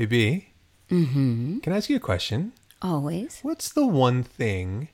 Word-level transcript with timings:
Hey 0.00 0.06
B, 0.06 0.46
Mm-hmm. 0.90 1.58
can 1.58 1.74
I 1.74 1.76
ask 1.76 1.90
you 1.90 1.96
a 1.96 2.00
question? 2.00 2.52
Always. 2.80 3.40
What's 3.42 3.68
the 3.68 3.86
one 3.86 4.22
thing 4.22 4.88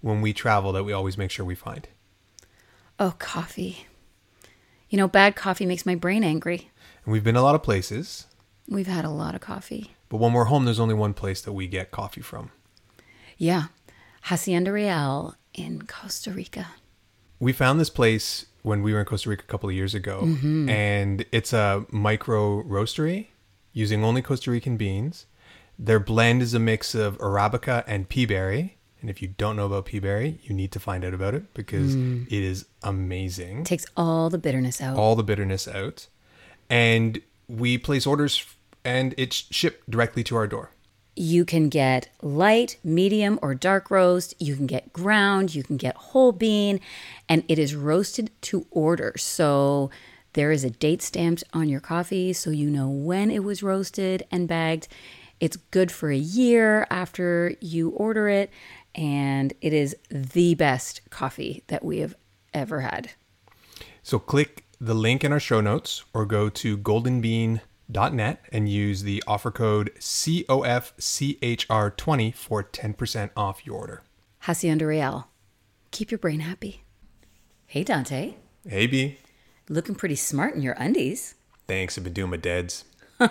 when 0.00 0.20
we 0.20 0.32
travel 0.32 0.72
that 0.72 0.82
we 0.82 0.92
always 0.92 1.16
make 1.16 1.30
sure 1.30 1.46
we 1.46 1.54
find? 1.54 1.86
Oh, 2.98 3.14
coffee. 3.20 3.86
You 4.90 4.98
know, 4.98 5.06
bad 5.06 5.36
coffee 5.36 5.64
makes 5.64 5.86
my 5.86 5.94
brain 5.94 6.24
angry. 6.24 6.72
And 7.04 7.12
we've 7.12 7.22
been 7.22 7.36
a 7.36 7.42
lot 7.42 7.54
of 7.54 7.62
places, 7.62 8.26
We've 8.68 8.88
had 8.88 9.04
a 9.04 9.10
lot 9.10 9.36
of 9.36 9.40
coffee. 9.40 9.92
but 10.08 10.16
when 10.16 10.32
we're 10.32 10.46
home, 10.46 10.64
there's 10.64 10.80
only 10.80 10.94
one 10.96 11.14
place 11.14 11.40
that 11.42 11.52
we 11.52 11.68
get 11.68 11.92
coffee 11.92 12.20
from. 12.20 12.50
Yeah. 13.36 13.66
Hacienda 14.22 14.72
Real 14.72 15.36
in 15.54 15.82
Costa 15.82 16.32
Rica. 16.32 16.66
We 17.38 17.52
found 17.52 17.78
this 17.78 17.90
place 17.90 18.46
when 18.62 18.82
we 18.82 18.92
were 18.92 18.98
in 18.98 19.06
Costa 19.06 19.30
Rica 19.30 19.44
a 19.44 19.46
couple 19.46 19.68
of 19.68 19.76
years 19.76 19.94
ago, 19.94 20.22
and 20.68 21.24
it's 21.30 21.52
a 21.52 21.86
micro 21.92 22.60
roastery 22.64 23.28
using 23.72 24.04
only 24.04 24.22
Costa 24.22 24.50
Rican 24.50 24.76
beans. 24.76 25.26
Their 25.78 26.00
blend 26.00 26.42
is 26.42 26.54
a 26.54 26.58
mix 26.58 26.94
of 26.94 27.18
Arabica 27.18 27.84
and 27.86 28.08
pea 28.08 28.26
berry. 28.26 28.76
And 29.00 29.08
if 29.08 29.22
you 29.22 29.28
don't 29.28 29.54
know 29.54 29.66
about 29.66 29.86
pea 29.86 30.00
berry, 30.00 30.40
you 30.42 30.54
need 30.54 30.72
to 30.72 30.80
find 30.80 31.04
out 31.04 31.14
about 31.14 31.34
it 31.34 31.54
because 31.54 31.94
mm. 31.94 32.26
it 32.26 32.42
is 32.42 32.66
amazing. 32.82 33.64
Takes 33.64 33.86
all 33.96 34.28
the 34.28 34.38
bitterness 34.38 34.80
out. 34.80 34.96
all 34.96 35.14
the 35.14 35.22
bitterness 35.22 35.68
out. 35.68 36.08
And 36.68 37.20
we 37.48 37.78
place 37.78 38.06
orders 38.06 38.44
and 38.84 39.14
it's 39.16 39.44
shipped 39.50 39.88
directly 39.88 40.24
to 40.24 40.36
our 40.36 40.46
door. 40.46 40.70
You 41.14 41.44
can 41.44 41.68
get 41.68 42.08
light, 42.22 42.78
medium, 42.84 43.38
or 43.42 43.54
dark 43.54 43.90
roast. 43.90 44.34
You 44.38 44.54
can 44.54 44.66
get 44.66 44.92
ground. 44.92 45.54
You 45.54 45.64
can 45.64 45.76
get 45.76 45.96
whole 45.96 46.32
bean. 46.32 46.80
And 47.28 47.44
it 47.48 47.58
is 47.58 47.74
roasted 47.74 48.30
to 48.42 48.66
order. 48.70 49.14
So 49.16 49.90
there 50.38 50.52
is 50.52 50.62
a 50.62 50.70
date 50.70 51.02
stamped 51.02 51.42
on 51.52 51.68
your 51.68 51.80
coffee 51.80 52.32
so 52.32 52.50
you 52.50 52.70
know 52.70 52.88
when 52.88 53.28
it 53.28 53.42
was 53.42 53.60
roasted 53.60 54.22
and 54.30 54.46
bagged. 54.46 54.86
It's 55.40 55.56
good 55.56 55.90
for 55.90 56.12
a 56.12 56.16
year 56.16 56.86
after 56.90 57.56
you 57.60 57.90
order 57.90 58.28
it. 58.28 58.52
And 58.94 59.52
it 59.60 59.72
is 59.72 59.96
the 60.08 60.54
best 60.54 61.00
coffee 61.10 61.64
that 61.66 61.84
we 61.84 61.98
have 61.98 62.14
ever 62.54 62.82
had. 62.82 63.10
So 64.04 64.20
click 64.20 64.64
the 64.80 64.94
link 64.94 65.24
in 65.24 65.32
our 65.32 65.40
show 65.40 65.60
notes 65.60 66.04
or 66.14 66.24
go 66.24 66.48
to 66.50 66.78
goldenbean.net 66.78 68.44
and 68.52 68.68
use 68.68 69.02
the 69.02 69.24
offer 69.26 69.50
code 69.50 69.90
COFCHR20 69.98 72.32
for 72.32 72.62
10% 72.62 73.30
off 73.36 73.66
your 73.66 73.74
order. 73.74 74.04
Hacienda 74.42 74.86
Real. 74.86 75.26
Keep 75.90 76.12
your 76.12 76.18
brain 76.18 76.38
happy. 76.38 76.84
Hey, 77.66 77.82
Dante. 77.82 78.34
Hey 78.68 78.86
B, 78.86 79.18
Looking 79.68 79.94
pretty 79.94 80.16
smart 80.16 80.54
in 80.54 80.62
your 80.62 80.74
undies. 80.78 81.34
thanks. 81.66 81.98
I've 81.98 82.04
been 82.04 82.12
doing 82.12 82.30
my 82.30 82.36
deads. 82.36 82.84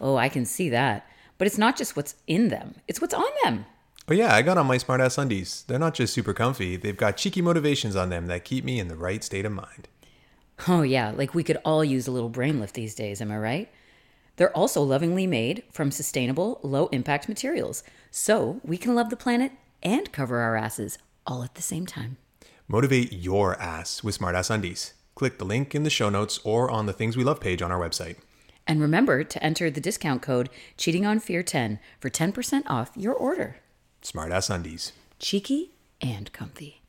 Oh, 0.00 0.16
I 0.16 0.28
can 0.28 0.44
see 0.44 0.68
that. 0.68 1.06
But 1.38 1.46
it's 1.46 1.58
not 1.58 1.76
just 1.76 1.96
what's 1.96 2.14
in 2.26 2.48
them, 2.48 2.76
it's 2.86 3.00
what's 3.00 3.14
on 3.14 3.24
them. 3.42 3.66
Oh 4.08 4.12
yeah, 4.12 4.34
I 4.34 4.42
got 4.42 4.58
on 4.58 4.66
my 4.66 4.76
smartass 4.76 5.18
undies. 5.18 5.64
They're 5.66 5.78
not 5.78 5.94
just 5.94 6.12
super 6.12 6.34
comfy, 6.34 6.76
they've 6.76 6.96
got 6.96 7.16
cheeky 7.16 7.40
motivations 7.42 7.96
on 7.96 8.10
them 8.10 8.26
that 8.26 8.44
keep 8.44 8.64
me 8.64 8.78
in 8.78 8.88
the 8.88 8.96
right 8.96 9.24
state 9.24 9.46
of 9.46 9.52
mind. 9.52 9.88
Oh, 10.68 10.82
yeah, 10.82 11.10
like 11.10 11.34
we 11.34 11.42
could 11.42 11.58
all 11.64 11.84
use 11.84 12.06
a 12.06 12.12
little 12.12 12.28
brain 12.28 12.60
lift 12.60 12.74
these 12.74 12.94
days, 12.94 13.20
am 13.20 13.32
I 13.32 13.38
right? 13.38 13.68
They're 14.36 14.56
also 14.56 14.82
lovingly 14.82 15.26
made 15.26 15.64
from 15.72 15.90
sustainable, 15.90 16.60
low 16.62 16.86
impact 16.88 17.28
materials, 17.28 17.82
so 18.10 18.60
we 18.62 18.76
can 18.76 18.94
love 18.94 19.10
the 19.10 19.16
planet 19.16 19.52
and 19.82 20.12
cover 20.12 20.38
our 20.38 20.54
asses 20.54 20.98
all 21.26 21.42
at 21.42 21.54
the 21.56 21.62
same 21.62 21.86
time. 21.86 22.18
Motivate 22.68 23.12
your 23.12 23.58
ass 23.60 24.04
with 24.04 24.18
smartass 24.18 24.50
undies. 24.50 24.94
Click 25.14 25.38
the 25.38 25.44
link 25.44 25.74
in 25.74 25.82
the 25.84 25.90
show 25.90 26.10
notes 26.10 26.40
or 26.44 26.70
on 26.70 26.86
the 26.86 26.92
Things 26.92 27.16
We 27.16 27.24
Love 27.24 27.40
page 27.40 27.62
on 27.62 27.70
our 27.70 27.80
website. 27.80 28.16
And 28.66 28.80
remember 28.80 29.24
to 29.24 29.42
enter 29.42 29.70
the 29.70 29.80
discount 29.80 30.22
code 30.22 30.48
Cheating 30.76 31.04
on 31.04 31.20
Fear 31.20 31.42
10 31.42 31.78
for 32.00 32.10
10% 32.10 32.62
off 32.66 32.90
your 32.96 33.14
order. 33.14 33.56
Smartass 34.02 34.50
undies. 34.50 34.92
Cheeky 35.18 35.72
and 36.00 36.32
comfy. 36.32 36.83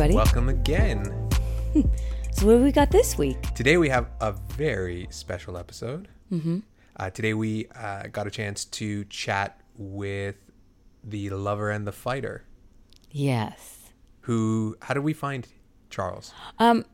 Everybody. 0.00 0.14
Welcome 0.14 0.48
again. 0.48 1.28
So, 2.30 2.46
what 2.46 2.52
have 2.52 2.62
we 2.62 2.70
got 2.70 2.92
this 2.92 3.18
week? 3.18 3.40
Today 3.56 3.78
we 3.78 3.88
have 3.88 4.06
a 4.20 4.30
very 4.30 5.08
special 5.10 5.58
episode. 5.58 6.06
Mm-hmm. 6.30 6.60
Uh, 6.94 7.10
today 7.10 7.34
we 7.34 7.66
uh, 7.74 8.04
got 8.12 8.28
a 8.28 8.30
chance 8.30 8.64
to 8.66 9.04
chat 9.06 9.60
with 9.76 10.36
the 11.02 11.30
lover 11.30 11.70
and 11.72 11.84
the 11.84 11.90
fighter. 11.90 12.44
Yes. 13.10 13.90
Who? 14.20 14.76
How 14.82 14.94
did 14.94 15.02
we 15.02 15.14
find 15.14 15.48
Charles? 15.90 16.32
Um, 16.60 16.84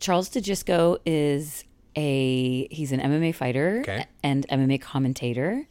Charles 0.00 0.28
DiGisco 0.28 0.98
is 1.06 1.62
a 1.94 2.66
he's 2.74 2.90
an 2.90 2.98
MMA 2.98 3.36
fighter 3.36 3.78
Okay. 3.82 4.04
and 4.24 4.48
MMA 4.48 4.80
commentator. 4.80 5.68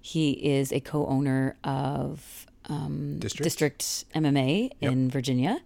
He 0.00 0.30
is 0.30 0.72
a 0.72 0.80
co-owner 0.80 1.58
of 1.62 2.46
um, 2.72 3.18
District? 3.18 3.44
District 3.44 3.80
MMA 4.14 4.72
in 4.80 5.10
Virginia, 5.10 5.60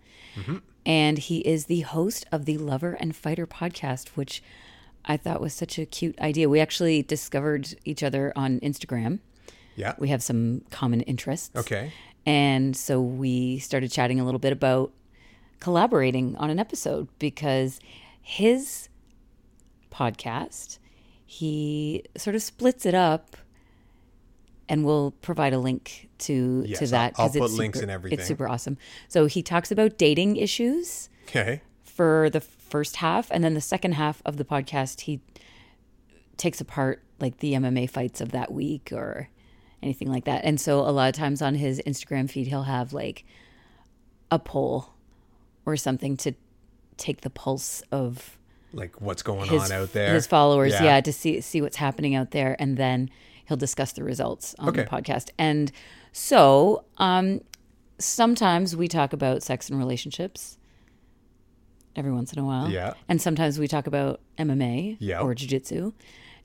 and 0.85 1.19
he 1.19 1.39
is 1.39 1.67
the 1.67 1.81
host 1.81 2.27
of 2.33 2.45
the 2.45 2.59
Lover 2.59 2.93
and 2.95 3.15
Fighter 3.15 3.47
podcast, 3.47 4.09
which 4.11 4.43
I 5.05 5.17
thought 5.17 5.41
was 5.41 5.55
such 5.55 5.79
a 5.79 5.87
cute 5.87 6.19
idea. 6.21 6.49
We 6.49 6.61
actually 6.61 7.03
discovered 7.03 7.75
each 7.85 8.03
other 8.03 8.33
on 8.37 8.61
Instagram. 8.61 9.21
Yeah. 9.77 9.95
We 9.99 10.09
have 10.09 10.23
some 10.23 10.63
common 10.71 11.03
interests. 11.03 11.51
Okay. 11.55 11.93
And 12.25 12.77
so 12.77 13.01
we 13.01 13.59
started 13.61 13.93
chatting 13.93 14.19
a 14.19 14.25
little 14.25 14.41
bit 14.41 14.53
about 14.53 14.93
collaborating 15.61 16.37
on 16.37 16.51
an 16.51 16.59
episode 16.59 17.09
because 17.19 17.79
his 18.21 18.89
podcast, 19.93 20.79
he 21.25 22.05
sort 22.17 22.35
of 22.35 22.43
splits 22.43 22.85
it 22.85 22.95
up 22.95 23.37
and 24.69 24.85
we'll 24.85 25.13
provide 25.23 25.53
a 25.53 25.59
link 25.59 26.09
to 26.19 26.67
to 26.75 26.87
that 26.89 27.15
I'll- 27.17 27.27
I'll 27.27 27.31
put 27.33 27.43
it's 27.45 27.53
links 27.55 27.79
super- 27.79 27.85
and 27.85 27.91
everything. 27.91 28.19
It's 28.19 28.29
super 28.29 28.49
awesome. 28.49 28.77
So 29.09 29.27
he 29.27 29.43
talks 29.43 29.71
about 29.71 29.97
dating 29.99 30.37
issues 30.37 31.09
Okay. 31.29 31.61
for 31.85 32.29
the 32.31 32.41
first 32.41 32.97
half 32.97 33.31
and 33.31 33.45
then 33.45 33.55
the 33.55 33.61
second 33.61 33.93
half 33.93 34.23
of 34.25 34.37
the 34.39 34.45
podcast 34.45 35.03
he 35.03 35.21
takes 36.37 36.61
apart 36.61 37.03
like 37.21 37.39
the 37.39 37.55
MMA 37.55 37.89
fights 37.89 38.21
of 38.21 38.33
that 38.33 38.53
week 38.53 38.91
or 38.93 39.29
anything 39.83 40.11
like 40.11 40.25
that. 40.25 40.45
And 40.45 40.61
so 40.61 40.81
a 40.81 40.91
lot 40.91 41.09
of 41.09 41.15
times 41.15 41.41
on 41.41 41.55
his 41.55 41.81
Instagram 41.87 42.29
feed 42.31 42.49
he'll 42.49 42.65
have 42.65 42.93
like 42.93 43.25
a 44.31 44.39
poll 44.39 44.91
or 45.65 45.77
something 45.77 46.17
to 46.19 46.33
take 46.97 47.21
the 47.23 47.31
pulse 47.31 47.83
of 47.93 48.37
Like 48.73 49.01
what's 49.01 49.23
going 49.23 49.49
his 49.49 49.71
on 49.71 49.73
out 49.73 49.93
there? 49.93 50.13
his 50.15 50.27
followers, 50.27 50.73
Yeah. 50.73 50.85
yeah. 50.85 51.01
to 51.03 51.13
see 51.13 51.41
see 51.41 51.63
what's 51.63 51.77
happening 51.77 52.15
out 52.15 52.33
there 52.33 52.57
and 52.59 52.77
then 52.77 53.11
he'll 53.47 53.57
discuss 53.57 53.93
the 53.93 54.05
results 54.05 54.55
on 54.59 54.75
the 54.75 54.85
podcast. 54.85 55.31
And 55.39 55.73
so 56.13 56.85
um 56.99 57.41
sometimes 57.99 58.77
we 58.77 58.89
talk 58.89 59.13
about 59.13 59.43
sex 59.43 59.69
and 59.71 59.79
relationships 59.79 60.59
every 61.95 62.13
once 62.13 62.33
in 62.33 62.39
a 62.39 62.45
while. 62.45 62.69
Yeah. 62.71 62.93
And 63.09 63.23
sometimes 63.23 63.59
we 63.59 63.67
talk 63.69 63.87
about 63.87 64.21
MMA 64.39 64.97
Yeah. 65.01 65.21
or 65.21 65.35
jiu-jitsu. 65.35 65.93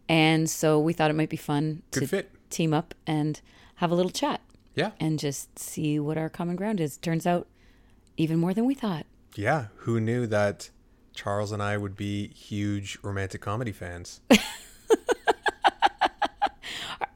And 0.08 0.50
so 0.50 0.80
we 0.80 0.94
thought 0.94 1.10
it 1.12 1.16
might 1.16 1.30
be 1.30 1.38
fun 1.38 1.84
Good 1.92 2.02
to 2.02 2.08
fit. 2.08 2.32
team 2.50 2.74
up 2.74 2.94
and 3.06 3.42
have 3.76 3.92
a 3.92 3.96
little 3.96 4.12
chat 4.12 4.40
Yeah. 4.76 4.92
and 5.00 5.20
just 5.20 5.60
see 5.60 6.00
what 6.00 6.18
our 6.18 6.30
common 6.30 6.56
ground 6.56 6.80
is. 6.80 6.98
Turns 6.98 7.28
out 7.28 7.48
even 8.16 8.40
more 8.40 8.54
than 8.54 8.66
we 8.66 8.74
thought. 8.74 9.06
Yeah. 9.36 9.68
Who 9.78 10.00
knew 10.00 10.26
that 10.28 10.70
Charles 11.14 11.52
and 11.52 11.62
I 11.62 11.76
would 11.76 11.98
be 11.98 12.30
huge 12.30 12.98
romantic 13.04 13.42
comedy 13.42 13.72
fans? 13.74 14.22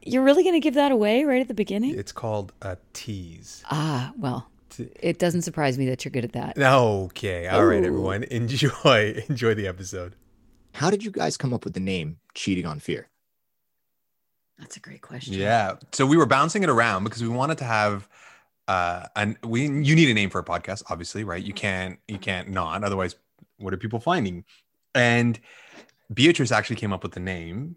You're 0.06 0.24
really 0.24 0.44
going 0.44 0.56
to 0.56 0.60
give 0.60 0.76
that 0.76 0.92
away 0.92 1.24
right 1.24 1.42
at 1.42 1.48
the 1.48 1.54
beginning? 1.54 1.98
It's 1.98 2.12
called 2.12 2.54
a 2.62 2.78
tease. 2.94 3.64
Ah, 3.72 4.14
well, 4.18 4.48
it 5.00 5.20
doesn't 5.20 5.42
surprise 5.42 5.78
me 5.78 5.88
that 5.88 6.06
you're 6.06 6.12
good 6.12 6.26
at 6.26 6.34
that. 6.34 6.58
Okay. 6.58 7.48
All 7.48 7.66
right, 7.66 7.84
Ooh. 7.84 7.88
everyone. 7.88 8.24
Enjoy. 8.24 9.24
Enjoy 9.30 9.54
the 9.56 9.68
episode. 9.68 10.16
How 10.74 10.90
did 10.90 11.04
you 11.04 11.12
guys 11.12 11.38
come 11.38 11.54
up 11.54 11.64
with 11.64 11.74
the 11.74 11.80
name 11.80 12.18
Cheating 12.34 12.66
on 12.66 12.80
Fear? 12.80 13.08
That's 14.60 14.78
a 14.78 14.80
great 14.80 15.02
question. 15.02 15.34
Yeah. 15.34 15.76
So 15.92 16.06
we 16.06 16.18
were 16.18 16.26
bouncing 16.26 16.64
it 16.64 16.70
around 16.70 17.04
because 17.04 17.22
we 17.22 17.28
wanted 17.28 17.58
to 17.60 17.66
have 17.66 18.08
uh 18.68 19.06
and 19.16 19.38
we 19.44 19.64
you 19.64 19.96
need 19.96 20.10
a 20.10 20.14
name 20.14 20.30
for 20.30 20.40
a 20.40 20.44
podcast, 20.44 20.84
obviously, 20.90 21.24
right? 21.24 21.44
You 21.44 21.54
can't 21.54 22.00
you 22.08 22.18
can't 22.18 22.50
not, 22.50 22.84
otherwise 22.84 23.16
what 23.58 23.74
are 23.74 23.78
people 23.78 24.00
finding? 24.00 24.44
And 24.94 25.40
Beatrice 26.14 26.52
actually 26.52 26.78
came 26.78 26.94
up 26.94 27.04
with 27.04 27.14
the 27.14 27.20
name 27.20 27.76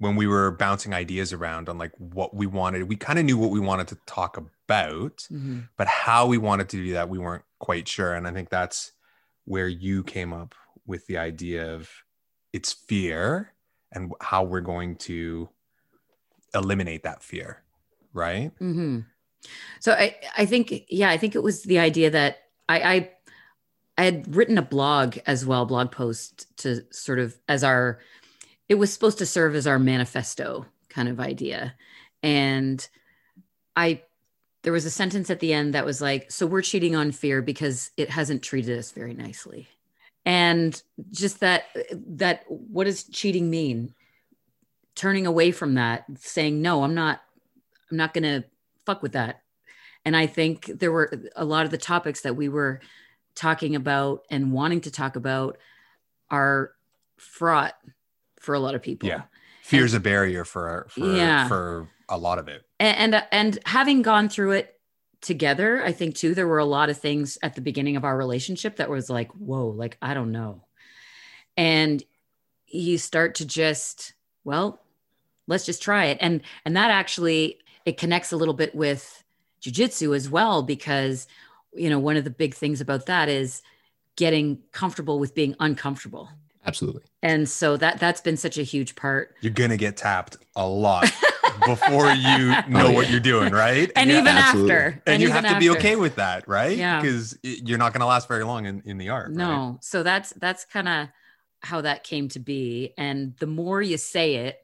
when 0.00 0.16
we 0.16 0.26
were 0.26 0.50
bouncing 0.50 0.94
ideas 0.94 1.30
around 1.32 1.68
on 1.68 1.76
like 1.76 1.92
what 1.98 2.34
we 2.34 2.46
wanted. 2.46 2.88
We 2.88 2.96
kind 2.96 3.18
of 3.18 3.24
knew 3.26 3.36
what 3.36 3.50
we 3.50 3.60
wanted 3.60 3.86
to 3.88 3.98
talk 4.06 4.38
about, 4.38 5.28
Mhm. 5.30 5.68
but 5.76 5.86
how 5.86 6.26
we 6.26 6.38
wanted 6.38 6.70
to 6.70 6.78
do 6.78 6.94
that, 6.94 7.10
we 7.10 7.18
weren't 7.18 7.44
quite 7.58 7.86
sure. 7.86 8.14
And 8.14 8.26
I 8.26 8.32
think 8.32 8.48
that's 8.48 8.92
where 9.44 9.68
you 9.68 10.02
came 10.02 10.32
up 10.32 10.54
with 10.86 11.06
the 11.06 11.18
idea 11.18 11.74
of 11.74 11.90
it's 12.52 12.72
fear 12.72 13.52
and 13.92 14.10
how 14.22 14.42
we're 14.42 14.62
going 14.62 14.96
to 14.96 15.50
eliminate 16.54 17.02
that 17.02 17.22
fear, 17.22 17.62
right? 18.14 18.52
hmm 18.58 19.00
So 19.80 19.92
I, 19.92 20.16
I 20.36 20.46
think, 20.46 20.86
yeah, 20.88 21.10
I 21.10 21.18
think 21.18 21.34
it 21.34 21.42
was 21.42 21.62
the 21.64 21.78
idea 21.78 22.10
that 22.10 22.38
I, 22.70 22.80
I, 22.80 23.10
I 23.98 24.04
had 24.04 24.34
written 24.34 24.56
a 24.56 24.62
blog 24.62 25.18
as 25.26 25.44
well, 25.44 25.66
blog 25.66 25.92
post 25.92 26.46
to 26.58 26.84
sort 26.90 27.18
of 27.18 27.38
as 27.48 27.62
our, 27.62 28.00
it 28.70 28.78
was 28.78 28.92
supposed 28.92 29.18
to 29.18 29.26
serve 29.26 29.56
as 29.56 29.66
our 29.66 29.80
manifesto 29.80 30.64
kind 30.88 31.08
of 31.08 31.18
idea, 31.18 31.74
and 32.22 32.88
I, 33.74 34.02
there 34.62 34.72
was 34.72 34.84
a 34.84 34.90
sentence 34.90 35.28
at 35.28 35.40
the 35.40 35.52
end 35.52 35.74
that 35.74 35.84
was 35.84 36.00
like, 36.00 36.30
so 36.30 36.46
we're 36.46 36.62
cheating 36.62 36.94
on 36.94 37.10
fear 37.10 37.42
because 37.42 37.90
it 37.96 38.10
hasn't 38.10 38.44
treated 38.44 38.78
us 38.78 38.92
very 38.92 39.12
nicely, 39.12 39.68
and 40.24 40.80
just 41.10 41.40
that, 41.40 41.64
that 41.92 42.44
what 42.46 42.84
does 42.84 43.02
cheating 43.02 43.50
mean? 43.50 43.92
Turning 44.94 45.26
away 45.26 45.50
from 45.50 45.74
that, 45.74 46.04
saying 46.16 46.62
no, 46.62 46.84
I'm 46.84 46.94
not, 46.94 47.22
I'm 47.90 47.96
not 47.96 48.14
gonna 48.14 48.44
fuck 48.86 49.02
with 49.02 49.12
that. 49.12 49.42
And 50.04 50.16
I 50.16 50.26
think 50.26 50.66
there 50.66 50.92
were 50.92 51.12
a 51.34 51.44
lot 51.44 51.64
of 51.64 51.72
the 51.72 51.78
topics 51.78 52.20
that 52.20 52.36
we 52.36 52.48
were 52.48 52.80
talking 53.34 53.74
about 53.74 54.24
and 54.30 54.52
wanting 54.52 54.80
to 54.82 54.90
talk 54.92 55.16
about 55.16 55.58
are 56.30 56.72
fraught 57.16 57.74
for 58.40 58.54
a 58.54 58.58
lot 58.60 58.74
of 58.74 58.82
people. 58.82 59.08
Yeah. 59.08 59.22
Fear's 59.62 59.94
a 59.94 60.00
barrier 60.00 60.44
for 60.44 60.88
for 60.90 61.14
Yeah. 61.16 61.46
for 61.46 61.88
a 62.08 62.18
lot 62.18 62.38
of 62.40 62.48
it. 62.48 62.64
And, 62.80 63.14
and 63.14 63.24
and 63.30 63.58
having 63.66 64.02
gone 64.02 64.28
through 64.28 64.52
it 64.52 64.74
together, 65.20 65.82
I 65.84 65.92
think 65.92 66.16
too 66.16 66.34
there 66.34 66.48
were 66.48 66.58
a 66.58 66.64
lot 66.64 66.90
of 66.90 66.98
things 66.98 67.38
at 67.42 67.54
the 67.54 67.60
beginning 67.60 67.96
of 67.96 68.04
our 68.04 68.16
relationship 68.16 68.76
that 68.76 68.90
was 68.90 69.08
like, 69.08 69.30
whoa, 69.32 69.66
like 69.68 69.96
I 70.02 70.14
don't 70.14 70.32
know. 70.32 70.64
And 71.56 72.02
you 72.66 72.98
start 72.98 73.36
to 73.36 73.44
just, 73.46 74.14
well, 74.44 74.80
let's 75.46 75.66
just 75.66 75.82
try 75.82 76.06
it. 76.06 76.18
And 76.20 76.40
and 76.64 76.76
that 76.76 76.90
actually 76.90 77.58
it 77.84 77.96
connects 77.96 78.32
a 78.32 78.36
little 78.36 78.54
bit 78.54 78.74
with 78.74 79.22
jujitsu 79.62 80.16
as 80.16 80.28
well, 80.28 80.62
because 80.62 81.28
you 81.72 81.88
know, 81.88 82.00
one 82.00 82.16
of 82.16 82.24
the 82.24 82.30
big 82.30 82.54
things 82.54 82.80
about 82.80 83.06
that 83.06 83.28
is 83.28 83.62
getting 84.16 84.58
comfortable 84.72 85.20
with 85.20 85.34
being 85.34 85.54
uncomfortable. 85.60 86.28
Absolutely. 86.66 87.02
And 87.22 87.48
so 87.48 87.76
that 87.78 87.98
that's 87.98 88.20
been 88.20 88.36
such 88.36 88.58
a 88.58 88.62
huge 88.62 88.94
part. 88.96 89.34
You're 89.40 89.52
gonna 89.52 89.76
get 89.76 89.96
tapped 89.96 90.36
a 90.56 90.66
lot 90.66 91.10
before 91.66 92.10
you 92.12 92.52
oh, 92.54 92.62
know 92.68 92.86
Oh, 92.88 92.92
what 92.92 93.10
you're 93.10 93.20
doing, 93.20 93.52
right? 93.52 93.90
And 93.96 94.10
you- 94.10 94.16
even 94.18 94.28
absolutely. 94.36 94.72
after. 94.74 95.02
and 95.06 95.22
you 95.22 95.28
even 95.28 95.44
have 95.44 95.54
to 95.54 95.60
be 95.60 95.70
okay 95.70 95.96
with 95.96 96.16
that, 96.16 96.46
right? 96.46 96.76
Yeah. 96.76 97.00
Because 97.00 97.38
you're 97.42 97.78
not 97.78 97.92
gonna 97.92 98.06
last 98.06 98.28
very 98.28 98.44
long 98.44 98.66
in, 98.66 98.82
in 98.84 98.98
the 98.98 99.08
art. 99.08 99.28
right? 99.28 99.36
No. 99.36 99.78
So 99.80 100.02
that's 100.02 100.32
that's 100.34 100.64
kind 100.66 100.88
of 100.88 101.08
how 101.62 101.80
that 101.82 102.04
came 102.04 102.28
to 102.30 102.38
be. 102.38 102.92
And 102.98 103.34
the 103.38 103.46
more 103.46 103.80
you 103.82 103.96
say 103.96 104.36
it, 104.46 104.58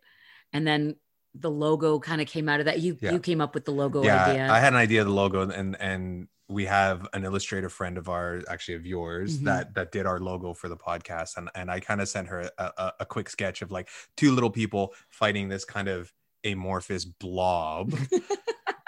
and 0.53 0.67
then 0.67 0.97
the 1.35 1.51
logo 1.51 1.99
kind 1.99 2.21
of 2.23 2.27
came 2.27 2.49
out 2.49 2.61
of 2.61 2.67
that. 2.67 2.81
You 2.81 2.97
Yeah. 3.01 3.13
you 3.13 3.21
came 3.21 3.41
up 3.41 3.55
with 3.55 3.65
the 3.65 3.73
logo 3.73 4.03
yeah, 4.03 4.25
idea. 4.27 4.51
I 4.51 4.59
had 4.61 4.73
an 4.73 4.79
idea 4.79 5.01
of 5.03 5.07
the 5.07 5.13
logo, 5.13 5.49
and 5.49 5.77
and 5.81 6.29
we 6.49 6.65
have 6.67 7.09
an 7.13 7.25
illustrator 7.25 7.69
friend 7.69 7.99
of 7.99 8.09
ours, 8.09 8.45
actually 8.49 8.75
of 8.75 8.87
yours, 8.87 9.39
Mhm. 9.39 9.45
that 9.45 9.75
that 9.75 9.91
did 9.93 10.07
our 10.07 10.21
logo 10.21 10.53
for 10.55 10.69
the 10.69 10.77
podcast, 10.77 11.37
and 11.37 11.51
and 11.55 11.71
I 11.71 11.81
kind 11.81 12.01
of 12.01 12.09
sent 12.09 12.29
her 12.29 12.51
a, 12.59 12.73
a, 12.79 12.93
a 13.01 13.07
quick 13.07 13.29
sketch 13.29 13.63
of 13.63 13.71
like 13.71 13.89
two 14.17 14.33
little 14.33 14.51
people 14.51 14.95
fighting 15.11 15.49
this 15.49 15.65
kind 15.65 15.89
of 15.89 16.13
amorphous 16.45 17.05
blob. 17.05 17.93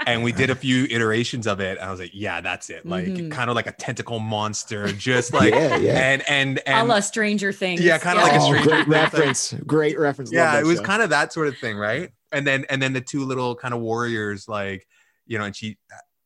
And 0.06 0.22
we 0.22 0.32
did 0.32 0.48
a 0.48 0.54
few 0.54 0.84
iterations 0.84 1.46
of 1.46 1.60
it. 1.60 1.76
And 1.76 1.86
I 1.86 1.90
was 1.90 2.00
like, 2.00 2.12
yeah, 2.14 2.40
that's 2.40 2.70
it. 2.70 2.86
Like 2.86 3.04
Mhm. 3.08 3.30
kind 3.30 3.50
of 3.50 3.56
like 3.56 3.66
a 3.66 3.72
tentacle 3.72 4.18
monster, 4.20 4.90
just 4.90 5.34
like 5.34 5.52
yeah, 5.52 5.76
yeah. 5.76 5.98
and 5.98 6.22
and 6.30 6.60
a 6.66 6.84
la 6.84 7.00
Stranger 7.00 7.52
Things. 7.52 7.82
Yeah, 7.82 7.98
kinda 7.98 8.22
like 8.22 8.32
a 8.32 8.36
oh, 8.38 8.46
Stranger 8.46 8.68
great 8.70 8.84
thing. 8.84 8.90
reference. 8.92 9.52
Great 9.66 9.98
reference. 9.98 10.32
Yeah 10.32 10.58
it 10.60 10.64
was 10.64 10.78
show. 10.78 10.84
kind 10.84 11.02
of 11.02 11.10
that 11.10 11.34
sort 11.34 11.48
of 11.48 11.58
thing 11.58 11.76
right 11.76 12.10
and 12.32 12.46
then 12.46 12.64
and 12.70 12.80
then 12.80 12.94
the 12.94 13.02
two 13.02 13.26
little 13.26 13.54
kind 13.54 13.74
of 13.74 13.80
warriors 13.80 14.48
like 14.48 14.86
you 15.26 15.36
know 15.36 15.44
and 15.44 15.54
she 15.54 15.76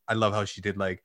i 0.07 0.15
love 0.15 0.33
how 0.33 0.45
she 0.45 0.61
did 0.61 0.77
like 0.77 1.03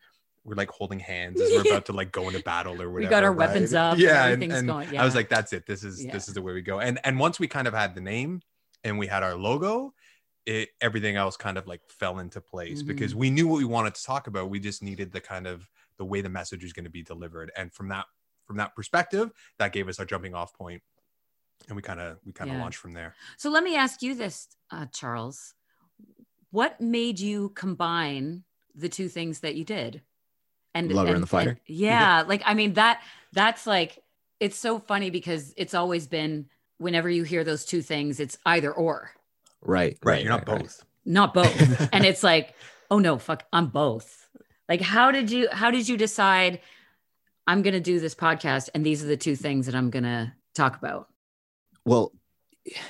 we're 0.47 0.55
like 0.55 0.69
holding 0.71 0.99
hands 0.99 1.39
as 1.41 1.51
we're 1.51 1.69
about 1.73 1.85
to 1.85 1.91
like 1.93 2.11
go 2.11 2.27
into 2.27 2.41
battle 2.53 2.73
or 2.81 2.89
whatever 2.89 2.93
We 2.93 3.05
got 3.07 3.23
our 3.23 3.31
right? 3.33 3.49
weapons 3.49 3.73
up 3.73 3.97
yeah 3.97 4.23
and, 4.23 4.33
everything's 4.33 4.59
and 4.59 4.67
going- 4.67 4.97
i 4.97 5.03
was 5.03 5.13
like 5.13 5.27
that's 5.29 5.51
it 5.53 5.65
this 5.67 5.83
is 5.83 6.03
Yeah. 6.05 6.13
this 6.13 6.27
is 6.29 6.33
the 6.33 6.41
way 6.41 6.53
we 6.53 6.61
go 6.61 6.79
and 6.79 6.99
and 7.03 7.19
once 7.19 7.39
we 7.39 7.47
kind 7.47 7.67
of 7.67 7.73
had 7.73 7.93
the 7.93 8.01
name 8.01 8.41
and 8.83 8.97
we 8.97 9.07
had 9.07 9.21
our 9.23 9.35
logo 9.35 9.93
it 10.45 10.69
everything 10.79 11.17
else 11.17 11.35
kind 11.35 11.57
of 11.57 11.67
like 11.67 11.81
fell 11.89 12.19
into 12.19 12.39
place 12.39 12.81
Mhm. 12.81 12.87
because 12.87 13.13
we 13.13 13.29
knew 13.29 13.47
what 13.47 13.57
we 13.57 13.65
wanted 13.65 13.93
to 13.95 14.03
talk 14.03 14.27
about 14.27 14.49
we 14.49 14.59
just 14.59 14.81
needed 14.81 15.11
the 15.11 15.19
kind 15.21 15.45
of 15.45 15.69
the 15.97 16.05
way 16.05 16.21
the 16.21 16.29
message 16.29 16.63
was 16.63 16.71
going 16.73 16.85
to 16.85 16.89
be 16.91 17.03
delivered 17.03 17.51
and 17.57 17.73
from 17.73 17.89
that 17.89 18.05
from 18.45 18.55
that 18.57 18.73
perspective 18.73 19.31
that 19.59 19.73
gave 19.73 19.89
us 19.89 19.99
our 19.99 20.05
jumping 20.05 20.33
off 20.33 20.53
point 20.53 20.81
and 21.67 21.75
we 21.75 21.81
kind 21.81 21.99
of 21.99 22.17
we 22.25 22.31
kind 22.31 22.49
of 22.49 22.55
Yeah. 22.55 22.61
launched 22.63 22.79
from 22.79 22.93
there 22.93 23.13
So 23.35 23.49
let 23.49 23.63
me 23.63 23.75
ask 23.75 24.01
you 24.01 24.15
this, 24.15 24.47
uh, 24.71 24.85
Charles. 24.93 25.53
What 26.51 26.79
made 26.79 27.19
you 27.19 27.49
combine 27.49 28.45
the 28.73 28.87
two 28.87 29.09
things 29.09 29.41
that 29.41 29.55
you 29.55 29.65
did? 29.65 30.01
And 30.77 30.91
Lover 30.91 31.13
and 31.13 31.23
the 31.23 31.27
fighter? 31.27 31.59
yeah, 31.65 32.23
like 32.27 32.41
I 32.45 32.53
mean 32.53 32.73
that 32.73 33.01
that's 33.33 33.65
like 33.65 34.03
it's 34.39 34.57
so 34.57 34.79
funny 34.79 35.09
because 35.09 35.53
it's 35.57 35.73
always 35.73 36.07
been 36.07 36.47
whenever 36.77 37.09
you 37.09 37.23
hear 37.23 37.43
those 37.43 37.65
two 37.65 37.81
things, 37.81 38.19
it's 38.19 38.37
either 38.45 38.71
or, 38.71 39.11
right, 39.61 39.97
right, 40.03 40.21
you're 40.21 40.31
not 40.31 40.47
right. 40.47 40.59
both 40.59 40.83
not 41.07 41.33
both. 41.33 41.89
and 41.93 42.05
it's 42.05 42.21
like, 42.21 42.53
oh 42.91 42.99
no, 42.99 43.17
fuck, 43.17 43.43
I'm 43.51 43.67
both. 43.67 44.27
Like, 44.69 44.81
how 44.81 45.11
did 45.11 45.31
you 45.31 45.47
how 45.51 45.71
did 45.71 45.87
you 45.87 45.97
decide 45.97 46.59
I'm 47.47 47.61
gonna 47.61 47.79
do 47.79 47.99
this 47.99 48.13
podcast 48.13 48.69
and 48.75 48.85
these 48.85 49.03
are 49.03 49.07
the 49.07 49.17
two 49.17 49.35
things 49.35 49.65
that 49.65 49.75
I'm 49.75 49.89
gonna 49.89 50.35
talk 50.53 50.77
about? 50.77 51.07
Well, 51.85 52.11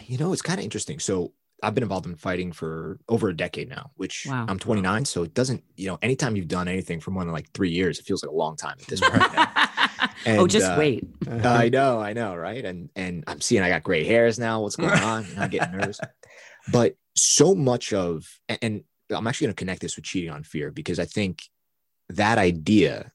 you 0.06 0.18
know, 0.18 0.34
it's 0.34 0.42
kind 0.42 0.60
of 0.60 0.63
interesting. 0.63 1.00
So 1.00 1.34
I've 1.63 1.74
been 1.74 1.83
involved 1.83 2.06
in 2.06 2.15
fighting 2.15 2.51
for 2.51 3.00
over 3.09 3.30
a 3.30 3.36
decade 3.36 3.68
now, 3.69 3.92
which 3.95 4.27
Wow. 4.30 4.45
I'm 4.48 4.59
29. 4.59 5.06
So 5.06 5.24
it 5.24 5.33
doesn't, 5.33 5.63
you 5.75 5.88
know, 5.88 5.98
anytime 6.01 6.36
you've 6.36 6.48
done 6.48 6.68
anything 6.68 7.00
for 7.00 7.12
more 7.12 7.24
than 7.24 7.33
like 7.33 7.50
three 7.51 7.71
years, 7.71 7.98
it 7.98 8.06
feels 8.06 8.24
like 8.24 8.31
a 8.31 8.36
long 8.36 8.56
time 8.56 8.75
at 8.80 8.88
this 8.88 9.00
point. 9.00 9.24
oh, 9.36 10.07
And, 10.25 10.50
just 10.50 10.68
uh, 10.68 10.75
wait. 10.77 11.07
I 11.44 11.69
know, 11.74 12.00
I 12.00 12.13
know, 12.13 12.36
right? 12.36 12.63
And 12.63 12.89
and 12.95 13.24
I'm 13.25 13.42
seeing 13.42 13.63
I 13.63 13.69
got 13.69 13.83
gray 13.83 14.04
hairs 14.04 14.38
now. 14.38 14.62
What's 14.62 14.75
going 14.75 14.92
on? 14.92 15.25
And 15.25 15.39
I'm 15.39 15.50
getting 15.50 15.71
nervous. 15.71 16.00
But 16.69 16.95
so 17.15 17.56
much 17.56 17.94
of 17.94 18.27
and, 18.50 18.60
and 18.62 18.83
I'm 19.10 19.25
actually 19.25 19.48
going 19.48 19.56
to 19.56 19.60
connect 19.60 19.81
this 19.81 19.95
with 19.95 20.03
cheating 20.03 20.30
on 20.31 20.44
fear 20.44 20.69
because 20.69 21.00
I 21.00 21.06
think 21.06 21.44
that 22.10 22.38
idea 22.38 23.12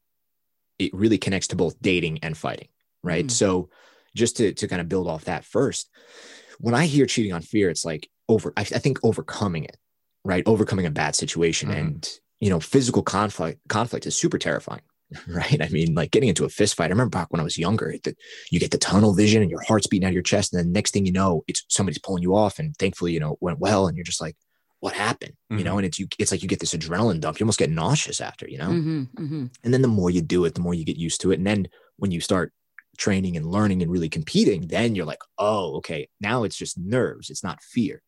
it 0.78 0.94
really 0.94 1.18
connects 1.18 1.48
to 1.48 1.56
both 1.56 1.80
dating 1.82 2.20
and 2.22 2.34
fighting, 2.36 2.68
right? 3.02 3.26
Mm. 3.26 3.30
So 3.30 3.68
just 4.16 4.38
to 4.38 4.52
to 4.54 4.68
kind 4.68 4.80
of 4.80 4.88
build 4.88 5.06
off 5.06 5.24
that 5.26 5.44
first, 5.44 5.90
when 6.60 6.74
I 6.74 6.86
hear 6.86 7.06
cheating 7.06 7.32
on 7.34 7.42
fear, 7.42 7.68
it's 7.68 7.84
like 7.84 8.08
over. 8.28 8.52
I, 8.56 8.62
I 8.62 8.64
think 8.64 8.98
overcoming 9.02 9.64
it, 9.64 9.76
right? 10.24 10.42
Overcoming 10.46 10.86
a 10.86 10.90
bad 10.90 11.14
situation 11.14 11.70
Mhm. 11.70 11.78
and 11.78 12.10
you 12.40 12.50
know 12.50 12.58
physical 12.60 13.02
conflict 13.02 13.60
conflict 13.68 14.04
is 14.06 14.16
super 14.16 14.36
terrifying 14.38 14.82
right? 15.28 15.60
I 15.62 15.68
mean 15.68 15.94
like 15.94 16.10
getting 16.10 16.28
into 16.28 16.44
a 16.44 16.48
fist 16.48 16.74
fight. 16.74 16.86
I 16.86 16.88
remember 16.88 17.10
back 17.10 17.28
when 17.30 17.40
i 17.40 17.44
was 17.44 17.56
younger 17.58 17.94
the, 18.02 18.14
you 18.50 18.58
get 18.58 18.70
the 18.70 18.78
tunnel 18.78 19.14
vision 19.14 19.42
and 19.42 19.50
your 19.50 19.60
heart's 19.62 19.86
beating 19.86 20.06
out 20.06 20.08
of 20.08 20.14
your 20.14 20.22
chest 20.22 20.52
and 20.52 20.58
then 20.58 20.72
next 20.72 20.92
thing 20.92 21.06
you 21.06 21.12
know 21.12 21.44
it's 21.46 21.64
somebody's 21.68 21.98
pulling 22.00 22.22
you 22.22 22.34
off 22.34 22.58
and 22.58 22.76
thankfully 22.78 23.12
you 23.12 23.20
know 23.20 23.32
it 23.32 23.38
went 23.40 23.58
well 23.60 23.86
and 23.86 23.96
you're 23.96 24.04
just 24.04 24.20
like 24.20 24.36
what 24.80 24.94
happened? 24.94 25.34
You 25.50 25.62
know 25.62 25.76
and 25.78 25.86
it's 25.86 25.98
you 26.00 26.08
it's 26.18 26.32
like 26.32 26.42
you 26.42 26.48
get 26.48 26.58
this 26.58 26.74
adrenaline 26.74 27.20
dump. 27.20 27.38
You 27.38 27.44
almost 27.44 27.58
get 27.60 27.70
nauseous 27.70 28.20
after 28.20 28.48
you 28.48 28.58
know? 28.58 28.70
Mhm, 28.70 29.08
mhm. 29.14 29.54
and 29.62 29.72
then 29.72 29.82
the 29.82 29.88
more 29.88 30.10
you 30.10 30.22
do 30.22 30.44
it 30.44 30.54
the 30.56 30.60
more 30.60 30.74
you 30.74 30.84
get 30.84 30.96
used 30.96 31.20
to 31.20 31.30
it. 31.30 31.38
And 31.38 31.46
then 31.46 31.68
when 31.98 32.10
you 32.10 32.20
start 32.20 32.52
training 32.98 33.36
and 33.36 33.46
learning 33.46 33.80
and 33.82 33.90
really 33.92 34.08
competing 34.08 34.66
then 34.66 34.94
you're 34.96 35.06
like 35.06 35.20
oh 35.38 35.76
okay. 35.76 36.08
Now 36.20 36.42
it's 36.42 36.56
just 36.56 36.76
nerves. 36.78 37.30
It's 37.30 37.44
not 37.44 37.62
fear 37.62 38.02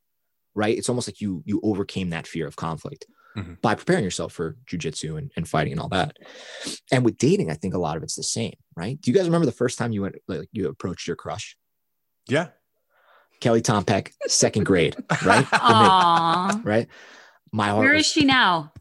right 0.54 0.76
it's 0.78 0.88
almost 0.88 1.08
like 1.08 1.20
you 1.20 1.42
you 1.46 1.60
overcame 1.62 2.10
that 2.10 2.26
fear 2.26 2.46
of 2.46 2.56
conflict 2.56 3.06
Mhm. 3.36 3.60
by 3.60 3.74
preparing 3.74 4.04
yourself 4.04 4.32
for 4.32 4.56
jujitsu 4.64 5.18
and, 5.18 5.32
and 5.36 5.48
fighting 5.48 5.72
and 5.72 5.80
all 5.80 5.88
that 5.88 6.16
and 6.92 7.04
with 7.04 7.18
dating 7.18 7.50
i 7.50 7.54
think 7.54 7.74
a 7.74 7.78
lot 7.78 7.96
of 7.96 8.04
it's 8.04 8.14
the 8.14 8.22
same 8.22 8.54
right 8.76 9.00
do 9.00 9.10
you 9.10 9.16
guys 9.16 9.26
remember 9.26 9.44
the 9.46 9.50
first 9.50 9.76
time 9.76 9.90
you 9.90 10.02
went 10.02 10.14
like 10.28 10.48
you 10.52 10.68
approached 10.68 11.08
your 11.08 11.16
crush 11.16 11.56
yeah 12.28 12.48
kelly 13.40 13.60
tompeck 13.60 14.12
second 14.28 14.62
grade 14.64 14.94
right 15.24 15.44
For 15.48 15.56
me, 15.56 16.62
right 16.64 16.86
my 17.52 17.68
heart 17.68 17.80
Where 17.84 17.94
was 17.94 18.06
is 18.06 18.12
she 18.12 18.24
now? 18.24 18.72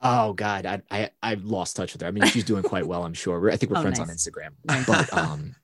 Oh 0.00 0.32
God, 0.32 0.64
I 0.64 0.80
I 0.92 1.10
I've 1.20 1.42
lost 1.44 1.74
touch 1.74 1.92
with 1.92 2.02
her. 2.02 2.08
I 2.08 2.12
mean, 2.12 2.24
she's 2.26 2.44
doing 2.44 2.62
quite 2.62 2.86
well, 2.86 3.02
I'm 3.04 3.14
sure. 3.14 3.50
I 3.50 3.56
think 3.56 3.72
we're 3.72 3.78
Oh, 3.78 3.82
friends 3.82 3.98
on. 3.98 4.06
Instagram. 4.06 4.50
But 4.86 5.12
um, 5.12 5.56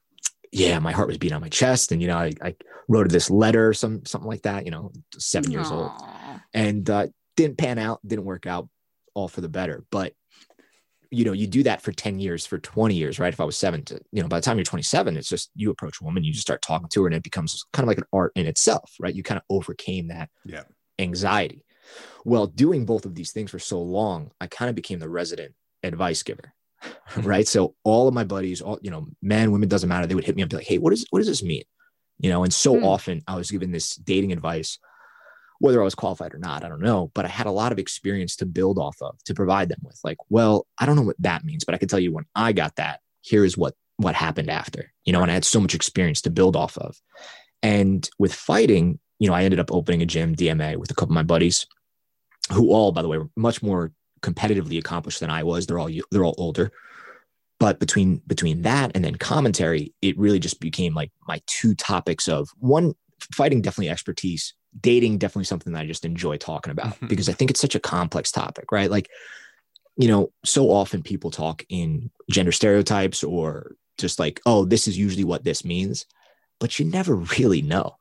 yeah, 0.54 0.78
my 0.78 0.92
heart 0.92 1.08
was 1.08 1.18
beating 1.18 1.34
on 1.34 1.40
my 1.42 1.48
chest, 1.48 1.92
and 1.92 2.00
you 2.00 2.08
know, 2.08 2.16
I, 2.16 2.32
I 2.42 2.54
wrote 2.88 3.08
this 3.10 3.30
letter, 3.30 3.72
some 3.72 4.04
something 4.04 4.28
like 4.28 4.42
that. 4.42 4.64
You 4.64 4.70
know, 4.70 4.92
seven 5.18 5.50
years 5.50 5.70
old, 5.70 5.90
and 6.54 6.88
uh, 6.88 7.08
didn't 7.36 7.58
pan 7.58 7.78
out, 7.78 8.00
didn't 8.06 8.24
work 8.24 8.46
out, 8.46 8.68
all 9.14 9.28
for 9.28 9.40
the 9.40 9.48
better. 9.48 9.84
But 9.90 10.14
you 11.10 11.24
know, 11.24 11.32
you 11.32 11.46
do 11.46 11.62
that 11.64 11.82
for 11.82 11.92
ten 11.92 12.18
years, 12.18 12.46
for 12.46 12.58
twenty 12.58 12.94
years, 12.94 13.18
right? 13.18 13.32
If 13.32 13.40
I 13.40 13.44
was 13.44 13.56
seven 13.56 13.84
to, 13.86 14.00
you 14.12 14.22
know, 14.22 14.28
by 14.28 14.38
the 14.38 14.44
time 14.44 14.56
you're 14.56 14.64
27, 14.64 15.16
it's 15.16 15.28
just 15.28 15.50
you 15.54 15.70
approach 15.70 16.00
a 16.00 16.04
woman, 16.04 16.24
you 16.24 16.32
just 16.32 16.46
start 16.46 16.62
talking 16.62 16.88
to 16.88 17.02
her, 17.02 17.06
and 17.08 17.16
it 17.16 17.22
becomes 17.22 17.64
kind 17.72 17.84
of 17.84 17.88
like 17.88 17.98
an 17.98 18.04
art 18.12 18.32
in 18.36 18.46
itself, 18.46 18.94
right? 19.00 19.14
You 19.14 19.22
kind 19.22 19.38
of 19.38 19.44
overcame 19.50 20.08
that 20.08 20.30
Yeah. 20.44 20.62
anxiety. 20.98 21.64
Well, 22.24 22.46
doing 22.46 22.86
both 22.86 23.04
of 23.04 23.14
these 23.14 23.32
things 23.32 23.50
for 23.50 23.58
so 23.58 23.80
long, 23.82 24.30
I 24.40 24.46
kind 24.46 24.68
of 24.68 24.74
became 24.74 24.98
the 24.98 25.08
resident 25.08 25.54
advice 25.82 26.22
giver. 26.22 26.54
right? 27.18 27.46
So 27.46 27.74
all 27.84 28.08
of 28.08 28.14
my 28.14 28.24
buddies, 28.24 28.60
all 28.60 28.78
you 28.82 28.90
know, 28.90 29.06
men, 29.22 29.52
women, 29.52 29.68
doesn't 29.68 29.88
matter. 29.88 30.06
They 30.06 30.14
would 30.14 30.24
hit 30.24 30.36
me 30.36 30.42
up, 30.42 30.50
be 30.50 30.56
like, 30.56 30.66
"Hey, 30.66 30.78
what 30.78 30.90
does 30.90 31.06
what 31.10 31.18
does 31.20 31.28
this 31.28 31.42
mean?" 31.42 31.64
You 32.18 32.30
know, 32.30 32.44
and 32.44 32.52
so 32.52 32.78
Hmm. 32.78 32.84
often 32.84 33.22
I 33.26 33.36
was 33.36 33.50
given 33.50 33.72
this 33.72 33.96
dating 33.96 34.32
advice, 34.32 34.78
whether 35.58 35.80
I 35.80 35.84
was 35.84 35.94
qualified 35.94 36.34
or 36.34 36.38
not, 36.38 36.64
I 36.64 36.68
don't 36.68 36.82
know, 36.82 37.10
but 37.14 37.24
I 37.24 37.28
had 37.28 37.46
a 37.46 37.52
lot 37.52 37.72
of 37.72 37.78
experience 37.78 38.36
to 38.36 38.46
build 38.46 38.78
off 38.78 38.96
of 39.00 39.22
to 39.24 39.34
provide 39.34 39.68
them 39.68 39.80
with. 39.82 39.98
Like, 40.04 40.18
well, 40.28 40.66
I 40.78 40.86
don't 40.86 40.96
know 40.96 41.02
what 41.02 41.20
that 41.20 41.44
means, 41.44 41.64
but 41.64 41.74
I 41.74 41.78
can 41.78 41.88
tell 41.88 41.98
you 42.00 42.12
when 42.12 42.26
I 42.34 42.52
got 42.52 42.76
that, 42.76 43.00
here 43.22 43.44
is 43.44 43.56
what 43.56 43.74
what 43.96 44.14
happened 44.14 44.50
after. 44.50 44.92
You 45.04 45.12
know, 45.12 45.22
and 45.22 45.30
I 45.30 45.34
had 45.34 45.44
so 45.44 45.60
much 45.60 45.74
experience 45.74 46.20
to 46.22 46.30
build 46.30 46.56
off 46.56 46.76
of. 46.78 47.00
And 47.62 48.08
with 48.18 48.34
fighting, 48.34 48.98
you 49.18 49.28
know, 49.28 49.34
I 49.34 49.44
ended 49.44 49.60
up 49.60 49.72
opening 49.72 50.02
a 50.02 50.06
gym, 50.06 50.34
DMA, 50.34 50.76
with 50.76 50.90
a 50.90 50.94
couple 50.94 51.12
of 51.12 51.16
my 51.16 51.22
buddies, 51.22 51.66
who 52.52 52.72
all, 52.72 52.92
by 52.92 53.00
the 53.02 53.08
way, 53.08 53.18
were 53.18 53.30
much 53.36 53.62
more 53.62 53.92
competitively 54.24 54.78
accomplished 54.78 55.20
than 55.20 55.30
I 55.30 55.42
was. 55.42 55.66
They're 55.66 55.78
all 55.78 55.90
they're 56.10 56.24
all 56.24 56.34
older. 56.38 56.72
But 57.60 57.78
between 57.78 58.20
between 58.26 58.62
that 58.62 58.92
and 58.94 59.04
then 59.04 59.14
commentary, 59.16 59.94
it 60.02 60.18
really 60.18 60.40
just 60.40 60.60
became 60.60 60.94
like 60.94 61.12
my 61.28 61.40
two 61.46 61.74
topics 61.74 62.28
of 62.28 62.48
one 62.58 62.94
fighting 63.32 63.62
definitely 63.62 63.90
expertise, 63.90 64.54
dating 64.80 65.18
definitely 65.18 65.44
something 65.44 65.72
that 65.72 65.82
I 65.82 65.86
just 65.86 66.04
enjoy 66.04 66.36
talking 66.36 66.72
about 66.72 66.98
Mhm. 67.00 67.08
because 67.08 67.28
I 67.28 67.32
think 67.32 67.50
it's 67.50 67.60
such 67.60 67.74
a 67.76 67.80
complex 67.80 68.30
topic, 68.32 68.72
right? 68.72 68.90
Like, 68.90 69.08
you 69.96 70.08
know, 70.08 70.32
so 70.44 70.70
often 70.70 71.02
people 71.02 71.30
talk 71.30 71.64
in 71.68 72.10
gender 72.30 72.52
stereotypes 72.52 73.22
or 73.22 73.76
just 73.98 74.18
like, 74.18 74.40
oh, 74.44 74.64
this 74.64 74.88
is 74.88 74.98
usually 74.98 75.24
what 75.24 75.44
this 75.44 75.64
means, 75.64 76.04
but 76.58 76.78
you 76.78 76.84
never 76.84 77.14
really 77.38 77.62
know. 77.62 77.96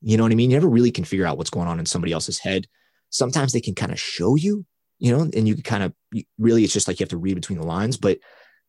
You 0.00 0.16
know 0.16 0.22
what 0.22 0.32
I 0.32 0.36
mean? 0.36 0.50
You 0.50 0.56
never 0.56 0.68
really 0.68 0.92
can 0.92 1.04
figure 1.04 1.26
out 1.26 1.36
what's 1.38 1.50
going 1.50 1.68
on 1.68 1.80
in 1.80 1.86
somebody 1.86 2.12
else's 2.12 2.38
head. 2.38 2.66
Sometimes 3.10 3.52
they 3.52 3.60
can 3.60 3.74
kind 3.74 3.92
of 3.92 4.00
show 4.00 4.36
you, 4.36 4.64
you 5.02 5.10
know, 5.10 5.28
and 5.34 5.48
you 5.48 5.54
can 5.54 5.64
kind 5.64 5.82
of 5.82 5.92
really, 6.38 6.62
it's 6.62 6.72
just 6.72 6.86
like 6.86 7.00
you 7.00 7.02
have 7.02 7.10
to 7.10 7.16
read 7.16 7.34
between 7.34 7.58
the 7.58 7.66
lines, 7.66 7.96
but 7.96 8.20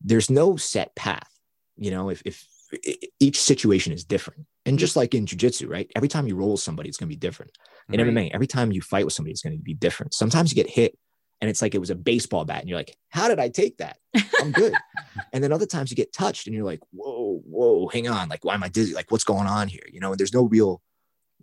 there's 0.02 0.32
no 0.32 0.56
set 0.56 0.96
path. 0.96 1.30
You 1.78 1.92
know, 1.92 2.10
if, 2.10 2.24
if 2.26 2.44
each 3.20 3.40
situation 3.40 3.94
is 3.94 4.04
different, 4.04 4.48
and 4.66 4.80
just 4.80 4.96
like 4.96 5.14
in 5.14 5.28
jujitsu, 5.28 5.70
right? 5.70 5.92
Every 5.96 6.08
time 6.08 6.28
you 6.28 6.36
roll 6.36 6.58
somebody, 6.58 6.90
it's 6.90 6.98
going 6.98 7.08
to 7.08 7.16
be 7.16 7.20
different. 7.20 7.52
In 7.92 8.02
Right. 8.02 8.10
MMA, 8.10 8.32
every 8.34 8.48
time 8.48 8.72
you 8.72 8.82
fight 8.82 9.06
with 9.06 9.14
somebody, 9.14 9.32
it's 9.32 9.44
going 9.44 9.56
to 9.56 9.62
be 9.62 9.76
different. 9.76 10.16
Sometimes 10.16 10.52
you 10.52 10.56
get 10.56 10.72
hit 10.72 10.98
and 11.40 11.52
it's 11.52 11.62
like 11.62 11.76
it 11.76 11.80
was 11.80 11.92
a 11.92 11.96
baseball 11.96 12.46
bat, 12.46 12.62
and 12.62 12.70
you're 12.70 12.80
like, 12.80 12.98
how 13.10 13.28
did 13.28 13.38
I 13.38 13.50
take 13.50 13.78
that? 13.78 13.98
I'm 14.40 14.52
good. 14.52 14.74
and 15.34 15.44
then 15.44 15.52
other 15.52 15.68
times 15.68 15.92
you 15.92 15.96
get 15.96 16.14
touched 16.14 16.48
and 16.48 16.56
you're 16.56 16.66
like, 16.66 16.80
whoa, 16.92 17.44
whoa, 17.46 17.90
hang 17.90 18.08
on. 18.08 18.28
Like, 18.28 18.44
why 18.44 18.56
am 18.56 18.64
I 18.64 18.70
dizzy? 18.70 18.96
Like, 18.96 19.12
what's 19.12 19.24
going 19.24 19.46
on 19.46 19.68
here? 19.68 19.84
You 19.92 20.00
know, 20.00 20.12
and 20.12 20.20
there's 20.20 20.34
no 20.34 20.46
real 20.46 20.82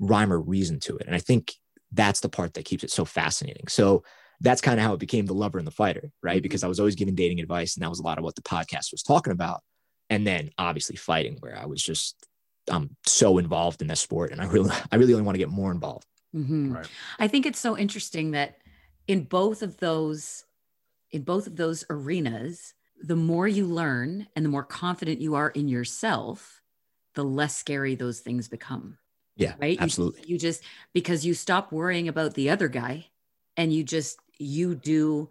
rhyme 0.01 0.33
or 0.33 0.41
reason 0.41 0.81
to 0.81 0.97
it. 0.97 1.07
And 1.07 1.15
I 1.15 1.21
think 1.21 1.53
that's 1.93 2.21
the 2.21 2.29
part 2.29 2.55
that 2.55 2.65
keeps 2.65 2.83
it 2.83 2.91
so 2.91 3.05
fascinating. 3.05 3.69
So 3.69 4.03
that's 4.41 4.61
kind 4.61 4.79
of 4.81 4.85
how 4.87 4.95
it 4.95 5.01
became 5.01 5.27
the 5.27 5.35
lover 5.35 5.59
and 5.59 5.67
the 5.67 5.71
fighter, 5.73 6.11
right? 6.23 6.41
Mhm. 6.41 6.43
Because 6.43 6.65
I 6.65 6.69
was 6.69 6.81
always 6.81 6.95
giving 6.95 7.15
dating 7.15 7.41
advice, 7.41 7.77
and 7.77 7.83
that 7.83 7.91
was 7.91 7.99
a 8.01 8.03
lot 8.03 8.19
of 8.19 8.25
what 8.25 8.35
the 8.37 8.43
podcast 8.43 8.91
was 8.93 9.03
talking 9.03 9.33
about. 9.33 9.63
And 10.09 10.27
then 10.27 10.51
obviously 10.59 10.97
fighting, 10.97 11.37
where 11.41 11.57
I 11.57 11.67
was 11.67 11.83
just 11.83 12.17
I'm 12.71 12.97
so 13.05 13.39
involved 13.39 13.83
in 13.83 13.89
this 13.89 14.01
sport, 14.01 14.31
and 14.33 14.41
I 14.41 14.45
really, 14.47 14.71
I 14.93 14.97
really 14.97 15.13
only 15.15 15.25
want 15.25 15.35
to 15.35 15.41
get 15.41 15.49
more 15.49 15.73
involved. 15.73 16.07
Mhm. 16.35 16.75
Right. 16.75 16.89
I 17.19 17.27
think 17.27 17.45
it's 17.47 17.59
so 17.59 17.77
interesting 17.77 18.31
that 18.33 18.59
in 19.09 19.25
both 19.25 19.63
of 19.63 19.79
those 19.79 20.45
in 21.11 21.23
both 21.23 21.49
of 21.49 21.57
those 21.57 21.85
arenas, 21.91 22.75
the 23.03 23.17
more 23.17 23.49
you 23.49 23.67
learn 23.67 24.29
and 24.37 24.45
the 24.45 24.49
more 24.49 24.63
confident 24.63 25.21
you 25.21 25.35
are 25.35 25.51
in 25.51 25.67
yourself, 25.67 26.63
the 27.15 27.25
less 27.25 27.57
scary 27.57 27.97
those 27.97 28.21
things 28.21 28.47
become. 28.49 28.97
Yeah, 29.37 29.55
Right? 29.59 29.77
You- 29.79 29.83
absolutely. 29.83 30.23
You, 30.27 30.39
just 30.39 30.63
because 30.93 31.27
you 31.27 31.35
stop 31.35 31.73
worrying 31.73 32.07
about 32.07 32.35
the 32.35 32.51
other 32.51 32.69
guy 32.69 33.07
and 33.57 33.73
you 33.73 33.83
just 33.83 34.19
you 34.41 34.75
do 34.75 35.31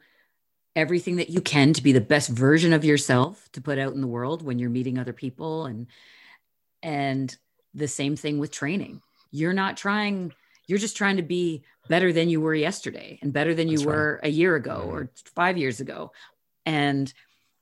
everything 0.75 1.18
that 1.18 1.30
you 1.30 1.42
can 1.42 1.74
to 1.74 1.84
be 1.84 1.92
the 1.92 2.01
best 2.01 2.30
version 2.30 2.74
of 2.74 2.86
yourself 2.86 3.50
to 3.51 3.62
put 3.62 3.78
out 3.80 3.94
in 3.94 4.01
the 4.01 4.08
world 4.08 4.42
when 4.44 4.60
you're 4.60 4.70
meeting 4.70 4.98
other 4.98 5.13
people 5.13 5.66
and 5.66 5.88
and 6.82 7.36
the 7.74 7.88
same 7.88 8.16
thing 8.16 8.39
with 8.39 8.51
training. 8.51 9.01
You're 9.32 9.54
not 9.54 9.78
trying 9.78 10.34
you're 10.68 10.80
just 10.80 10.96
trying 10.98 11.18
to 11.18 11.24
be 11.24 11.63
better 11.88 12.13
than 12.13 12.30
you 12.30 12.39
were 12.39 12.54
yesterday 12.54 13.18
and 13.24 13.34
better 13.34 13.56
than 13.56 13.68
you 13.68 13.78
That's 13.80 13.86
right. 13.88 13.96
were 13.96 14.20
a 14.24 14.30
year 14.30 14.56
ago 14.56 14.84
Mhm. 14.86 14.92
or 14.94 15.12
5 15.36 15.58
years 15.58 15.80
ago. 15.80 16.12
And 16.66 17.12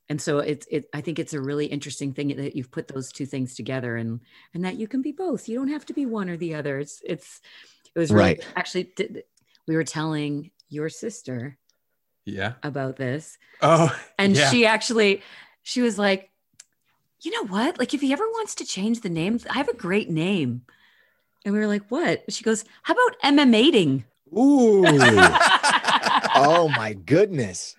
and 0.09 0.21
so 0.21 0.39
it's 0.39 0.67
it 0.69 0.89
I 0.93 1.01
think 1.01 1.19
it's 1.19 1.33
a 1.33 1.41
really 1.41 1.65
interesting 1.67 2.13
thing 2.13 2.29
that 2.35 2.55
you've 2.55 2.71
put 2.71 2.87
those 2.89 3.11
two 3.11 3.25
things 3.25 3.55
together 3.55 3.95
and 3.95 4.19
and 4.53 4.63
that 4.65 4.75
you 4.75 4.87
can 4.87 5.01
be 5.01 5.11
both. 5.13 5.47
You 5.47 5.57
don't 5.57 5.69
have 5.69 5.85
to 5.87 5.93
be 5.93 6.05
one 6.05 6.29
or 6.29 6.37
the 6.37 6.55
other. 6.55 6.79
It's 6.79 7.01
it's 7.05 7.41
it 7.95 7.99
was 7.99 8.11
really, 8.11 8.23
Right. 8.35 8.47
actually 8.55 8.91
we 9.67 9.75
were 9.75 9.83
telling 9.83 10.51
your 10.69 10.89
sister 10.89 11.57
Yeah. 12.25 12.53
about 12.63 12.97
this 12.97 13.37
Oh, 13.61 13.95
and 14.17 14.35
yeah. 14.35 14.49
she 14.49 14.65
actually 14.65 15.21
she 15.63 15.81
was 15.81 15.97
like 15.97 16.29
you 17.21 17.31
know 17.31 17.47
what 17.47 17.79
like 17.79 17.93
if 17.93 18.01
he 18.01 18.13
ever 18.13 18.27
wants 18.27 18.55
to 18.55 18.65
change 18.65 19.01
the 19.01 19.09
name 19.09 19.39
i 19.49 19.57
have 19.57 19.69
a 19.69 19.75
great 19.75 20.09
name 20.09 20.61
and 21.43 21.53
we 21.53 21.59
were 21.59 21.67
like 21.67 21.89
what 21.89 22.23
she 22.31 22.43
goes 22.43 22.63
how 22.83 22.93
about 22.93 23.19
mmating 23.33 24.03
Ooh. 24.37 24.83
oh 26.35 26.69
my 26.75 26.93
goodness. 26.93 27.75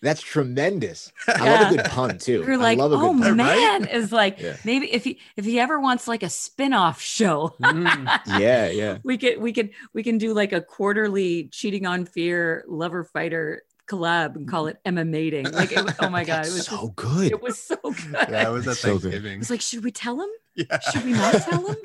That's 0.00 0.22
tremendous. 0.22 1.12
I 1.26 1.50
love 1.50 1.72
a 1.72 1.76
good 1.76 1.84
pun 1.86 2.18
too. 2.18 2.40
we 2.40 2.46
were 2.46 2.52
I 2.52 2.56
like 2.56 2.78
love 2.78 2.92
a 2.92 2.94
oh 2.96 3.12
good 3.14 3.22
pun. 3.22 3.36
man 3.36 3.84
is 3.88 4.12
like 4.12 4.38
Yeah. 4.40 4.56
maybe 4.64 4.92
if 4.92 5.02
he 5.04 5.18
if 5.36 5.44
he 5.44 5.58
ever 5.58 5.80
wants 5.80 6.06
like 6.06 6.22
a 6.22 6.28
spin-off 6.30 7.00
show 7.00 7.54
Mm. 7.62 8.38
Yeah, 8.38 8.68
yeah. 8.70 8.98
we 9.02 9.18
could 9.18 9.38
we 9.40 9.52
could 9.52 9.70
we 9.94 10.02
can 10.02 10.18
do 10.18 10.32
like 10.34 10.52
a 10.52 10.60
quarterly 10.60 11.48
cheating 11.48 11.84
on 11.86 12.04
fear 12.06 12.64
lover 12.68 13.02
fighter 13.04 13.62
collab 13.88 14.36
and 14.36 14.46
call 14.48 14.66
it 14.68 14.76
mmating 14.86 15.50
like 15.52 15.72
it, 15.72 15.84
oh 16.00 16.08
my 16.10 16.22
god 16.32 16.46
it 16.46 16.52
was 16.52 16.66
so 16.66 16.76
just- 16.76 16.96
good. 16.96 17.32
it 17.32 17.42
was 17.42 17.58
so 17.58 17.76
good 17.82 18.28
Yeah, 18.30 18.48
it 18.48 18.52
was 18.52 18.68
at 18.68 18.76
So 18.76 18.94
good. 18.98 19.02
Thanksgiving. 19.10 19.40
It's 19.40 19.50
like, 19.50 19.60
should 19.62 19.82
we 19.82 19.90
tell 19.90 20.20
him? 20.20 20.28
Yeah. 20.54 20.78
Should 20.80 21.04
we 21.04 21.12
not 21.12 21.34
tell 21.42 21.66
him? 21.66 21.76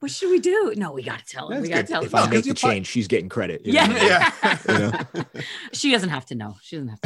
What 0.00 0.10
should 0.10 0.30
we 0.30 0.38
do? 0.40 0.72
No, 0.76 0.92
we 0.92 1.02
got 1.02 1.18
to 1.18 1.24
tell 1.26 1.48
him. 1.50 1.58
That's 1.58 1.62
we 1.62 1.68
got 1.68 1.76
to 1.76 1.82
good. 1.82 1.88
tell 1.88 2.00
him. 2.00 2.06
if 2.06 2.14
I 2.14 2.20
No, 2.20 2.24
make 2.26 2.32
'cause 2.38 2.42
the 2.44 2.48
you 2.48 2.54
fi- 2.54 2.70
change, 2.72 2.86
she's 2.86 3.06
getting 3.06 3.28
credit. 3.28 3.64
you 3.66 3.74
Yeah. 3.74 3.86
know? 3.86 3.96
Yeah. 3.96 4.58
You 4.68 4.78
know? 4.78 5.24
she 5.74 5.90
doesn't 5.92 6.08
have 6.08 6.24
to 6.26 6.34
know. 6.34 6.56
She 6.62 6.76
doesn't 6.76 6.88
have 6.88 7.00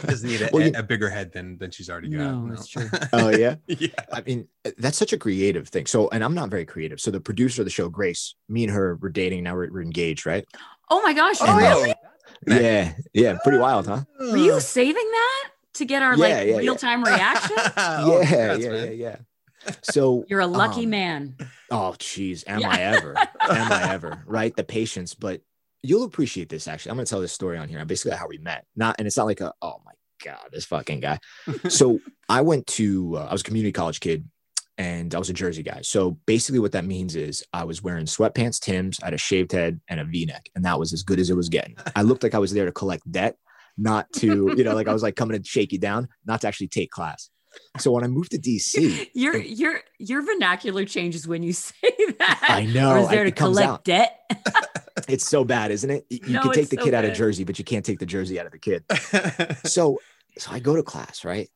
to. 0.00 0.06
Doesn't 0.06 0.28
need 0.28 0.40
a, 0.42 0.48
Well, 0.52 0.66
you- 0.66 0.72
a 0.74 0.82
bigger 0.82 1.10
head 1.10 1.32
than 1.32 1.58
than 1.58 1.70
she's 1.70 1.90
already 1.90 2.08
got. 2.08 2.18
No, 2.18 2.50
it's 2.52 2.66
true. 2.66 2.88
oh 3.12 3.28
yeah. 3.28 3.56
yeah. 3.66 3.88
I 4.12 4.22
mean, 4.22 4.48
that's 4.78 4.96
such 4.96 5.12
a 5.12 5.18
creative 5.18 5.68
thing. 5.68 5.84
So, 5.86 6.08
and 6.10 6.24
I'm 6.24 6.34
not 6.34 6.48
very 6.48 6.64
creative. 6.64 6.98
So, 7.00 7.10
the 7.10 7.20
producer 7.20 7.60
of 7.60 7.66
the 7.66 7.70
show, 7.70 7.88
Grace, 7.90 8.34
me 8.48 8.64
and 8.64 8.72
her 8.72 8.96
were 8.96 9.10
dating. 9.10 9.44
Now 9.44 9.54
we're, 9.54 9.70
we're 9.70 9.82
engaged, 9.82 10.24
right? 10.24 10.46
Oh 10.88 11.02
my 11.02 11.12
gosh, 11.12 11.36
Oh. 11.40 11.56
really? 11.56 11.94
Yeah, 12.46 12.94
yeah, 13.12 13.36
pretty 13.44 13.58
wild, 13.58 13.86
huh? 13.86 14.04
Were 14.18 14.36
you 14.38 14.58
saving 14.60 14.94
that 14.94 15.50
to 15.74 15.84
get 15.84 16.02
our 16.02 16.12
Yeah, 16.14 16.18
like 16.18 16.30
yeah, 16.32 16.42
yeah. 16.42 16.56
real 16.56 16.76
time 16.76 17.04
reaction? 17.04 17.56
Oh, 17.76 18.20
yeah, 18.22 18.26
congrats, 18.56 18.64
yeah, 18.64 18.72
yeah, 18.72 18.90
yeah. 18.90 19.16
So, 19.82 20.24
You're 20.28 20.40
a 20.40 20.46
lucky 20.46 20.84
um, 20.84 20.90
man. 20.90 21.36
Oh, 21.70 21.94
geez, 21.98 22.44
am 22.46 22.60
Yeah. 22.60 22.70
I 22.70 22.80
ever? 22.80 23.16
am 23.18 23.72
I 23.72 23.82
ever? 23.92 24.22
Right? 24.26 24.54
The 24.54 24.64
patience, 24.64 25.14
but 25.14 25.40
you'll 25.82 26.04
appreciate 26.04 26.48
this. 26.48 26.68
Actually, 26.68 26.90
I'm 26.90 26.96
going 26.96 27.06
to 27.06 27.10
tell 27.10 27.20
this 27.20 27.32
story 27.32 27.58
on 27.58 27.68
here. 27.68 27.78
I'm 27.78 27.86
basically, 27.86 28.16
how 28.16 28.28
we 28.28 28.38
met. 28.38 28.66
Not, 28.76 28.96
and 28.98 29.06
it's 29.06 29.16
not 29.16 29.26
like 29.26 29.40
a, 29.40 29.52
oh 29.62 29.80
my 29.84 29.92
god, 30.24 30.48
this 30.52 30.64
fucking 30.66 31.00
guy. 31.00 31.18
so 31.68 32.00
I 32.28 32.40
went 32.42 32.66
to, 32.68 33.16
uh, 33.16 33.26
I 33.28 33.32
was 33.32 33.40
a 33.40 33.44
community 33.44 33.72
college 33.72 34.00
kid, 34.00 34.28
and 34.78 35.14
I 35.14 35.18
was 35.18 35.28
a 35.28 35.34
Jersey 35.34 35.62
guy. 35.62 35.80
So 35.82 36.12
basically, 36.26 36.58
what 36.58 36.72
that 36.72 36.84
means 36.86 37.14
is 37.16 37.44
I 37.52 37.64
was 37.64 37.82
wearing 37.82 38.06
sweatpants, 38.06 38.58
Tim's, 38.60 38.98
I 39.02 39.06
had 39.06 39.14
a 39.14 39.18
shaved 39.18 39.52
head 39.52 39.80
and 39.88 40.00
a 40.00 40.04
V-neck, 40.04 40.48
and 40.54 40.64
that 40.64 40.78
was 40.78 40.92
as 40.92 41.02
good 41.02 41.20
as 41.20 41.28
it 41.28 41.36
was 41.36 41.48
getting. 41.50 41.76
I 41.94 42.02
looked 42.02 42.22
like 42.22 42.34
I 42.34 42.38
was 42.38 42.52
there 42.52 42.64
to 42.64 42.72
collect 42.72 43.10
debt, 43.10 43.36
not 43.76 44.10
to, 44.14 44.54
you 44.56 44.64
know, 44.64 44.74
like 44.74 44.88
I 44.88 44.92
was 44.92 45.02
like 45.02 45.16
coming 45.16 45.40
to 45.40 45.46
shake 45.46 45.72
you 45.72 45.78
down, 45.78 46.08
not 46.26 46.40
to 46.42 46.48
actually 46.48 46.68
take 46.68 46.90
class. 46.90 47.28
So 47.78 47.92
when 47.92 48.04
I 48.04 48.08
moved 48.08 48.32
to 48.32 48.38
DC, 48.38 49.08
Your 49.14 49.36
your 49.36 49.80
your 49.98 50.22
vernacular 50.22 50.84
changes 50.84 51.26
when 51.26 51.42
you 51.42 51.52
say 51.68 51.74
that. 52.18 52.44
I 52.48 52.66
know, 52.66 52.92
Or 52.92 52.98
is 52.98 53.08
there 53.08 53.22
I- 53.22 53.24
to 53.24 53.32
collect 53.32 53.68
out. 53.68 53.84
debt? 53.84 54.20
It's 55.08 55.26
so 55.26 55.44
bad, 55.44 55.70
isn't 55.70 55.88
it? 55.90 56.04
You 56.10 56.20
you 56.26 56.32
No, 56.34 56.42
can 56.42 56.52
take 56.52 56.68
the 56.68 56.76
so 56.76 56.84
kid 56.84 56.94
out 56.94 57.04
of. 57.04 57.14
Jersey, 57.14 57.42
but 57.44 57.58
you 57.58 57.64
can't 57.64 57.84
take 57.84 57.98
the 57.98 58.06
Jersey 58.06 58.38
out 58.38 58.46
of 58.46 58.52
the 58.52 58.58
kid. 58.58 58.84
So, 59.66 59.98
so 60.38 60.50
I 60.52 60.58
go 60.60 60.76
to 60.76 60.82
class, 60.82 61.24
right? 61.24 61.48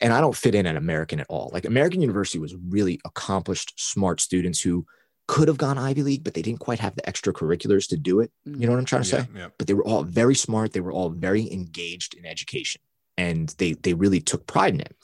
and 0.00 0.12
I 0.12 0.20
don't 0.20 0.36
fit 0.36 0.54
in 0.54 0.66
at 0.66 0.76
American 0.76 1.18
at 1.20 1.26
all. 1.28 1.50
Like 1.52 1.64
American 1.64 2.00
University 2.02 2.38
was 2.38 2.54
really 2.68 3.00
accomplished, 3.04 3.72
smart 3.76 4.20
students 4.20 4.60
who 4.60 4.86
could 5.28 5.48
have 5.48 5.56
gone 5.56 5.78
Ivy 5.78 6.02
League, 6.02 6.24
but 6.24 6.34
they 6.34 6.42
didn't 6.42 6.60
quite 6.60 6.78
have 6.80 6.94
the 6.94 7.02
extracurriculars 7.02 7.88
to 7.88 7.96
do 7.96 8.20
it. 8.20 8.30
You 8.44 8.52
know 8.52 8.66
mm. 8.66 8.70
what 8.70 8.78
I'm 8.78 8.84
trying 8.84 9.02
to 9.04 9.16
yeah, 9.16 9.22
say? 9.22 9.28
yeah. 9.36 9.48
But 9.58 9.66
they 9.66 9.74
were 9.74 9.84
all 9.84 10.02
very 10.02 10.34
smart. 10.34 10.72
They 10.72 10.80
were 10.80 10.92
all 10.92 11.08
very 11.10 11.50
engaged 11.52 12.14
in 12.14 12.26
education, 12.26 12.80
and 13.24 13.44
they 13.58 13.72
they 13.84 13.94
really 13.94 14.20
took 14.20 14.42
pride 14.46 14.74
in 14.74 14.80
it. 14.80 14.94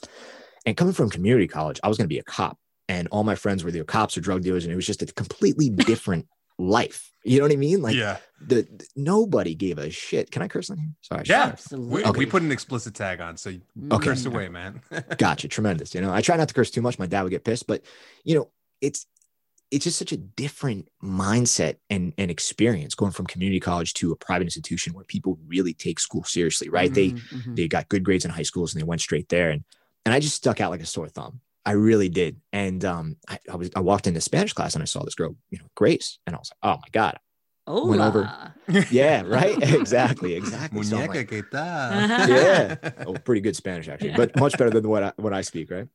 And 0.65 0.75
coming 0.75 0.93
from 0.93 1.09
community 1.09 1.47
college, 1.47 1.79
I 1.83 1.87
was 1.87 1.97
going 1.97 2.09
to 2.09 2.15
be 2.17 2.19
a 2.19 2.23
cop, 2.37 2.57
and 2.89 3.07
all 3.11 3.23
my 3.23 3.35
friends 3.35 3.63
were 3.63 3.69
either 3.69 3.83
cops 3.85 4.17
or 4.17 4.21
drug 4.21 4.41
dealers, 4.43 4.63
and 4.65 4.73
it 4.73 4.75
was 4.75 4.85
just 4.91 5.01
a 5.01 5.05
completely 5.21 5.69
different 5.91 6.25
life. 6.59 6.99
You 7.23 7.37
know 7.39 7.43
what 7.45 7.51
I 7.51 7.57
mean? 7.57 7.81
Like 7.81 7.95
yeah. 7.95 8.17
the, 8.51 8.55
the- 8.77 8.87
nobody 8.95 9.53
gave 9.55 9.77
a 9.77 9.89
shit. 9.89 10.31
Can 10.31 10.41
I 10.41 10.47
curse 10.47 10.69
on 10.69 10.77
here? 10.77 10.89
Sorry. 11.01 11.19
I 11.21 11.23
should- 11.23 11.33
Yeah. 11.33 11.43
Absolutely. 11.43 11.95
We, 11.95 12.09
Okay. 12.09 12.19
we 12.19 12.25
put 12.25 12.41
an 12.41 12.51
explicit 12.51 12.93
tag 12.95 13.19
on, 13.21 13.35
so 13.37 13.49
you 13.49 13.61
Okay. 13.91 14.05
curse 14.07 14.25
away, 14.25 14.47
man. 14.49 14.81
Gotcha. 15.17 15.47
Tremendous. 15.49 15.93
You 15.93 16.01
know, 16.01 16.13
I 16.13 16.21
try 16.21 16.37
not 16.37 16.47
to 16.47 16.53
curse 16.53 16.71
too 16.71 16.81
much. 16.81 16.97
My 16.99 17.05
dad 17.05 17.23
would 17.23 17.31
get 17.31 17.43
pissed, 17.43 17.67
but 17.67 17.83
you 18.23 18.35
know, 18.35 18.49
it's 18.81 19.05
it's 19.71 19.83
just 19.83 19.97
such 19.99 20.11
a 20.13 20.17
different 20.17 20.87
mindset 21.03 21.75
and, 21.89 22.13
and 22.17 22.31
experience 22.31 22.95
going 22.95 23.11
from 23.11 23.25
community 23.27 23.59
college 23.59 23.93
to 23.95 24.11
a 24.11 24.15
private 24.15 24.45
institution 24.45 24.93
where 24.93 25.03
people 25.03 25.37
really 25.45 25.73
take 25.73 25.99
school 25.99 26.23
seriously, 26.23 26.69
right? 26.69 26.93
They 26.93 27.09
Mhm, 27.09 27.29
mhm. 27.33 27.55
they 27.55 27.67
got 27.67 27.89
good 27.89 28.03
grades 28.03 28.23
in 28.25 28.31
high 28.31 28.43
schools 28.43 28.73
and 28.73 28.81
they 28.81 28.85
went 28.87 29.01
straight 29.01 29.29
there. 29.29 29.49
And 29.49 29.63
and 30.05 30.13
I 30.13 30.19
just 30.21 30.35
stuck 30.35 30.61
out 30.61 30.71
like 30.71 30.81
a 30.81 30.85
sore 30.85 31.09
thumb. 31.09 31.41
I 31.65 31.71
really 31.71 32.07
did. 32.07 32.39
And 32.53 32.85
um, 32.85 33.17
I, 33.27 33.39
I 33.51 33.55
was 33.57 33.69
I 33.75 33.81
walked 33.81 34.07
into 34.07 34.21
Spanish 34.21 34.53
class 34.53 34.73
and 34.73 34.81
I 34.81 34.85
saw 34.85 35.03
this 35.03 35.15
girl, 35.15 35.35
you 35.49 35.57
know, 35.59 35.65
Grace, 35.75 36.19
and 36.25 36.33
I 36.33 36.39
was 36.39 36.49
like, 36.51 36.71
oh 36.71 36.77
my 36.81 36.87
god, 36.93 37.19
went 37.89 38.01
over- 38.01 38.31
yeah, 38.89 39.21
right, 39.25 39.57
exactly, 39.61 40.33
exactly. 40.35 40.83
So 40.83 40.97
like, 40.97 41.27
¿qué 41.29 41.43
tal? 41.51 42.07
Yeah. 42.29 42.75
oh, 43.05 43.15
pretty 43.15 43.41
good 43.41 43.55
Spanish 43.57 43.89
actually, 43.89 44.11
but 44.15 44.33
much 44.37 44.57
better 44.57 44.69
than 44.71 44.87
what 44.87 45.03
I, 45.03 45.11
what 45.17 45.33
I 45.33 45.41
speak, 45.41 45.69
right? 45.71 45.87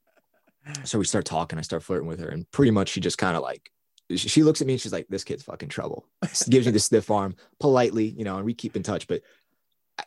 So 0.85 0.99
we 0.99 1.05
start 1.05 1.25
talking. 1.25 1.59
I 1.59 1.63
start 1.63 1.83
flirting 1.83 2.09
with 2.09 2.21
her, 2.21 2.29
and 2.29 2.51
pretty 2.51 2.71
much 2.71 2.91
she 2.91 3.01
just 3.01 3.19
kind 3.19 3.37
of 3.37 3.43
like 3.43 3.71
she 4.17 4.43
looks 4.43 4.61
at 4.61 4.67
me 4.67 4.75
and 4.75 4.81
she's 4.81 4.93
like, 4.93 5.07
"This 5.09 5.25
kid's 5.25 5.43
fucking 5.43 5.69
trouble." 5.69 6.07
Gives 6.49 6.67
me 6.67 6.73
the 6.73 6.79
stiff 6.79 7.11
arm 7.11 7.35
politely, 7.61 8.07
you 8.07 8.25
know, 8.25 8.37
and 8.37 8.45
we 8.45 8.55
keep 8.55 8.77
in 8.77 8.83
touch. 8.83 9.07
But 9.07 9.23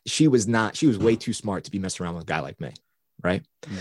she 0.05 0.27
was 0.27 0.47
not. 0.47 0.75
She 0.75 0.87
was 0.87 0.97
way 0.97 1.15
too 1.15 1.33
smart 1.33 1.63
to 1.65 1.71
be 1.71 1.79
messing 1.79 2.05
around 2.05 2.15
with 2.15 2.23
a 2.23 2.27
guy 2.27 2.39
like 2.39 2.59
me, 2.59 2.71
right? 3.23 3.43
Mm. 3.63 3.79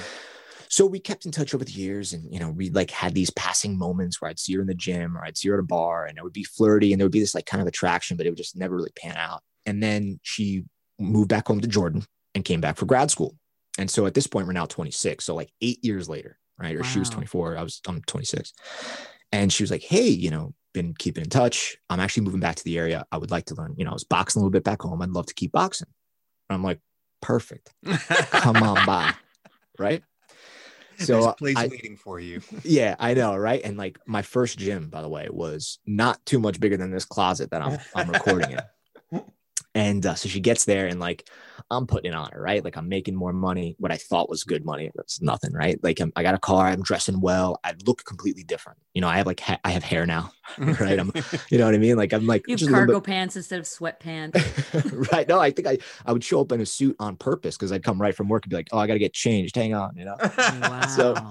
So 0.68 0.86
we 0.86 0.98
kept 0.98 1.24
in 1.24 1.30
touch 1.30 1.54
over 1.54 1.64
the 1.64 1.72
years, 1.72 2.12
and 2.12 2.32
you 2.32 2.40
know, 2.40 2.50
we 2.50 2.70
like 2.70 2.90
had 2.90 3.14
these 3.14 3.30
passing 3.30 3.78
moments 3.78 4.20
where 4.20 4.30
I'd 4.30 4.38
see 4.40 4.54
her 4.54 4.60
in 4.60 4.66
the 4.66 4.74
gym 4.74 5.16
or 5.16 5.24
I'd 5.24 5.36
see 5.36 5.48
her 5.48 5.54
at 5.54 5.60
a 5.60 5.64
bar, 5.64 6.06
and 6.06 6.18
it 6.18 6.24
would 6.24 6.32
be 6.32 6.44
flirty, 6.44 6.92
and 6.92 7.00
there 7.00 7.06
would 7.06 7.12
be 7.12 7.20
this 7.20 7.34
like 7.34 7.46
kind 7.46 7.60
of 7.60 7.68
attraction, 7.68 8.16
but 8.16 8.26
it 8.26 8.30
would 8.30 8.38
just 8.38 8.56
never 8.56 8.74
really 8.74 8.92
pan 8.96 9.16
out. 9.16 9.42
And 9.66 9.82
then 9.82 10.18
she 10.22 10.64
moved 10.98 11.28
back 11.28 11.46
home 11.46 11.60
to 11.60 11.68
Jordan 11.68 12.04
and 12.34 12.44
came 12.44 12.60
back 12.60 12.76
for 12.76 12.86
grad 12.86 13.10
school. 13.10 13.36
And 13.78 13.90
so 13.90 14.06
at 14.06 14.14
this 14.14 14.26
point, 14.26 14.46
we're 14.46 14.52
now 14.52 14.66
26. 14.66 15.24
So 15.24 15.34
like 15.34 15.52
eight 15.60 15.84
years 15.84 16.08
later, 16.08 16.38
right? 16.58 16.76
Or 16.76 16.82
she 16.84 16.98
was 16.98 17.08
Wow. 17.10 17.14
24. 17.14 17.56
I 17.58 17.62
was 17.62 17.80
I'm 17.86 18.00
26. 18.02 18.52
And 19.32 19.52
she 19.52 19.62
was 19.62 19.70
like, 19.70 19.82
Hey, 19.82 20.08
you 20.08 20.30
know, 20.30 20.54
been 20.72 20.94
keeping 20.98 21.24
in 21.24 21.30
touch. 21.30 21.76
I'm 21.90 22.00
actually 22.00 22.24
moving 22.24 22.40
back 22.40 22.56
to 22.56 22.64
the 22.64 22.78
area. 22.78 23.04
I 23.12 23.18
would 23.18 23.30
like 23.30 23.46
to 23.46 23.54
learn, 23.54 23.74
you 23.76 23.84
know, 23.84 23.90
I 23.90 23.94
was 23.94 24.04
boxing 24.04 24.40
a 24.40 24.42
little 24.42 24.50
bit 24.52 24.64
back 24.64 24.82
home. 24.82 25.00
I'd 25.02 25.10
love 25.10 25.26
to 25.26 25.34
keep 25.34 25.52
boxing. 25.52 25.88
And 26.48 26.54
I'm 26.56 26.62
like, 26.62 26.80
perfect. 27.22 27.72
Come 28.30 28.62
on 28.62 28.84
by. 28.84 29.12
Right. 29.76 30.04
There's 30.98 31.08
So 31.08 31.24
a 31.24 31.34
place 31.34 31.56
I, 31.58 31.66
waiting 31.66 31.96
for 31.96 32.20
you. 32.20 32.40
yeah, 32.62 32.94
I 33.00 33.14
know, 33.14 33.36
right? 33.36 33.60
And 33.64 33.76
like 33.76 33.98
my 34.06 34.22
first 34.22 34.56
gym, 34.56 34.88
by 34.88 35.02
the 35.02 35.08
way, 35.08 35.26
was 35.28 35.80
not 35.84 36.24
too 36.24 36.38
much 36.38 36.60
bigger 36.60 36.76
than 36.76 36.92
this 36.92 37.04
closet 37.04 37.50
that 37.50 37.60
I'm 37.60 37.76
I'm 37.92 38.08
recording 38.08 38.52
in. 38.52 38.60
And 39.76 40.06
uh, 40.06 40.14
so 40.14 40.28
she 40.28 40.38
gets 40.38 40.66
there, 40.66 40.86
and 40.86 41.00
like 41.00 41.28
I'm 41.70 41.86
putting 41.86 42.12
it 42.12 42.14
on 42.14 42.30
her, 42.30 42.40
right? 42.40 42.62
Like 42.64 42.76
I'm 42.76 42.88
making 42.88 43.16
more 43.16 43.32
money, 43.32 43.74
what 43.78 43.90
I 43.90 43.96
thought 43.96 44.28
was 44.28 44.44
good 44.44 44.64
money. 44.64 44.90
That's 44.94 45.20
nothing, 45.20 45.52
right? 45.52 45.82
Like 45.82 45.98
I'm, 46.00 46.12
I 46.14 46.22
got 46.22 46.34
a 46.34 46.38
car, 46.38 46.68
I'm 46.68 46.82
dressing 46.82 47.20
well, 47.20 47.58
I 47.64 47.74
look 47.84 48.04
completely 48.04 48.44
different. 48.44 48.78
You 48.94 49.00
know, 49.00 49.08
I 49.08 49.16
have 49.16 49.26
like 49.26 49.40
ha- 49.40 49.58
I 49.64 49.70
have 49.72 49.82
hair 49.82 50.06
now, 50.06 50.30
right? 50.58 50.98
I'm, 51.00 51.10
you 51.50 51.58
know 51.58 51.64
what 51.64 51.74
I 51.74 51.78
mean? 51.78 51.96
Like 51.96 52.12
I'm 52.12 52.26
like 52.26 52.46
You 52.46 52.52
have 52.52 52.58
just 52.60 52.70
a 52.70 52.72
little 52.72 52.86
cargo 52.86 53.00
pants 53.00 53.34
instead 53.34 53.58
of 53.58 53.64
sweatpants. 53.66 55.10
right? 55.12 55.26
No, 55.28 55.40
I 55.40 55.50
think 55.50 55.66
I 55.66 55.78
I 56.06 56.12
would 56.12 56.22
show 56.22 56.40
up 56.40 56.52
in 56.52 56.60
a 56.60 56.66
suit 56.66 56.94
on 57.00 57.16
purpose 57.16 57.56
because 57.56 57.72
I'd 57.72 57.82
come 57.82 58.00
right 58.00 58.14
from 58.14 58.28
work 58.28 58.44
and 58.44 58.50
be 58.50 58.56
like, 58.56 58.68
oh, 58.70 58.78
I 58.78 58.86
got 58.86 58.92
to 58.92 59.00
get 59.00 59.12
changed. 59.12 59.56
Hang 59.56 59.74
on, 59.74 59.96
you 59.96 60.04
know. 60.04 60.16
Wow. 60.20 60.86
So- 60.86 61.30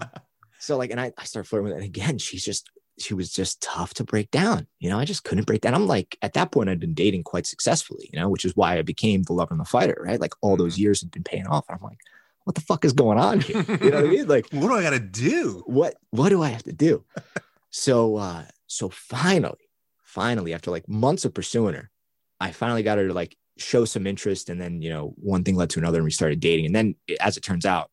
So 0.59 0.77
like, 0.77 0.91
and 0.91 0.99
I, 0.99 1.11
I 1.17 1.25
started 1.25 1.47
flirting 1.49 1.65
with 1.65 1.73
her. 1.73 1.79
And 1.79 1.85
again, 1.85 2.17
she's 2.17 2.45
just, 2.45 2.69
she 2.99 3.13
was 3.13 3.31
just 3.31 3.61
tough 3.61 3.93
to 3.95 4.03
break 4.03 4.29
down. 4.31 4.67
You 4.79 4.89
know, 4.89 4.99
I 4.99 5.05
just 5.05 5.23
couldn't 5.23 5.47
break 5.47 5.61
down. 5.61 5.73
I'm 5.73 5.87
like, 5.87 6.17
at 6.21 6.33
that 6.33 6.51
point, 6.51 6.69
I'd 6.69 6.79
been 6.79 6.93
dating 6.93 7.23
quite 7.23 7.45
successfully, 7.45 8.09
you 8.13 8.19
know, 8.19 8.29
which 8.29 8.45
is 8.45 8.55
why 8.55 8.77
I 8.77 8.81
became 8.81 9.23
the 9.23 9.33
lover 9.33 9.53
and 9.53 9.59
the 9.59 9.65
fighter, 9.65 9.97
right? 10.05 10.19
Like 10.19 10.33
all 10.41 10.57
those 10.57 10.77
years 10.77 11.01
had 11.01 11.11
been 11.11 11.23
paying 11.23 11.47
off. 11.47 11.65
And 11.67 11.77
I'm 11.77 11.83
like, 11.83 11.99
what 12.43 12.55
the 12.55 12.61
fuck 12.61 12.85
is 12.85 12.93
going 12.93 13.17
on 13.17 13.39
here? 13.41 13.63
You 13.67 13.91
know 13.91 14.01
what 14.01 14.05
I 14.05 14.09
mean? 14.09 14.27
Like, 14.27 14.47
what 14.51 14.67
do 14.67 14.75
I 14.75 14.83
gotta 14.83 14.99
do? 14.99 15.63
what, 15.65 15.95
what 16.11 16.29
do 16.29 16.43
I 16.43 16.49
have 16.49 16.63
to 16.63 16.73
do? 16.73 17.03
So, 17.71 18.17
uh, 18.17 18.43
so 18.67 18.89
finally, 18.89 19.69
finally, 20.03 20.53
after 20.53 20.69
like 20.69 20.87
months 20.87 21.25
of 21.25 21.33
pursuing 21.33 21.73
her, 21.73 21.89
I 22.39 22.51
finally 22.51 22.83
got 22.83 22.97
her 22.97 23.07
to 23.07 23.13
like 23.13 23.35
show 23.57 23.85
some 23.85 24.05
interest. 24.05 24.49
And 24.49 24.59
then, 24.59 24.81
you 24.81 24.89
know, 24.89 25.13
one 25.17 25.43
thing 25.43 25.55
led 25.55 25.69
to 25.71 25.79
another 25.79 25.97
and 25.97 26.05
we 26.05 26.11
started 26.11 26.39
dating. 26.39 26.67
And 26.67 26.75
then 26.75 26.95
as 27.19 27.37
it 27.37 27.41
turns 27.41 27.65
out, 27.65 27.89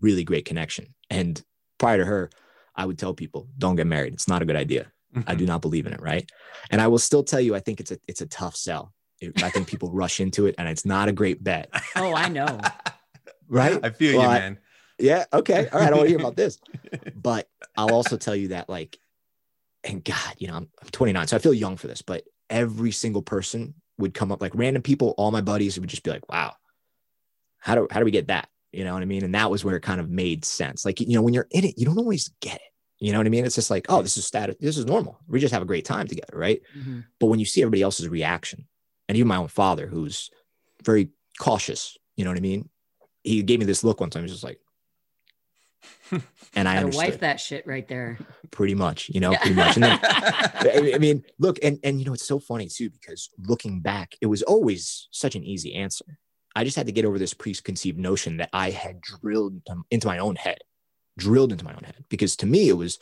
really 0.00 0.24
great 0.24 0.44
connection. 0.44 0.94
And 1.10 1.42
prior 1.78 1.98
to 1.98 2.04
her, 2.04 2.30
I 2.76 2.86
would 2.86 2.98
tell 2.98 3.14
people, 3.14 3.48
don't 3.58 3.76
get 3.76 3.86
married. 3.86 4.14
It's 4.14 4.28
not 4.28 4.42
a 4.42 4.44
good 4.44 4.56
idea. 4.56 4.90
I 5.14 5.34
do 5.34 5.44
mm-hmm. 5.44 5.46
not 5.46 5.62
believe 5.62 5.86
in 5.86 5.92
it. 5.92 6.02
Right. 6.02 6.28
And 6.70 6.80
I 6.80 6.88
will 6.88 6.98
still 6.98 7.22
tell 7.22 7.40
you, 7.40 7.54
I 7.54 7.60
think 7.60 7.80
it's 7.80 7.92
a, 7.92 7.98
it's 8.08 8.20
a 8.20 8.26
tough 8.26 8.56
sell. 8.56 8.92
It- 9.20 9.42
I 9.42 9.50
think 9.50 9.68
people 9.68 9.90
rush 9.92 10.20
into 10.20 10.46
it 10.46 10.56
and 10.58 10.68
it's 10.68 10.84
not 10.84 11.08
a 11.08 11.12
great 11.12 11.42
bet. 11.42 11.70
oh, 11.96 12.14
I 12.14 12.28
know. 12.28 12.60
Right. 13.46 13.78
I 13.84 13.90
feel 13.90 14.16
Well, 14.16 14.22
you, 14.22 14.28
I- 14.28 14.38
man. 14.38 14.58
Yeah. 14.98 15.24
Okay. 15.32 15.68
All 15.68 15.78
right. 15.78 15.86
I 15.86 15.90
don't 15.90 15.98
want 15.98 16.06
to 16.06 16.08
hear 16.08 16.18
about 16.18 16.36
this. 16.36 16.58
But 17.14 17.46
I'll 17.76 17.92
also 17.92 18.16
tell 18.16 18.34
you 18.34 18.48
that, 18.48 18.68
like, 18.68 18.98
and 19.84 20.02
God, 20.02 20.34
you 20.38 20.48
know, 20.48 20.54
I'm, 20.54 20.68
I'm 20.80 20.88
29, 20.90 21.26
so 21.26 21.36
I 21.36 21.40
feel 21.40 21.52
young 21.54 21.76
for 21.76 21.86
this, 21.86 22.00
but 22.00 22.24
every 22.48 22.90
single 22.90 23.22
person 23.22 23.74
would 23.98 24.14
come 24.14 24.32
up, 24.32 24.40
like 24.40 24.54
random 24.54 24.82
people, 24.82 25.14
all 25.18 25.30
my 25.30 25.40
buddies 25.40 25.78
would 25.78 25.88
just 25.88 26.02
be 26.02 26.10
like, 26.10 26.28
wow, 26.30 26.54
how 27.58 27.74
do, 27.74 27.88
how 27.90 27.98
do 27.98 28.04
we 28.04 28.10
get 28.10 28.28
that? 28.28 28.48
You 28.74 28.84
know 28.84 28.92
what 28.94 29.02
I 29.02 29.06
mean? 29.06 29.24
And 29.24 29.34
that 29.34 29.50
was 29.50 29.64
where 29.64 29.76
it 29.76 29.82
kind 29.82 30.00
of 30.00 30.10
made 30.10 30.44
sense. 30.44 30.84
Like, 30.84 31.00
you 31.00 31.14
know, 31.14 31.22
when 31.22 31.34
you're 31.34 31.48
in 31.50 31.64
it, 31.64 31.78
you 31.78 31.84
don't 31.86 31.98
always 31.98 32.30
get 32.40 32.56
it. 32.56 32.62
You 33.00 33.12
know 33.12 33.18
what 33.18 33.26
I 33.26 33.30
mean? 33.30 33.44
It's 33.44 33.54
just 33.56 33.70
like, 33.70 33.86
oh, 33.88 34.02
this 34.02 34.16
is 34.16 34.26
status. 34.26 34.56
This 34.60 34.78
is 34.78 34.86
normal. 34.86 35.18
We 35.28 35.40
just 35.40 35.52
have 35.52 35.62
a 35.62 35.66
great 35.66 35.84
time 35.84 36.06
together. 36.06 36.36
Right. 36.38 36.62
Mhm. 36.76 37.04
But 37.20 37.26
when 37.26 37.38
you 37.40 37.46
see 37.46 37.60
everybody 37.62 37.82
else's 37.82 38.08
reaction, 38.08 38.66
and 39.08 39.16
even 39.16 39.28
my 39.28 39.36
own 39.36 39.48
father, 39.48 39.86
who's 39.86 40.30
very 40.82 41.10
cautious, 41.38 41.96
you 42.16 42.24
know 42.24 42.30
what 42.30 42.38
I 42.38 42.40
mean? 42.40 42.70
He 43.22 43.42
gave 43.42 43.58
me 43.58 43.66
this 43.66 43.84
look 43.84 44.00
one 44.00 44.10
time. 44.10 44.22
He's 44.22 44.32
just 44.32 44.44
like, 44.44 44.58
and 46.54 46.68
I 46.68 46.76
understood 46.78 47.10
wife 47.10 47.20
that 47.20 47.40
shit 47.40 47.66
right 47.66 47.86
there. 47.88 48.18
pretty 48.50 48.74
much, 48.74 49.08
you 49.08 49.20
know, 49.20 49.32
Yeah. 49.32 49.38
pretty 49.40 49.54
much. 49.56 49.76
And 49.76 49.84
then, 49.84 49.98
I 50.02 50.92
I 50.94 50.98
mean, 50.98 51.24
look, 51.38 51.58
and 51.62 51.78
and 51.82 51.98
you 51.98 52.06
know, 52.06 52.12
it's 52.14 52.26
so 52.26 52.38
funny 52.38 52.68
too 52.68 52.90
because 52.90 53.30
looking 53.38 53.80
back, 53.80 54.14
it 54.20 54.26
was 54.26 54.42
always 54.42 55.08
such 55.10 55.34
an 55.34 55.44
easy 55.44 55.74
answer. 55.74 56.18
I 56.54 56.64
just 56.64 56.76
had 56.76 56.86
to 56.86 56.92
get 56.92 57.04
over 57.04 57.18
this 57.18 57.34
preconceived 57.34 57.98
notion 57.98 58.38
that 58.38 58.50
I 58.52 58.70
had 58.70 59.00
drilled 59.00 59.60
into- 59.90 60.06
my 60.06 60.18
own 60.18 60.36
head, 60.36 60.58
drilled 61.18 61.52
into 61.52 61.64
my 61.64 61.74
own 61.74 61.84
head. 61.84 62.04
Because 62.08 62.36
to 62.36 62.46
me, 62.46 62.68
it 62.68 62.76
was, 62.76 62.98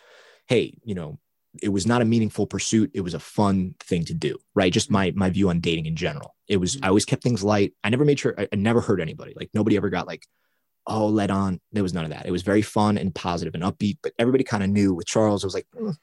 hey, 0.46 0.78
you 0.84 0.94
know, 0.94 1.18
it 1.60 1.68
was 1.68 1.86
not 1.86 2.00
a 2.00 2.06
meaningful 2.06 2.46
pursuit. 2.46 2.90
It 2.94 3.02
was 3.02 3.14
a 3.14 3.20
fun 3.20 3.74
thing 3.80 4.04
to 4.06 4.14
do, 4.14 4.38
right? 4.54 4.72
Just 4.72 4.90
my 4.90 5.12
my 5.14 5.28
view 5.28 5.50
on 5.50 5.60
dating 5.60 5.84
in 5.84 5.96
general. 5.96 6.34
It 6.48 6.56
was 6.56 6.78
I 6.82 6.88
always 6.88 7.04
kept 7.04 7.22
things 7.22 7.44
light. 7.44 7.74
I 7.84 7.90
never 7.90 8.06
made 8.06 8.18
sure 8.18 8.34
I, 8.38 8.48
I 8.50 8.56
never 8.56 8.80
hurt 8.80 9.00
anybody. 9.00 9.34
Like 9.36 9.50
nobody 9.52 9.76
ever 9.76 9.90
got 9.90 10.06
like, 10.06 10.26
oh, 10.86 11.06
let 11.08 11.30
on. 11.30 11.60
There 11.72 11.82
was 11.82 11.92
none 11.92 12.04
of 12.04 12.10
that. 12.10 12.24
It 12.24 12.32
was 12.32 12.42
very 12.42 12.62
fun 12.62 12.96
and 12.96 13.14
positive 13.14 13.54
and 13.54 13.62
upbeat. 13.62 13.98
But 14.02 14.14
everybody 14.18 14.44
kind 14.44 14.62
of 14.62 14.70
knew 14.70 14.94
with 14.94 15.06
Charles, 15.06 15.44
it 15.44 15.46
was 15.46 15.54
like, 15.54 15.66
"Mm, 15.78 15.96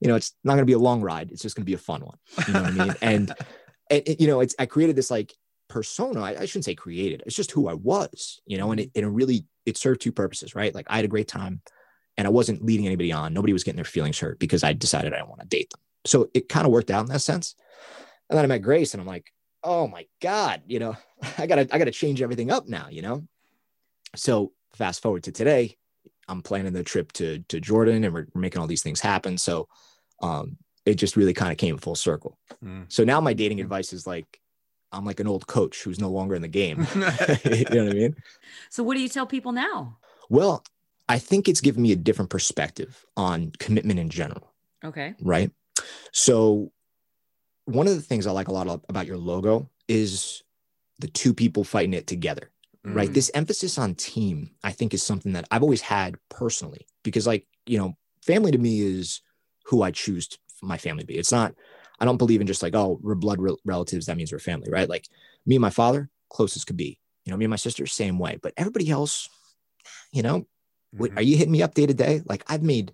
you 0.00 0.08
know, 0.08 0.16
it's 0.16 0.34
not 0.44 0.54
going 0.54 0.62
to 0.62 0.66
be 0.66 0.72
a 0.72 0.78
long 0.78 1.00
ride. 1.00 1.30
It's 1.30 1.42
just 1.42 1.56
going 1.56 1.64
to 1.64 1.70
be 1.70 1.74
a 1.74 1.78
fun 1.78 2.02
one. 2.02 2.18
You 2.46 2.54
know 2.54 2.62
what 2.62 2.72
I 2.72 2.74
mean? 2.74 2.94
And, 3.02 3.34
and 3.90 4.16
you 4.20 4.26
know, 4.26 4.40
it's 4.40 4.54
I 4.58 4.66
created 4.66 4.96
this 4.96 5.10
like 5.10 5.32
persona. 5.72 6.20
I, 6.20 6.40
I 6.40 6.44
shouldn't 6.44 6.66
say 6.66 6.74
created. 6.74 7.22
It's 7.24 7.34
just 7.34 7.50
who 7.50 7.66
I 7.68 7.74
was. 7.74 8.40
You 8.46 8.58
know, 8.58 8.70
and 8.70 8.80
it, 8.80 8.90
it 8.94 9.06
really 9.06 9.46
it 9.64 9.76
served 9.76 10.02
two 10.02 10.12
purposes, 10.12 10.54
right? 10.54 10.74
Like 10.74 10.86
I 10.88 10.96
had 10.96 11.04
a 11.04 11.08
great 11.08 11.28
time, 11.28 11.62
and 12.16 12.26
I 12.26 12.30
wasn't 12.30 12.64
leading 12.64 12.86
anybody 12.86 13.10
on. 13.10 13.32
Nobody 13.32 13.52
was 13.52 13.64
getting 13.64 13.76
their 13.76 13.84
feelings 13.84 14.18
hurt 14.18 14.38
because 14.38 14.62
I 14.62 14.74
decided 14.74 15.12
I 15.12 15.16
didn't 15.16 15.30
want 15.30 15.40
to 15.40 15.46
date 15.46 15.70
them. 15.70 15.80
So 16.04 16.28
it 16.34 16.48
kind 16.48 16.66
of 16.66 16.72
worked 16.72 16.90
out 16.90 17.06
in 17.06 17.12
that 17.12 17.20
sense. 17.20 17.54
And 18.28 18.36
then 18.36 18.44
I 18.44 18.48
met 18.48 18.62
Grace, 18.62 18.94
and 18.94 19.00
I'm 19.00 19.06
like, 19.06 19.32
oh 19.64 19.86
my 19.88 20.06
god, 20.20 20.62
you 20.66 20.78
know, 20.78 20.96
I 21.38 21.46
gotta 21.46 21.66
I 21.72 21.78
gotta 21.78 21.90
change 21.90 22.20
everything 22.20 22.50
up 22.50 22.68
now. 22.68 22.88
You 22.90 23.02
know. 23.02 23.26
So 24.14 24.52
fast 24.74 25.00
forward 25.00 25.22
to 25.24 25.32
today, 25.32 25.76
I'm 26.28 26.42
planning 26.42 26.74
the 26.74 26.84
trip 26.84 27.12
to 27.12 27.38
to 27.48 27.60
Jordan, 27.60 28.04
and 28.04 28.12
we're, 28.12 28.26
we're 28.34 28.42
making 28.42 28.60
all 28.60 28.66
these 28.66 28.82
things 28.82 29.00
happen. 29.00 29.38
So 29.38 29.68
um, 30.22 30.58
it 30.84 30.94
just 30.94 31.16
really 31.16 31.34
kind 31.34 31.52
of 31.52 31.58
came 31.58 31.78
full 31.78 31.94
circle. 31.94 32.38
Mm. 32.64 32.84
So 32.88 33.04
now 33.04 33.20
my 33.20 33.32
dating 33.32 33.60
advice 33.60 33.92
is 33.92 34.06
like, 34.06 34.40
I'm 34.92 35.04
like 35.04 35.20
an 35.20 35.26
old 35.26 35.46
coach 35.46 35.82
who's 35.82 35.98
no 35.98 36.10
longer 36.10 36.34
in 36.34 36.42
the 36.42 36.48
game. 36.48 36.86
you 36.94 37.00
know 37.70 37.84
what 37.84 37.92
I 37.92 37.98
mean? 37.98 38.16
So, 38.70 38.82
what 38.82 38.94
do 38.96 39.00
you 39.02 39.08
tell 39.08 39.26
people 39.26 39.52
now? 39.52 39.96
Well, 40.28 40.64
I 41.08 41.18
think 41.18 41.48
it's 41.48 41.60
given 41.60 41.82
me 41.82 41.92
a 41.92 41.96
different 41.96 42.30
perspective 42.30 43.04
on 43.16 43.52
commitment 43.58 43.98
in 43.98 44.08
general, 44.08 44.52
Okay. 44.84 45.14
right? 45.20 45.50
So 46.12 46.72
one 47.64 47.86
of 47.88 47.94
the 47.94 48.02
things 48.02 48.26
I 48.26 48.30
like 48.32 48.48
a 48.48 48.52
lot 48.52 48.68
of- 48.68 48.84
about 48.88 49.06
your 49.06 49.16
logo 49.18 49.68
is 49.88 50.42
the 50.98 51.08
two 51.08 51.34
people 51.34 51.64
fighting 51.64 51.94
it 51.94 52.06
together. 52.06 52.50
right? 52.84 53.10
Mm. 53.10 53.14
This 53.14 53.30
emphasis 53.34 53.78
on 53.78 53.94
team, 53.94 54.50
I 54.64 54.72
think, 54.72 54.92
is 54.92 55.04
something 55.04 55.32
that 55.34 55.46
I've 55.52 55.62
always 55.62 55.82
had 55.82 56.16
personally 56.28 56.86
because, 57.04 57.28
like, 57.28 57.46
you 57.64 57.78
know, 57.78 57.96
family 58.22 58.50
to 58.50 58.58
me 58.58 58.80
is 58.80 59.20
who 59.66 59.82
I 59.82 59.92
choose 59.92 60.28
my 60.62 60.78
family 60.78 61.04
to 61.04 61.06
be. 61.06 61.14
It's 61.16 61.30
not, 61.30 61.54
I 62.02 62.04
don't 62.04 62.18
believe 62.18 62.40
in 62.40 62.48
just 62.48 62.62
like, 62.64 62.74
oh, 62.74 62.98
we're 63.00 63.14
blood 63.14 63.40
rel- 63.40 63.60
relatives. 63.64 64.06
That 64.06 64.16
means 64.16 64.32
we're 64.32 64.40
family, 64.40 64.68
right? 64.70 64.88
Like, 64.88 65.08
me 65.46 65.54
and 65.54 65.62
my 65.62 65.70
father, 65.70 66.10
closest 66.30 66.66
could 66.66 66.76
be. 66.76 66.98
You 67.24 67.30
know, 67.30 67.36
me 67.36 67.44
and 67.44 67.50
my 67.50 67.56
sister, 67.56 67.86
same 67.86 68.18
way. 68.18 68.38
But 68.42 68.54
everybody 68.56 68.90
else, 68.90 69.28
you 70.12 70.22
know, 70.22 70.46
Mhm. 70.94 71.16
are 71.16 71.22
you 71.22 71.36
hitting 71.36 71.52
me 71.52 71.62
up 71.62 71.74
day 71.74 71.86
to 71.86 71.94
day? 71.94 72.22
Like, 72.26 72.44
I've 72.48 72.62
made, 72.64 72.92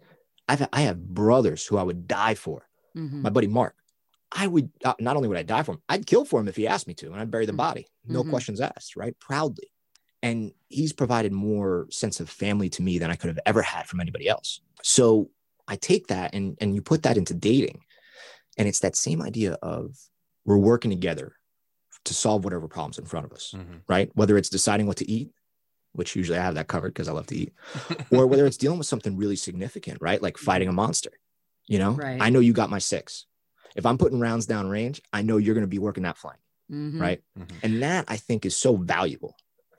I've, 0.49 0.69
I 0.73 0.83
have 0.83 1.09
brothers 1.09 1.67
who 1.67 1.79
I 1.79 1.83
would 1.83 2.07
die 2.07 2.35
for. 2.35 2.69
Mhm. 2.97 3.23
My 3.23 3.31
buddy 3.31 3.47
Mark, 3.47 3.77
I 4.31 4.47
would 4.47 4.71
uh, 4.85 4.95
not 5.01 5.17
only 5.17 5.29
would 5.29 5.39
I 5.39 5.43
die 5.43 5.63
for 5.63 5.73
him, 5.73 5.83
I'd 5.89 6.07
kill 6.07 6.27
for 6.27 6.39
him 6.41 6.49
if 6.49 6.57
he 6.57 6.67
asked 6.67 6.87
me 6.87 6.95
to, 6.95 7.07
and 7.07 7.17
I'd 7.21 7.31
bury 7.31 7.47
the 7.47 7.53
Mhm. 7.53 7.57
body, 7.57 7.87
no 8.07 8.23
Mhm. 8.23 8.31
questions 8.31 8.61
asked, 8.61 8.95
right? 8.95 9.19
Proudly. 9.19 9.73
And 10.23 10.53
he's 10.69 10.93
provided 10.93 11.33
more 11.33 11.87
sense 11.91 12.21
of 12.21 12.29
family 12.29 12.69
to 12.71 12.83
me 12.83 12.99
than 12.99 13.11
I 13.11 13.17
could 13.17 13.29
have 13.29 13.39
ever 13.47 13.63
had 13.63 13.87
from 13.87 14.01
anybody 14.01 14.29
else. 14.29 14.61
So 14.83 15.31
I 15.67 15.77
take 15.77 16.09
that 16.09 16.35
and 16.35 16.57
and 16.61 16.75
you 16.75 16.83
put 16.83 17.03
that 17.05 17.17
into 17.17 17.35
dating, 17.35 17.81
and 18.59 18.69
it's 18.69 18.81
that 18.81 18.97
same 18.97 19.23
idea 19.23 19.55
of 19.63 19.97
we're 20.45 20.59
working 20.59 20.91
together 20.91 21.35
to 22.05 22.15
solve 22.15 22.45
whatever 22.45 22.69
problems 22.69 22.99
in 22.99 23.05
front 23.07 23.27
of 23.27 23.33
us, 23.33 23.55
Mhm. 23.57 23.83
right? 23.89 24.11
Whether 24.15 24.37
it's 24.37 24.49
deciding 24.49 24.87
what 24.87 24.97
to 24.99 25.11
eat, 25.11 25.31
which 25.93 26.15
usually 26.17 26.39
I 26.39 26.43
have 26.43 26.55
that 26.57 26.69
covered 26.69 26.89
because 26.95 27.09
I 27.09 27.13
love 27.13 27.27
to 27.29 27.37
eat, 27.37 27.53
or 28.13 28.27
whether 28.27 28.47
it's 28.47 28.57
dealing 28.57 28.79
with 28.79 28.87
something 28.87 29.17
really 29.17 29.37
significant, 29.37 29.99
right? 30.01 30.21
Like 30.21 30.37
fighting 30.39 30.69
a 30.69 30.73
monster. 30.73 31.11
You 31.67 31.79
know, 31.79 31.93
Right. 31.93 32.21
I 32.21 32.31
know 32.31 32.41
you 32.41 32.53
got 32.53 32.71
my 32.71 32.79
six. 32.79 33.27
If 33.77 33.85
I'm 33.85 33.99
putting 33.99 34.21
rounds 34.21 34.47
down 34.47 34.69
range, 34.69 35.03
I 35.13 35.23
know 35.23 35.37
you're 35.37 35.55
going 35.55 35.63
to 35.67 35.69
be 35.69 35.79
working 35.79 36.05
that 36.05 36.17
flank, 36.17 36.41
Mhm. 36.71 37.01
right? 37.01 37.23
Mhm. 37.39 37.59
And 37.63 37.83
that 37.83 38.07
I 38.09 38.17
think 38.17 38.45
is 38.47 38.57
so 38.57 38.77
valuable. 38.77 39.37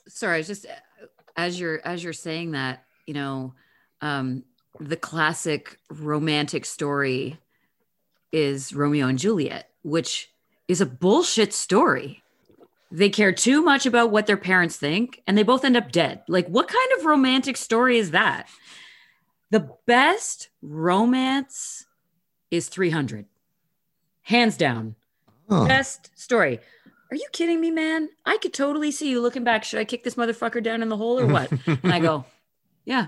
sorry, 0.07 0.39
it's 0.39 0.47
just 0.47 0.65
uh, 0.65 1.05
as 1.37 1.59
you're 1.59 1.79
as 1.85 2.03
you're 2.03 2.13
saying 2.13 2.51
that, 2.51 2.83
you 3.05 3.13
know, 3.13 3.53
um, 4.01 4.43
the 4.79 4.97
classic 4.97 5.77
romantic 5.91 6.65
story 6.65 7.39
is 8.31 8.73
Romeo 8.73 9.07
and 9.07 9.19
Juliet, 9.19 9.69
which 9.83 10.31
is 10.67 10.81
a 10.81 10.85
bullshit 10.85 11.53
story. 11.53 12.21
They 12.91 13.09
care 13.09 13.31
too 13.31 13.61
much 13.61 13.85
about 13.85 14.11
what 14.11 14.25
their 14.25 14.37
parents 14.37 14.75
think, 14.77 15.21
and 15.27 15.37
they 15.37 15.43
both 15.43 15.63
end 15.63 15.77
up 15.77 15.91
dead. 15.91 16.23
Like, 16.27 16.47
what 16.47 16.67
kind 16.67 16.89
of 16.97 17.05
romantic 17.05 17.55
story 17.57 17.97
is 17.97 18.11
that? 18.11 18.47
The 19.51 19.69
best 19.85 20.49
romance 20.61 21.85
is 22.51 22.67
300, 22.69 23.25
hands 24.23 24.57
down 24.57 24.95
Huh. 25.49 25.65
best 25.65 26.11
story. 26.17 26.59
Are 27.11 27.15
you 27.15 27.25
kidding 27.31 27.59
me, 27.59 27.71
man? 27.71 28.09
I 28.25 28.37
could 28.37 28.53
totally 28.53 28.91
see 28.91 29.09
you 29.09 29.19
looking 29.19 29.43
back. 29.43 29.63
Should 29.63 29.79
I 29.79 29.83
kick 29.85 30.03
this 30.03 30.13
motherfucker 30.13 30.61
down 30.61 30.83
in 30.83 30.89
the 30.89 30.97
hole 30.97 31.19
or 31.19 31.25
what? 31.25 31.51
and 31.65 31.91
I 31.91 31.99
go, 31.99 32.25
yeah, 32.85 33.07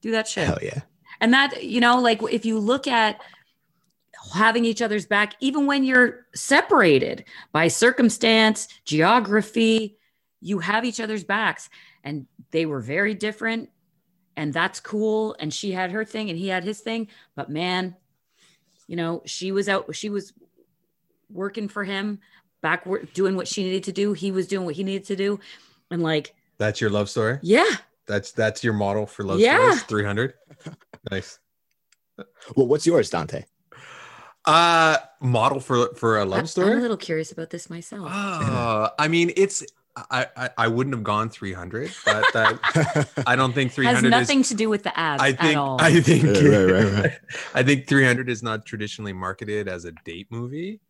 do 0.00 0.10
that 0.10 0.26
shit. 0.26 0.46
Hell 0.46 0.58
yeah. 0.60 0.80
And 1.20 1.32
that, 1.32 1.62
you 1.62 1.80
know, 1.80 2.00
like 2.00 2.20
if 2.32 2.44
you 2.44 2.58
look 2.58 2.88
at 2.88 3.20
having 4.34 4.64
each 4.64 4.82
other's 4.82 5.06
back, 5.06 5.34
even 5.40 5.66
when 5.66 5.84
you're 5.84 6.26
separated 6.34 7.24
by 7.52 7.68
circumstance, 7.68 8.68
geography, 8.84 9.98
you 10.40 10.58
have 10.60 10.84
each 10.84 11.00
other's 11.00 11.24
backs. 11.24 11.68
And 12.04 12.26
they 12.50 12.66
were 12.66 12.80
very 12.80 13.14
different. 13.14 13.70
And 14.36 14.52
that's 14.52 14.80
cool. 14.80 15.34
And 15.40 15.52
she 15.52 15.72
had 15.72 15.90
her 15.90 16.04
thing 16.04 16.30
and 16.30 16.38
he 16.38 16.48
had 16.48 16.62
his 16.64 16.80
thing. 16.80 17.08
But 17.34 17.50
man, 17.50 17.96
you 18.86 18.96
know, 18.96 19.22
she 19.26 19.50
was 19.52 19.68
out, 19.68 19.94
she 19.94 20.10
was 20.10 20.32
working 21.30 21.68
for 21.68 21.84
him, 21.84 22.20
back 22.60 22.86
doing 23.14 23.36
what 23.36 23.48
she 23.48 23.62
needed 23.64 23.84
to 23.84 23.92
do. 23.92 24.12
He 24.12 24.30
was 24.30 24.46
doing 24.46 24.64
what 24.64 24.74
he 24.76 24.84
needed 24.84 25.06
to 25.08 25.16
do. 25.16 25.40
And 25.90 26.02
like, 26.02 26.34
That's 26.58 26.80
your 26.80 26.90
love 26.90 27.10
story. 27.10 27.38
yeah, 27.42 27.66
That's 28.06 28.32
that's 28.32 28.62
your 28.64 28.72
model 28.74 29.06
for 29.06 29.24
love 29.24 29.40
Yeah. 29.40 29.56
stories. 29.70 29.82
Three 29.84 30.04
hundred. 30.04 30.34
nice. 31.10 31.38
Well, 32.56 32.66
what's 32.66 32.86
yours, 32.86 33.10
Dante? 33.10 33.44
Uh, 34.48 34.96
model 35.20 35.60
for 35.60 35.94
for 35.94 36.16
a 36.18 36.22
I- 36.22 36.24
love 36.24 36.48
story 36.48 36.72
I'm 36.72 36.78
a 36.78 36.80
little 36.80 36.96
curious 36.96 37.30
about 37.32 37.50
this 37.50 37.68
myself. 37.68 38.08
Uh, 38.10 38.88
I 38.98 39.06
mean, 39.08 39.30
it's 39.36 39.62
I, 40.10 40.26
I 40.36 40.50
I 40.56 40.68
wouldn't 40.68 40.94
have 40.94 41.04
gone 41.04 41.28
three 41.28 41.52
hundred, 41.52 41.90
but 42.06 42.24
that 42.32 43.08
I 43.26 43.36
don't 43.36 43.52
think 43.52 43.72
300 43.72 43.94
has 43.94 44.02
hundred 44.02 44.16
is. 44.16 44.20
nothing 44.28 44.42
to 44.44 44.54
do 44.54 44.68
with 44.70 44.84
the 44.84 44.98
abs 44.98 45.22
I 45.22 45.28
at 45.30 45.38
think 45.40 45.58
all. 45.58 45.76
I 45.80 46.00
think 46.00 46.24
Right, 46.24 46.42
right, 46.42 46.84
right, 46.84 47.02
right. 47.04 47.18
I 47.54 47.62
think 47.62 47.86
300 47.88 48.30
is 48.30 48.42
not 48.42 48.64
traditionally 48.64 49.12
marketed 49.12 49.68
as 49.68 49.84
a 49.84 49.92
date 50.04 50.28
movie. 50.30 50.80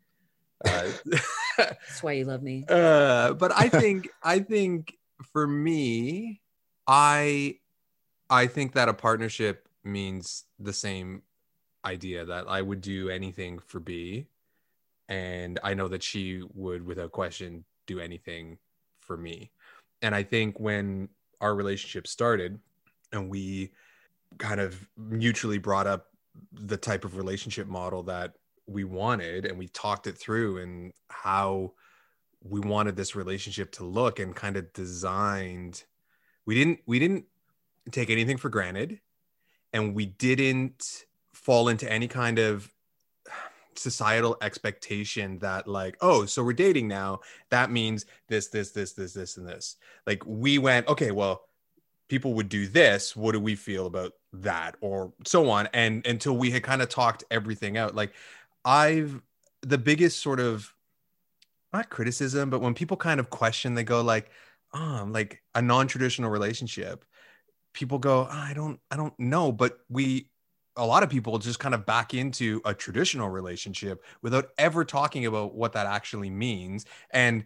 Uh, 0.64 0.88
That's 1.56 2.02
why 2.02 2.12
you 2.12 2.26
love 2.26 2.42
me. 2.42 2.64
uh, 2.68 3.32
but 3.32 3.50
I 3.56 3.68
think 3.70 4.08
I 4.22 4.38
think 4.40 4.94
for 5.32 5.46
me, 5.48 6.42
I 6.86 7.56
I 8.30 8.46
think 8.46 8.74
that 8.74 8.88
a 8.88 8.94
partnership 8.94 9.68
means 9.84 10.44
the 10.60 10.72
same 10.74 11.22
idea 11.88 12.24
that 12.24 12.44
I 12.48 12.62
would 12.62 12.80
do 12.80 13.08
anything 13.08 13.58
for 13.58 13.80
B, 13.80 14.26
and 15.08 15.58
I 15.64 15.74
know 15.74 15.88
that 15.88 16.02
she 16.02 16.42
would, 16.54 16.84
without 16.84 17.12
question, 17.12 17.64
do 17.86 17.98
anything 17.98 18.58
for 19.00 19.16
me. 19.16 19.50
And 20.02 20.14
I 20.14 20.22
think 20.22 20.60
when 20.60 21.08
our 21.40 21.54
relationship 21.54 22.06
started, 22.06 22.60
and 23.12 23.30
we 23.30 23.72
kind 24.36 24.60
of 24.60 24.88
mutually 24.96 25.58
brought 25.58 25.86
up 25.86 26.06
the 26.52 26.76
type 26.76 27.04
of 27.04 27.16
relationship 27.16 27.66
model 27.66 28.02
that 28.04 28.34
we 28.66 28.84
wanted 28.84 29.46
and 29.46 29.58
we 29.58 29.66
talked 29.68 30.06
it 30.06 30.18
through 30.18 30.58
and 30.58 30.92
how 31.08 31.72
we 32.42 32.60
wanted 32.60 32.94
this 32.96 33.16
relationship 33.16 33.72
to 33.72 33.84
look 33.84 34.18
and 34.18 34.36
kind 34.36 34.56
of 34.56 34.72
designed 34.72 35.84
we 36.46 36.54
didn't 36.54 36.78
we 36.86 36.98
didn't 36.98 37.24
take 37.90 38.10
anything 38.10 38.36
for 38.36 38.50
granted 38.50 39.00
and 39.72 39.94
we 39.94 40.06
didn't 40.06 41.04
fall 41.48 41.68
into 41.68 41.90
any 41.90 42.06
kind 42.06 42.38
of 42.38 42.70
societal 43.74 44.36
expectation 44.42 45.38
that 45.38 45.66
like 45.66 45.96
oh 46.02 46.26
so 46.26 46.44
we're 46.44 46.52
dating 46.52 46.86
now. 46.86 47.20
That 47.48 47.70
means 47.70 48.04
this 48.28 48.48
this 48.48 48.72
this 48.72 48.92
this 48.92 49.14
this 49.14 49.38
and 49.38 49.48
this. 49.48 49.76
Like 50.06 50.22
we 50.26 50.58
went 50.58 50.86
okay 50.88 51.10
well 51.10 51.44
people 52.10 52.34
would 52.34 52.50
do 52.50 52.66
this. 52.66 53.16
What 53.16 53.32
do 53.32 53.40
we 53.40 53.54
feel 53.54 53.86
about 53.86 54.12
that? 54.34 54.76
Or 54.82 55.14
so 55.24 55.48
on. 55.48 55.70
And 55.72 56.06
until 56.06 56.36
we 56.36 56.50
had 56.50 56.62
kind 56.62 56.82
of 56.82 56.90
talked 56.90 57.24
everything 57.30 57.78
out. 57.78 57.94
Like 57.94 58.12
i've 58.66 59.18
the 59.62 59.78
biggest 59.78 60.20
sort 60.20 60.40
of 60.40 60.70
not 61.72 61.88
criticism 61.88 62.50
but 62.50 62.60
when 62.60 62.74
people 62.74 62.96
kind 62.98 63.20
of 63.20 63.30
question 63.30 63.74
they 63.74 63.84
go 63.84 64.02
like 64.02 64.28
um 64.74 65.14
like 65.14 65.42
a 65.54 65.62
non-traditional 65.62 66.30
relationship. 66.30 67.06
People 67.72 67.98
go 67.98 68.28
"Oh, 68.30 68.36
i 68.50 68.52
don't 68.52 68.78
i 68.90 68.98
don't 68.98 69.18
know. 69.18 69.50
But 69.50 69.78
we 69.88 70.28
a 70.78 70.86
lot 70.86 71.02
of 71.02 71.10
people 71.10 71.38
just 71.38 71.58
kind 71.58 71.74
of 71.74 71.84
back 71.84 72.14
into 72.14 72.62
a 72.64 72.72
traditional 72.72 73.28
relationship 73.28 74.04
without 74.22 74.50
ever 74.56 74.84
talking 74.84 75.26
about 75.26 75.54
what 75.54 75.72
that 75.72 75.86
actually 75.86 76.30
means 76.30 76.86
and 77.10 77.44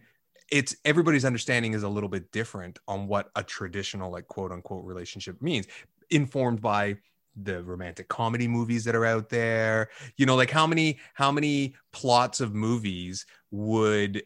it's 0.51 0.75
everybody's 0.85 1.25
understanding 1.25 1.73
is 1.73 1.83
a 1.83 1.89
little 1.89 2.09
bit 2.09 2.31
different 2.31 2.79
on 2.87 3.07
what 3.07 3.31
a 3.35 3.43
traditional 3.43 4.11
like 4.11 4.27
quote 4.27 4.51
unquote 4.51 4.85
relationship 4.85 5.41
means 5.41 5.67
informed 6.11 6.61
by 6.61 6.95
the 7.35 7.63
romantic 7.63 8.07
comedy 8.07 8.47
movies 8.47 8.83
that 8.83 8.95
are 8.95 9.05
out 9.05 9.27
there 9.29 9.89
you 10.17 10.25
know 10.25 10.35
like 10.35 10.51
how 10.51 10.67
many 10.67 10.99
how 11.15 11.31
many 11.31 11.73
plots 11.91 12.39
of 12.39 12.53
movies 12.53 13.25
would 13.49 14.23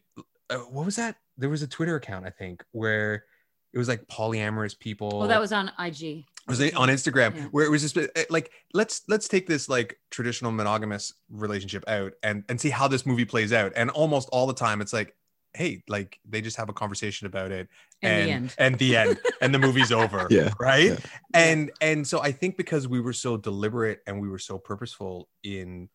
uh, 0.50 0.58
what 0.58 0.86
was 0.86 0.98
that 0.98 1.16
there 1.38 1.50
was 1.50 1.62
a 1.62 1.68
twitter 1.68 1.96
account 1.96 2.26
i 2.26 2.30
think 2.30 2.62
where 2.72 3.24
it 3.74 3.78
was 3.78 3.88
like 3.88 4.06
polyamorous 4.08 4.78
people 4.78 5.20
Well, 5.20 5.28
that 5.28 5.40
was 5.40 5.52
on 5.52 5.72
IG. 5.80 6.26
Was 6.48 6.60
it 6.60 6.76
on 6.76 6.90
Instagram 6.90 7.36
Yeah. 7.36 7.44
where 7.52 7.66
it 7.66 7.70
was 7.70 7.82
just 7.82 7.98
uh, 7.98 8.08
like 8.30 8.52
let's 8.74 9.02
let's 9.08 9.28
take 9.28 9.48
this 9.48 9.68
like 9.70 10.00
traditional 10.12 10.52
monogamous 10.52 11.14
relationship 11.30 11.84
out 11.88 12.14
and 12.24 12.44
and 12.50 12.60
see 12.60 12.70
how 12.70 12.88
this 12.88 13.06
movie 13.06 13.26
plays 13.26 13.52
out 13.54 13.74
and 13.76 13.90
almost 13.92 14.30
all 14.32 14.48
the 14.48 14.54
time 14.54 14.82
it's 14.82 14.94
like 14.94 15.16
hey 15.54 15.84
like 15.88 16.20
they 16.28 16.40
just 16.42 16.58
have 16.58 16.70
a 16.70 16.74
conversation 16.74 17.26
about 17.28 17.52
it 17.52 17.68
And 18.02 18.12
the 18.28 18.32
and 18.32 18.32
end. 18.32 18.56
and 18.60 18.76
the 18.80 18.98
end 18.98 19.20
and 19.42 19.54
the 19.54 19.60
movie's 19.60 19.92
over 20.02 20.28
Yeah, 20.30 20.52
right 20.60 20.92
yeah. 20.92 20.98
and 21.34 21.72
and 21.82 22.06
so 22.08 22.22
i 22.22 22.32
think 22.32 22.58
because 22.58 22.88
we 22.88 23.00
were 23.00 23.14
so 23.14 23.38
deliberate 23.38 24.02
and 24.06 24.22
we 24.22 24.30
were 24.30 24.40
so 24.40 24.58
purposeful 24.60 25.30
in 25.44 25.90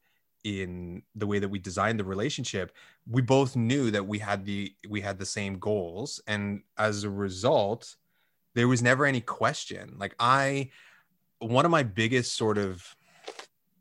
in 0.44 1.02
the 1.14 1.26
way 1.26 1.38
that 1.38 1.48
we 1.48 1.58
designed 1.60 2.00
the 2.00 2.04
relationship 2.04 2.72
we 3.08 3.22
both 3.22 3.54
knew 3.54 3.90
that 3.92 4.04
we 4.06 4.18
had 4.18 4.44
the 4.44 4.74
we 4.88 5.00
had 5.00 5.18
the 5.18 5.26
same 5.26 5.58
goals 5.58 6.20
and 6.26 6.62
as 6.76 7.04
a 7.04 7.10
result 7.10 7.94
there 8.54 8.68
was 8.68 8.82
never 8.82 9.06
any 9.06 9.20
question. 9.20 9.96
Like 9.98 10.14
i 10.18 10.70
one 11.38 11.64
of 11.64 11.70
my 11.70 11.82
biggest 11.82 12.36
sort 12.36 12.56
of 12.58 12.94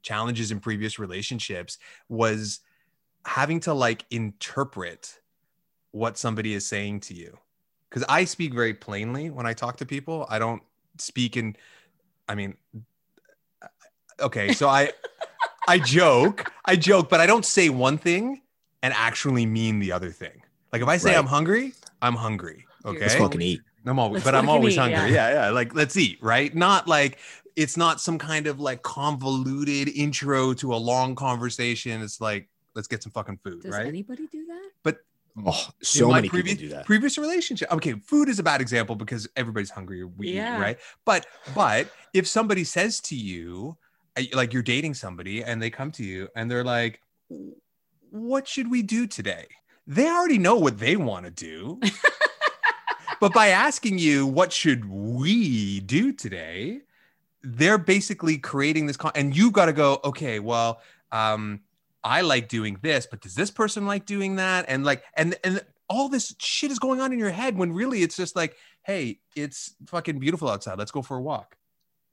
challenges 0.02 0.52
in 0.52 0.60
previous 0.60 0.98
relationships 0.98 1.78
was 2.10 2.60
having 3.26 3.60
to 3.60 3.74
like 3.74 4.04
interpret 4.10 5.20
what 5.92 6.18
somebody 6.18 6.54
is 6.54 6.66
saying 6.66 7.02
to 7.02 7.14
you. 7.14 7.38
Because 7.90 8.04
i 8.10 8.26
speak 8.26 8.54
very 8.54 8.74
plainly 8.74 9.30
when 9.30 9.46
i 9.46 9.54
talk 9.54 9.78
to 9.78 9.86
people. 9.86 10.26
I 10.30 10.40
don't 10.40 10.62
speak 10.98 11.38
in 11.38 11.56
i 12.28 12.36
mean 12.36 12.56
okay 14.20 14.54
so 14.54 14.68
i 14.68 14.92
i 15.68 15.80
joke 15.80 16.52
i 16.66 16.76
joke 16.76 17.10
but 17.10 17.20
i 17.20 17.26
don't 17.26 17.46
say 17.46 17.70
one 17.70 17.98
thing 17.98 18.42
and 18.84 18.94
actually 18.96 19.46
mean 19.46 19.80
the 19.80 19.92
other 19.92 20.12
thing. 20.12 20.42
Like 20.72 20.82
if 20.82 20.88
i 20.88 20.98
say 20.98 21.12
Right. 21.12 21.18
i'm 21.20 21.26
hungry 21.28 21.74
i'm 22.02 22.16
hungry 22.16 22.66
okay? 22.86 23.00
Let's 23.00 23.16
fucking 23.16 23.42
eat. 23.42 23.62
I'm 23.86 23.98
always, 24.00 24.16
Let's 24.16 24.26
but 24.26 24.36
I'm 24.36 24.50
always 24.50 24.74
eat, 24.74 24.80
hungry. 24.80 25.12
yeah. 25.14 25.30
Yeah. 25.30 25.46
yeah, 25.46 25.50
Like 25.52 25.74
let's 25.74 25.98
eat, 25.98 26.20
right? 26.22 26.54
Not 26.54 26.88
like 26.88 27.18
it's 27.56 27.78
not 27.78 28.00
some 28.00 28.18
kind 28.18 28.48
of 28.48 28.60
like 28.60 28.82
convoluted 28.84 29.90
intro 29.90 30.54
to 30.54 30.74
a 30.74 30.78
long 30.78 31.16
conversation. 31.16 32.02
It's 32.02 32.22
like 32.22 32.48
let's 32.76 32.88
get 32.88 33.04
some 33.04 33.12
fucking 33.12 33.40
food, 33.44 33.64
Does 33.64 33.74
right? 33.74 33.88
anybody 33.88 34.28
do 34.32 34.46
that? 34.48 34.70
But 34.84 34.98
oh, 35.46 35.68
In 35.80 35.86
so 35.86 36.12
many 36.12 36.30
previous, 36.30 36.58
people 36.58 36.70
do 36.70 36.76
that. 36.76 36.86
Previous 36.86 37.18
relationship. 37.18 37.72
Okay, 37.72 37.94
food 37.94 38.30
is 38.30 38.40
a 38.40 38.44
bad 38.44 38.62
example 38.62 38.96
because 38.96 39.28
everybody's 39.36 39.72
hungry. 39.72 40.04
We 40.04 40.28
Yeah. 40.30 40.58
eat, 40.58 40.62
right? 40.62 40.78
But 41.06 41.26
but 41.56 41.90
if 42.14 42.28
somebody 42.28 42.64
says 42.64 43.00
to 43.02 43.16
you, 43.16 43.78
uh, 44.18 44.24
like 44.34 44.54
you're 44.54 44.62
dating 44.64 44.94
somebody, 44.94 45.44
and 45.44 45.62
they 45.62 45.70
come 45.70 45.92
to 45.94 46.04
you 46.04 46.28
and 46.36 46.50
they're 46.52 46.64
like, 46.64 47.02
"What 48.10 48.48
should 48.48 48.70
we 48.70 48.82
do 48.82 49.08
today?" 49.08 49.48
They 49.88 50.08
already 50.08 50.38
know 50.38 50.56
what 50.56 50.78
they 50.80 50.96
want 50.96 51.26
to 51.26 51.32
do. 51.32 51.80
but 53.22 53.34
by 53.34 53.48
asking 53.48 53.98
you 54.00 54.28
what 54.28 54.52
should 54.52 54.84
we 54.90 55.80
do 55.80 56.12
today? 56.12 56.82
They're 57.42 57.78
basically 57.78 58.38
creating 58.38 58.88
this 58.88 58.98
con- 58.98 59.14
and 59.16 59.36
you've 59.36 59.54
got 59.54 59.66
to 59.68 59.74
go 59.74 60.00
okay 60.04 60.40
well 60.40 60.82
um 61.12 61.62
i 62.04 62.22
like 62.22 62.48
doing 62.48 62.78
this 62.82 63.08
but 63.10 63.20
does 63.22 63.36
this 63.36 63.50
person 63.52 63.86
like 63.86 64.06
doing 64.06 64.36
that? 64.36 64.66
And 64.68 64.84
like 64.84 65.04
and 65.16 65.36
and 65.44 65.62
all 65.88 66.08
this 66.10 66.36
shit 66.40 66.72
is 66.72 66.80
going 66.80 67.00
on 67.02 67.12
in 67.14 67.20
your 67.20 67.32
head 67.32 67.58
when 67.58 67.72
really 67.74 68.02
it's 68.04 68.16
just 68.18 68.36
like 68.36 68.58
hey 68.84 69.20
it's 69.36 69.76
fucking 69.88 70.20
beautiful 70.20 70.50
outside. 70.50 70.78
Let's 70.78 70.92
go 70.92 71.02
for 71.02 71.18
a 71.18 71.22
walk. 71.22 71.56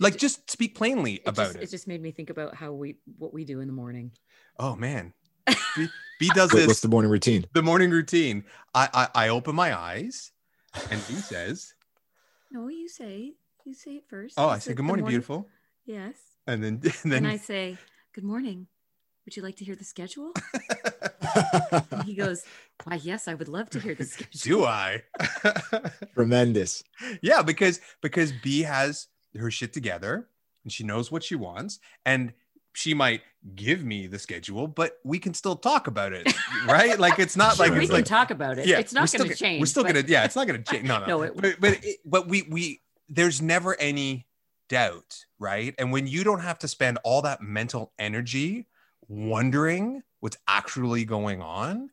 Like 0.00 0.16
just 0.16 0.48
speak 0.50 0.74
plainly 0.76 1.14
It 1.14 1.22
about 1.26 1.46
just, 1.46 1.56
it, 1.56 1.62
it 1.64 1.70
just 1.70 1.88
made 1.88 2.00
me 2.02 2.10
think 2.12 2.30
about 2.30 2.54
how 2.54 2.72
we 2.72 2.96
what 3.18 3.32
we 3.34 3.44
do 3.44 3.60
in 3.60 3.66
the 3.66 3.72
morning. 3.72 4.12
oh 4.58 4.76
man. 4.76 5.12
B, 5.76 5.88
B 6.20 6.28
does 6.34 6.52
Wait, 6.52 6.60
this 6.60 6.66
what's 6.68 6.80
the 6.80 6.88
morning 6.88 7.10
routine? 7.10 7.44
the 7.54 7.62
morning 7.62 7.90
routine. 7.90 8.44
I, 8.74 8.88
I 8.92 9.26
i 9.26 9.28
open 9.28 9.54
my 9.54 9.76
eyes 9.76 10.32
and 10.90 11.00
b 11.09 11.14
says 11.14 11.74
No, 12.50 12.68
you 12.68 12.88
say 12.88 13.35
you 13.64 13.74
say 13.74 13.92
it 13.96 14.04
first. 14.09 14.35
oh 14.38 14.44
You 14.46 14.50
i 14.50 14.59
say 14.59 14.70
said, 14.70 14.76
good 14.76 14.85
morning 14.87 15.07
beautiful 15.07 15.48
Yes. 15.85 16.16
and 16.46 16.62
then 16.62 16.81
and 16.83 16.92
then 17.12 17.24
And 17.24 17.28
I 17.28 17.37
say, 17.37 17.78
Good 18.14 18.24
morning. 18.24 18.66
Would 19.24 19.37
you 19.37 19.42
like 19.42 19.57
to 19.57 19.64
hear 19.64 19.76
the 19.76 19.85
schedule? 19.85 20.33
And 21.92 22.02
he 22.04 22.14
goes, 22.14 22.44
Why, 22.85 22.96
yes, 22.96 23.28
I 23.28 23.35
would 23.35 23.48
love 23.48 23.68
to 23.70 23.81
hear 23.81 23.94
the 23.94 24.04
schedule. 24.04 24.40
do 24.42 24.64
i 24.64 25.02
Tremendous. 26.14 26.83
yeah 27.22 27.42
because 27.42 27.81
because 28.02 28.33
b 28.42 28.62
has 28.62 29.09
her 29.38 29.50
shit 29.50 29.72
together 29.72 30.28
and 30.64 30.72
she 30.72 30.85
knows 30.85 31.12
what 31.12 31.22
she 31.22 31.35
wants 31.35 31.78
and 32.04 32.33
she 32.78 32.94
might 32.94 33.22
give 33.56 33.82
me 33.84 34.06
the 34.06 34.18
schedule 34.18 34.66
but 34.66 34.98
we 35.04 35.18
can 35.18 35.32
still 35.34 35.56
talk 35.56 35.86
about 35.86 36.12
it 36.12 36.26
right 36.66 36.98
like 36.98 37.18
it's 37.18 37.36
not 37.36 37.56
Sure, 37.56 37.66
like 37.68 37.78
we 37.78 37.86
can 37.86 37.96
like 37.96 38.04
talk 38.04 38.30
about 38.30 38.58
it. 38.58 38.66
yeah 38.66 38.78
it's 38.78 38.92
not 38.92 39.10
going 39.12 39.28
to 39.28 39.34
change. 39.34 39.60
we're 39.60 39.66
still 39.66 39.84
but- 39.84 39.94
gonna 39.94 40.06
yeah 40.08 40.24
it's 40.24 40.36
not 40.36 40.46
gonna 40.46 40.62
change 40.62 40.84
no 40.86 40.98
no, 41.00 41.06
No, 41.12 41.22
it- 41.22 41.36
but 41.36 41.56
but, 41.60 41.72
it, 41.84 41.96
but 42.04 42.28
we 42.28 42.42
we 42.42 42.82
there's 43.08 43.40
never 43.40 43.74
any 43.80 44.26
doubt 44.68 45.24
right 45.38 45.74
and 45.78 45.92
when 45.92 46.06
you 46.06 46.22
don't 46.24 46.40
have 46.40 46.58
to 46.60 46.68
spend 46.68 46.98
all 47.04 47.22
that 47.22 47.40
mental 47.40 47.92
energy 47.98 48.66
wondering 49.08 50.02
what's 50.20 50.36
actually 50.46 51.04
going 51.04 51.40
on 51.42 51.90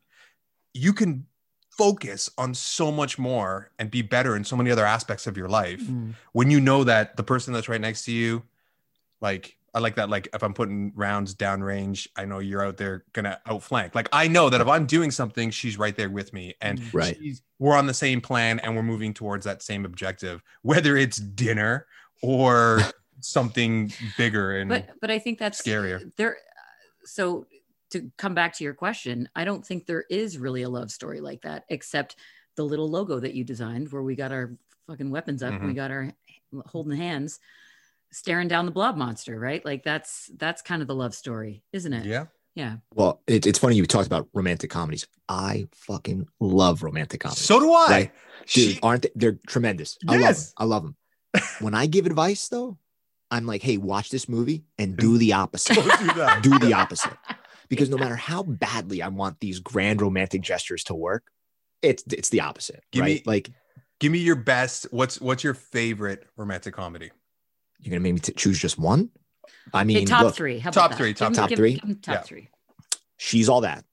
you 0.74 0.92
can 0.92 1.26
focus 1.70 2.30
on 2.38 2.54
so 2.54 2.90
much 2.92 3.18
more 3.18 3.70
and 3.78 3.90
be 3.90 4.02
better 4.02 4.36
in 4.36 4.44
so 4.44 4.56
many 4.56 4.70
other 4.70 4.84
aspects 4.86 5.26
of 5.26 5.36
your 5.36 5.48
life 5.48 5.80
Mm. 5.82 6.14
when 6.32 6.50
you 6.50 6.60
know 6.60 6.84
that 6.84 7.16
the 7.16 7.22
person 7.22 7.52
that's 7.52 7.68
right 7.68 7.80
next 7.80 8.04
to 8.06 8.12
you, 8.12 8.42
like 9.20 9.56
I 9.76 9.78
like 9.78 9.94
that, 9.96 10.08
like 10.08 10.26
if 10.32 10.42
I'm 10.42 10.54
putting 10.54 10.90
rounds 10.96 11.34
down 11.34 11.62
range, 11.62 12.08
I 12.16 12.24
know 12.24 12.38
you're 12.38 12.64
out 12.64 12.78
there 12.78 13.04
gonna 13.12 13.38
outflank. 13.46 13.94
Like 13.94 14.08
I 14.10 14.26
know 14.26 14.48
that 14.48 14.62
if 14.62 14.66
I'm 14.68 14.86
doing 14.86 15.10
something, 15.10 15.50
she's 15.50 15.76
right 15.78 15.94
there 15.94 16.08
with 16.08 16.32
me, 16.32 16.54
and 16.62 16.80
Mm. 16.80 16.94
Right. 16.94 17.16
she's, 17.20 17.42
we're 17.58 17.76
on 17.76 17.86
the 17.86 17.92
same 17.94 18.22
plan 18.22 18.58
and 18.60 18.74
we're 18.74 18.82
moving 18.82 19.12
towards 19.12 19.44
that 19.44 19.62
same 19.62 19.84
objective, 19.84 20.42
whether 20.62 20.96
it's 20.96 21.18
dinner 21.18 21.86
or 22.22 22.80
something 23.20 23.92
bigger 24.16 24.56
and 24.56 24.70
But 24.70 24.88
but 25.02 25.10
I 25.10 25.18
think 25.18 25.38
that's 25.38 25.60
scarier. 25.60 26.10
There 26.16 26.38
so 27.04 27.46
to 27.90 28.10
come 28.16 28.32
back 28.34 28.54
to 28.54 28.64
your 28.64 28.74
question, 28.74 29.28
I 29.36 29.44
don't 29.44 29.64
think 29.64 29.84
there 29.84 30.04
is 30.10 30.38
really 30.38 30.62
a 30.62 30.68
love 30.70 30.90
story 30.90 31.20
like 31.20 31.42
that, 31.42 31.64
except 31.68 32.16
the 32.56 32.64
little 32.64 32.88
logo 32.88 33.20
that 33.20 33.34
you 33.34 33.44
designed 33.44 33.92
where 33.92 34.02
we 34.02 34.16
got 34.16 34.32
our 34.32 34.56
fucking 34.86 35.10
weapons 35.10 35.42
up, 35.42 35.52
Mm-hmm. 35.52 35.66
we 35.66 35.74
got 35.74 35.90
our 35.90 36.12
holding 36.64 36.96
hands, 36.96 37.38
staring 38.12 38.48
down 38.48 38.64
the 38.66 38.72
blob 38.72 38.96
monster, 38.96 39.38
right? 39.38 39.64
Like 39.64 39.82
that's 39.84 40.30
that's 40.36 40.62
kind 40.62 40.82
of 40.82 40.88
the 40.88 40.94
love 40.94 41.14
story, 41.14 41.62
isn't 41.72 41.92
it? 41.92 42.06
yeah, 42.06 42.26
Yeah. 42.54 42.76
Well, 42.94 43.22
it, 43.26 43.46
it's 43.46 43.58
funny 43.58 43.76
you 43.76 43.86
talked 43.86 44.06
about 44.06 44.28
romantic 44.32 44.70
comedies. 44.70 45.06
I 45.28 45.66
fucking 45.74 46.26
love 46.40 46.82
romantic 46.82 47.20
comedies. 47.20 47.44
so 47.44 47.60
do 47.60 47.72
I. 47.72 47.86
Right. 47.88 48.12
Dude, 48.46 48.74
She- 48.74 48.80
aren't 48.82 49.02
they? 49.02 49.10
They're 49.14 49.38
tremendous. 49.46 49.98
I 50.06 50.12
love 50.12 50.20
them. 50.20 50.28
Yes. 50.28 50.54
I 50.56 50.64
love 50.64 50.82
them. 50.82 50.96
when 51.60 51.74
I 51.74 51.86
give 51.86 52.06
advice, 52.06 52.48
though, 52.48 52.78
I'm 53.30 53.44
like, 53.44 53.62
hey, 53.62 53.76
watch 53.76 54.10
this 54.10 54.28
movie 54.28 54.64
and 54.78 54.96
do 54.96 55.18
the 55.18 55.32
opposite. 55.32 55.74
Don't 55.74 55.98
do 56.00 56.14
that. 56.14 56.42
do 56.44 56.58
the 56.58 56.72
opposite. 56.74 57.12
Because 57.68 57.90
no 57.90 57.96
matter 57.96 58.14
how 58.16 58.44
badly 58.44 59.02
I 59.02 59.08
want 59.08 59.40
these 59.40 59.58
grand 59.58 60.00
romantic 60.00 60.40
gestures 60.42 60.84
to 60.84 60.94
work, 60.94 61.24
it's 61.82 62.04
it's 62.12 62.28
the 62.28 62.40
opposite. 62.40 62.84
Give 62.92 63.02
right? 63.02 63.16
me- 63.16 63.22
like 63.26 63.50
Give 63.98 64.12
me 64.12 64.18
your 64.18 64.36
best. 64.36 64.86
What's 64.92 65.20
what's 65.20 65.42
your 65.42 65.54
favorite 65.54 66.26
romantic 66.36 66.74
comedy? 66.74 67.10
You're 67.80 67.90
gonna 67.90 68.00
make 68.00 68.14
me 68.14 68.20
t- 68.20 68.32
choose 68.32 68.58
just 68.58 68.78
one. 68.78 69.10
I 69.74 69.84
mean, 69.84 69.98
Okay, 69.98 70.06
top 70.06 70.22
look, 70.24 70.34
three. 70.36 70.58
How 70.58 70.70
top 70.70 70.94
three, 70.94 71.12
top 71.14 71.32
top 71.32 71.48
give- 71.48 71.58
three? 71.58 71.74
give 71.74 71.84
'em 71.84 71.96
top 71.96 72.14
Yeah. 72.14 72.20
three. 72.22 72.48
she's 73.16 73.48
all 73.48 73.62
that. 73.62 73.84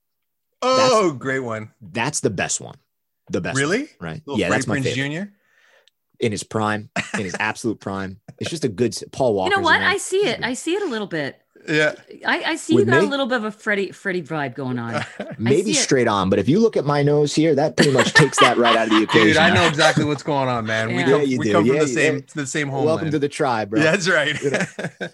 Oh, 0.61 1.11
great 1.13 1.39
one. 1.39 1.71
That's 1.81 2.19
the 2.21 2.29
best 2.29 2.59
one. 2.61 2.75
The 3.29 3.41
best. 3.41 3.55
one, 3.55 3.61
Really? 3.61 3.89
right? 3.99 4.21
Little 4.25 4.39
yeah, 4.39 4.47
Freddie 4.47 4.59
that's 4.59 4.67
my 4.67 4.77
Prinze 4.79 4.83
favorite. 4.95 5.25
Jr. 5.25 5.29
In 6.19 6.31
his 6.31 6.43
prime, 6.43 6.89
in 7.15 7.21
his 7.25 7.35
absolute 7.39 7.79
prime. 7.79 8.19
It's 8.39 8.49
just 8.49 8.63
a 8.65 8.69
good 8.69 8.95
Paul 9.11 9.33
Walker. 9.33 9.51
You 9.51 9.57
know 9.57 9.63
what? 9.63 9.81
I 9.81 9.97
see 9.97 10.25
it. 10.27 10.39
I 10.43 10.53
see 10.53 10.73
it 10.75 10.81
a 10.83 10.85
little 10.85 11.07
bit. 11.07 11.39
Yeah. 11.67 11.93
I, 12.25 12.43
I 12.43 12.55
see 12.55 12.75
With 12.75 12.87
you 12.87 12.91
got 12.93 13.01
me? 13.01 13.07
a 13.07 13.09
little 13.09 13.25
bit 13.25 13.37
of 13.37 13.43
a 13.45 13.51
Freddie 13.51 13.91
Freddie 13.91 14.21
vibe 14.21 14.53
going 14.55 14.77
on. 14.79 15.03
maybe 15.37 15.73
see 15.73 15.79
it. 15.79 15.83
straight 15.83 16.07
on, 16.07 16.29
but 16.29 16.39
if 16.39 16.49
you 16.49 16.59
look 16.59 16.75
at 16.77 16.85
my 16.85 17.03
nose 17.03 17.33
here, 17.33 17.55
that 17.55 17.77
pretty 17.77 17.91
much 17.91 18.13
takes 18.13 18.39
that 18.39 18.57
right 18.57 18.75
out 18.75 18.87
of 18.87 18.93
the 18.93 19.03
equation. 19.03 19.27
Dude, 19.27 19.37
I 19.37 19.53
know 19.53 19.67
exactly 19.67 20.03
what's 20.05 20.23
going 20.23 20.49
on, 20.49 20.65
man. 20.65 20.93
We 20.95 21.03
come, 21.03 21.09
Yeah, 21.11 21.17
you 21.21 21.39
we 21.39 21.45
do. 21.45 21.51
come 21.53 21.65
from 21.67 21.75
the 21.77 21.81
you- 21.83 21.87
same 21.87 22.25
the 22.35 22.45
same 22.45 22.67
homeland. 22.67 22.85
Welcome 22.87 23.11
to 23.11 23.19
the 23.19 23.29
tribe, 23.29 23.69
bro. 23.69 23.79
That's 23.83 24.09
right. 24.09 24.39
You 24.41 24.51
know, 24.51 24.59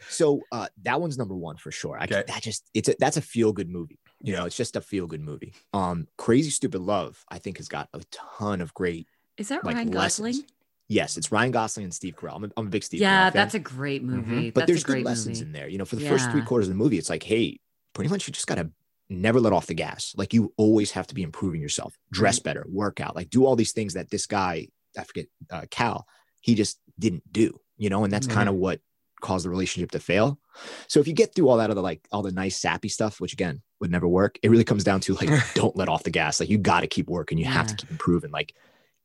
So 0.10 0.42
uh, 0.52 0.68
that 0.84 1.00
one's 1.00 1.18
number 1.18 1.36
one 1.36 1.58
for 1.58 1.72
sure. 1.72 1.98
I 2.00 2.06
Okay. 2.06 2.24
that 2.28 2.42
just 2.42 2.70
it's 2.74 2.90
a, 2.90 2.96
that's 3.00 3.18
a 3.18 3.22
feel 3.22 3.54
good 3.54 3.70
movie. 3.70 4.00
You 4.22 4.36
know, 4.36 4.46
it's 4.46 4.58
just 4.58 4.76
a 4.76 4.82
feel 4.82 5.08
good 5.08 5.22
movie. 5.22 5.54
Um, 5.74 6.08
Crazy 6.18 6.50
Stupid 6.50 6.82
Love, 6.82 7.24
I 7.30 7.38
think, 7.40 7.58
has 7.58 7.68
got 7.70 7.88
a 7.94 8.02
ton 8.12 8.60
of 8.60 8.74
great. 8.74 9.08
Is 9.38 9.48
that 9.50 9.64
Like, 9.64 9.76
Ryan 9.76 9.92
Gosling? 9.92 10.34
lessons. 10.34 10.52
Yes, 10.90 11.16
it's 11.18 11.32
Ryan 11.32 11.52
Gosling 11.52 11.84
and 11.86 11.94
Steve 11.94 12.16
Carell. 12.18 12.36
I'm 12.36 12.44
a, 12.46 12.50
I'm 12.58 12.68
a 12.68 12.70
big 12.70 12.84
Steve. 12.84 13.00
Yeah, 13.00 13.30
Carell 13.30 13.34
fan, 13.34 13.34
that's 13.34 13.54
a 13.56 13.60
great 13.60 14.04
movie. 14.04 14.50
but 14.52 14.62
that's 14.62 14.68
there's 14.68 14.82
a 14.84 14.86
great 14.86 14.98
good 15.00 15.06
lessons 15.06 15.40
movie. 15.40 15.46
in 15.48 15.52
there. 15.54 15.70
You 15.70 15.78
know, 15.78 15.86
for 15.86 15.96
the 15.96 16.02
first 16.02 16.32
three 16.32 16.42
quarters 16.42 16.68
of 16.68 16.74
the 16.74 16.78
movie, 16.84 16.98
it's 16.98 17.10
like, 17.10 17.24
hey, 17.24 17.60
pretty 17.94 18.10
much 18.10 18.28
you 18.28 18.34
just 18.34 18.48
gotta 18.48 18.70
never 19.10 19.40
let 19.40 19.54
off 19.54 19.68
the 19.68 19.74
gas. 19.76 20.14
Like 20.18 20.34
you 20.34 20.52
always 20.58 20.92
have 20.92 21.08
to 21.08 21.16
be 21.16 21.22
improving 21.24 21.62
yourself, 21.62 21.96
dress 22.12 22.40
better, 22.40 22.66
work 22.68 23.00
out, 23.00 23.16
like 23.16 23.30
do 23.30 23.46
all 23.46 23.56
these 23.56 23.72
things 23.72 23.94
that 23.94 24.10
this 24.10 24.26
guy, 24.26 24.68
I 24.98 25.04
forget, 25.04 25.28
uh, 25.52 25.66
Cal, 25.72 26.08
he 26.42 26.56
just 26.56 26.80
didn't 26.98 27.32
do. 27.32 27.60
You 27.78 27.90
know, 27.90 28.04
and 28.04 28.12
that's 28.12 28.28
Mhm. 28.28 28.32
kind 28.32 28.50
of 28.50 28.56
what 28.56 28.82
caused 29.22 29.46
the 29.46 29.50
relationship 29.50 29.92
to 29.92 30.00
fail. 30.00 30.40
So 30.88 31.00
if 31.00 31.08
you 31.08 31.14
get 31.14 31.36
through 31.36 31.50
all 31.50 31.58
that 31.58 31.70
other 31.70 31.82
like 31.82 32.08
all 32.12 32.22
the 32.24 32.32
nice 32.32 32.58
sappy 32.58 32.90
stuff, 32.90 33.20
which 33.22 33.34
again 33.34 33.62
would 33.80 33.92
never 33.92 34.08
work, 34.08 34.40
it 34.42 34.50
really 34.50 34.64
comes 34.64 34.84
down 34.84 35.02
to 35.02 35.14
like 35.14 35.30
don't 35.54 35.76
let 35.76 35.88
off 35.90 36.04
the 36.04 36.10
gas. 36.10 36.40
Like 36.40 36.50
you 36.50 36.58
got 36.58 36.82
to 36.82 36.88
keep 36.88 37.10
working. 37.10 37.38
You 37.38 37.46
have 37.46 37.68
to 37.68 37.76
keep 37.76 37.92
improving. 37.92 38.32
Like 38.32 38.56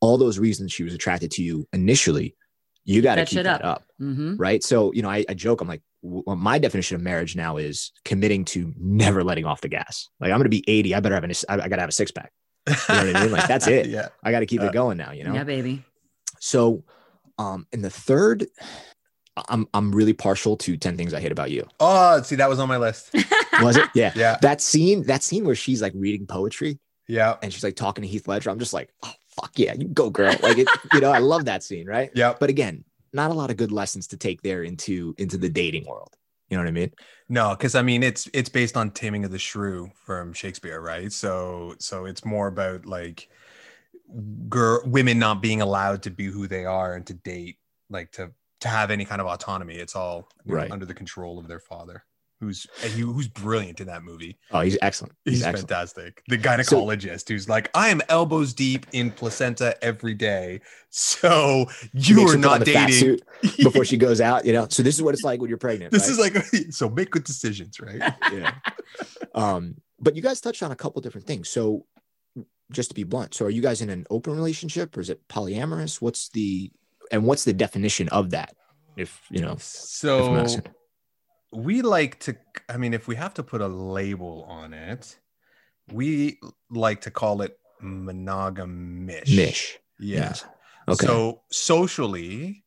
all 0.05 0.19
those 0.19 0.39
reasons 0.39 0.73
she 0.73 0.85
was 0.85 0.95
attracted 0.95 1.31
to 1.33 1.43
you 1.43 1.67
initially, 1.73 2.37
you 2.85 3.01
got 3.01 3.15
to 3.15 3.23
keep 3.25 3.37
shit 3.39 3.45
that 3.45 3.65
up. 3.65 3.77
up 3.79 3.85
hmm 3.99 4.37
right? 4.37 4.63
So, 4.63 4.93
you 4.93 5.03
know, 5.03 5.09
I, 5.09 5.25
I 5.29 5.35
joke, 5.35 5.61
I'm 5.63 5.69
like, 5.69 5.83
well, 6.03 6.37
my 6.37 6.59
definition 6.59 6.97
of 6.97 7.01
marriage 7.03 7.35
now 7.35 7.57
is 7.57 7.91
committing 8.05 8.45
to 8.47 8.73
never 8.79 9.25
letting 9.25 9.47
off 9.47 9.63
the 9.63 9.69
gas. 9.69 10.11
Like, 10.21 10.31
I'm 10.31 10.37
going 10.39 10.45
to 10.45 10.51
be 10.51 10.63
80. 10.69 10.95
I 10.95 11.01
better 11.01 11.15
have 11.15 11.25
an, 11.25 11.33
I, 11.49 11.55
I 11.55 11.69
got 11.69 11.77
to 11.77 11.81
have 11.81 11.89
a 11.89 11.93
six 11.93 12.11
pack. 12.11 12.31
You 12.67 12.75
know 12.75 13.07
what 13.07 13.17
I 13.17 13.23
mean? 13.23 13.33
Like, 13.33 13.49
that's 13.49 13.67
it. 13.79 13.87
Yeah. 13.87 14.09
I 14.23 14.31
got 14.31 14.41
to 14.41 14.47
keep 14.47 14.61
Uh, 14.61 14.67
it 14.67 14.73
going 14.75 14.99
now, 14.99 15.13
you 15.13 15.25
know? 15.25 15.33
Yeah, 15.33 15.45
baby. 15.45 15.83
So, 16.41 16.85
um, 17.39 17.67
in 17.73 17.81
the 17.81 17.89
third, 17.91 18.47
I'm, 19.49 19.67
I'm 19.73 19.93
really 19.95 20.13
partial 20.13 20.57
to 20.59 20.77
10 20.77 20.97
things 20.99 21.15
I 21.15 21.21
hate 21.21 21.33
about 21.33 21.51
you. 21.51 21.67
Oh, 21.81 22.21
see, 22.23 22.37
that 22.37 22.49
was 22.51 22.59
on 22.61 22.69
my 22.69 22.77
list. 22.77 23.15
Was 23.63 23.77
it? 23.77 23.89
Yeah. 23.95 24.13
Yeah. 24.17 24.37
That 24.43 24.61
scene, 24.61 25.05
that 25.05 25.23
scene 25.23 25.45
where 25.45 25.55
she's 25.55 25.81
like 25.81 25.93
reading 25.95 26.27
poetry 26.27 26.79
Yeah. 27.09 27.37
and 27.41 27.53
she's 27.53 27.63
like 27.65 27.77
talking 27.77 28.03
to 28.03 28.09
Heath 28.09 28.27
Ledger. 28.29 28.51
I'm 28.51 28.59
just 28.59 28.73
like, 28.75 28.93
oh, 29.05 29.13
fuck 29.41 29.53
yeah, 29.57 29.75
you 29.75 29.89
go, 29.89 30.11
girl. 30.11 30.35
Like, 30.43 30.59
it, 30.59 30.69
you 30.93 31.01
know, 31.01 31.11
I 31.11 31.19
love 31.19 31.45
that 31.47 31.63
scene, 31.63 31.87
right? 31.87 32.11
Yeah. 32.15 32.35
But 32.39 32.51
again, 32.51 32.85
not 33.13 33.31
a 33.31 33.35
lot 33.35 33.51
of 33.51 33.57
good 33.57 33.73
lessons 33.73 34.07
to 34.09 34.17
take 34.17 34.43
there 34.43 34.63
into 34.63 35.15
into 35.19 35.37
the 35.37 35.49
dating 35.49 35.87
world. 35.87 36.17
You 36.49 36.57
know 36.57 36.65
what 36.65 36.69
I 36.69 36.73
mean? 36.73 36.93
No, 37.29 37.51
because 37.51 37.75
I 37.75 37.83
mean 37.83 38.03
it's 38.03 38.29
it's 38.33 38.49
based 38.49 38.77
on 38.77 38.91
Taming 38.91 39.25
of 39.25 39.31
the 39.31 39.39
Shrew 39.39 39.91
from 39.95 40.33
Shakespeare, 40.33 40.81
right? 40.81 41.13
So 41.13 41.75
so 41.79 42.05
it's 42.05 42.25
more 42.25 42.49
about 42.49 42.87
like 42.87 43.29
girl 44.49 44.81
women 44.85 45.19
not 45.19 45.41
being 45.41 45.63
allowed 45.63 46.03
to 46.03 46.11
be 46.11 46.27
who 46.27 46.47
they 46.47 46.65
are 46.65 46.95
and 46.95 47.07
to 47.07 47.15
date, 47.15 47.59
like 47.89 48.13
to 48.13 48.31
to 48.61 48.69
have 48.69 48.91
any 48.91 49.05
kind 49.05 49.21
of 49.21 49.27
autonomy. 49.27 49.77
It's 49.77 49.97
all 49.97 50.29
you 50.45 50.57
know, 50.57 50.67
under 50.71 50.87
the 50.87 50.95
control 50.95 51.39
of 51.39 51.49
their 51.49 51.61
father, 51.61 52.05
who's 52.45 52.67
he, 52.83 53.01
who's 53.01 53.29
brilliant 53.29 53.81
in 53.81 53.87
that 53.87 54.03
movie. 54.03 54.37
Oh, 54.51 54.61
he's 54.61 54.77
excellent. 54.83 55.15
He's, 55.25 55.35
He's, 55.35 55.43
excellent. 55.45 55.69
fantastic. 55.69 56.23
The 56.29 56.39
gynecologist 56.39 57.29
who's 57.29 57.49
like, 57.49 57.71
I 57.75 57.89
am 57.89 58.03
elbows 58.09 58.53
deep 58.53 58.87
in 58.93 59.11
placenta 59.11 59.83
every 59.83 60.15
day, 60.15 60.61
so 60.91 61.67
you 61.93 62.21
are 62.21 62.21
her 62.21 62.27
put 62.27 62.35
on 62.35 62.41
not 62.41 62.65
dating. 62.65 63.21
before 63.63 63.85
she 63.85 63.97
goes 63.97 64.21
out. 64.21 64.45
You 64.45 64.53
know, 64.53 64.67
so 64.69 64.83
this 64.83 64.95
is 64.95 65.03
what 65.03 65.15
it's 65.15 65.25
like 65.25 65.41
when 65.41 65.49
you're 65.49 65.59
pregnant. 65.59 65.93
This 65.93 66.03
right? 66.19 66.35
is 66.35 66.53
like 66.55 66.67
so 66.73 66.89
make 66.89 67.11
good 67.11 67.25
decisions, 67.25 67.81
right? 67.81 68.15
yeah. 68.33 68.55
Um, 69.35 69.77
but 70.01 70.15
you 70.15 70.23
guys 70.23 70.41
touched 70.41 70.63
on 70.63 70.71
a 70.71 70.77
couple 70.77 71.01
different 71.01 71.27
things. 71.27 71.49
So 71.49 71.87
just 72.71 72.91
to 72.91 72.95
be 72.95 73.05
blunt, 73.05 73.35
so 73.35 73.47
are 73.47 73.51
you 73.51 73.63
guys 73.63 73.81
in 73.81 73.91
an 73.91 74.07
open 74.11 74.35
relationship 74.35 74.97
or 74.97 75.01
is 75.01 75.11
it 75.11 75.27
polyamorous? 75.29 76.01
What's 76.01 76.29
the 76.29 76.71
and 77.11 77.25
what's 77.25 77.45
the 77.45 77.53
definition 77.53 78.09
of 78.11 78.31
that? 78.31 78.55
If 78.97 79.21
you 79.31 79.41
know, 79.41 79.57
So. 79.59 80.47
We 81.55 81.83
like 81.83 82.19
to 82.21 82.37
i 82.69 82.77
mean 82.77 82.93
if 82.95 83.07
we 83.09 83.15
have 83.17 83.33
to 83.35 83.43
put 83.43 83.61
a 83.61 83.67
label 83.69 84.45
on 84.49 84.73
it 84.75 85.19
we 85.93 86.39
like 86.71 87.01
to 87.03 87.11
call 87.11 87.43
it 87.43 87.59
monogamish 87.83 89.35
Mish. 89.37 89.79
yeah 89.99 90.19
Yes. 90.21 90.45
Okay. 90.89 91.07
so 91.07 91.41
socially 91.51 92.65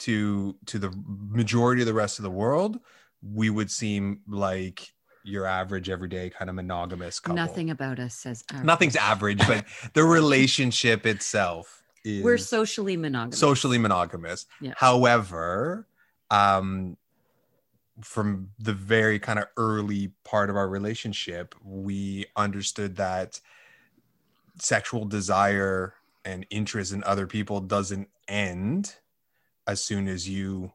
to 0.00 0.56
to 0.66 0.78
the 0.78 0.92
majority 1.06 1.82
of 1.82 1.86
the 1.86 1.94
rest 1.94 2.18
of 2.20 2.22
the 2.22 2.30
world, 2.30 2.78
we 3.20 3.50
would 3.50 3.68
seem 3.70 4.20
like 4.28 4.92
your 5.24 5.44
average 5.44 5.90
everyday 5.90 6.30
kind 6.30 6.48
of 6.48 6.54
monogamous 6.54 7.18
couple. 7.18 7.34
Nothing 7.36 7.70
about 7.70 7.98
us 7.98 8.14
says 8.14 8.44
average. 8.50 8.64
Nothing's 8.66 8.96
average, 8.96 9.44
but 9.48 9.64
the 9.94 10.04
relationship 10.04 11.04
itself 11.04 11.82
is 12.04 12.22
We're 12.22 12.38
socially 12.38 12.96
monogamous. 12.96 13.38
socially 13.40 13.78
monogamous. 13.78 14.46
Yeah. 14.60 14.74
However, 14.76 15.88
um, 16.30 16.96
from 18.02 18.50
the 18.58 18.72
very 18.72 19.18
kind 19.18 19.38
of 19.38 19.46
early 19.56 20.12
part 20.24 20.50
of 20.50 20.56
our 20.56 20.68
relationship, 20.68 21.54
we 21.62 22.26
understood 22.36 22.96
that 22.96 23.40
sexual 24.58 25.04
desire 25.04 25.94
and 26.24 26.46
interest 26.50 26.92
in 26.92 27.02
other 27.04 27.26
people 27.26 27.60
doesn't 27.60 28.08
end 28.26 28.96
as 29.66 29.82
soon 29.82 30.08
as 30.08 30.28
you 30.28 30.72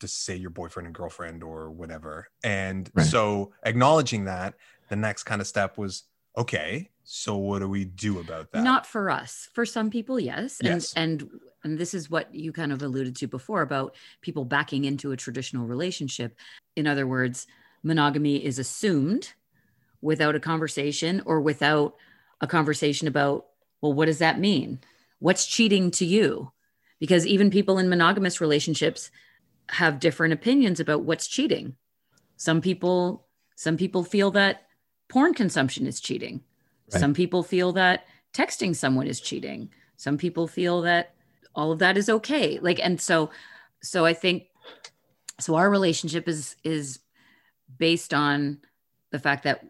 just 0.00 0.24
say 0.24 0.34
your 0.34 0.50
boyfriend 0.50 0.86
and 0.86 0.94
girlfriend 0.94 1.42
or 1.42 1.70
whatever. 1.70 2.28
And 2.42 2.90
Right. 2.94 3.06
so 3.06 3.52
acknowledging 3.64 4.24
that, 4.24 4.54
the 4.88 4.96
next 4.96 5.24
kind 5.24 5.40
of 5.40 5.46
step 5.46 5.78
was 5.78 6.04
okay, 6.36 6.90
so 7.12 7.36
what 7.36 7.58
do 7.58 7.68
we 7.68 7.84
do 7.84 8.20
about 8.20 8.52
that? 8.52 8.62
Not 8.62 8.86
for 8.86 9.10
us. 9.10 9.48
For 9.52 9.66
some 9.66 9.90
people, 9.90 10.20
yes. 10.20 10.60
And 10.60 10.68
Yes. 10.68 10.92
and 10.94 11.28
and 11.64 11.76
this 11.76 11.92
is 11.92 12.08
what 12.08 12.32
you 12.32 12.52
kind 12.52 12.70
of 12.70 12.82
alluded 12.82 13.16
to 13.16 13.26
before 13.26 13.62
about 13.62 13.96
people 14.20 14.44
backing 14.44 14.84
into 14.84 15.10
a 15.10 15.16
traditional 15.16 15.66
relationship. 15.66 16.38
In 16.76 16.86
other 16.86 17.08
words, 17.08 17.48
monogamy 17.82 18.36
is 18.44 18.60
assumed 18.60 19.32
without 20.00 20.36
a 20.36 20.40
conversation 20.40 21.20
or 21.26 21.40
without 21.40 21.96
a 22.40 22.46
conversation 22.46 23.08
about, 23.08 23.46
well, 23.80 23.92
what 23.92 24.06
does 24.06 24.18
that 24.18 24.38
mean? 24.38 24.78
What's 25.18 25.46
cheating 25.46 25.90
to 25.92 26.06
you? 26.06 26.52
Because 27.00 27.26
even 27.26 27.50
people 27.50 27.78
in 27.78 27.88
monogamous 27.88 28.40
relationships 28.40 29.10
have 29.70 29.98
different 29.98 30.32
opinions 30.32 30.78
about 30.78 31.02
what's 31.02 31.26
cheating. 31.26 31.74
Some 32.36 32.60
people 32.60 33.26
some 33.56 33.76
people 33.76 34.04
feel 34.04 34.30
that 34.30 34.68
porn 35.08 35.34
consumption 35.34 35.88
is 35.88 35.98
cheating. 36.00 36.44
Right. 36.92 37.00
Some 37.00 37.14
people 37.14 37.42
feel 37.42 37.72
that 37.72 38.06
texting 38.32 38.74
someone 38.74 39.06
is 39.06 39.20
cheating. 39.20 39.70
Some 39.96 40.18
people 40.18 40.46
feel 40.46 40.82
that 40.82 41.14
all 41.54 41.72
of 41.72 41.78
that 41.80 41.96
is 41.96 42.08
okay. 42.08 42.58
Like 42.60 42.80
and 42.82 43.00
so 43.00 43.30
so 43.82 44.04
I 44.04 44.12
think 44.12 44.46
so 45.38 45.54
our 45.54 45.70
relationship 45.70 46.28
is 46.28 46.56
is 46.64 47.00
based 47.78 48.12
on 48.12 48.58
the 49.10 49.18
fact 49.18 49.44
that 49.44 49.64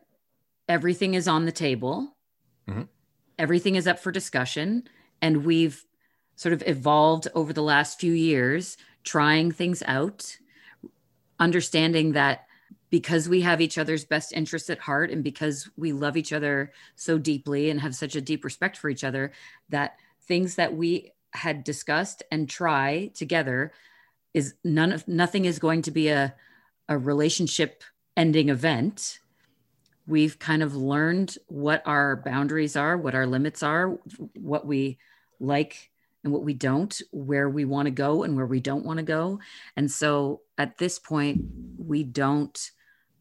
everything 0.69 1.15
is 1.15 1.29
on 1.29 1.45
the 1.47 1.53
table. 1.53 2.17
Mhm. 2.69 2.89
Everything 3.39 3.75
is 3.75 3.87
up 3.87 3.99
for 3.99 4.13
discussion 4.13 4.85
and 5.23 5.45
we've 5.45 5.85
sort 6.37 6.53
of 6.53 6.63
evolved 6.67 7.29
over 7.35 7.53
the 7.53 7.63
last 7.63 8.01
few 8.01 8.13
years 8.13 8.77
trying 9.05 9.51
things 9.51 9.83
out 9.87 10.37
understanding 11.39 12.13
that 12.13 12.47
because 12.91 13.29
we 13.29 13.41
have 13.41 13.61
each 13.61 13.79
other's 13.79 14.05
best 14.05 14.33
interests 14.33 14.69
at 14.69 14.79
heart 14.79 15.11
and 15.11 15.23
because 15.25 15.71
we 15.77 15.93
love 15.93 16.17
each 16.17 16.33
other 16.33 16.73
so 16.97 17.19
deeply 17.19 17.71
and 17.71 17.81
have 17.81 17.95
such 17.95 18.17
a 18.17 18.21
deep 18.21 18.45
respect 18.45 18.77
for 18.77 18.91
each 18.91 19.05
other 19.05 19.33
that 19.69 19.97
things 20.23 20.57
that 20.57 20.75
we 20.75 21.13
had 21.33 21.65
discussed 21.65 22.23
and 22.31 22.49
try 22.49 23.11
together 23.15 23.73
is 24.35 24.55
none 24.65 24.93
of 24.93 25.07
nothing 25.07 25.45
is 25.45 25.59
going 25.59 25.83
to 25.83 25.91
be 25.91 26.09
a 26.09 26.35
a 26.89 26.99
relationship 26.99 27.85
ending 28.17 28.49
event. 28.49 29.21
We've 30.09 30.39
kind 30.41 30.61
of 30.63 30.75
learned 30.75 31.39
what 31.47 31.83
our 31.87 32.17
boundaries 32.17 32.75
are 32.77 32.97
what 32.97 33.15
our 33.15 33.27
limits 33.27 33.63
are 33.63 33.99
what 34.35 34.67
we 34.67 34.99
like 35.39 35.91
and 36.25 36.33
what 36.33 36.43
we 36.43 36.53
don't 36.53 37.01
where 37.13 37.49
we 37.49 37.65
want 37.65 37.87
to 37.87 37.93
go 37.93 38.25
and 38.25 38.35
where 38.37 38.47
we 38.47 38.59
don't 38.59 38.85
want 38.85 38.99
to 38.99 39.05
go. 39.05 39.39
And 39.77 39.89
so 39.91 40.41
at 40.59 40.79
this 40.79 40.99
point 40.99 41.45
we 41.79 42.03
don't 42.03 42.71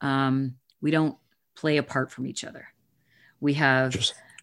um, 0.02 0.56
we 0.82 0.92
don't 0.92 1.18
play 1.56 1.78
apart 1.78 2.12
from 2.12 2.26
each 2.26 2.44
other 2.44 2.68
we 3.40 3.54
have 3.54 3.96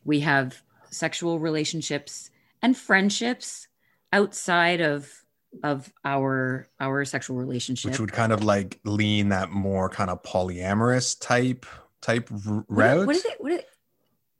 we 0.05 0.21
have 0.21 0.63
sexual 0.91 1.39
relationships 1.39 2.31
and 2.63 2.77
friendships 2.77 3.69
outside 4.13 4.81
of 4.81 5.25
of 5.63 5.91
our 6.05 6.69
our 6.81 7.05
sexual 7.05 7.37
relationship 7.37 7.91
which 7.91 8.01
would 8.01 8.13
kind 8.13 8.33
of 8.33 8.45
like 8.45 8.79
lean 8.85 9.31
that 9.31 9.51
more 9.51 9.89
kind 9.89 10.11
of 10.11 10.23
polyamorous 10.23 11.19
type 11.19 11.65
type 12.07 12.29
route. 12.31 13.07
What 13.07 13.17
is 13.17 13.25
it? 13.25 13.41
What 13.41 13.53
is 13.53 13.59
it? 13.61 13.69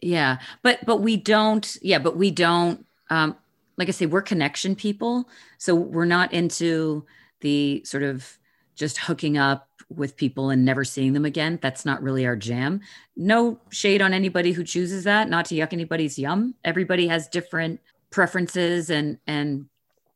Yeah, 0.01 0.39
but 0.63 0.85
but 0.87 0.99
we 0.99 1.17
don't. 1.17 1.77
Yeah, 1.83 1.99
but 1.99 2.17
we 2.17 2.31
don't. 2.31 2.87
Um, 3.11 3.37
like 3.77 3.89
I 3.89 3.93
say, 3.93 4.07
we're 4.07 4.23
connection 4.23 4.75
people, 4.75 5.29
so 5.59 5.75
we're 5.75 6.07
not 6.07 6.33
into 6.33 7.05
the 7.41 7.83
sort 7.85 8.03
of 8.03 8.39
just 8.75 8.99
hooking 8.99 9.37
up 9.37 9.69
with 9.89 10.17
people 10.17 10.51
and 10.51 10.65
never 10.65 10.85
seeing 10.85 11.13
them 11.13 11.25
again. 11.25 11.59
That's 11.63 11.85
not 11.85 12.03
really 12.03 12.27
our 12.27 12.37
jam. 12.37 12.81
No 13.17 13.61
shade 13.71 14.03
on 14.03 14.13
anybody 14.13 14.53
who 14.53 14.65
chooses 14.65 15.05
that. 15.05 15.29
Not 15.29 15.45
to 15.47 15.55
yuck 15.55 15.73
anybody's 15.73 16.19
yum. 16.19 16.55
Everybody 16.65 17.07
has 17.09 17.29
different 17.29 17.81
preferences 18.11 18.91
and 18.91 19.19
and 19.27 19.67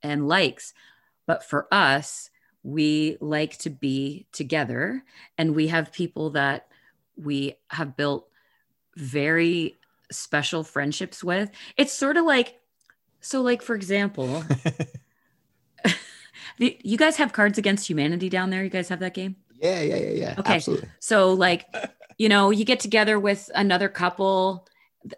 and 0.02 0.26
likes, 0.26 0.72
but 1.26 1.44
for 1.44 1.68
us, 1.72 2.30
we 2.62 3.16
like 3.20 3.58
to 3.58 3.70
be 3.70 4.26
together, 4.32 5.02
and 5.38 5.54
we 5.54 5.68
have 5.68 5.92
people 5.92 6.30
that 6.30 6.66
we 7.16 7.54
have 7.68 7.96
built 7.96 8.28
very 8.96 9.78
special 10.10 10.64
friendships 10.64 11.22
with. 11.22 11.50
It's 11.76 11.92
sort 11.92 12.16
of 12.16 12.24
like, 12.24 12.58
so, 13.20 13.40
like, 13.42 13.62
for 13.62 13.74
example, 13.74 14.44
you 16.58 16.98
guys 16.98 17.16
have 17.16 17.32
Cards 17.32 17.58
Against 17.58 17.88
Humanity 17.88 18.28
down 18.28 18.50
there. 18.50 18.64
You 18.64 18.70
guys 18.70 18.88
have 18.88 19.00
that 19.00 19.14
game? 19.14 19.36
Yeah, 19.60 19.80
yeah, 19.80 19.96
yeah, 19.96 20.10
yeah. 20.10 20.34
Okay. 20.38 20.54
Absolutely. 20.54 20.88
So, 21.00 21.32
like, 21.32 21.66
you 22.18 22.28
know, 22.28 22.50
you 22.50 22.64
get 22.64 22.80
together 22.80 23.18
with 23.18 23.50
another 23.54 23.88
couple, 23.88 24.66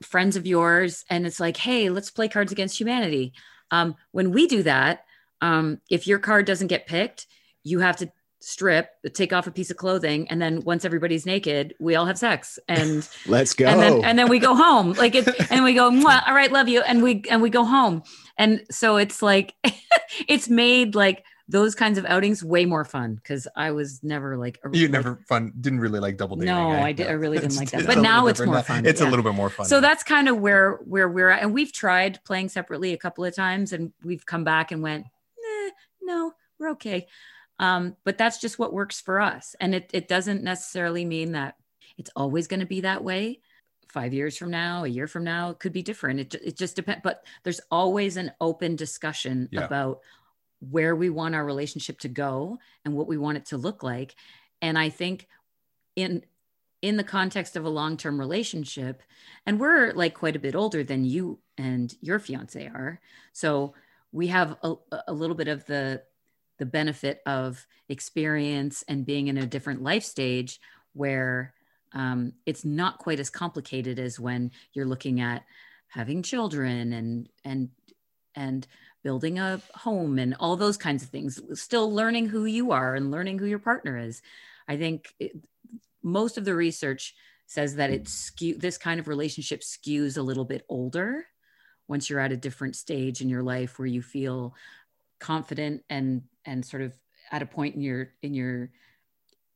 friends 0.02 0.37
of 0.37 0.46
yours, 0.46 1.05
and 1.11 1.26
it's 1.26 1.40
like, 1.40 1.57
hey, 1.57 1.90
let's 1.90 2.11
play 2.11 2.28
Cards 2.28 2.52
Against 2.52 2.78
Humanity. 2.78 3.33
Um, 3.70 3.96
when 4.12 4.31
we 4.33 4.46
do 4.46 4.62
that, 4.62 5.05
um, 5.40 5.81
if 5.90 6.07
your 6.07 6.18
card 6.18 6.46
doesn't 6.46 6.68
get 6.68 6.87
picked, 6.87 7.26
you 7.64 7.81
have 7.81 7.96
to 7.96 8.12
strip, 8.40 8.90
take 9.14 9.33
off 9.33 9.46
a 9.46 9.50
piece 9.50 9.70
of 9.70 9.76
clothing, 9.76 10.28
and 10.28 10.40
then 10.42 10.62
once 10.62 10.85
everybody's 10.85 11.26
naked, 11.26 11.74
we 11.81 11.94
all 11.94 12.07
have 12.07 12.18
sex, 12.18 12.59
and 12.68 13.09
Let's 13.26 13.55
go. 13.55 13.66
and 13.66 13.81
then 13.81 14.05
and 14.05 14.18
then 14.18 14.28
we 14.28 14.38
go 14.38 14.55
home, 14.55 14.92
like 14.92 15.14
it, 15.14 15.28
and 15.50 15.64
we 15.64 15.74
go, 15.74 15.90
"Mwah, 15.90 16.26
all 16.26 16.35
right, 16.35 16.50
love 16.50 16.68
you, 16.68 16.81
and 16.83 17.02
we 17.02 17.24
and 17.31 17.40
we 17.40 17.50
go 17.50 17.64
home, 17.64 18.02
and 18.37 18.64
so 18.70 18.96
it's 18.96 19.22
like, 19.22 19.55
it's 20.28 20.48
made 20.48 20.94
like 20.94 21.24
those 21.53 21.75
kinds 21.75 21.99
of 21.99 22.05
outings 22.07 22.43
way 22.43 22.65
more 22.65 22.85
fun 22.85 23.15
because 23.15 23.47
I 23.55 23.71
was 23.71 24.03
never 24.03 24.37
like 24.37 24.59
a- 24.65 24.75
you 24.77 24.87
like, 24.87 24.91
never 24.93 25.21
fun 25.29 25.53
didn't 25.61 25.81
really 25.81 26.01
like 26.01 26.17
double 26.17 26.37
dating. 26.37 26.55
No, 26.55 26.73
eh? 26.73 26.83
I 26.83 26.93
did- 26.93 27.07
I 27.09 27.12
really 27.12 27.38
didn't 27.38 27.57
like 27.57 27.71
that. 27.71 27.87
But 27.87 27.99
now 27.99 28.27
it's 28.27 28.41
more 28.41 28.62
fun, 28.62 28.87
It's 28.87 29.01
a 29.03 29.09
little 29.09 29.23
bit 29.23 29.35
more 29.35 29.51
fun. 29.51 29.67
So 29.67 29.77
now. 29.77 29.81
that's 29.88 30.03
kind 30.03 30.29
of 30.29 30.38
where 30.38 30.77
where 30.85 31.09
we're 31.09 31.29
at, 31.29 31.43
and 31.43 31.53
we've 31.55 31.73
tried 31.73 32.19
playing 32.25 32.49
separately 32.49 32.93
a 32.93 32.97
couple 32.97 33.25
of 33.25 33.35
times, 33.37 33.73
and 33.73 33.93
we've 34.03 34.25
come 34.27 34.45
back 34.45 34.73
and 34.73 34.83
went, 34.83 35.05
eh, 35.07 35.71
no, 36.03 36.33
we're 36.59 36.71
okay. 36.71 37.07
Um, 37.59 37.97
but 38.05 38.17
that's 38.19 38.41
just 38.41 38.59
what 38.59 38.73
works 38.73 39.01
for 39.01 39.21
us, 39.21 39.55
and 39.61 39.75
it 39.75 39.91
it 39.93 40.09
doesn't 40.09 40.43
necessarily 40.43 41.05
mean 41.05 41.33
that 41.33 41.57
it's 41.99 42.11
always 42.17 42.47
going 42.49 42.61
to 42.61 42.67
be 42.67 42.81
that 42.81 43.05
way. 43.05 43.41
Five 43.88 44.15
years 44.15 44.38
from 44.38 44.51
now, 44.51 44.85
a 44.85 44.88
year 44.88 45.07
from 45.07 45.23
now, 45.23 45.51
it 45.51 45.59
could 45.59 45.75
be 45.75 45.83
different. 45.83 46.19
It 46.19 46.35
it 46.43 46.57
just 46.57 46.77
depends. 46.77 47.03
But 47.05 47.27
there's 47.43 47.61
always 47.71 48.17
an 48.17 48.33
open 48.41 48.75
discussion 48.75 49.51
Yeah. 49.53 49.65
about 49.67 50.01
where 50.70 50.94
we 50.94 51.11
want 51.11 51.35
our 51.35 51.44
relationship 51.44 51.98
to 52.01 52.09
go 52.09 52.59
and 52.85 52.94
what 52.94 53.09
we 53.09 53.18
want 53.18 53.37
it 53.37 53.46
to 53.46 53.57
look 53.57 53.83
like. 53.83 54.14
And 54.61 54.79
I 54.79 54.88
think 54.88 55.27
in 55.96 56.22
in 56.81 56.96
the 56.96 57.05
context 57.05 57.55
of 57.55 57.64
a 57.64 57.70
long-term 57.70 58.18
relationship 58.18 59.03
and 59.46 59.61
we're 59.61 59.92
like 59.92 60.14
quite 60.14 60.35
a 60.35 60.40
bit 60.40 60.57
older 60.57 60.83
than 60.83 61.05
you 61.05 61.38
and 61.57 61.94
your 62.01 62.18
fiance 62.18 62.66
are 62.66 63.01
so 63.33 63.72
we 64.11 64.27
have 64.27 64.57
a, 64.64 64.75
a 65.07 65.12
little 65.12 65.37
bit 65.37 65.46
of 65.46 65.64
the 65.66 66.03
the 66.59 66.66
benefit 66.66 67.22
of 67.27 67.66
experience 67.88 68.85
and 68.88 69.07
being 69.07 69.29
in 69.29 69.38
a 69.38 69.46
different 69.46 69.83
life 69.83 70.05
stage 70.05 70.61
where 70.92 71.55
um, 71.94 72.33
it's 72.46 72.64
not 72.64 72.98
quite 72.98 73.20
as 73.20 73.31
complicated 73.31 73.98
as 73.98 74.18
when 74.18 74.51
you're 74.72 74.87
looking 74.87 75.20
at 75.20 75.44
having 75.88 76.22
children 76.22 76.92
and 76.92 77.29
and 77.44 77.70
and 78.34 78.66
building 79.03 79.38
a 79.38 79.61
home 79.74 80.18
and 80.18 80.34
all 80.38 80.57
those 80.57 80.76
kinds 80.76 81.03
of 81.03 81.09
things 81.09 81.40
still 81.55 81.92
learning 81.92 82.26
who 82.26 82.44
you 82.44 82.72
are 82.72 82.94
and 82.94 83.11
learning 83.11 83.38
who 83.38 83.46
your 83.46 83.59
partner 83.59 83.98
is. 83.98 84.22
I 84.68 84.76
think 84.76 85.14
it, 85.18 85.32
most 86.03 86.38
of 86.38 86.44
the 86.44 86.55
research 86.55 87.14
says 87.46 87.76
that 87.76 87.90
it 87.90 88.09
skew 88.09 88.57
this 88.57 88.78
kind 88.78 88.98
of 88.98 89.09
relationship 89.09 89.61
skews 89.61 90.16
a 90.16 90.22
little 90.22 90.44
bit 90.44 90.64
older 90.68 91.26
once 91.88 92.09
you're 92.09 92.20
at 92.20 92.32
a 92.32 92.36
different 92.36 92.76
stage 92.76 93.20
in 93.20 93.28
your 93.28 93.42
life 93.42 93.78
where 93.78 93.86
you 93.86 94.00
feel 94.00 94.55
confident 95.18 95.82
and 95.90 96.22
and 96.44 96.64
sort 96.64 96.82
of 96.82 96.96
at 97.30 97.42
a 97.42 97.46
point 97.46 97.74
in 97.74 97.82
your 97.82 98.12
in 98.22 98.34
your 98.34 98.70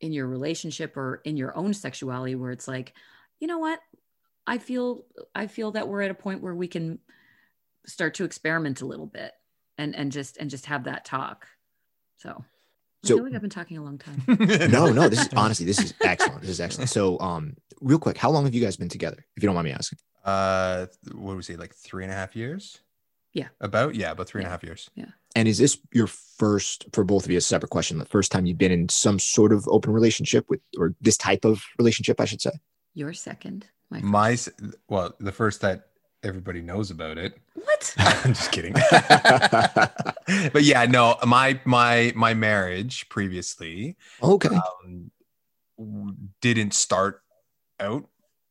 in 0.01 0.13
your 0.13 0.27
relationship 0.27 0.97
or 0.97 1.21
in 1.25 1.37
your 1.37 1.57
own 1.57 1.73
sexuality 1.73 2.35
where 2.35 2.53
it's 2.53 2.69
like 2.69 2.93
you 3.41 3.47
know 3.47 3.59
what? 3.59 3.81
I 4.47 4.59
feel 4.59 5.05
i 5.35 5.47
feel 5.49 5.73
that 5.73 5.89
we're 5.89 6.03
at 6.03 6.11
a 6.11 6.15
point 6.15 6.43
where 6.43 6.55
we 6.55 6.69
can 6.69 7.01
start 7.87 8.15
to 8.15 8.25
experiment 8.25 8.81
a 8.81 8.87
little 8.87 9.07
bit 9.07 9.33
and 9.79 9.95
and 9.95 10.13
just 10.13 10.37
and 10.39 10.51
just 10.51 10.67
have 10.67 10.85
that 10.85 11.05
talk 11.05 11.47
So 12.19 12.31
I 13.05 13.07
So- 13.09 13.17
feel 13.17 13.25
like 13.25 13.35
I've 13.35 13.41
been 13.41 13.51
talking 13.51 13.79
a 13.79 13.85
long 13.85 13.99
time. 13.99 14.23
no, 14.71 14.91
no, 14.93 15.09
this 15.09 15.21
is 15.21 15.29
honestly, 15.37 15.65
this 15.67 15.79
is 15.79 15.95
excellent. 16.01 16.41
This 16.41 16.51
is 16.51 16.61
excellent. 16.61 16.91
So, 16.91 17.21
um, 17.21 17.57
real 17.81 17.99
quick, 17.99 18.17
how 18.17 18.31
long 18.31 18.45
have 18.47 18.55
you 18.55 18.61
guys 18.63 18.77
been 18.77 18.89
together? 18.89 19.25
If 19.37 19.43
you 19.43 19.47
don't 19.49 19.55
mind 19.55 19.67
me 19.67 19.73
asking. 19.73 19.99
Uh, 20.25 20.87
what 21.13 21.23
would 21.23 21.37
we 21.37 21.43
say? 21.43 21.55
Like 21.57 21.73
three 21.75 22.03
and 22.03 22.13
a 22.13 22.17
half 22.17 22.35
years? 22.35 22.81
Yeah. 23.33 23.49
About 23.61 23.95
yeah, 23.95 24.11
about 24.11 24.27
three 24.29 24.41
and 24.41 24.47
a 24.47 24.49
Yeah. 24.49 24.53
half 24.53 24.65
years. 24.65 24.91
And 25.37 25.47
is 25.47 25.59
this 25.59 25.79
your 25.93 26.07
first, 26.07 26.87
for 26.95 27.05
both 27.05 27.27
of 27.27 27.31
you, 27.31 27.37
a 27.39 27.43
separate 27.43 27.69
question, 27.69 27.99
the 27.99 28.07
first 28.07 28.33
time 28.33 28.47
you've 28.47 28.57
been 28.59 28.73
in 28.73 28.89
some 28.89 29.19
sort 29.19 29.53
of 29.53 29.69
open 29.69 29.93
relationship 29.93 30.47
with, 30.49 30.61
or 30.79 30.95
this 31.01 31.19
type 31.19 31.45
of 31.45 31.63
relationship, 31.79 32.19
I 32.21 32.25
should 32.25 32.41
say? 32.41 32.53
Your 32.95 33.13
second. 33.13 33.67
My, 33.91 34.01
My 34.01 34.37
well, 34.89 35.15
the 35.21 35.33
first 35.33 35.61
that 35.61 35.91
everybody 36.27 36.61
knows 36.61 36.91
about 36.91 37.19
it. 37.19 37.39
what? 37.55 37.95
I'm 37.99 38.35
just 38.35 38.53
kidding. 38.53 38.73
but 40.53 40.63
yeah, 40.63 40.85
no, 40.87 41.17
my 41.27 41.61
my 41.65 42.13
my 42.15 42.35
marriage 42.35 43.09
previously 43.09 43.97
okay. 44.23 44.55
um, 44.55 45.11
didn't 46.41 46.75
start 46.75 47.23
out 47.81 48.07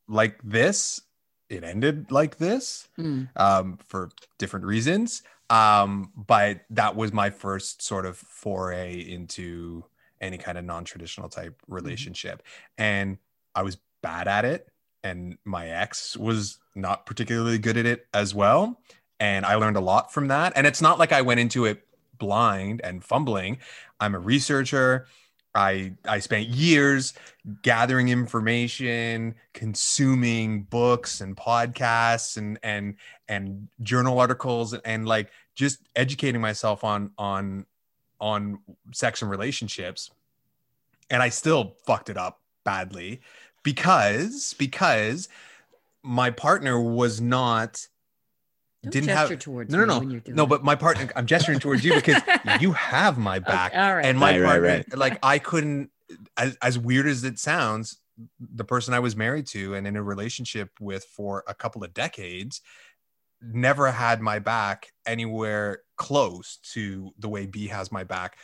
like 0.07 0.41
this. 0.43 1.01
It 1.49 1.63
ended 1.63 2.11
like 2.11 2.37
this 2.37 2.87
Mm, 2.97 3.29
um, 3.35 3.77
for 3.85 4.09
different 4.39 4.65
reasons. 4.65 5.21
Um, 5.49 6.11
but 6.15 6.61
that 6.71 6.95
was 6.95 7.13
my 7.13 7.29
first 7.29 7.83
sort 7.83 8.07
of 8.07 8.17
foray 8.17 8.99
into 8.99 9.83
any 10.19 10.39
kind 10.39 10.57
of 10.57 10.65
non-traditional 10.65 11.29
type 11.29 11.61
relationship, 11.67 12.41
and 12.79 13.19
I 13.53 13.61
was 13.61 13.77
bad 14.01 14.27
at 14.27 14.45
it. 14.45 14.67
And 15.05 15.37
my 15.45 15.67
ex 15.69 16.17
was 16.17 16.57
not 16.73 17.05
particularly 17.05 17.59
good 17.59 17.77
at 17.77 17.85
it 17.85 18.07
as 18.11 18.33
well. 18.33 18.81
And 19.19 19.45
I 19.45 19.55
learned 19.55 19.77
a 19.77 19.81
lot 19.81 20.11
from 20.11 20.29
that. 20.29 20.53
And 20.55 20.65
it's 20.65 20.81
not 20.81 20.97
like 20.97 21.11
I 21.11 21.21
went 21.21 21.39
into 21.39 21.65
it 21.65 21.85
blind 22.17 22.81
and 22.83 23.03
fumbling. 23.03 23.59
I'm 23.99 24.15
a 24.15 24.19
researcher. 24.19 25.05
I 25.53 25.93
I 26.05 26.19
spent 26.19 26.47
years 26.47 27.13
gathering 27.61 28.09
information, 28.09 29.35
consuming 29.53 30.63
books 30.63 31.21
and 31.21 31.37
podcasts 31.37 32.37
and 32.37 32.57
and 32.63 32.95
and 33.29 33.67
journal 33.83 34.19
articles 34.19 34.73
and, 34.73 34.81
and 34.85 35.07
like 35.07 35.31
just 35.53 35.79
educating 35.95 36.41
myself 36.41 36.83
on 36.83 37.11
on 37.17 37.67
on 38.19 38.59
sex 38.91 39.21
and 39.21 39.29
relationships. 39.29 40.09
And 41.11 41.21
I 41.21 41.29
still 41.29 41.75
fucked 41.85 42.09
it 42.09 42.17
up 42.17 42.41
badly 42.63 43.21
because 43.65 44.55
because 44.57 45.27
my 46.03 46.29
partner 46.29 46.79
was 46.79 47.19
not 47.19 47.85
Don't 48.83 48.91
didn't 48.93 49.07
gesture 49.07 49.33
have 49.33 49.39
towards 49.39 49.73
no 49.73 49.79
no 49.79 49.85
no. 49.85 49.99
when 49.99 50.09
you're 50.11 50.21
doing 50.21 50.37
no 50.37 50.45
but 50.45 50.63
my 50.63 50.75
partner 50.75 51.09
i'm 51.17 51.25
gesturing 51.25 51.59
towards 51.59 51.83
you 51.83 51.93
because 51.95 52.21
you 52.61 52.71
have 52.71 53.17
my 53.17 53.39
back. 53.39 53.73
Okay, 53.73 53.81
all 53.81 53.95
right. 53.95 54.05
and 54.05 54.17
my 54.17 54.31
Right, 54.31 54.39
right, 54.39 54.47
partner 54.47 54.67
right. 54.67 54.97
like 54.97 55.19
i 55.23 55.39
couldn't 55.39 55.89
as, 56.37 56.55
as 56.61 56.79
weird 56.79 57.07
as 57.07 57.25
it 57.25 57.39
sounds 57.39 57.99
the 58.39 58.63
person 58.63 58.93
i 58.93 58.99
was 58.99 59.15
married 59.17 59.47
to 59.47 59.73
and 59.73 59.85
in 59.85 59.97
a 59.97 60.03
relationship 60.03 60.69
with 60.79 61.03
for 61.03 61.43
a 61.47 61.53
couple 61.53 61.83
of 61.83 61.93
decades 61.93 62.61
never 63.41 63.91
had 63.91 64.21
my 64.21 64.39
back 64.39 64.93
anywhere 65.05 65.79
close 65.97 66.57
to 66.73 67.11
the 67.19 67.27
way 67.27 67.45
b 67.45 67.67
has 67.67 67.91
my 67.91 68.03
back 68.03 68.37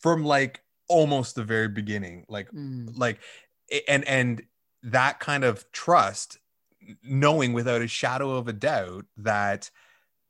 from 0.00 0.24
like 0.24 0.62
almost 0.88 1.34
the 1.34 1.44
very 1.44 1.68
beginning. 1.68 2.24
Like 2.28 2.50
Mm, 2.50 2.96
like 2.96 3.18
and 3.86 4.04
and 4.06 4.42
that 4.82 5.20
kind 5.20 5.44
of 5.44 5.70
trust 5.72 6.38
knowing 7.02 7.52
without 7.52 7.82
a 7.82 7.88
shadow 7.88 8.36
of 8.36 8.48
a 8.48 8.52
doubt 8.52 9.04
that 9.16 9.70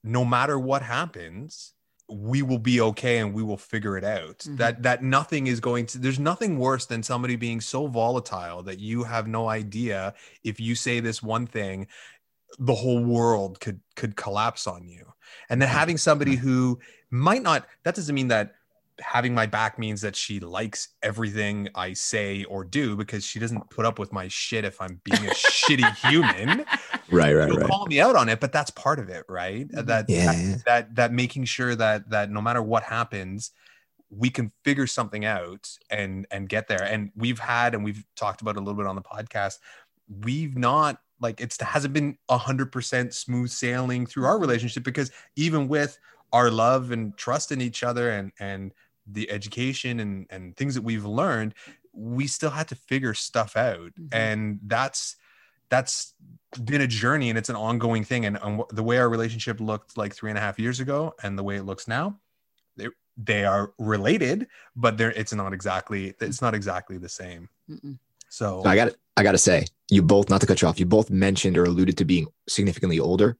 no 0.03 0.24
matter 0.24 0.59
what 0.59 0.82
happens 0.82 1.74
we 2.11 2.40
will 2.40 2.59
be 2.59 2.80
okay 2.80 3.18
and 3.18 3.34
we 3.34 3.42
will 3.42 3.59
figure 3.59 3.94
it 3.99 4.03
out. 4.05 4.38
Mhm. 4.38 4.57
that 4.57 4.82
that 4.82 5.03
nothing 5.03 5.46
is 5.46 5.61
going 5.61 5.84
to 5.86 5.99
there's 5.99 6.18
nothing 6.18 6.59
worse 6.59 6.86
than 6.86 7.03
somebody 7.03 7.36
being 7.36 7.61
so 7.61 7.86
volatile 7.86 8.62
that 8.62 8.78
you 8.78 9.05
have 9.05 9.26
no 9.28 9.49
idea 9.51 10.14
if 10.42 10.59
you 10.59 10.74
say 10.74 11.01
this 11.01 11.22
one 11.22 11.46
thing 11.46 11.86
the 12.59 12.74
whole 12.74 13.05
world 13.05 13.61
could 13.61 13.80
could 13.94 14.16
collapse 14.16 14.66
on 14.66 14.88
you. 14.88 15.12
And 15.51 15.61
then 15.61 15.68
having 15.68 15.99
somebody 15.99 16.36
who 16.36 16.78
might 17.11 17.42
not 17.42 17.66
that 17.84 17.94
doesn't 17.94 18.14
mean 18.14 18.28
that 18.28 18.55
having 19.01 19.34
my 19.34 19.46
back 19.46 19.78
means 19.78 20.01
that 20.01 20.16
she 20.16 20.40
likes 20.40 20.88
everything 21.03 21.68
I 21.74 21.92
say 21.92 22.44
or 22.44 22.64
do 22.64 22.96
because 22.96 23.24
she 23.24 23.38
doesn't 23.38 23.70
put 23.70 23.84
up 23.86 23.99
with 23.99 24.12
my 24.12 24.28
shit 24.28 24.64
if 24.64 24.80
I'm 24.80 25.01
being 25.05 25.24
a 25.26 25.30
shitty 25.34 25.94
human. 26.11 26.64
Right, 27.11 27.32
right, 27.34 27.49
She'll 27.49 27.59
right. 27.59 27.68
call 27.68 27.86
me 27.86 28.01
out 28.01 28.16
on 28.16 28.28
it, 28.28 28.40
but 28.40 28.53
that's 28.53 28.70
part 28.70 28.99
of 28.99 29.09
it, 29.09 29.24
right? 29.28 29.68
Mhm. 29.68 29.86
That, 29.86 30.07
Yeah, 30.09 30.32
that 30.32 30.64
that 30.64 30.94
that 30.96 31.12
making 31.12 31.44
sure 31.44 31.74
that 31.76 32.11
that 32.11 32.30
no 32.30 32.40
matter 32.40 32.62
what 32.62 32.82
happens, 32.82 33.51
we 34.11 34.30
can 34.30 34.51
figure 34.64 34.86
something 34.86 35.24
out 35.24 35.68
and 35.90 36.26
and 36.30 36.49
get 36.49 36.66
there. 36.68 36.82
And 36.82 37.11
we've 37.14 37.38
had 37.38 37.74
and 37.74 37.84
we've 37.84 38.05
talked 38.16 38.40
about 38.42 38.57
a 38.57 38.61
little 38.61 38.74
bit 38.74 38.86
on 38.86 38.96
the 38.96 39.03
podcast. 39.03 39.59
We've 40.24 40.57
not 40.57 40.99
like 41.20 41.40
it's 41.40 41.61
hasn't 41.61 41.94
been 41.94 42.16
a 42.28 42.38
hundred 42.38 42.72
percent 42.72 43.12
smooth 43.14 43.51
sailing 43.51 44.07
through 44.07 44.24
our 44.24 44.38
relationship 44.38 44.82
because 44.82 45.11
even 45.36 45.68
with 45.68 45.99
our 46.32 46.51
love 46.51 46.90
and 46.90 47.16
trust 47.16 47.53
in 47.53 47.61
each 47.61 47.82
other 47.82 48.11
and 48.11 48.32
and 48.38 48.72
the 49.11 49.30
education 49.30 50.00
and 50.00 50.26
and 50.30 50.56
things 50.56 50.74
that 50.74 50.82
we've 50.82 51.04
learned 51.04 51.54
we 51.92 52.26
still 52.26 52.50
had 52.50 52.68
to 52.68 52.74
figure 52.74 53.14
stuff 53.14 53.56
out 53.56 53.92
Mhm. 53.98 54.09
and 54.12 54.61
that's 54.66 55.16
that's 55.68 56.14
been 56.64 56.80
a 56.80 56.86
journey 56.86 57.28
and 57.28 57.38
it's 57.38 57.50
an 57.50 57.56
ongoing 57.56 58.04
thing 58.04 58.24
and, 58.24 58.38
and 58.42 58.62
the 58.70 58.82
way 58.82 58.98
our 58.98 59.09
relationship 59.09 59.61
looked 59.61 59.96
like 59.96 60.14
three 60.14 60.30
and 60.30 60.38
a 60.38 60.40
half 60.40 60.59
years 60.59 60.80
ago 60.80 61.14
and 61.22 61.38
the 61.38 61.42
way 61.42 61.56
it 61.56 61.64
looks 61.64 61.86
now 61.88 62.18
they, 62.76 62.88
they 63.16 63.44
are 63.44 63.72
related 63.78 64.46
but 64.76 64.96
they're 64.96 65.11
it's 65.12 65.34
not 65.34 65.52
exactly 65.52 66.14
it's 66.20 66.40
not 66.40 66.54
exactly 66.54 66.96
the 66.98 67.09
same 67.09 67.48
mm-mm. 67.68 67.98
so 68.28 68.62
So 68.62 68.68
I 68.70 68.76
got 68.76 68.92
I 69.16 69.24
got 69.24 69.32
to 69.32 69.38
say, 69.38 69.66
you 69.90 70.00
both 70.00 70.30
not 70.30 70.40
to 70.42 70.46
cut 70.46 70.62
you 70.62 70.68
off. 70.68 70.78
You 70.78 70.86
both 70.86 71.11
mentioned 71.11 71.59
or 71.59 71.64
alluded 71.64 71.96
to 71.98 72.04
being 72.04 72.28
significantly 72.48 73.00
older. 73.00 73.36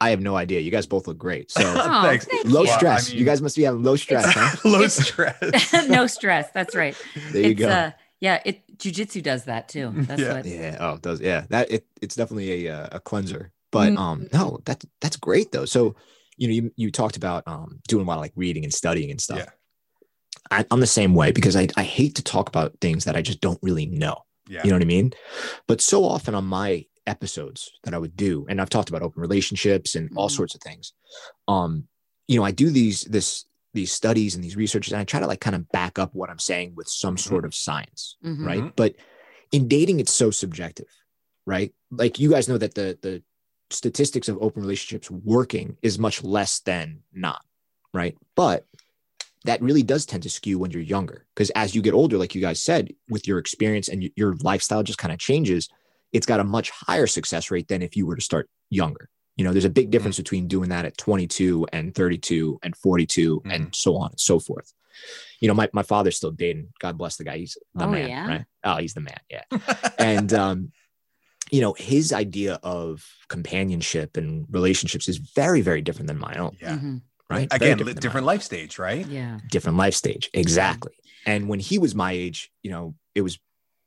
I 0.00 0.10
have 0.10 0.20
no 0.20 0.36
idea. 0.36 0.60
You 0.60 0.70
guys 0.70 0.86
both 0.86 1.06
look 1.06 1.18
great. 1.18 1.50
So 1.50 1.62
Oh, 1.76 2.02
Thanks. 2.02 2.24
thank 2.26 2.44
low 2.46 2.62
you. 2.62 2.66
Well, 2.66 2.74
I 2.74 2.76
stress. 2.76 3.12
you 3.12 3.24
guys 3.24 3.40
must 3.40 3.56
be 3.56 3.62
having 3.62 3.82
low 3.82 3.96
stress. 3.96 4.24
Huh? 4.28 4.56
low 4.68 4.86
stress 4.88 5.72
no 5.88 6.06
stress. 6.06 6.50
That's 6.52 6.74
right. 6.74 6.96
There 7.32 7.42
you 7.42 7.50
it's, 7.50 7.60
go. 7.60 7.68
Uh, 7.68 7.90
yeah, 8.20 8.40
it 8.44 8.62
jujitsu 8.78 9.22
does 9.22 9.44
that 9.44 9.68
too. 9.68 9.92
That's 9.94 10.20
Yeah. 10.20 10.32
what. 10.34 10.46
yeah. 10.46 10.76
Oh, 10.80 10.94
it 10.94 11.02
does 11.02 11.20
yeah. 11.20 11.44
That 11.50 11.70
it, 11.70 11.86
it's 12.02 12.14
definitely 12.16 12.66
a 12.66 12.74
uh, 12.74 12.88
a 12.92 13.00
cleanser. 13.00 13.52
But 13.70 13.92
Mhm. 13.92 13.98
um, 13.98 14.28
no, 14.32 14.60
that 14.66 14.84
that's 15.00 15.16
great 15.16 15.52
though. 15.52 15.64
So 15.66 15.94
you 16.36 16.48
know, 16.48 16.54
you 16.54 16.72
you 16.76 16.90
talked 16.90 17.16
about 17.16 17.46
um 17.46 17.80
doing 17.88 18.04
a 18.04 18.08
lot 18.08 18.14
of 18.16 18.20
like 18.20 18.32
reading 18.36 18.64
and 18.64 18.72
studying 18.74 19.10
and 19.10 19.20
stuff. 19.20 19.38
Yeah. 19.38 19.50
I, 20.50 20.64
I'm 20.70 20.80
the 20.80 20.86
same 20.86 21.14
way 21.14 21.32
because 21.32 21.56
I 21.56 21.68
I 21.76 21.82
hate 21.84 22.16
to 22.16 22.22
talk 22.22 22.48
about 22.48 22.76
things 22.80 23.04
that 23.04 23.16
I 23.16 23.22
just 23.22 23.40
don't 23.40 23.58
really 23.62 23.86
know. 23.86 24.16
yeah 24.48 24.62
You 24.64 24.70
know 24.70 24.76
what 24.76 24.82
I 24.82 24.86
mean? 24.86 25.12
But 25.66 25.80
so 25.80 26.04
often 26.04 26.34
on 26.34 26.44
my 26.44 26.84
episodes 27.06 27.70
that 27.84 27.94
I 27.94 27.98
would 27.98 28.16
do, 28.16 28.46
and 28.48 28.60
I've 28.60 28.70
talked 28.70 28.88
about 28.88 29.02
open 29.02 29.20
relationships 29.20 29.94
and 29.94 30.10
all 30.16 30.28
Mhm. 30.28 30.36
sorts 30.36 30.54
of 30.54 30.60
things. 30.62 30.92
Um, 31.48 31.88
you 32.28 32.38
know, 32.38 32.44
I 32.44 32.50
do 32.50 32.70
these 32.70 33.02
this 33.02 33.44
these 33.74 33.90
studies 33.90 34.36
and 34.36 34.44
these 34.44 34.54
researches, 34.56 34.92
and 34.92 35.00
I 35.00 35.04
try 35.04 35.18
to 35.18 35.26
like 35.26 35.40
kind 35.40 35.56
of 35.56 35.68
back 35.70 35.98
up 35.98 36.14
what 36.14 36.30
I'm 36.30 36.38
saying 36.38 36.74
with 36.76 36.86
some 36.88 37.16
Mhm. 37.16 37.20
sort 37.20 37.44
of 37.44 37.54
science, 37.54 38.16
Mhm. 38.24 38.46
right? 38.46 38.62
Mhm. 38.62 38.72
But 38.76 38.94
in 39.50 39.66
dating, 39.66 39.98
it's 39.98 40.14
so 40.14 40.30
subjective, 40.30 40.86
right? 41.44 41.74
Like 41.90 42.20
you 42.20 42.30
guys 42.30 42.48
know 42.48 42.58
that 42.58 42.74
the 42.74 42.96
the 43.02 43.22
statistics 43.70 44.28
of 44.28 44.38
open 44.40 44.62
relationships 44.62 45.10
working 45.10 45.76
is 45.82 45.98
much 45.98 46.22
less 46.22 46.60
than 46.60 47.02
not, 47.12 47.44
right? 47.92 48.16
But 48.36 48.66
that 49.44 49.60
really 49.60 49.82
does 49.82 50.06
tend 50.06 50.22
to 50.22 50.30
skew 50.30 50.58
when 50.58 50.70
you're 50.70 50.80
younger 50.80 51.26
because 51.34 51.50
as 51.50 51.74
you 51.74 51.82
get 51.82 51.92
older 51.92 52.16
like 52.16 52.34
you 52.34 52.40
guys 52.40 52.62
said 52.62 52.94
with 53.10 53.26
your 53.28 53.38
experience 53.38 53.88
and 53.88 54.10
your 54.16 54.36
lifestyle 54.36 54.82
just 54.82 54.98
kind 54.98 55.12
of 55.12 55.18
changes 55.18 55.68
it's 56.14 56.24
got 56.26 56.40
a 56.40 56.44
much 56.44 56.70
higher 56.70 57.06
success 57.06 57.50
rate 57.50 57.68
than 57.68 57.82
if 57.82 57.94
you 57.96 58.06
were 58.06 58.16
to 58.16 58.22
start 58.22 58.48
younger. 58.70 59.10
You 59.36 59.44
know 59.44 59.52
there's 59.52 59.64
a 59.64 59.70
big 59.70 59.90
difference 59.90 60.16
between 60.16 60.46
doing 60.48 60.68
that 60.70 60.84
at 60.86 60.96
22 60.96 61.66
and 61.72 61.92
32 61.94 62.60
and 62.62 62.74
42 62.76 63.42
and 63.44 63.74
so 63.74 63.96
on 63.96 64.10
and 64.12 64.20
so 64.20 64.38
forth. 64.38 64.72
You 65.40 65.48
know 65.48 65.54
my, 65.54 65.68
my 65.72 65.82
father's 65.82 66.16
still 66.16 66.30
dating. 66.30 66.68
God 66.78 66.96
bless 66.96 67.16
the 67.16 67.24
guy. 67.24 67.38
He's 67.38 67.58
the 67.74 67.84
Oh, 67.84 67.88
man 67.90 68.08
yeah? 68.08 68.28
right? 68.28 68.44
Oh 68.62 68.76
he's 68.76 68.94
the 68.94 69.00
man 69.00 69.18
yeah. 69.28 69.42
And 69.98 70.32
um 70.32 70.72
you 71.50 71.60
know 71.60 71.72
his 71.76 72.12
idea 72.12 72.60
of 72.62 73.04
companionship 73.28 74.16
and 74.16 74.46
relationships 74.50 75.08
is 75.08 75.16
very 75.18 75.60
very 75.62 75.82
different 75.82 76.06
than 76.08 76.18
my 76.18 76.34
own. 76.38 76.56
Yeah. 76.60 76.76
Mhm. 76.78 77.02
right? 77.28 77.48
Again 77.50 77.76
different, 77.78 78.00
different 78.00 78.26
life 78.26 78.42
stage 78.42 78.78
right? 78.78 79.04
Yeah. 79.06 79.40
different 79.50 79.76
life 79.78 79.94
stage. 79.94 80.30
Exactly. 80.32 80.92
And 81.26 81.48
when 81.48 81.58
he 81.58 81.78
was 81.78 81.94
my 81.94 82.12
age, 82.12 82.52
you 82.62 82.70
know, 82.70 82.94
it 83.16 83.22
was 83.22 83.38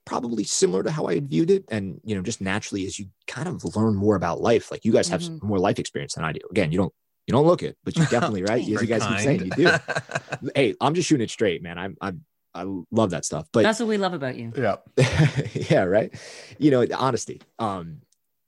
probably 0.07 0.43
similar 0.45 0.81
to 0.83 0.89
how 0.89 1.05
I 1.05 1.15
had 1.15 1.29
viewed 1.29 1.51
it. 1.51 1.65
And, 1.69 1.99
you 2.03 2.15
know, 2.15 2.21
just 2.21 2.41
naturally 2.41 2.85
as 2.85 2.97
you 2.97 3.07
kind 3.27 3.47
of 3.47 3.63
learn 3.75 3.93
more 3.95 4.15
about 4.15 4.41
life, 4.41 4.71
like 4.71 4.85
you 4.85 4.91
guys 4.93 5.09
have 5.09 5.21
Mhm. 5.21 5.43
more 5.43 5.59
life 5.59 5.77
experience 5.79 6.15
than 6.15 6.23
I 6.23 6.31
do. 6.31 6.39
Again, 6.49 6.71
you 6.71 6.77
don't 6.79 6.93
you 7.27 7.33
don't 7.33 7.45
look 7.45 7.61
it, 7.61 7.77
but 7.83 7.97
you 7.97 8.05
definitely 8.09 8.41
right. 8.43 8.61
As 8.61 8.67
you 8.69 8.75
Very 8.75 8.87
guys 8.87 9.05
keep 9.05 9.19
saying, 9.19 9.45
you 9.45 9.51
do. 9.51 9.71
hey, 10.55 10.73
I'm 10.79 10.95
just 10.95 11.07
shooting 11.09 11.25
it 11.25 11.29
straight, 11.29 11.61
man. 11.61 11.77
I'm 11.77 11.97
I'm 12.01 12.25
I 12.55 12.65
love 12.89 13.11
that 13.11 13.25
stuff. 13.25 13.47
But 13.51 13.63
That's 13.63 13.79
what 13.79 13.89
we 13.89 13.97
love 13.97 14.13
about 14.13 14.35
you. 14.37 14.51
yeah 14.57 14.77
yeah, 15.69 15.83
right. 15.83 16.11
You 16.57 16.71
know, 16.71 16.85
the 16.85 16.95
honesty. 16.97 17.41
Um, 17.59 18.01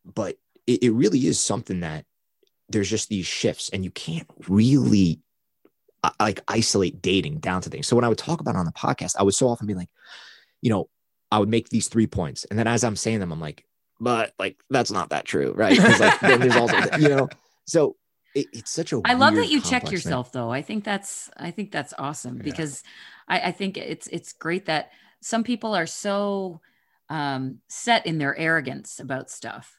but 0.06 0.38
it, 0.66 0.82
it 0.84 0.92
really 0.92 1.28
is 1.28 1.40
something 1.40 1.82
that 1.82 2.06
there's 2.70 2.90
just 2.90 3.10
these 3.10 3.26
shifts, 3.28 3.70
and 3.72 3.84
you 3.84 3.92
can't 3.92 4.28
really 4.48 5.20
uh, 6.04 6.12
like 6.20 6.40
isolate 6.48 7.02
dating 7.02 7.40
down 7.40 7.62
to 7.64 7.70
things. 7.70 7.86
So 7.88 7.96
when 7.98 8.06
I 8.06 8.08
would 8.08 8.18
talk 8.18 8.40
about 8.40 8.56
it 8.56 8.60
on 8.60 8.66
the 8.66 8.72
podcast, 8.72 9.16
I 9.20 9.24
would 9.24 9.34
so 9.36 9.48
often 9.50 9.68
be 9.68 9.74
like, 9.76 9.90
you 10.62 10.70
know, 10.70 10.88
I 11.32 11.40
would 11.40 11.50
make 11.50 11.70
these 11.70 11.88
three 11.88 12.08
points, 12.08 12.46
and 12.46 12.58
then 12.58 12.68
as 12.68 12.84
I'm 12.84 12.96
saying 12.96 13.20
them, 13.20 13.32
I'm 13.32 13.40
like, 13.42 13.66
but 14.00 14.34
like 14.40 14.60
that's 14.70 14.92
not 14.92 15.10
that 15.10 15.26
true, 15.26 15.54
right? 15.56 15.76
Because 15.76 16.00
like 16.00 16.20
then 16.20 16.40
there's 16.40 16.56
also 16.56 16.78
you 17.00 17.10
know, 17.10 17.30
so 17.66 17.96
it, 18.36 18.48
it's 18.54 18.72
such 18.72 18.94
a. 18.94 19.02
I 19.06 19.14
love 19.14 19.36
that 19.36 19.50
you 19.50 19.60
check 19.62 19.82
complex 19.84 19.90
thing. 19.90 19.94
yourself 19.94 20.32
though. 20.32 20.52
I 20.52 20.62
think 20.62 20.84
that's 20.84 21.30
I 21.38 21.52
think 21.52 21.72
that's 21.72 21.94
awesome 21.98 22.38
Yeah. 22.38 22.44
because 22.44 22.84
I, 23.28 23.40
I 23.40 23.52
think 23.52 23.78
it's 23.78 24.08
it's 24.08 24.34
great 24.34 24.66
that 24.66 24.92
some 25.22 25.44
people 25.44 25.76
are 25.76 25.86
so 25.88 26.62
um, 27.10 27.60
set 27.68 28.06
in 28.06 28.18
their 28.18 28.38
arrogance 28.38 29.00
about 29.00 29.30
stuff. 29.30 29.76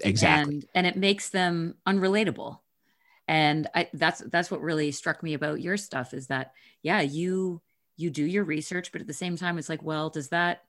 Exactly. 0.00 0.54
and 0.54 0.64
and 0.74 0.86
it 0.86 0.96
makes 0.96 1.28
them 1.28 1.74
unrelatable 1.86 2.60
and 3.28 3.68
i 3.74 3.90
that's 3.92 4.20
that's 4.30 4.50
what 4.50 4.62
really 4.62 4.90
struck 4.90 5.22
me 5.22 5.34
about 5.34 5.60
your 5.60 5.76
stuff 5.76 6.14
is 6.14 6.28
that 6.28 6.52
yeah 6.82 7.02
you 7.02 7.60
you 7.98 8.08
do 8.08 8.24
your 8.24 8.42
research 8.42 8.90
but 8.90 9.02
at 9.02 9.06
the 9.06 9.12
same 9.12 9.36
time 9.36 9.58
it's 9.58 9.68
like 9.68 9.82
well 9.82 10.08
does 10.08 10.30
that 10.30 10.62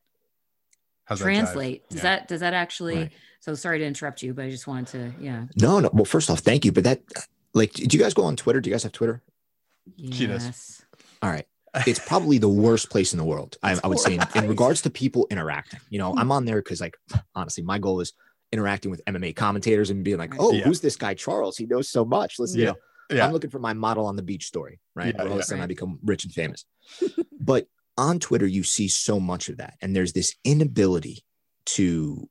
How's 1.06 1.20
that 1.20 1.26
translate 1.26 1.88
does 1.90 1.98
Yeah. 1.98 2.04
that 2.04 2.28
does 2.28 2.40
that 2.42 2.54
actually 2.54 2.96
Right. 2.96 3.12
so 3.40 3.56
sorry 3.56 3.80
to 3.80 3.86
interrupt 3.86 4.22
you 4.22 4.34
but 4.34 4.46
i 4.46 4.50
just 4.50 4.68
wanted 4.68 4.88
to 4.88 5.24
yeah 5.24 5.46
No, 5.60 5.80
no. 5.80 5.90
Well, 5.94 6.06
first 6.06 6.30
off, 6.30 6.40
thank 6.40 6.64
you. 6.66 6.72
But 6.72 6.84
that, 6.86 7.02
like, 7.54 7.74
do 7.74 7.96
you 7.98 8.02
guys 8.02 8.14
go 8.14 8.24
on 8.24 8.36
Twitter? 8.36 8.62
Do 8.62 8.70
you 8.70 8.74
guys 8.74 8.84
have 8.84 8.92
Twitter? 8.94 9.22
She 9.98 10.28
does. 10.28 10.46
yes 10.46 10.86
All 11.22 11.30
right. 11.30 11.46
It's 11.88 12.00
probably 12.00 12.38
the 12.38 12.50
worst 12.50 12.90
place 12.92 13.14
in 13.14 13.18
the 13.18 13.26
world. 13.26 13.58
I, 13.64 13.80
I 13.84 13.88
would 13.88 13.98
say, 14.00 14.14
in, 14.16 14.22
in 14.36 14.48
regards 14.48 14.84
to 14.84 14.92
people 14.92 15.26
interacting. 15.32 15.80
You 15.90 15.98
know, 15.98 16.16
I'm 16.16 16.32
on 16.32 16.46
there 16.46 16.58
because, 16.62 16.80
like, 16.80 16.96
honestly, 17.34 17.64
my 17.64 17.80
goal 17.80 18.00
is 18.00 18.14
interacting 18.52 18.92
with 18.92 19.02
MMA 19.06 19.36
commentators 19.36 19.90
and 19.90 20.04
being 20.04 20.20
like, 20.20 20.36
"Oh, 20.38 20.52
Yeah. 20.54 20.66
who's 20.66 20.82
this 20.82 20.96
guy 20.96 21.16
Charles? 21.16 21.58
He 21.58 21.66
knows 21.66 21.90
so 21.90 22.06
much." 22.06 22.38
Listen, 22.38 22.60
you 22.60 22.66
Yeah. 22.66 22.72
know, 23.10 23.16
Yeah. 23.18 23.26
I'm 23.26 23.34
looking 23.34 23.50
for 23.50 23.58
my 23.58 23.74
model 23.74 24.06
on 24.06 24.16
the 24.16 24.22
beach 24.22 24.46
story, 24.46 24.80
right? 24.96 25.16
Yeah, 25.16 25.22
all 25.22 25.28
of 25.30 25.34
yeah. 25.34 25.40
a 25.40 25.44
sudden 25.44 25.64
I 25.64 25.66
become 25.68 25.98
rich 26.04 26.24
and 26.26 26.32
famous. 26.34 26.64
but 27.40 27.68
on 27.98 28.20
Twitter, 28.20 28.48
you 28.48 28.64
see 28.64 28.88
so 28.88 29.20
much 29.20 29.50
of 29.50 29.58
that, 29.58 29.76
and 29.82 29.96
there's 29.96 30.14
this 30.14 30.36
inability 30.44 31.24
to 31.66 32.30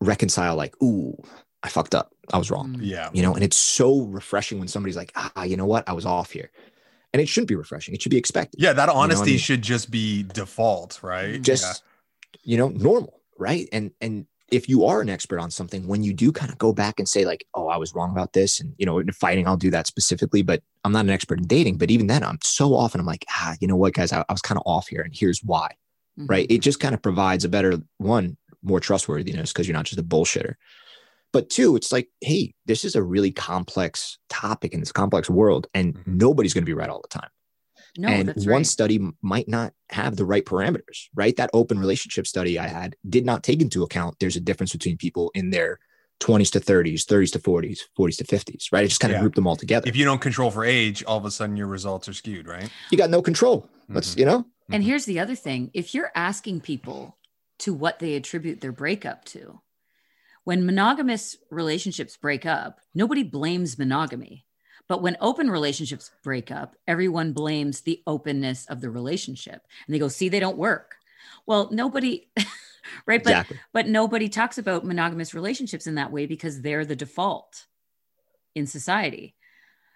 reconcile, 0.00 0.56
like, 0.56 0.74
"Ooh, 0.82 1.16
I 1.62 1.68
fucked 1.68 1.94
up. 1.94 2.12
I 2.32 2.38
was 2.38 2.50
wrong." 2.50 2.76
Mm. 2.76 2.80
yeah. 2.82 3.10
you 3.12 3.22
know 3.22 3.34
and 3.34 3.42
it's 3.44 3.56
so 3.58 4.02
refreshing 4.02 4.58
when 4.58 4.68
somebody's 4.68 4.96
like 4.96 5.12
ah 5.16 5.42
you 5.44 5.56
know 5.56 5.66
what 5.66 5.88
i 5.88 5.92
was 5.92 6.06
off 6.06 6.30
here 6.30 6.50
and 7.12 7.20
it 7.20 7.26
shouldn't 7.28 7.48
be 7.48 7.54
refreshing 7.56 7.94
it 7.94 8.00
should 8.00 8.10
be 8.10 8.16
expected 8.16 8.60
Yeah, 8.62 8.72
that 8.74 8.88
what 8.88 8.96
I 8.96 9.00
honesty 9.00 9.30
mean? 9.32 9.38
should 9.38 9.60
just 9.62 9.90
be 9.90 10.22
default, 10.22 11.00
right? 11.02 11.42
just 11.42 11.82
you 12.44 12.56
know 12.56 12.68
normal 12.68 13.20
right 13.38 13.68
and 13.72 13.90
and 14.00 14.26
if 14.52 14.68
you 14.68 14.84
are 14.84 15.00
an 15.00 15.08
expert 15.08 15.40
on 15.40 15.50
something 15.50 15.86
when 15.88 16.02
you 16.04 16.12
do 16.12 16.30
kind 16.30 16.52
of 16.52 16.58
go 16.58 16.72
back 16.72 16.98
and 16.98 17.08
say 17.08 17.24
like 17.24 17.44
oh 17.54 17.68
i 17.68 17.76
was 17.76 17.94
wrong 17.94 18.10
about 18.12 18.34
this 18.34 18.60
and 18.60 18.74
you 18.78 18.86
know 18.86 18.98
in 18.98 19.10
fighting 19.12 19.48
i'll 19.48 19.56
do 19.56 19.70
that 19.70 19.86
specifically 19.86 20.42
but 20.42 20.62
i'm 20.84 20.92
not 20.92 21.04
an 21.06 21.10
expert 21.10 21.38
in 21.38 21.46
dating 21.46 21.78
but 21.78 21.90
even 21.90 22.06
then 22.06 22.22
i'm 22.22 22.38
so 22.44 22.74
often 22.74 23.00
i'm 23.00 23.06
like 23.06 23.24
ah 23.30 23.54
you 23.60 23.66
know 23.66 23.76
what 23.76 23.94
guys 23.94 24.12
i, 24.12 24.20
I 24.28 24.32
was 24.32 24.42
kind 24.42 24.58
of 24.58 24.62
off 24.66 24.88
here 24.88 25.00
and 25.00 25.14
here's 25.16 25.40
why 25.42 25.74
Mhm. 26.18 26.28
right 26.28 26.46
it 26.50 26.58
just 26.58 26.78
kind 26.78 26.94
of 26.94 27.00
provides 27.00 27.42
a 27.46 27.48
better 27.48 27.78
one 27.96 28.36
more 28.62 28.80
trustworthiness 28.80 29.50
because 29.50 29.66
you're 29.66 29.74
not 29.74 29.86
just 29.86 29.98
a 29.98 30.04
bullshitter 30.04 30.56
but 31.32 31.48
two 31.48 31.74
it's 31.74 31.90
like 31.90 32.08
hey 32.20 32.52
this 32.66 32.84
is 32.84 32.94
a 32.94 33.02
really 33.02 33.32
complex 33.32 34.18
topic 34.28 34.74
in 34.74 34.80
this 34.80 34.92
complex 34.92 35.30
world 35.30 35.66
and 35.72 35.94
Mhm. 35.94 36.06
nobody's 36.06 36.52
going 36.52 36.64
to 36.64 36.66
be 36.66 36.74
right 36.74 36.90
all 36.90 37.00
the 37.00 37.08
time 37.08 37.30
no 37.96 38.08
and 38.08 38.28
that's 38.28 38.46
one 38.46 38.56
right 38.56 38.66
study 38.66 39.00
might 39.22 39.48
not 39.48 39.72
have 39.90 40.16
the 40.16 40.24
right 40.24 40.44
parameters 40.44 41.08
right 41.14 41.36
that 41.36 41.50
open 41.52 41.78
relationship 41.78 42.26
study 42.26 42.58
i 42.58 42.66
had 42.66 42.96
did 43.08 43.24
not 43.26 43.42
take 43.42 43.60
into 43.60 43.82
account 43.82 44.16
there's 44.20 44.36
a 44.36 44.40
difference 44.40 44.72
between 44.72 44.96
people 44.96 45.30
in 45.34 45.50
their 45.50 45.78
20s 46.20 46.50
to 46.50 46.60
30s 46.60 47.04
30s 47.04 47.30
to 47.32 47.38
40s 47.38 47.80
40s 47.98 48.16
to 48.18 48.24
50s 48.24 48.72
right 48.72 48.84
i 48.84 48.86
just 48.86 49.00
kind 49.00 49.12
of 49.12 49.16
Yeah. 49.16 49.20
grouped 49.20 49.36
them 49.36 49.46
all 49.46 49.56
together 49.56 49.88
If 49.88 49.96
you 49.96 50.04
don't 50.04 50.20
control 50.20 50.50
for 50.50 50.64
age, 50.64 51.02
all 51.04 51.18
of 51.18 51.24
a 51.24 51.30
sudden 51.30 51.56
your 51.56 51.66
results 51.66 52.08
are 52.08 52.12
skewed, 52.14 52.46
right? 52.46 52.70
you 52.90 52.98
got 52.98 53.10
no 53.10 53.20
control 53.22 53.68
let's 53.88 54.14
Mhm. 54.14 54.18
you 54.18 54.24
know 54.24 54.46
And 54.70 54.82
Mhm. 54.82 54.86
here's 54.86 55.04
the 55.04 55.18
other 55.20 55.34
thing 55.34 55.70
if 55.74 55.94
you're 55.94 56.12
asking 56.14 56.60
people 56.60 57.18
to 57.58 57.74
what 57.74 57.98
they 57.98 58.14
attribute 58.14 58.60
their 58.60 58.72
breakup 58.72 59.24
to, 59.26 59.60
when 60.44 60.64
monogamous 60.66 61.36
relationships 61.50 62.16
break 62.16 62.44
up, 62.46 62.80
nobody 62.94 63.22
blames 63.22 63.78
monogamy. 63.78 64.44
But 64.88 65.02
when 65.02 65.16
open 65.20 65.50
relationships 65.50 66.10
break 66.22 66.50
up, 66.50 66.76
everyone 66.86 67.32
blames 67.32 67.80
the 67.82 68.02
openness 68.06 68.66
of 68.66 68.80
the 68.80 68.90
relationship. 68.90 69.66
And 69.86 69.94
they 69.94 69.98
go, 69.98 70.08
see, 70.08 70.28
they 70.28 70.40
don't 70.40 70.58
work. 70.58 70.96
Well, 71.46 71.68
nobody, 71.72 72.28
right? 73.06 73.22
But 73.22 73.30
exactly 73.30 73.58
but 73.72 73.88
nobody 73.88 74.28
talks 74.28 74.58
about 74.58 74.84
monogamous 74.84 75.34
relationships 75.34 75.86
in 75.86 75.94
that 75.94 76.12
way 76.12 76.26
because 76.26 76.60
they're 76.60 76.84
the 76.84 76.96
default 76.96 77.66
in 78.54 78.66
society 78.66 79.34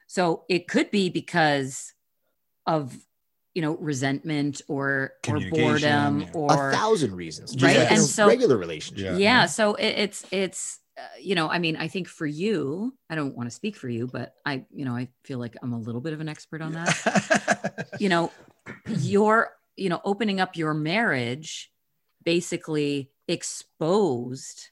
so 0.06 0.44
it 0.48 0.68
could 0.68 0.90
be 0.90 1.10
because 1.10 1.92
of 2.66 2.96
you 3.54 3.62
know 3.62 3.76
resentment 3.78 4.62
or 4.68 5.12
or 5.28 5.40
boredom 5.50 6.20
yeah. 6.22 6.28
or 6.32 6.70
a 6.70 6.72
thousand 6.72 7.14
reasons 7.14 7.52
Right, 7.60 7.74
Just 7.74 7.76
like 7.76 7.90
and 7.90 7.98
in 7.98 7.98
a 7.98 8.02
so- 8.02 8.28
regular 8.28 8.56
relationship 8.56 9.04
Yeah. 9.04 9.16
yeah 9.18 9.46
so 9.46 9.74
it, 9.74 9.88
it's 9.88 10.24
it's 10.30 10.78
uh, 10.98 11.02
you 11.20 11.34
know 11.34 11.48
i 11.48 11.58
mean 11.58 11.76
i 11.76 11.88
think 11.88 12.08
for 12.08 12.26
you 12.26 12.92
i 13.10 13.14
don't 13.14 13.36
want 13.36 13.48
to 13.48 13.54
speak 13.54 13.76
for 13.76 13.88
you 13.88 14.06
but 14.06 14.34
i 14.44 14.64
you 14.72 14.84
know 14.84 14.94
i 14.96 15.08
feel 15.24 15.38
like 15.38 15.56
i'm 15.62 15.72
a 15.72 15.78
little 15.78 16.00
bit 16.00 16.12
of 16.12 16.20
an 16.20 16.28
expert 16.28 16.62
on 16.62 16.72
that 16.72 17.86
you 18.00 18.08
know 18.08 18.30
your 19.00 19.52
you 19.76 19.88
know 19.88 20.00
opening 20.04 20.40
up 20.40 20.56
your 20.56 20.74
marriage 20.74 21.70
basically 22.24 23.10
exposed 23.28 24.70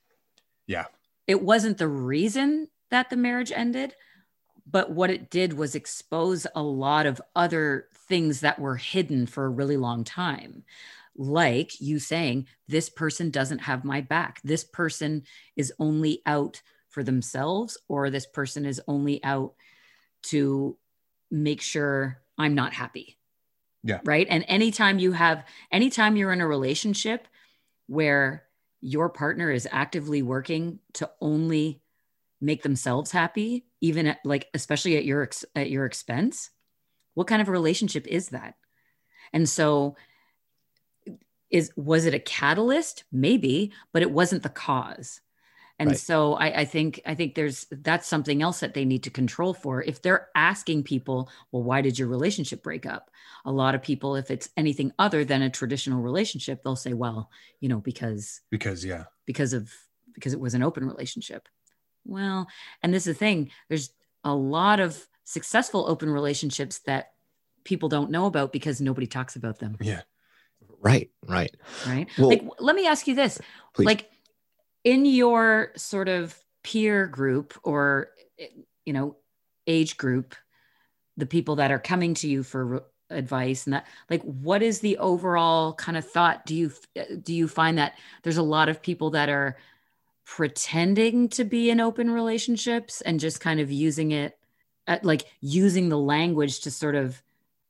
Yeah. 0.66 0.86
it 1.26 1.42
wasn't 1.42 1.78
the 1.78 1.88
reason 1.88 2.68
that 2.90 3.10
the 3.10 3.16
marriage 3.16 3.52
ended 3.52 3.94
but 4.66 4.90
what 4.90 5.10
it 5.10 5.28
did 5.30 5.52
was 5.52 5.74
expose 5.74 6.46
a 6.54 6.62
lot 6.62 7.04
of 7.06 7.20
other 7.36 7.86
things 8.08 8.40
that 8.40 8.58
were 8.58 8.76
hidden 8.76 9.26
for 9.26 9.44
a 9.44 9.50
really 9.50 9.76
long 9.76 10.04
time 10.04 10.64
like 11.16 11.80
you 11.80 11.98
saying 11.98 12.46
this 12.68 12.88
person 12.88 13.30
doesn't 13.30 13.60
have 13.60 13.84
my 13.84 14.00
back. 14.00 14.40
This 14.42 14.64
person 14.64 15.22
is 15.56 15.72
only 15.78 16.22
out 16.26 16.62
for 16.88 17.02
themselves 17.02 17.78
or 17.88 18.10
this 18.10 18.26
person 18.26 18.64
is 18.64 18.80
only 18.86 19.22
out 19.24 19.54
to 20.24 20.76
make 21.30 21.60
sure 21.60 22.20
i'm 22.38 22.54
not 22.54 22.72
happy. 22.72 23.18
Yeah. 23.82 24.00
right? 24.04 24.26
And 24.30 24.44
anytime 24.48 24.98
you 24.98 25.12
have 25.12 25.44
anytime 25.70 26.16
you're 26.16 26.32
in 26.32 26.40
a 26.40 26.46
relationship 26.46 27.28
where 27.86 28.44
your 28.80 29.10
partner 29.10 29.50
is 29.50 29.68
actively 29.70 30.22
working 30.22 30.78
to 30.94 31.10
only 31.20 31.82
make 32.40 32.62
themselves 32.62 33.10
happy 33.10 33.66
even 33.80 34.06
at, 34.06 34.18
like 34.24 34.48
especially 34.54 34.96
at 34.96 35.04
your 35.04 35.22
ex- 35.22 35.44
at 35.54 35.70
your 35.70 35.84
expense 35.84 36.50
what 37.14 37.26
kind 37.26 37.40
of 37.40 37.48
a 37.48 37.52
relationship 37.52 38.06
is 38.06 38.28
that? 38.30 38.54
And 39.32 39.48
so 39.48 39.96
is 41.54 41.70
was 41.76 42.04
it 42.04 42.14
a 42.14 42.18
catalyst 42.18 43.04
maybe 43.12 43.72
but 43.92 44.02
it 44.02 44.10
wasn't 44.10 44.42
the 44.42 44.48
cause 44.66 45.20
and 45.78 45.90
Right. 45.90 45.98
so 45.98 46.34
I, 46.34 46.48
I 46.62 46.64
think 46.64 47.00
i 47.06 47.14
think 47.14 47.34
there's 47.34 47.66
that's 47.70 48.06
something 48.14 48.42
else 48.42 48.58
that 48.60 48.74
they 48.74 48.84
need 48.84 49.02
to 49.04 49.10
control 49.20 49.52
for 49.54 49.74
if 49.82 50.02
they're 50.02 50.28
asking 50.34 50.82
people 50.82 51.18
well 51.52 51.62
why 51.62 51.80
did 51.80 51.98
your 51.98 52.08
relationship 52.08 52.60
break 52.62 52.84
up 52.86 53.04
a 53.44 53.52
lot 53.52 53.74
of 53.76 53.82
people 53.82 54.16
if 54.16 54.30
it's 54.34 54.48
anything 54.56 54.90
other 54.98 55.24
than 55.24 55.42
a 55.42 55.50
traditional 55.50 56.00
relationship 56.10 56.56
they'll 56.62 56.84
say 56.86 56.92
well 57.04 57.30
you 57.60 57.68
know 57.68 57.80
because 57.90 58.40
because 58.50 58.84
yeah. 58.84 59.04
because 59.26 59.52
of 59.52 59.72
because 60.14 60.32
it 60.32 60.40
was 60.40 60.54
an 60.54 60.62
open 60.62 60.84
relationship 60.92 61.48
well 62.04 62.46
and 62.82 62.92
this 62.92 63.06
is 63.06 63.14
the 63.14 63.18
thing 63.18 63.50
there's 63.68 63.90
a 64.24 64.34
lot 64.34 64.80
of 64.80 65.06
successful 65.24 65.86
open 65.88 66.10
relationships 66.10 66.80
that 66.80 67.12
people 67.64 67.88
don't 67.88 68.10
know 68.10 68.26
about 68.26 68.52
because 68.52 68.80
nobody 68.80 69.06
talks 69.06 69.36
about 69.36 69.58
them 69.58 69.76
Yeah. 69.80 70.02
Right 70.84 71.10
right. 71.26 71.54
Right? 71.86 72.08
Well- 72.18 72.28
like 72.28 72.44
let 72.60 72.76
me 72.76 72.86
ask 72.86 73.08
you 73.08 73.14
this. 73.14 73.40
Please. 73.74 73.86
like 73.86 74.10
in 74.84 75.04
your 75.06 75.72
sort 75.76 76.08
of 76.08 76.38
peer 76.62 77.06
group 77.06 77.54
or 77.64 78.10
eh, 78.38 78.46
you 78.84 78.92
know 78.92 79.16
age 79.66 79.96
group 79.96 80.34
the 81.16 81.26
people 81.26 81.56
that 81.56 81.70
are 81.72 81.78
coming 81.78 82.14
to 82.14 82.28
you 82.28 82.42
for 82.42 82.66
re- 82.66 82.80
advice 83.10 83.66
and 83.66 83.74
that 83.74 83.86
like 84.10 84.22
what 84.22 84.62
is 84.62 84.80
the 84.80 84.98
overall 84.98 85.72
kind 85.74 85.96
of 85.96 86.08
thought? 86.08 86.46
Do 86.46 86.54
you 86.54 86.72
eh, 86.96 87.16
do 87.22 87.34
you 87.34 87.48
find 87.48 87.78
that 87.78 87.94
there's 88.22 88.36
a 88.36 88.42
lot 88.42 88.68
of 88.68 88.82
people 88.82 89.10
that 89.10 89.28
are 89.28 89.56
pretending 90.26 91.28
to 91.28 91.44
be 91.44 91.70
in 91.70 91.80
open 91.80 92.10
relationships 92.10 93.00
and 93.02 93.20
just 93.20 93.40
kind 93.40 93.60
of 93.60 93.70
using 93.70 94.10
it 94.12 94.38
at, 94.86 95.04
like 95.04 95.24
using 95.40 95.88
the 95.88 95.98
language 95.98 96.60
to 96.60 96.70
sort 96.70 96.94
of 96.94 97.22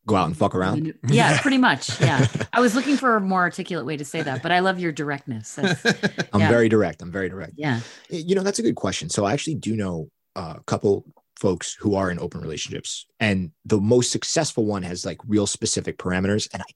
go 0.06 0.16
out 0.16 0.26
and 0.26 0.36
fuck 0.36 0.54
around 0.54 0.92
yeah 1.08 1.38
pretty 1.42 1.58
much 1.58 2.00
yeah 2.00 2.26
i 2.52 2.60
was 2.60 2.74
looking 2.74 2.96
for 2.96 3.16
a 3.16 3.20
more 3.20 3.40
articulate 3.40 3.86
way 3.86 3.96
to 3.96 4.04
say 4.04 4.20
that 4.22 4.42
but 4.42 4.52
i 4.52 4.58
love 4.60 4.78
your 4.78 4.92
directness 4.92 5.54
That's- 5.54 6.28
i'm 6.32 6.40
very 6.40 6.68
direct 6.68 7.00
i'm 7.02 7.10
very 7.12 7.28
direct 7.28 7.54
yeah 7.56 7.80
you 8.10 8.34
know 8.34 8.42
that's 8.42 8.58
a 8.58 8.62
good 8.62 8.76
question 8.76 9.08
so 9.08 9.24
i 9.24 9.32
actually 9.32 9.54
do 9.56 9.74
know 9.76 10.08
a 10.36 10.60
couple 10.66 11.04
folks 11.38 11.74
who 11.80 11.94
are 11.94 12.10
in 12.10 12.18
open 12.18 12.40
relationships 12.40 13.06
and 13.20 13.50
the 13.64 13.80
most 13.80 14.10
successful 14.12 14.64
one 14.66 14.82
has 14.82 15.04
like 15.06 15.18
real 15.26 15.46
specific 15.46 15.98
parameters 15.98 16.48
and 16.52 16.62
i 16.62 16.66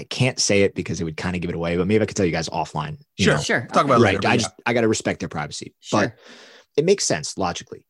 i 0.00 0.04
can't 0.04 0.38
say 0.38 0.62
it 0.62 0.74
because 0.74 1.00
it 1.00 1.04
would 1.04 1.16
kind 1.16 1.34
of 1.34 1.40
give 1.42 1.48
it 1.50 1.56
away 1.56 1.76
but 1.76 1.86
maybe 1.86 2.02
i 2.02 2.06
could 2.06 2.16
tell 2.16 2.26
you 2.26 2.32
guys 2.32 2.48
offline 2.50 2.98
you 3.16 3.24
Sure. 3.24 3.34
know? 3.36 3.40
sure 3.40 3.60
Talk 3.72 3.78
okay. 3.78 3.80
about 3.86 4.00
right 4.00 4.14
later, 4.14 4.18
but 4.22 4.28
i 4.28 4.32
yeah. 4.32 4.36
just 4.38 4.50
i 4.66 4.72
got 4.74 4.82
to 4.82 4.88
respect 4.88 5.20
their 5.20 5.28
privacy 5.28 5.74
Sure. 5.80 6.00
but 6.02 6.12
it 6.76 6.84
makes 6.84 7.04
sense 7.04 7.36
logically 7.38 7.86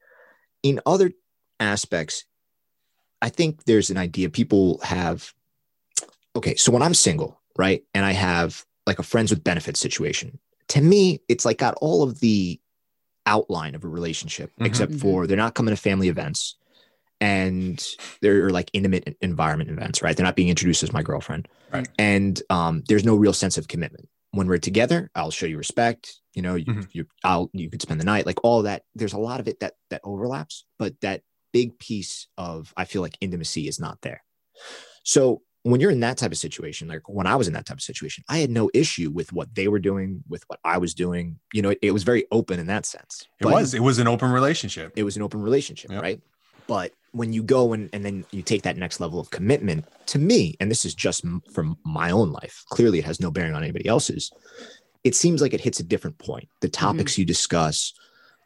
in 0.63 0.81
other 0.87 1.11
aspects 1.61 2.25
I 3.23 3.29
think 3.29 3.65
there's 3.65 3.91
an 3.91 3.97
idea 3.97 4.29
people 4.31 4.79
have. 4.83 5.33
Okay, 6.35 6.55
so 6.57 6.71
when 6.71 6.83
I'm 6.83 6.95
single, 6.95 7.41
right, 7.57 7.83
and 7.95 8.05
I 8.05 8.13
have 8.13 8.65
like 8.87 8.99
a 8.99 9.03
friends 9.03 9.31
with 9.31 9.43
benefits 9.43 9.81
situation, 9.81 10.39
to 10.69 10.81
me, 10.81 11.21
it's 11.29 11.45
like 11.45 11.59
got 11.59 11.75
all 11.81 12.03
of 12.03 12.21
the 12.21 12.61
outline 13.25 13.75
of 13.75 13.83
a 13.85 13.89
relationship, 13.89 14.53
Mhm. 14.61 14.67
except 14.67 14.93
Mhm. 14.93 15.01
for 15.01 15.27
they're 15.27 15.37
not 15.37 15.55
coming 15.55 15.75
to 15.75 15.81
family 15.81 16.09
events 16.09 16.55
and 17.21 17.85
they're 18.21 18.51
like 18.51 18.71
intimate 18.73 19.17
environment 19.21 19.71
events, 19.71 20.03
right? 20.03 20.17
They're 20.17 20.27
not 20.27 20.37
being 20.37 20.49
introduced 20.51 20.83
as 20.83 20.93
my 20.93 21.03
girlfriend. 21.03 21.49
Right. 21.73 21.89
And 21.99 22.41
um, 22.51 22.83
there's 22.89 23.05
no 23.05 23.17
real 23.17 23.33
sense 23.33 23.57
of 23.59 23.69
commitment. 23.69 24.09
When 24.33 24.47
we're 24.47 24.59
together, 24.59 25.11
I'll 25.15 25.31
show 25.31 25.47
you 25.47 25.57
respect. 25.57 26.21
You 26.35 26.43
know, 26.43 26.55
you, 26.57 26.67
Mhm. 26.67 26.89
you 26.93 27.07
I'll 27.25 27.49
you 27.55 27.71
could 27.71 27.81
spend 27.81 27.99
the 28.01 28.05
night, 28.05 28.27
like 28.27 28.45
all 28.45 28.63
that. 28.63 28.85
There's 28.95 29.15
a 29.15 29.19
lot 29.19 29.41
of 29.41 29.49
it 29.49 29.61
that 29.61 29.75
that 29.89 30.03
overlaps, 30.05 30.65
but 30.79 31.01
that 31.01 31.23
big 31.57 31.79
piece 31.79 32.27
of 32.37 32.73
I 32.77 32.85
feel 32.85 33.03
like 33.03 33.17
intimacy 33.21 33.69
is 33.69 33.81
not 33.81 34.03
there. 34.03 34.23
So 35.05 35.43
when 35.63 35.81
you're 35.81 35.91
in 35.91 36.01
that 36.01 36.19
type 36.19 36.33
of 36.33 36.39
situation, 36.39 36.87
like 36.87 37.09
when 37.09 37.27
I 37.27 37.35
was 37.35 37.49
in 37.49 37.55
that 37.55 37.67
type 37.67 37.79
of 37.79 37.83
situation, 37.83 38.23
I 38.29 38.39
had 38.39 38.51
no 38.51 38.71
issue 38.73 39.11
with 39.11 39.33
what 39.33 39.55
they 39.55 39.69
were 39.69 39.81
doing, 39.81 40.23
with 40.29 40.45
what 40.49 40.61
I 40.65 40.79
was 40.79 40.95
doing. 40.95 41.39
You 41.53 41.63
know, 41.63 41.71
it, 41.71 41.79
it 41.83 41.91
was 41.91 42.05
very 42.05 42.25
open 42.31 42.61
in 42.61 42.67
that 42.67 42.87
sense. 42.87 43.27
It 43.41 43.45
But 43.45 43.53
was. 43.53 43.75
It 43.75 43.83
was 43.83 43.99
an 43.99 44.07
open 44.07 44.31
relationship. 44.31 44.93
it 44.97 45.03
was 45.03 45.17
an 45.17 45.23
open 45.23 45.41
relationship, 45.43 45.91
Yep. 45.91 46.03
right? 46.03 46.21
But 46.69 46.93
when 47.13 47.33
you 47.33 47.43
go 47.43 47.73
and, 47.73 47.89
and 47.93 48.05
then 48.05 48.25
you 48.31 48.43
take 48.43 48.63
that 48.63 48.77
next 48.77 49.01
level 49.01 49.19
of 49.19 49.31
commitment, 49.31 49.87
to 50.07 50.19
me, 50.19 50.57
and 50.61 50.71
this 50.71 50.85
is 50.85 50.95
just 50.95 51.25
from 51.53 51.79
my 51.85 52.11
own 52.11 52.31
life, 52.33 52.65
clearly 52.69 52.99
it 53.01 53.05
has 53.05 53.21
no 53.21 53.31
bearing 53.31 53.55
on 53.55 53.63
anybody 53.63 53.87
else's. 53.87 54.31
It 55.03 55.15
seems 55.15 55.41
like 55.41 55.55
it 55.55 55.61
hits 55.61 55.81
a 55.81 55.85
different 55.85 56.19
point. 56.19 56.49
The 56.61 56.69
mm-hmm. 56.69 56.87
topics 56.87 57.19
you 57.19 57.25
discuss, 57.25 57.93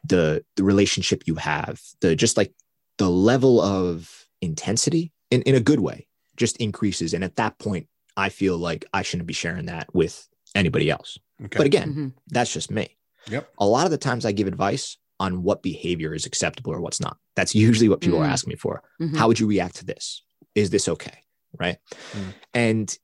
the 0.03 0.43
the 0.55 0.63
relationship 0.63 1.23
you 1.27 1.35
have, 1.35 1.79
the 2.01 2.15
just 2.15 2.37
like 2.37 2.51
the 2.97 3.09
level 3.09 3.59
of 3.61 4.27
intensity 4.41 5.11
in, 5.29 5.41
in 5.43 5.55
a 5.55 5.59
good 5.59 5.79
way 5.79 6.07
just 6.35 6.57
increases. 6.57 7.13
And 7.13 7.23
at 7.23 7.35
that 7.35 7.57
point, 7.59 7.87
I 8.17 8.29
feel 8.29 8.57
like 8.57 8.85
I 8.93 9.01
shouldn't 9.03 9.27
be 9.27 9.33
sharing 9.33 9.65
that 9.67 9.93
with 9.93 10.27
anybody 10.55 10.89
else. 10.89 11.17
Okay. 11.45 11.57
But 11.57 11.65
again, 11.65 11.93
Mhm. 11.93 12.13
that's 12.27 12.51
just 12.53 12.69
me. 12.71 12.97
Yep. 13.29 13.49
A 13.59 13.65
lot 13.65 13.85
of 13.85 13.91
the 13.91 13.97
times 13.97 14.25
I 14.25 14.31
give 14.31 14.47
advice 14.47 14.97
on 15.19 15.43
what 15.43 15.61
behavior 15.61 16.13
is 16.13 16.25
acceptable 16.25 16.73
or 16.73 16.81
what's 16.81 16.99
not. 16.99 17.17
That's 17.35 17.53
usually 17.55 17.87
what 17.89 18.01
people 18.01 18.19
are 18.19 18.25
Mm. 18.27 18.31
asking 18.31 18.49
me 18.51 18.55
for. 18.55 18.81
Mhm. 18.99 19.15
How 19.15 19.27
would 19.27 19.39
you 19.39 19.47
react 19.47 19.75
to 19.77 19.85
this? 19.85 20.23
Is 20.55 20.71
this 20.71 20.87
okay? 20.87 21.19
Right. 21.59 21.77
Mm. 22.13 22.33
And 22.53 22.97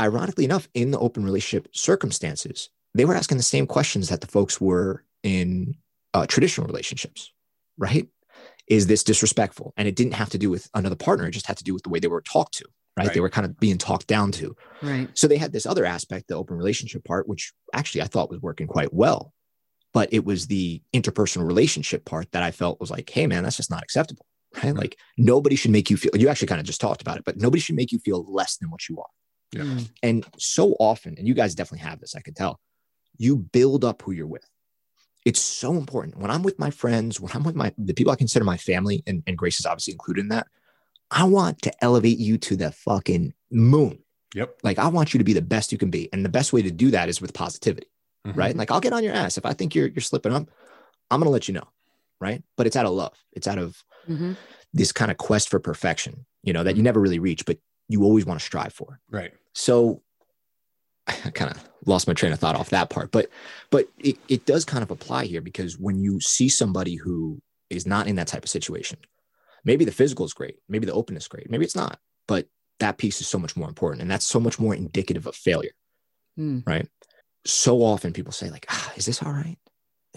ironically 0.00 0.44
enough, 0.44 0.68
in 0.74 0.90
the 0.90 0.98
open 0.98 1.22
relationship 1.24 1.68
circumstances, 1.74 2.68
they 2.94 3.04
were 3.04 3.14
asking 3.14 3.36
the 3.36 3.42
same 3.42 3.66
questions 3.66 4.08
that 4.08 4.20
the 4.20 4.26
folks 4.26 4.60
were 4.60 5.04
in 5.22 5.76
uh, 6.14 6.26
traditional 6.26 6.66
relationships. 6.66 7.32
Right. 7.78 8.08
Is 8.72 8.86
this 8.86 9.04
disrespectful? 9.04 9.74
And 9.76 9.86
it 9.86 9.96
didn't 9.96 10.14
have 10.14 10.30
to 10.30 10.38
do 10.38 10.48
with 10.48 10.68
another 10.72 10.96
partner. 10.96 11.26
It 11.26 11.32
just 11.32 11.46
had 11.46 11.58
to 11.58 11.64
do 11.64 11.74
with 11.74 11.82
the 11.82 11.90
way 11.90 11.98
they 11.98 12.08
were 12.08 12.22
talked 12.22 12.54
to. 12.54 12.64
Right. 12.96 13.06
Right. 13.06 13.14
They 13.14 13.20
were 13.20 13.30
kind 13.30 13.44
of 13.44 13.58
being 13.58 13.78
talked 13.78 14.06
down 14.06 14.32
to. 14.32 14.54
Right. 14.82 15.08
So 15.14 15.26
they 15.26 15.36
had 15.36 15.52
this 15.52 15.66
other 15.66 15.84
aspect, 15.84 16.28
the 16.28 16.36
open 16.36 16.56
relationship 16.56 17.04
part, 17.04 17.28
which 17.28 17.52
actually 17.72 18.02
I 18.02 18.06
thought 18.06 18.30
was 18.30 18.40
working 18.40 18.66
quite 18.66 18.92
well. 18.92 19.32
But 19.92 20.08
it 20.12 20.24
was 20.24 20.46
the 20.46 20.82
interpersonal 20.94 21.46
relationship 21.46 22.04
part 22.06 22.32
that 22.32 22.42
I 22.42 22.50
felt 22.50 22.80
was 22.80 22.90
like, 22.90 23.10
hey, 23.10 23.26
man, 23.26 23.44
that's 23.44 23.56
just 23.58 23.70
not 23.70 23.82
acceptable. 23.82 24.24
Right. 24.54 24.74
Mhm. 24.74 24.78
Like 24.78 24.98
nobody 25.16 25.56
should 25.56 25.70
make 25.70 25.90
you 25.90 25.96
feel, 25.96 26.12
you 26.14 26.28
actually 26.28 26.48
kind 26.48 26.60
of 26.60 26.66
just 26.66 26.80
talked 26.80 27.02
about 27.02 27.18
it, 27.18 27.24
but 27.24 27.36
nobody 27.36 27.60
should 27.60 27.76
make 27.76 27.92
you 27.92 27.98
feel 27.98 28.24
less 28.30 28.56
than 28.56 28.70
what 28.70 28.88
you 28.88 28.98
are. 28.98 29.10
Yeah. 29.52 29.62
Mm. 29.62 29.90
And 30.02 30.26
so 30.38 30.76
often, 30.78 31.14
and 31.18 31.26
you 31.28 31.34
guys 31.34 31.54
definitely 31.54 31.86
have 31.88 32.00
this, 32.00 32.14
I 32.14 32.20
can 32.20 32.34
tell, 32.34 32.58
you 33.18 33.36
build 33.36 33.84
up 33.84 34.02
who 34.02 34.12
you're 34.12 34.26
with. 34.26 34.46
It's 35.24 35.40
so 35.40 35.74
important. 35.74 36.18
When 36.18 36.30
I'm 36.30 36.42
with 36.42 36.58
my 36.58 36.70
friends, 36.70 37.20
when 37.20 37.32
I'm 37.34 37.44
with 37.44 37.54
my 37.54 37.72
the 37.78 37.94
people 37.94 38.12
I 38.12 38.16
consider 38.16 38.44
my 38.44 38.56
family, 38.56 39.02
and, 39.06 39.22
and 39.26 39.38
Grace 39.38 39.60
is 39.60 39.66
obviously 39.66 39.92
included 39.92 40.22
in 40.22 40.28
that, 40.28 40.46
I 41.10 41.24
want 41.24 41.62
to 41.62 41.84
elevate 41.84 42.18
you 42.18 42.38
to 42.38 42.56
the 42.56 42.72
fucking 42.72 43.34
moon. 43.50 43.98
Yep. 44.34 44.58
Like 44.62 44.78
I 44.78 44.88
want 44.88 45.12
you 45.14 45.18
to 45.18 45.24
be 45.24 45.32
the 45.34 45.42
best 45.42 45.70
you 45.72 45.78
can 45.78 45.90
be. 45.90 46.08
And 46.12 46.24
the 46.24 46.28
best 46.30 46.52
way 46.52 46.62
to 46.62 46.70
do 46.70 46.90
that 46.90 47.08
is 47.08 47.20
with 47.20 47.34
positivity, 47.34 47.86
Mhm. 48.26 48.36
right? 48.36 48.56
Like 48.56 48.70
I'll 48.70 48.80
get 48.80 48.92
on 48.94 49.04
your 49.04 49.12
ass. 49.14 49.36
If 49.38 49.44
I 49.46 49.52
think 49.52 49.74
you're 49.74 49.88
you're 49.88 50.00
slipping 50.00 50.32
up, 50.32 50.48
I'm 51.10 51.20
gonna 51.20 51.30
let 51.30 51.46
you 51.48 51.54
know. 51.54 51.68
Right. 52.20 52.42
But 52.56 52.66
it's 52.66 52.76
out 52.76 52.86
of 52.86 52.92
love. 52.92 53.16
It's 53.32 53.46
out 53.46 53.58
of 53.58 53.84
Mhm. 54.08 54.36
this 54.72 54.90
kind 54.92 55.10
of 55.10 55.18
quest 55.18 55.48
for 55.50 55.58
perfection, 55.60 56.24
you 56.42 56.52
know, 56.52 56.64
that 56.64 56.76
you 56.76 56.82
never 56.82 57.00
really 57.00 57.18
reach, 57.18 57.44
but 57.44 57.58
you 57.88 58.02
always 58.04 58.24
want 58.24 58.40
to 58.40 58.44
strive 58.46 58.72
for. 58.72 59.00
Right. 59.10 59.32
So 59.54 60.02
I 61.06 61.30
kind 61.30 61.50
of 61.50 61.68
lost 61.84 62.06
my 62.06 62.14
train 62.14 62.32
of 62.32 62.38
thought 62.38 62.56
off 62.56 62.70
that 62.70 62.90
part, 62.90 63.10
but 63.10 63.28
but 63.70 63.88
it, 63.98 64.18
it 64.28 64.46
does 64.46 64.64
kind 64.64 64.82
of 64.82 64.90
apply 64.90 65.24
here 65.24 65.40
because 65.40 65.78
when 65.78 66.00
you 66.00 66.20
see 66.20 66.48
somebody 66.48 66.96
who 66.96 67.40
is 67.70 67.86
not 67.86 68.06
in 68.06 68.16
that 68.16 68.28
type 68.28 68.44
of 68.44 68.50
situation, 68.50 68.98
maybe 69.64 69.84
the 69.84 69.92
physical 69.92 70.24
is 70.24 70.32
great, 70.32 70.56
maybe 70.68 70.86
the 70.86 70.92
openness 70.92 71.24
is 71.24 71.28
great, 71.28 71.50
maybe 71.50 71.64
it's 71.64 71.76
not, 71.76 71.98
but 72.28 72.46
that 72.78 72.98
piece 72.98 73.20
is 73.20 73.28
so 73.28 73.38
much 73.38 73.56
more 73.56 73.68
important, 73.68 74.02
and 74.02 74.10
that's 74.10 74.26
so 74.26 74.40
much 74.40 74.58
more 74.58 74.74
indicative 74.74 75.26
of 75.26 75.34
failure. 75.34 75.72
Mm. 76.38 76.66
Right? 76.66 76.88
So 77.44 77.78
often 77.78 78.12
people 78.12 78.32
say 78.32 78.50
like, 78.50 78.66
ah, 78.68 78.92
"Is 78.96 79.06
this 79.06 79.22
all 79.22 79.32
right? 79.32 79.58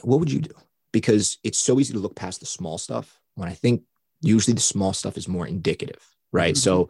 What 0.04 0.20
would 0.20 0.32
you 0.32 0.42
do?" 0.42 0.54
Because 0.92 1.40
it's 1.44 1.60
so 1.60 1.80
easy 1.80 1.94
to 1.94 2.00
look 2.00 2.16
past 2.16 2.40
the 2.40 2.46
small 2.46 2.78
stuff 2.78 3.20
when 3.34 3.50
I 3.50 3.54
think 3.54 3.84
usually 4.22 4.54
the 4.54 4.62
small 4.62 4.94
stuff 4.94 5.18
is 5.18 5.28
more 5.28 5.48
indicative, 5.48 6.15
right? 6.32 6.56
Mhm. 6.56 6.58
So 6.58 6.90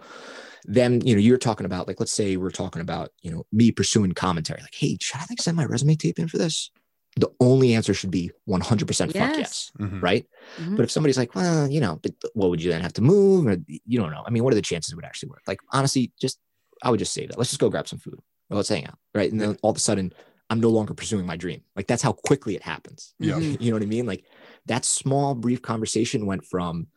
then 0.67 1.01
you 1.01 1.13
know 1.15 1.21
you're 1.21 1.37
talking 1.37 1.65
about 1.65 1.87
like 1.87 1.99
let's 1.99 2.11
say 2.11 2.37
we're 2.37 2.49
talking 2.49 2.81
about 2.81 3.11
you 3.21 3.31
know 3.31 3.45
me 3.51 3.71
pursuing 3.71 4.11
commentary 4.13 4.59
like 4.61 4.73
hey 4.73 4.97
should 4.99 5.19
i 5.19 5.25
like 5.29 5.39
send 5.39 5.55
my 5.55 5.63
resume 5.65 5.95
tape 5.95 6.17
in 6.17 6.27
for 6.27 6.39
this 6.39 6.71
the 7.17 7.29
only 7.39 7.75
answer 7.75 7.93
should 7.93 8.09
be 8.09 8.31
100% 8.49 9.13
fuck 9.13 9.13
Yes. 9.13 9.37
yes 9.37 9.71
Mhm. 9.79 10.01
right 10.01 10.25
Mhm. 10.59 10.75
but 10.75 10.83
if 10.83 10.89
somebody's 10.89 11.19
like 11.19 11.35
well 11.35 11.67
you 11.69 11.79
know 11.79 11.99
but 12.01 12.13
what 12.33 12.49
would 12.49 12.63
you 12.63 12.71
then 12.71 12.81
have 12.81 12.93
to 12.93 13.03
move 13.03 13.45
or 13.45 13.57
you 13.67 13.99
don't 13.99 14.09
know 14.09 14.23
i 14.25 14.31
mean 14.31 14.43
what 14.43 14.53
are 14.53 14.55
the 14.55 14.61
chances 14.63 14.91
it 14.91 14.95
would 14.95 15.05
actually 15.05 15.29
work 15.29 15.43
like 15.45 15.59
honestly 15.71 16.11
just 16.19 16.39
i 16.81 16.89
would 16.89 16.97
just 16.99 17.13
say 17.13 17.27
that 17.27 17.37
let's 17.37 17.51
just 17.51 17.59
go 17.61 17.69
grab 17.69 17.87
some 17.87 17.99
food 17.99 18.17
or 18.49 18.57
let's 18.57 18.69
hang 18.69 18.87
out 18.87 18.97
right 19.13 19.31
and 19.31 19.39
then 19.39 19.55
all 19.61 19.69
of 19.69 19.77
a 19.77 19.79
sudden 19.79 20.11
i'm 20.49 20.59
no 20.59 20.69
longer 20.69 20.95
pursuing 20.95 21.27
my 21.27 21.37
dream 21.37 21.61
like 21.75 21.85
that's 21.85 22.01
how 22.01 22.11
quickly 22.11 22.55
it 22.55 22.63
happens 22.63 23.13
Yeah. 23.19 23.37
You 23.59 23.69
know 23.69 23.75
what 23.75 23.83
I 23.83 23.85
mean? 23.85 24.07
Like 24.07 24.23
that 24.65 24.83
small, 24.83 25.35
brief 25.35 25.61
conversation 25.61 26.25
went 26.25 26.43
from 26.43 26.87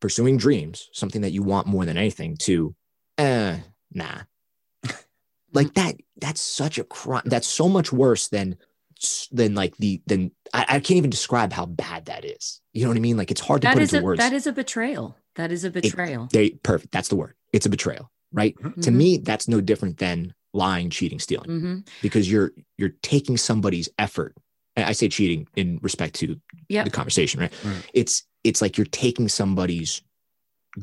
pursuing 0.00 0.36
dreams, 0.36 0.88
something 0.92 1.22
that 1.22 1.30
you 1.32 1.42
want 1.42 1.66
more 1.66 1.84
than 1.84 1.96
anything, 1.96 2.36
to, 2.38 2.74
eh, 3.18 3.58
nah. 3.92 4.20
like 5.52 5.74
that, 5.74 5.96
that's 6.20 6.40
such 6.40 6.78
a 6.78 6.84
crime. 6.84 7.22
That's 7.24 7.46
so 7.48 7.68
much 7.68 7.92
worse 7.92 8.28
than, 8.28 8.56
than 9.30 9.54
like 9.54 9.76
the, 9.76 10.02
than 10.06 10.30
I, 10.52 10.62
I 10.68 10.80
can't 10.80 10.92
even 10.98 11.10
describe 11.10 11.52
how 11.52 11.66
bad 11.66 12.06
that 12.06 12.24
is. 12.24 12.60
You 12.72 12.82
know 12.84 12.88
what 12.90 12.96
I 12.96 13.00
mean? 13.00 13.16
Like 13.16 13.30
it's 13.30 13.40
hard 13.40 13.62
to 13.62 13.68
That 13.68 13.74
put 13.74 13.82
into 13.82 13.98
a 13.98 14.02
words. 14.02 14.18
that 14.20 14.32
is 14.32 14.46
a 14.46 14.52
betrayal. 14.52 15.16
That 15.36 15.52
is 15.52 15.64
a 15.64 15.70
betrayal. 15.70 16.28
they 16.32 16.50
perfect. 16.50 16.92
That's 16.92 17.08
the 17.08 17.16
word. 17.16 17.34
It's 17.52 17.66
a 17.66 17.70
betrayal, 17.70 18.10
right? 18.32 18.54
To 18.82 18.90
Mhm. 18.90 18.94
me, 18.94 19.16
that's 19.18 19.48
no 19.48 19.60
different 19.60 19.98
than 19.98 20.34
lying, 20.54 20.88
cheating, 20.88 21.18
stealing 21.18 21.50
Mhm. 21.50 21.88
because 22.00 22.30
you're, 22.30 22.52
you're 22.78 22.94
taking 23.02 23.36
somebody's 23.36 23.88
effort. 23.98 24.34
I 24.76 24.84
I 24.84 24.92
say 24.92 25.08
cheating 25.08 25.46
in 25.56 25.78
respect 25.82 26.14
to 26.16 26.38
Yep. 26.68 26.84
the 26.84 26.90
conversation, 26.90 27.40
right? 27.40 27.52
Mm. 27.62 27.82
It's 27.94 28.22
it's 28.44 28.60
like 28.62 28.76
you're 28.78 28.86
taking 28.86 29.28
somebody's 29.28 30.02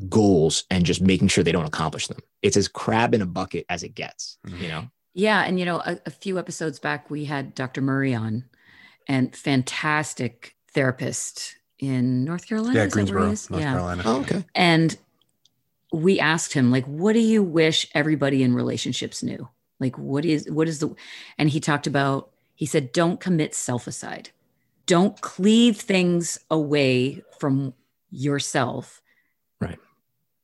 goals 0.08 0.64
and 0.70 0.84
just 0.84 1.00
making 1.00 1.28
sure 1.28 1.44
they 1.44 1.52
don't 1.52 1.66
accomplish 1.66 2.08
them. 2.08 2.18
It's 2.42 2.56
as 2.56 2.68
crab 2.68 3.14
in 3.14 3.22
a 3.22 3.26
bucket 3.26 3.64
as 3.68 3.82
it 3.82 3.94
gets, 3.94 4.38
Mhm. 4.46 4.60
you 4.60 4.68
know. 4.68 4.88
Yeah, 5.14 5.42
and 5.44 5.58
you 5.58 5.64
know, 5.64 5.76
a, 5.78 5.98
a 6.06 6.10
few 6.10 6.38
episodes 6.38 6.78
back, 6.80 7.10
we 7.10 7.24
had 7.26 7.54
Dr. 7.54 7.80
Murray 7.80 8.12
on, 8.14 8.44
and 9.06 9.34
fantastic 9.34 10.56
therapist 10.72 11.54
in 11.78 12.24
North 12.24 12.48
Carolina. 12.48 12.74
Yeah, 12.74 12.84
is 12.86 12.92
that 12.94 12.96
where 12.98 13.06
he 13.06 13.12
Greensboro. 13.12 13.56
North 13.58 13.64
yeah. 13.64 13.72
Carolina. 13.72 14.02
Oh, 14.04 14.20
okay. 14.22 14.44
And 14.56 14.96
we 15.92 16.18
asked 16.18 16.52
him, 16.54 16.72
like, 16.72 16.84
what 16.86 17.12
do 17.12 17.20
you 17.20 17.42
wish 17.44 17.86
everybody 17.94 18.42
in 18.42 18.54
relationships 18.54 19.22
knew? 19.22 19.48
Like, 19.78 19.96
what 19.96 20.24
is 20.24 20.50
what 20.50 20.66
is 20.66 20.80
the 20.80 20.92
and 21.38 21.48
he 21.48 21.60
talked 21.60 21.86
about, 21.86 22.30
he 22.54 22.66
said, 22.66 22.92
don't 22.92 23.20
commit 23.20 23.54
self-aside. 23.54 24.30
Don't 24.86 25.20
cleave 25.20 25.76
things 25.78 26.38
away 26.50 27.22
from 27.38 27.74
yourself. 28.10 29.02
Right. 29.60 29.78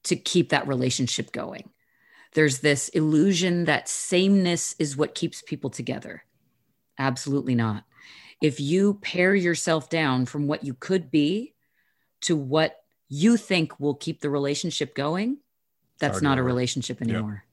To 0.04 0.16
keep 0.16 0.48
that 0.48 0.66
relationship 0.66 1.32
going. 1.32 1.70
There's 2.34 2.60
this 2.60 2.88
illusion 2.90 3.64
that 3.64 3.88
sameness 3.88 4.74
is 4.78 4.96
what 4.96 5.14
keeps 5.14 5.42
people 5.42 5.70
together. 5.70 6.24
Absolutely 6.98 7.54
not. 7.54 7.84
If 8.40 8.60
you 8.60 8.94
pare 9.02 9.34
yourself 9.34 9.90
down 9.90 10.26
from 10.26 10.46
what 10.46 10.64
you 10.64 10.74
could 10.74 11.10
be 11.10 11.54
to 12.22 12.36
what 12.36 12.76
you 13.08 13.36
think 13.36 13.78
will 13.80 13.94
keep 13.94 14.20
the 14.20 14.30
relationship 14.30 14.94
going, 14.94 15.38
that's 15.98 16.14
hard 16.14 16.22
not 16.22 16.38
a 16.38 16.42
relationship 16.42 17.00
Yep. 17.34 17.49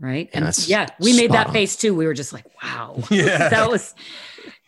Right. 0.00 0.30
And 0.32 0.56
yeah, 0.66 0.86
we 0.98 1.14
made 1.14 1.32
that 1.32 1.48
on. 1.48 1.52
face 1.52 1.76
too. 1.76 1.94
We 1.94 2.06
were 2.06 2.14
just 2.14 2.32
like, 2.32 2.46
wow. 2.62 3.02
Yeah. 3.10 3.50
that 3.50 3.70
was, 3.70 3.94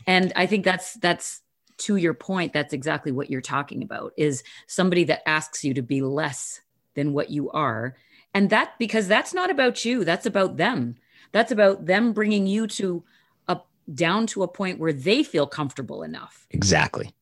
and 0.06 0.32
I 0.36 0.44
think 0.46 0.64
that's, 0.64 0.94
that's, 0.94 1.40
to 1.78 1.96
your 1.96 2.14
point, 2.14 2.52
that's 2.52 2.74
exactly 2.74 3.10
what 3.10 3.30
you're 3.30 3.40
talking 3.40 3.82
about 3.82 4.12
is 4.16 4.44
somebody 4.68 5.04
that 5.04 5.26
asks 5.28 5.64
you 5.64 5.74
to 5.74 5.82
be 5.82 6.00
less 6.02 6.60
than 6.94 7.12
what 7.14 7.30
you 7.30 7.50
are. 7.50 7.96
And 8.34 8.50
that, 8.50 8.78
because 8.78 9.08
that's 9.08 9.32
not 9.34 9.50
about 9.50 9.84
you, 9.84 10.04
that's 10.04 10.26
about 10.26 10.58
them. 10.58 10.96
That's 11.32 11.50
about 11.50 11.86
them 11.86 12.12
bringing 12.12 12.46
you 12.46 12.66
to 12.68 13.02
a 13.48 13.58
down 13.92 14.26
to 14.28 14.42
a 14.42 14.48
point 14.48 14.78
where 14.78 14.92
they 14.92 15.22
feel 15.22 15.46
comfortable 15.46 16.02
enough. 16.02 16.46
Exactly. 16.50 17.14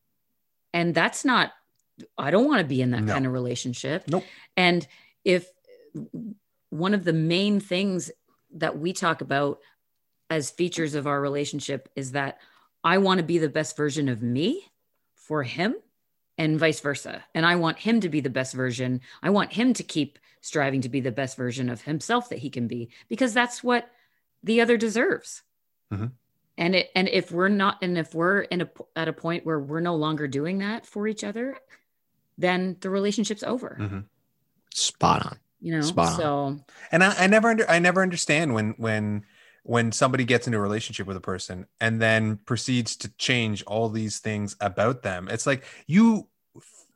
And 0.75 0.95
that's 0.95 1.25
not, 1.25 1.53
I 2.19 2.31
don't 2.31 2.47
want 2.47 2.59
to 2.61 2.67
be 2.67 2.83
in 2.83 2.91
that 2.91 3.03
No. 3.05 3.13
kind 3.13 3.25
of 3.27 3.33
relationship. 3.33 4.05
Nope. 4.09 4.25
And 4.57 4.87
if 5.25 5.49
one 6.71 6.95
of 6.95 7.05
the 7.05 7.13
main 7.13 7.61
things 7.61 8.11
that 8.55 8.79
we 8.79 8.93
talk 8.93 9.21
about 9.21 9.61
as 10.29 10.51
features 10.51 10.95
of 10.95 11.07
our 11.07 11.21
relationship 11.21 11.89
is 11.97 12.13
that 12.13 12.39
I 12.83 12.99
want 12.99 13.19
to 13.19 13.25
be 13.25 13.39
the 13.39 13.49
best 13.49 13.77
version 13.77 14.09
of 14.09 14.23
me 14.23 14.65
for 15.15 15.43
him 15.43 15.75
and 16.39 16.59
vice 16.59 16.81
versa. 16.81 17.23
And 17.35 17.45
I 17.45 17.57
want 17.57 17.79
him 17.79 18.01
to 18.01 18.09
be 18.09 18.21
the 18.21 18.31
best 18.31 18.55
version. 18.55 19.01
I 19.23 19.31
want 19.31 19.53
him 19.53 19.75
to 19.75 19.83
keep 19.83 20.19
striving 20.41 20.81
to 20.81 20.89
be 20.89 21.01
the 21.01 21.13
best 21.13 21.37
version 21.37 21.69
of 21.69 21.83
himself 21.83 22.31
that 22.31 22.39
he 22.39 22.49
can 22.49 22.67
be 22.67 22.89
because 23.09 23.35
that's 23.35 23.63
what 23.63 23.91
the 24.43 24.61
other 24.61 24.77
deserves. 24.77 25.43
Mm-hmm. 25.93 26.07
And 26.57 26.75
it 26.75 26.91
and 26.95 27.09
if 27.09 27.31
we're 27.33 27.49
not 27.49 27.79
and 27.83 27.99
if 27.99 28.15
we're 28.15 28.41
in 28.41 28.63
a 28.63 28.71
at 28.97 29.09
a 29.09 29.13
point 29.13 29.45
where 29.45 29.59
we're 29.59 29.81
no 29.81 29.97
longer 29.97 30.27
doing 30.27 30.59
that 30.59 30.87
for 30.87 31.07
each 31.07 31.25
other, 31.25 31.57
then 32.39 32.77
the 32.81 32.91
relationship's 32.91 33.43
over. 33.43 33.77
Mm-hmm. 33.81 34.01
Spot 34.75 35.27
on. 35.27 35.39
You 35.61 35.73
know, 35.73 35.81
Spot 35.83 36.09
on. 36.09 36.17
so 36.17 36.65
and 36.91 37.05
I, 37.05 37.25
I 37.25 37.27
never 37.27 37.49
under 37.51 37.69
I 37.71 37.79
never 37.79 38.03
understand 38.03 38.55
when 38.55 38.75
when 38.79 39.25
when 39.63 39.93
somebody 39.93 40.25
gets 40.25 40.47
into 40.47 40.59
a 40.59 40.61
relationship 40.61 41.07
with 41.07 41.17
a 41.17 41.21
person 41.21 41.67
and 41.81 42.01
then 42.01 42.39
proceeds 42.47 42.97
to 42.97 43.13
change 43.19 43.63
all 43.65 43.91
these 43.91 44.19
things 44.19 44.57
about 44.61 45.03
them. 45.03 45.29
It's 45.31 45.47
like 45.47 45.65
you 45.87 46.29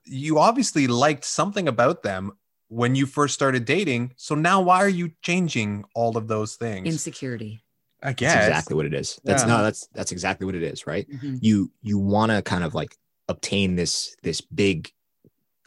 you 0.06 0.38
obviously 0.38 0.86
liked 0.86 1.24
something 1.24 1.68
about 1.68 2.02
them 2.02 2.32
when 2.68 2.94
you 2.94 3.06
first 3.06 3.34
started 3.34 3.64
dating. 3.66 4.12
So 4.16 4.34
now 4.34 4.62
why 4.62 4.78
are 4.78 4.88
you 4.88 5.12
changing 5.22 5.84
all 5.94 6.16
of 6.16 6.26
those 6.28 6.56
things? 6.56 6.86
insecurity. 6.88 7.62
I 8.02 8.08
That's 8.08 8.20
guess 8.20 8.48
exactly 8.48 8.76
what 8.76 8.86
it 8.86 8.94
is. 8.94 9.20
That's 9.24 9.42
Yeah. 9.42 9.48
no, 9.48 9.62
that's 9.62 9.86
that's 9.94 10.12
exactly 10.12 10.46
what 10.46 10.54
it 10.54 10.62
is, 10.62 10.86
right? 10.86 11.06
Mhm. 11.08 11.38
You 11.40 11.70
you 11.82 11.98
want 11.98 12.32
to 12.32 12.42
kind 12.42 12.64
of 12.64 12.74
like 12.74 12.96
obtain 13.28 13.76
this 13.76 14.16
this 14.22 14.40
big 14.40 14.90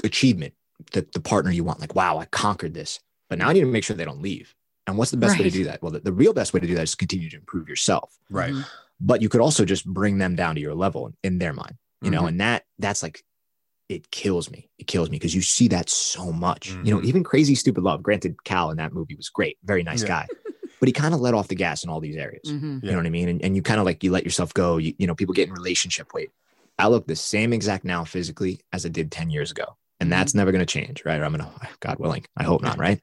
achievement 0.03 0.53
that 0.93 1.11
the 1.13 1.19
partner 1.19 1.51
you 1.51 1.63
want, 1.63 1.79
like, 1.79 1.95
wow, 1.95 2.17
I 2.17 2.25
conquered 2.25 2.73
this. 2.73 2.99
But 3.29 3.39
now 3.39 3.49
I 3.49 3.53
need 3.53 3.61
to 3.61 3.65
make 3.65 3.83
sure 3.83 3.95
they 3.95 4.05
don't 4.05 4.21
leave. 4.21 4.53
And 4.85 4.97
what's 4.97 5.11
the 5.11 5.17
best 5.17 5.37
way 5.37 5.43
to 5.43 5.49
do 5.51 5.65
that? 5.65 5.81
Well, 5.81 5.91
the, 5.91 5.99
the 5.99 6.13
real 6.13 6.33
best 6.33 6.53
way 6.53 6.59
to 6.61 6.67
do 6.67 6.75
that 6.75 6.83
is 6.83 6.95
continue 6.95 7.29
to 7.29 7.35
improve 7.37 7.67
yourself. 7.67 8.17
right. 8.29 8.53
Mhm. 8.53 8.65
But 8.99 9.21
you 9.21 9.29
could 9.29 9.41
also 9.41 9.63
just 9.65 9.85
bring 9.85 10.17
them 10.17 10.35
down 10.35 10.55
to 10.55 10.61
your 10.61 10.73
level 10.73 11.13
in 11.23 11.37
their 11.39 11.53
mind, 11.53 11.75
you 12.01 12.09
know, 12.09 12.23
Mhm. 12.23 12.27
and 12.29 12.41
that 12.41 12.63
that's 12.79 13.03
like 13.03 13.23
it 13.89 14.09
kills 14.11 14.49
me. 14.51 14.69
It 14.79 14.87
kills 14.87 15.09
me 15.09 15.15
because 15.17 15.33
you 15.35 15.41
see 15.41 15.67
that 15.69 15.89
so 15.89 16.31
much. 16.33 16.71
You 16.71 16.93
know, 16.95 16.97
Mhm. 16.99 17.05
even 17.05 17.23
crazy 17.23 17.53
stupid 17.55 17.83
love. 17.83 18.01
Granted, 18.03 18.43
Cal 18.43 18.69
in 18.71 18.77
that 18.77 18.93
movie 18.93 19.15
was 19.15 19.29
great, 19.29 19.57
very 19.63 19.83
nice 19.83 20.01
Yeah. 20.01 20.07
guy, 20.07 20.27
but 20.79 20.87
he 20.89 20.93
kind 20.93 21.13
of 21.13 21.21
let 21.21 21.33
off 21.33 21.47
the 21.47 21.55
gas 21.55 21.83
in 21.83 21.89
all 21.89 21.99
these 22.01 22.15
areas. 22.17 22.43
Mhm. 22.45 22.83
You 22.83 22.91
know 22.91 22.97
what 22.97 23.05
I 23.05 23.09
mean? 23.09 23.29
And, 23.29 23.41
and 23.43 23.55
you 23.55 23.61
kind 23.61 23.79
of 23.79 23.85
like 23.85 24.03
you 24.03 24.11
let 24.11 24.23
yourself 24.25 24.53
go. 24.53 24.77
You, 24.77 24.93
you 24.97 25.05
know, 25.07 25.15
people 25.15 25.33
get 25.33 25.47
in 25.47 25.53
relationship 25.53 26.13
weight. 26.13 26.31
I 26.79 26.87
look 26.87 27.07
the 27.07 27.15
same 27.15 27.53
exact 27.53 27.85
now 27.85 28.03
physically 28.03 28.61
as 28.73 28.85
I 28.85 28.89
did 28.89 29.11
10 29.11 29.29
years 29.29 29.51
ago. 29.51 29.77
And 29.99 30.11
that's 30.11 30.35
never 30.35 30.51
going 30.51 30.65
to 30.65 30.65
change, 30.65 31.03
right? 31.05 31.21
I'm 31.21 31.33
going 31.33 31.43
to, 31.43 31.67
God 31.79 31.97
willing, 31.99 32.23
I 32.37 32.43
hope 32.43 32.61
not, 32.61 32.77
right? 32.77 33.01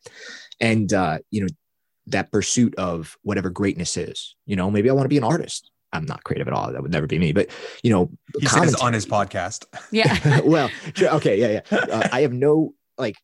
And, 0.61 0.93
uh, 0.93 1.19
you 1.31 1.41
know, 1.41 1.49
that 2.07 2.31
pursuit 2.31 2.75
of 2.77 3.17
whatever 3.23 3.51
greatness 3.51 3.97
is, 3.97 4.37
you 4.47 4.55
know, 4.55 4.71
maybe 4.71 4.89
I 4.89 4.93
want 4.93 5.05
to 5.05 5.09
be 5.09 5.17
an 5.17 5.25
artist. 5.25 5.71
I'm 5.93 6.07
not 6.07 6.23
creative 6.25 6.47
at 6.49 6.55
all. 6.55 6.73
That 6.73 6.83
would 6.83 6.93
never 6.93 7.07
be 7.07 7.19
me. 7.19 7.33
But, 7.33 7.51
you 7.83 7.91
know, 7.91 8.11
He 8.39 8.47
says 8.47 8.75
on 8.77 8.93
his 8.93 9.07
podcast. 9.07 9.65
Yeah. 9.91 10.41
well, 10.45 10.71
sure, 10.95 11.11
okay, 11.15 11.39
yeah, 11.39 11.63
yeah. 11.71 11.79
Uh, 11.79 12.09
I 12.13 12.21
have 12.23 12.33
no 12.33 12.75
like 12.99 13.17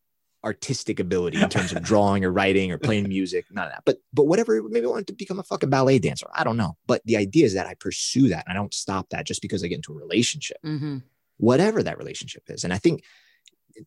artistic 0.43 0.99
ability 0.99 1.39
in 1.41 1.49
terms 1.49 1.71
of 1.71 1.83
drawing 1.83 2.25
or 2.25 2.31
writing 2.31 2.71
or 2.71 2.77
playing 2.77 3.07
music, 3.07 3.45
none 3.51 3.65
of 3.65 3.71
that. 3.71 3.83
But 3.85 3.97
but 4.13 4.25
whatever, 4.25 4.61
maybe 4.63 4.85
I 4.85 4.89
wanted 4.89 5.07
to 5.07 5.13
become 5.13 5.39
a 5.39 5.43
fucking 5.43 5.69
ballet 5.69 5.99
dancer. 5.99 6.27
I 6.33 6.43
don't 6.43 6.57
know. 6.57 6.77
But 6.87 7.01
the 7.05 7.17
idea 7.17 7.45
is 7.45 7.53
that 7.53 7.67
I 7.67 7.75
pursue 7.75 8.29
that 8.29 8.45
and 8.47 8.57
I 8.57 8.59
don't 8.59 8.73
stop 8.73 9.09
that 9.09 9.25
just 9.25 9.41
because 9.41 9.63
I 9.63 9.67
get 9.67 9.75
into 9.75 9.93
a 9.93 9.97
relationship, 9.97 10.57
hmm 10.63 10.99
whatever 11.37 11.81
that 11.81 11.97
relationship 11.97 12.43
is. 12.49 12.63
And 12.63 12.71
I 12.71 12.77
think, 12.77 13.03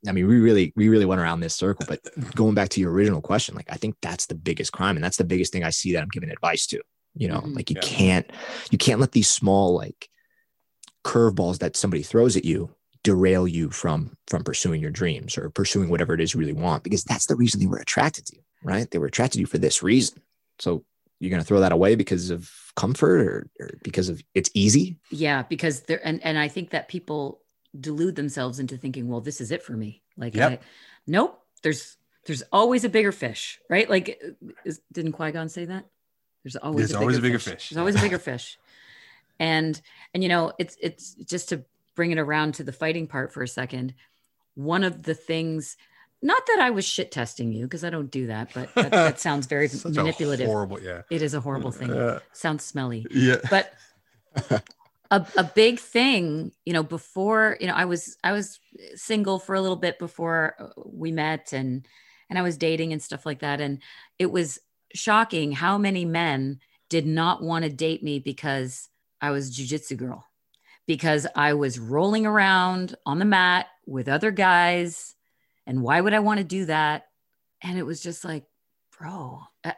I 0.09 0.13
mean, 0.13 0.27
we 0.27 0.39
really 0.41 0.73
we 0.77 0.89
really 0.89 1.05
went 1.05 1.21
around 1.21 1.41
this 1.41 1.55
circle. 1.55 1.87
But 1.89 2.01
going 2.35 2.55
back 2.55 2.69
to 2.71 2.81
your 2.81 2.93
original 2.93 3.21
question, 3.21 3.55
like 3.55 3.69
I 3.71 3.77
think 3.77 3.97
that's 4.03 4.27
the 4.27 4.35
biggest 4.35 4.73
crime, 4.73 4.97
and 4.97 5.05
that's 5.05 5.17
the 5.17 5.25
biggest 5.25 5.53
thing 5.53 5.65
I 5.65 5.71
see 5.71 5.93
that 5.93 6.03
I'm 6.03 6.09
giving 6.09 6.31
advice 6.31 6.67
to. 6.69 6.81
You 7.17 7.29
know, 7.29 7.41
Mhm. 7.41 7.55
like 7.57 7.71
you 7.71 7.77
Yeah. 7.77 7.83
can't 7.83 8.31
you 8.71 8.79
can't 8.79 9.01
let 9.01 9.13
these 9.13 9.31
small 9.31 9.75
like 9.75 10.09
curveballs 11.05 11.59
that 11.59 11.77
somebody 11.77 12.03
throws 12.03 12.37
at 12.37 12.45
you 12.45 12.75
derail 13.03 13.47
you 13.47 13.69
from 13.69 14.17
from 14.27 14.43
pursuing 14.43 14.81
your 14.81 14.91
dreams 14.91 15.37
or 15.37 15.51
pursuing 15.51 15.91
whatever 15.91 16.15
it 16.15 16.21
is 16.21 16.33
you 16.33 16.41
really 16.41 16.55
want 16.55 16.83
because 16.83 17.05
that's 17.05 17.27
the 17.27 17.37
reason 17.37 17.61
they 17.61 17.67
were 17.67 17.77
attracted 17.77 18.25
to 18.25 18.35
you 18.37 18.43
right 18.63 18.91
they 18.91 18.99
were 18.99 19.07
attracted 19.07 19.35
to 19.37 19.41
you 19.41 19.47
for 19.47 19.59
this 19.59 19.83
reason 19.83 20.23
so 20.59 20.83
you're 21.21 21.29
going 21.31 21.43
to 21.43 21.47
throw 21.47 21.61
that 21.61 21.73
away 21.73 21.95
because 21.95 22.31
of 22.31 22.51
comfort 22.77 23.21
or, 23.21 23.47
or 23.61 23.71
because 23.83 24.09
of 24.09 24.23
it's 24.35 24.51
easy 24.55 24.97
Yeah, 25.11 25.43
because 25.43 25.83
there 25.83 26.01
and 26.07 26.25
and 26.25 26.39
I 26.39 26.49
think 26.49 26.71
that 26.71 26.89
people 26.89 27.41
delude 27.79 28.17
themselves 28.17 28.59
into 28.59 28.77
thinking, 28.77 29.09
well, 29.09 29.21
this 29.21 29.41
is 29.41 29.51
it 29.51 29.63
for 29.63 29.73
me. 29.73 30.03
Like, 30.17 30.35
Yep. 30.35 30.53
I, 30.53 30.59
nope. 31.07 31.41
There's 31.63 31.97
there's 32.27 32.43
always 32.53 32.85
a 32.85 32.89
bigger 32.89 33.13
fish, 33.13 33.61
right? 33.69 33.89
Like, 33.89 34.21
is, 34.65 34.81
didn't 34.93 35.13
Qui 35.13 35.31
Gon 35.33 35.49
say 35.49 35.67
that? 35.67 35.85
There's 36.43 36.57
always 36.57 36.89
There's 36.89 36.93
a 36.93 37.01
always 37.01 37.17
bigger 37.17 37.27
a 37.27 37.29
bigger 37.31 37.39
fish. 37.39 37.53
fish. 37.55 37.71
There's 37.71 37.79
always 37.79 37.97
a 37.97 38.01
bigger 38.01 38.19
fish, 38.19 38.59
and 39.39 39.81
and 40.13 40.23
you 40.23 40.29
know, 40.29 40.53
it's 40.59 40.77
it's 40.81 41.15
just 41.15 41.49
to 41.51 41.65
bring 41.95 42.11
it 42.13 42.19
around 42.19 42.55
to 42.55 42.65
the 42.65 42.73
fighting 42.73 43.07
part 43.07 43.33
for 43.33 43.43
a 43.43 43.49
second. 43.49 43.95
One 44.55 44.85
of 44.85 45.03
the 45.03 45.15
things. 45.15 45.77
Not 46.23 46.47
that 46.47 46.59
I 46.59 46.71
was 46.71 46.87
shit 46.87 47.13
testing 47.13 47.53
you 47.53 47.65
because 47.65 47.85
I 47.85 47.91
don't 47.91 48.11
do 48.11 48.29
that, 48.29 48.49
but 48.55 48.75
that, 48.75 48.91
that 48.93 49.21
sounds 49.21 49.47
very 49.47 49.69
manipulative. 49.85 50.47
Horrible, 50.47 50.81
yeah. 50.81 51.03
it 51.11 51.21
is 51.21 51.35
a 51.35 51.41
horrible 51.41 51.71
thing. 51.71 51.93
Uh, 51.93 52.21
Sounds 52.33 52.65
smelly 52.65 53.07
yeah. 53.11 53.37
but 53.51 53.75
a, 55.11 55.27
a 55.37 55.45
big 55.45 55.79
thing 55.79 56.51
you 56.65 56.73
know 56.73 56.83
before 56.83 57.57
you 57.61 57.67
know 57.67 57.75
i 57.75 57.85
was 57.85 58.17
i 58.25 58.33
was 58.33 58.59
single 58.95 59.39
for 59.39 59.55
a 59.55 59.61
little 59.61 59.77
bit 59.77 59.99
before 59.99 60.55
uh, 60.59 60.81
we 60.85 61.13
met 61.13 61.53
and 61.53 61.87
and 62.31 62.39
i 62.39 62.43
was 62.43 62.57
dating 62.57 62.93
and 62.93 63.03
stuff 63.03 63.27
like 63.27 63.41
that. 63.41 63.61
And 63.61 63.81
it 64.19 64.31
was 64.31 64.59
shocking 64.95 65.53
how 65.53 65.77
many 65.79 66.05
men 66.05 66.61
did 66.89 67.07
not 67.07 67.43
want 67.43 67.65
to 67.65 67.71
date 67.71 68.03
me 68.03 68.19
because 68.19 68.89
i 69.21 69.31
was 69.31 69.55
jujitsu 69.57 69.97
girl 69.97 70.25
because 70.87 71.27
i 71.35 71.53
was 71.55 71.79
rolling 71.79 72.27
around 72.27 72.95
on 73.05 73.19
the 73.19 73.25
mat 73.25 73.67
with 73.87 74.09
other 74.09 74.31
guys 74.31 75.15
and 75.67 75.83
why 75.83 76.01
would 76.01 76.15
i 76.15 76.21
want 76.21 76.39
to 76.39 76.45
do 76.45 76.67
that? 76.67 77.07
And 77.63 77.79
it 77.79 77.85
was 77.87 78.01
just 78.03 78.25
like 78.25 78.45
bro 78.99 79.43
Uh, 79.65 79.73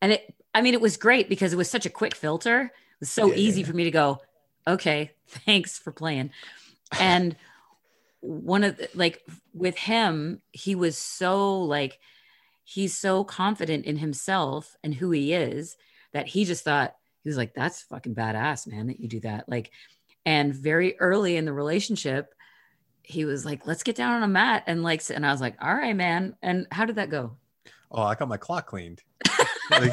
and 0.00 0.12
it 0.12 0.34
i 0.54 0.60
mean 0.62 0.74
it 0.74 0.80
was 0.80 0.96
great 0.96 1.28
because 1.28 1.52
it 1.52 1.56
was 1.56 1.70
such 1.70 1.86
a 1.86 1.90
quick 1.90 2.14
filter. 2.14 2.62
It 2.64 3.00
was 3.00 3.10
so 3.10 3.26
Yeah, 3.28 3.34
yeah, 3.34 3.38
easy 3.38 3.60
yeah. 3.60 3.66
for 3.66 3.72
me 3.74 3.84
to 3.84 3.90
go 3.90 4.20
okay 4.66 5.12
thanks 5.28 5.78
for 5.78 5.92
playing. 5.92 6.30
And 6.98 7.36
one 8.20 8.64
of 8.64 8.76
the, 8.76 8.88
like 8.94 9.22
with 9.52 9.76
him 9.76 10.40
he 10.52 10.74
was 10.74 10.96
so 10.96 11.60
like 11.60 11.98
he's 12.64 12.96
so 12.96 13.24
confident 13.24 13.84
in 13.84 13.96
himself 13.96 14.76
and 14.84 14.94
who 14.94 15.10
he 15.10 15.32
is 15.32 15.76
that 16.12 16.28
he 16.28 16.44
just 16.44 16.62
thought 16.62 16.94
he 17.22 17.28
was 17.28 17.36
like 17.36 17.54
that's 17.54 17.82
fucking 17.82 18.14
badass 18.14 18.66
man 18.66 18.86
that 18.88 19.00
you 19.00 19.08
do 19.08 19.20
that. 19.20 19.48
Like 19.48 19.70
and 20.24 20.54
very 20.54 20.98
early 21.00 21.36
in 21.36 21.44
the 21.44 21.52
relationship 21.52 22.34
he 23.02 23.24
was 23.24 23.44
like 23.44 23.66
let's 23.66 23.82
get 23.82 23.96
down 23.96 24.14
on 24.14 24.22
a 24.22 24.28
mat 24.28 24.62
and 24.68 24.84
like 24.84 25.02
and 25.10 25.26
i 25.26 25.32
was 25.32 25.40
like 25.40 25.56
all 25.60 25.74
right 25.74 25.96
man. 25.96 26.36
And 26.42 26.66
how 26.70 26.84
did 26.84 26.96
that 26.96 27.10
go? 27.10 27.36
Oh, 27.90 28.02
I 28.02 28.14
got 28.14 28.28
my 28.28 28.38
clock 28.38 28.66
cleaned. 28.66 29.02
like, 29.70 29.92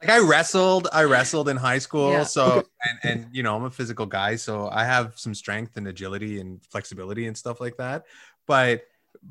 like 0.00 0.10
I 0.10 0.18
wrestled, 0.18 0.88
I 0.92 1.04
wrestled 1.04 1.48
in 1.48 1.56
high 1.56 1.78
school. 1.78 2.12
Yeah. 2.12 2.24
So 2.24 2.64
and 2.84 2.98
and 3.02 3.26
you 3.32 3.42
know, 3.42 3.56
I'm 3.56 3.64
a 3.64 3.70
physical 3.70 4.06
guy, 4.06 4.36
so 4.36 4.68
I 4.70 4.84
have 4.84 5.18
some 5.18 5.34
strength 5.34 5.76
and 5.76 5.88
agility 5.88 6.40
and 6.40 6.60
flexibility 6.70 7.26
and 7.26 7.36
stuff 7.36 7.60
like 7.60 7.76
that. 7.76 8.04
But 8.46 8.84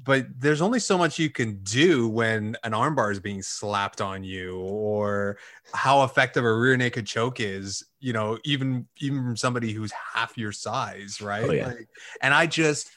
but 0.04 0.26
there's 0.40 0.62
only 0.62 0.80
so 0.80 0.98
much 0.98 1.20
you 1.20 1.30
can 1.30 1.62
do 1.64 2.08
when 2.08 2.56
an 2.64 2.72
armbar 2.72 3.12
is 3.12 3.20
being 3.20 3.42
slapped 3.42 4.02
on 4.02 4.24
you 4.24 4.58
or 4.60 5.38
how 5.74 6.04
effective 6.04 6.44
a 6.44 6.54
rear 6.54 6.78
naked 6.78 7.06
choke 7.06 7.40
is, 7.40 7.86
you 8.00 8.14
know, 8.14 8.38
even 8.44 8.88
even 8.98 9.24
from 9.24 9.38
somebody 9.38 9.72
who's 9.72 9.92
half 9.92 10.38
your 10.38 10.52
size, 10.52 11.22
right? 11.22 11.44
Oh, 11.44 11.52
yeah. 11.52 11.68
Like, 11.68 11.88
and 12.22 12.34
I 12.34 12.48
just 12.48 12.90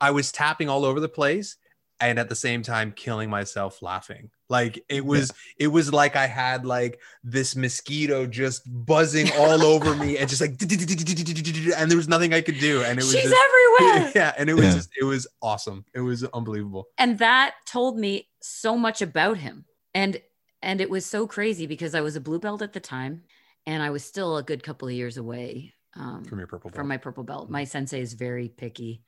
I 0.00 0.12
was 0.12 0.32
tapping 0.32 0.68
all 0.68 0.84
over 0.84 1.00
the 1.00 1.08
place 1.08 1.56
and 2.00 2.18
at 2.18 2.28
the 2.28 2.36
same 2.36 2.62
time 2.62 2.92
killing 2.92 3.28
myself 3.28 3.82
laughing. 3.82 4.30
Like 4.50 4.84
it 4.88 5.04
was 5.06 5.32
it 5.58 5.68
was 5.68 5.92
like 5.92 6.16
I 6.16 6.26
had 6.26 6.66
like 6.66 7.00
this 7.24 7.54
mosquito 7.56 8.26
just 8.26 8.62
buzzing 8.66 9.30
all 9.38 9.62
over 9.64 9.94
me 9.94 10.18
and 10.18 10.28
just 10.28 10.40
like 10.42 10.50
and 10.60 11.90
there 11.90 11.96
was 11.96 12.08
nothing 12.08 12.34
I 12.34 12.40
could 12.40 12.58
do 12.58 12.82
and 12.82 12.98
it 12.98 13.02
was 13.04 13.12
she's 13.12 13.22
just, 13.30 13.34
everywhere. 13.80 14.12
Yeah 14.16 14.32
and 14.36 14.50
it 14.50 14.54
was 14.54 14.64
Yeah. 14.64 14.74
just 14.74 14.90
it 15.00 15.04
was 15.04 15.26
awesome. 15.40 15.84
It 15.94 16.00
was 16.00 16.24
unbelievable. 16.24 16.88
and 16.98 17.18
that 17.20 17.54
told 17.64 17.98
me 17.98 18.28
so 18.42 18.76
much 18.76 19.00
about 19.02 19.38
him. 19.38 19.64
And 19.94 20.20
and 20.62 20.80
it 20.80 20.90
was 20.90 21.06
so 21.06 21.26
crazy 21.26 21.66
because 21.66 21.94
i 21.94 22.00
was 22.02 22.16
a 22.16 22.20
blue 22.20 22.38
belt 22.38 22.60
at 22.60 22.72
the 22.74 22.80
time 22.80 23.22
and 23.66 23.82
i 23.82 23.88
was 23.90 24.04
still 24.04 24.36
a 24.36 24.42
good 24.42 24.62
couple 24.62 24.86
of 24.88 24.94
years 24.94 25.16
away 25.16 25.72
um, 25.96 26.24
From 26.24 26.38
your 26.38 26.46
purple 26.46 26.70
belt. 26.70 26.76
from 26.76 26.88
my 26.88 26.98
purple 26.98 27.24
belt. 27.24 27.50
My 27.50 27.64
sensei 27.64 28.00
is 28.00 28.12
very 28.14 28.48
picky. 28.48 29.02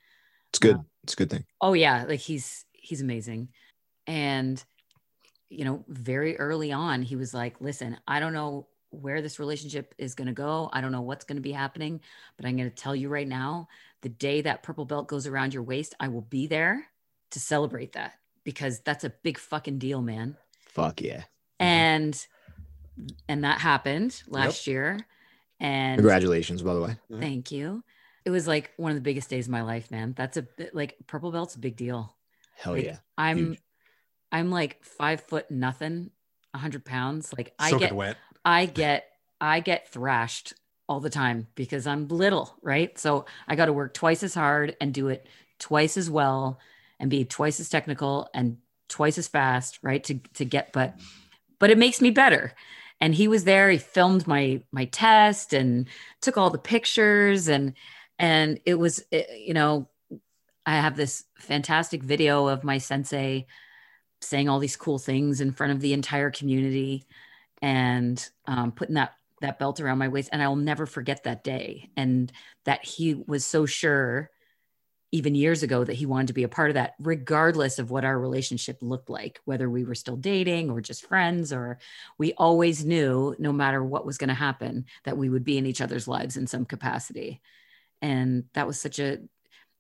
It's 0.51 0.59
good. 0.59 0.79
It's 1.05 1.13
a 1.13 1.17
good 1.17 1.31
thing. 1.31 1.45
Oh 1.61 1.75
yeah. 1.75 2.05
Like 2.09 2.19
he's 2.21 2.65
he's 2.73 3.01
amazing. 3.01 3.49
And 4.07 4.63
you 5.53 5.65
know 5.65 5.85
very 5.89 6.37
early 6.39 6.73
on 6.73 7.03
he 7.03 7.17
was 7.17 7.35
like 7.35 7.61
listen 7.61 7.97
i 8.09 8.21
don't 8.21 8.33
know 8.33 8.67
where 8.91 9.23
this 9.23 9.39
relationship 9.39 9.95
is 9.99 10.15
going 10.15 10.27
to 10.27 10.35
go 10.35 10.69
i 10.73 10.81
don't 10.81 10.93
know 10.93 11.01
what's 11.01 11.25
going 11.25 11.37
to 11.37 11.43
be 11.43 11.53
happening 11.53 12.01
but 12.37 12.47
i'm 12.47 12.57
going 12.57 12.69
to 12.69 12.75
tell 12.75 12.95
you 12.95 13.09
right 13.09 13.29
now 13.29 13.69
the 14.03 14.09
day 14.09 14.41
that 14.41 14.63
purple 14.63 14.85
belt 14.85 15.09
goes 15.09 15.27
around 15.27 15.55
your 15.55 15.63
waist 15.63 15.95
i 16.01 16.09
will 16.09 16.23
be 16.23 16.47
there 16.47 16.87
to 17.31 17.41
celebrate 17.41 17.93
that 17.93 18.15
because 18.45 18.81
that's 18.81 19.05
a 19.05 19.11
big 19.11 19.39
fucking 19.39 19.79
deal, 19.79 20.01
man. 20.01 20.37
Fuck 20.61 21.01
yeah. 21.01 21.19
Mm-hmm. 21.61 21.65
And 21.65 22.27
and 23.29 23.45
that 23.45 23.61
happened 23.61 24.23
last 24.29 24.67
year. 24.67 25.07
And 25.59 25.99
Congratulations, 25.99 26.63
by 26.63 26.75
the 26.75 26.81
way. 26.81 26.91
Mm-hmm. 27.11 27.21
thank 27.21 27.53
you. 27.53 27.83
It 28.25 28.31
was 28.31 28.47
like 28.47 28.71
one 28.77 28.91
of 28.91 28.97
the 28.97 29.03
biggest 29.03 29.29
days 29.31 29.47
of 29.47 29.53
my 29.53 29.63
life, 29.63 29.91
man. 29.91 30.15
That's 30.17 30.37
a 30.37 30.43
bit 30.43 30.75
like 30.75 30.97
purple 31.07 31.33
belt's 31.33 31.57
a 31.57 31.59
big 31.59 31.77
deal. 31.77 32.15
Hell 32.57 32.75
Like, 32.75 32.85
yeah. 32.85 32.99
I'm 33.19 33.39
Huge. 33.39 33.63
I'm 34.33 34.51
like 34.51 34.83
five 34.83 35.21
foot 35.21 35.51
nothing, 35.51 36.11
a 36.55 36.59
hundred 36.59 36.85
pounds. 36.85 37.33
Like 37.37 37.55
I 37.59 37.71
Soak 37.71 37.81
get 37.81 37.95
wet. 37.95 38.17
I 38.45 38.67
get 38.67 39.05
I 39.41 39.61
get 39.61 39.89
thrashed 39.89 40.55
all 40.89 41.01
the 41.01 41.11
time 41.11 41.47
because 41.55 41.87
I'm 41.87 42.09
little, 42.09 42.57
right? 42.63 42.99
So 42.99 43.27
I 43.47 43.55
got 43.55 43.67
to 43.67 43.73
work 43.73 43.95
twice 43.95 44.23
as 44.23 44.35
hard 44.35 44.77
and 44.81 44.93
do 44.93 45.09
it 45.09 45.27
twice 45.59 45.97
as 45.97 46.11
well 46.11 46.59
and 46.99 47.11
be 47.11 47.25
twice 47.25 47.61
as 47.61 47.69
technical 47.69 48.29
and 48.35 48.57
twice 48.89 49.19
as 49.19 49.29
fast, 49.29 49.79
right? 49.83 50.03
To 50.05 50.19
to 50.35 50.45
get 50.45 50.73
but 50.73 50.99
but 51.59 51.71
it 51.71 51.79
makes 51.79 52.01
me 52.01 52.11
better. 52.11 52.55
And 53.01 53.15
he 53.15 53.27
was 53.29 53.45
there, 53.45 53.69
he 53.69 53.79
filmed 53.79 54.27
my 54.27 54.63
my 54.73 54.87
test 54.87 55.53
and 55.53 55.89
took 56.23 56.39
all 56.39 56.51
the 56.51 56.59
pictures 56.59 57.49
and 57.49 57.75
and 58.19 58.61
it 58.65 58.75
was 58.75 59.05
eh, 59.13 59.25
you 59.37 59.53
know 59.53 59.89
I 60.65 60.77
have 60.77 60.97
this 60.97 61.25
fantastic 61.37 62.03
video 62.03 62.47
of 62.47 62.65
my 62.65 62.79
sensei 62.79 63.47
saying 64.23 64.49
all 64.49 64.59
these 64.59 64.77
cool 64.77 64.99
things 64.99 65.41
in 65.41 65.53
front 65.53 65.73
of 65.73 65.81
the 65.81 65.93
entire 65.93 66.31
community 66.31 67.05
and 67.61 68.29
um, 68.47 68.73
putting 68.73 68.95
that 68.95 69.13
that 69.41 69.59
belt 69.59 69.81
around 69.81 69.99
my 69.99 70.09
waist. 70.09 70.31
And 70.33 70.43
i 70.43 70.49
will 70.49 70.57
never 70.57 70.87
forget 70.87 71.25
that 71.25 71.45
day 71.45 71.91
and 71.97 72.33
that 72.65 72.85
he 72.85 73.15
was 73.15 73.45
so 73.45 73.67
sure 73.67 74.31
even 75.15 75.35
years 75.35 75.63
ago 75.63 75.85
that 75.85 75.95
he 75.95 76.07
wanted 76.07 76.29
to 76.29 76.33
be 76.33 76.43
a 76.43 76.49
part 76.49 76.71
of 76.71 76.75
that 76.75 76.95
regardless 76.99 77.79
of 77.79 77.91
what 77.91 78.05
our 78.05 78.19
relationship 78.19 78.79
looked 78.81 79.11
like 79.11 79.41
whether 79.45 79.69
we 79.69 79.85
were 79.85 79.95
still 79.95 80.17
dating 80.17 80.71
or 80.71 80.81
just 80.81 81.07
friends 81.07 81.53
or 81.53 81.79
we 82.19 82.33
always 82.35 82.85
knew 82.85 83.37
no 83.39 83.53
matter 83.53 83.85
what 83.85 84.07
was 84.07 84.17
going 84.17 84.29
to 84.29 84.35
happen 84.35 84.87
that 85.05 85.19
we 85.19 85.29
would 85.29 85.45
be 85.45 85.59
in 85.59 85.67
each 85.67 85.83
other's 85.83 86.09
lives 86.09 86.37
in 86.37 86.47
some 86.47 86.65
capacity. 86.65 87.41
And 88.01 88.45
that 88.55 88.67
was 88.67 88.81
such 88.81 88.99
a 88.99 89.19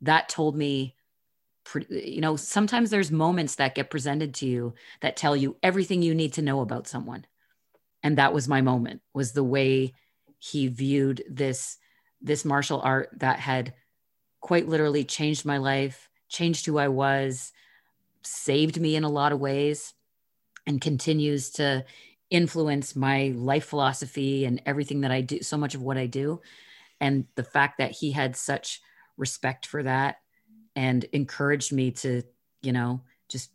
that 0.02 0.28
told 0.28 0.56
me 0.56 0.96
you 1.88 2.20
know 2.20 2.36
sometimes 2.36 2.90
there's 2.90 3.10
moments 3.10 3.56
that 3.56 3.74
get 3.74 3.90
presented 3.90 4.34
to 4.34 4.46
you 4.46 4.74
that 5.00 5.16
tell 5.16 5.36
you 5.36 5.56
everything 5.62 6.02
you 6.02 6.14
need 6.14 6.32
to 6.34 6.42
know 6.42 6.60
about 6.60 6.86
someone. 6.86 7.24
And 8.02 8.18
that 8.18 8.34
was 8.34 8.48
my 8.48 8.60
moment 8.60 9.00
was 9.14 9.32
the 9.32 9.44
way 9.44 9.94
he 10.38 10.68
viewed 10.68 11.22
this 11.30 11.78
this 12.20 12.44
martial 12.44 12.80
art 12.82 13.10
that 13.18 13.38
had 13.38 13.74
quite 14.40 14.68
literally 14.68 15.04
changed 15.04 15.44
my 15.44 15.58
life 15.58 16.08
changed 16.28 16.66
who 16.66 16.78
i 16.78 16.88
was 16.88 17.52
saved 18.22 18.80
me 18.80 18.96
in 18.96 19.04
a 19.04 19.10
lot 19.10 19.32
of 19.32 19.38
ways 19.38 19.94
and 20.66 20.80
continues 20.80 21.50
to 21.50 21.84
influence 22.30 22.96
my 22.96 23.32
life 23.36 23.66
philosophy 23.66 24.44
and 24.44 24.62
everything 24.66 25.02
that 25.02 25.10
i 25.10 25.20
do 25.20 25.42
so 25.42 25.56
much 25.56 25.74
of 25.74 25.82
what 25.82 25.98
i 25.98 26.06
do. 26.06 26.40
And 27.00 27.26
the 27.34 27.42
fact 27.42 27.78
that 27.78 27.90
he 27.90 28.12
had 28.12 28.36
such 28.36 28.80
respect 29.16 29.66
for 29.66 29.82
that 29.82 30.21
and 30.76 31.04
encouraged 31.12 31.72
me 31.72 31.90
to 31.90 32.22
you 32.62 32.72
know 32.72 33.00
just 33.28 33.50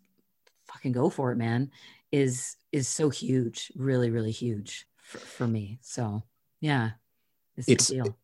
fucking 0.66 0.92
go 0.92 1.10
for 1.10 1.32
it 1.32 1.38
man 1.38 1.72
is 2.12 2.56
is 2.72 2.88
so 2.88 3.10
huge 3.10 3.72
really 3.76 4.10
really 4.10 4.32
huge 4.32 4.86
for, 5.02 5.18
for 5.20 5.48
me 5.48 5.78
so 5.82 6.22
yeah 6.62 6.92
it's, 7.56 7.68
It's- 7.70 7.88
deal 7.88 8.18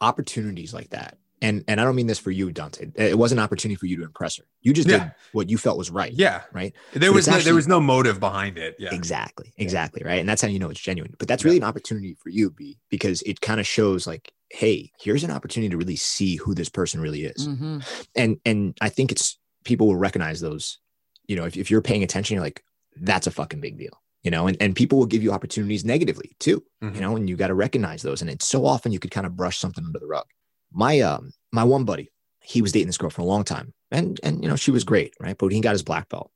Opportunities 0.00 0.74
like 0.74 0.90
that. 0.90 1.18
And 1.40 1.64
and 1.68 1.80
I 1.80 1.84
don't 1.84 1.94
mean 1.96 2.06
this 2.08 2.18
for 2.18 2.30
you, 2.32 2.50
Dante. 2.52 2.90
It 2.96 3.16
wasn't 3.18 3.38
an 3.40 3.44
opportunity 3.44 3.76
for 3.76 3.86
you 3.86 3.96
to 3.98 4.02
impress 4.04 4.36
her. 4.38 4.44
You 4.62 4.72
just 4.72 4.88
Yeah. 4.88 4.98
did 4.98 5.12
what 5.32 5.48
you 5.50 5.58
felt 5.58 5.76
was 5.78 5.90
right. 5.92 6.12
Yeah. 6.12 6.42
Right. 6.52 6.72
There 6.92 7.10
But 7.10 7.14
was 7.14 7.26
no, 7.28 7.34
actually- 7.34 7.44
there 7.44 7.54
was 7.54 7.68
no 7.68 7.80
motive 7.80 8.18
behind 8.20 8.58
it. 8.58 8.74
Yeah. 8.80 8.92
Exactly. 8.94 9.52
Exactly. 9.56 10.02
Right. 10.04 10.18
And 10.20 10.28
that's 10.28 10.42
how 10.42 10.48
you 10.48 10.58
know 10.60 10.70
it's 10.70 10.80
genuine. 10.80 11.14
But 11.18 11.28
that's 11.28 11.44
really 11.44 11.56
an 11.56 11.62
opportunity 11.64 12.14
for 12.14 12.30
you, 12.30 12.50
B, 12.50 12.78
because 12.90 13.22
it 13.22 13.40
kind 13.40 13.58
of 13.60 13.66
shows 13.66 14.06
like, 14.06 14.32
hey, 14.54 14.92
here's 15.00 15.24
an 15.24 15.30
opportunity 15.30 15.70
to 15.70 15.78
really 15.78 15.96
see 15.96 16.36
who 16.36 16.54
this 16.54 16.68
person 16.68 17.00
really 17.00 17.24
is. 17.24 17.48
Mhm. 17.48 17.82
And 18.14 18.38
and 18.44 18.76
I 18.82 18.90
think 18.90 19.10
it's 19.10 19.38
people 19.64 19.86
will 19.86 19.96
recognize 19.96 20.40
those, 20.40 20.78
you 21.26 21.36
know, 21.36 21.46
if, 21.46 21.56
if 21.56 21.70
you're 21.70 21.80
paying 21.80 22.02
attention, 22.02 22.34
you're 22.34 22.44
like, 22.44 22.62
that's 23.00 23.26
a 23.26 23.30
fucking 23.30 23.60
big 23.60 23.78
deal. 23.78 23.98
You 24.22 24.30
know, 24.30 24.46
and, 24.46 24.56
and 24.60 24.76
people 24.76 24.98
will 24.98 25.06
give 25.06 25.22
you 25.22 25.32
opportunities 25.32 25.84
negatively 25.86 26.36
too. 26.38 26.62
Mhm. 26.84 26.94
you 26.94 27.00
know, 27.00 27.16
and 27.16 27.28
you 27.30 27.36
got 27.36 27.48
to 27.48 27.54
recognize 27.54 28.02
those. 28.02 28.20
And 28.20 28.30
it's 28.30 28.46
so 28.46 28.66
often 28.66 28.92
you 28.92 28.98
could 29.00 29.10
kind 29.10 29.26
of 29.26 29.34
brush 29.36 29.58
something 29.58 29.84
under 29.84 29.98
the 29.98 30.06
rug. 30.06 30.26
My 30.70 31.00
um 31.00 31.32
my 31.50 31.64
one 31.64 31.84
buddy, 31.84 32.10
he 32.40 32.60
was 32.60 32.72
dating 32.72 32.88
this 32.88 32.98
girl 32.98 33.10
for 33.10 33.22
a 33.22 33.24
long 33.24 33.44
time, 33.44 33.72
and 33.90 34.20
and 34.22 34.42
you 34.42 34.48
know 34.50 34.56
she 34.56 34.70
was 34.70 34.84
great, 34.84 35.14
right? 35.18 35.36
But 35.38 35.50
he 35.52 35.60
got 35.60 35.72
his 35.72 35.82
black 35.82 36.08
belt. 36.10 36.30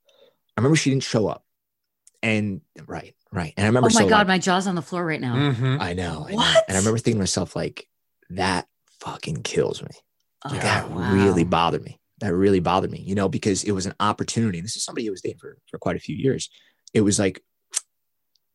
I 0.57 0.61
remember 0.61 0.75
she 0.75 0.89
didn't 0.89 1.03
show 1.03 1.27
up, 1.27 1.45
and 2.23 2.61
right, 2.87 3.13
right. 3.31 3.53
And 3.57 3.65
I 3.65 3.67
remember 3.67 3.89
oh 3.91 3.93
my 3.93 4.01
so, 4.01 4.09
god 4.09 4.17
like, 4.19 4.27
my 4.27 4.39
jaw's 4.39 4.65
on 4.67 4.73
the 4.75 4.81
floor 4.81 5.05
right 5.05 5.21
now 5.21 5.35
Mhm. 5.35 5.79
I 5.79 5.93
know, 5.93 6.25
I 6.27 6.31
know. 6.31 6.37
What? 6.37 6.63
And 6.67 6.75
I 6.75 6.79
remember 6.79 6.97
thinking 6.97 7.19
to 7.19 7.21
myself 7.21 7.55
like 7.55 7.87
that 8.29 8.67
fucking 8.99 9.43
kills 9.43 9.81
me. 9.81 9.89
oh, 10.45 10.49
Like, 10.49 10.61
that 10.61 10.89
wow. 10.89 11.13
really 11.13 11.43
bothered 11.43 11.83
me. 11.83 11.99
That 12.19 12.33
really 12.33 12.59
bothered 12.59 12.91
me, 12.91 12.99
you 12.99 13.13
know, 13.15 13.29
because 13.29 13.63
it 13.63 13.71
was 13.71 13.85
an 13.85 13.93
opportunity. 13.99 14.59
This 14.59 14.75
is 14.75 14.83
somebody 14.83 15.05
who 15.05 15.11
was 15.11 15.21
dating 15.21 15.39
for, 15.39 15.57
for 15.69 15.77
quite 15.77 15.95
a 15.95 15.99
few 15.99 16.15
years. 16.15 16.49
It 16.93 17.01
was 17.01 17.19
like 17.19 17.43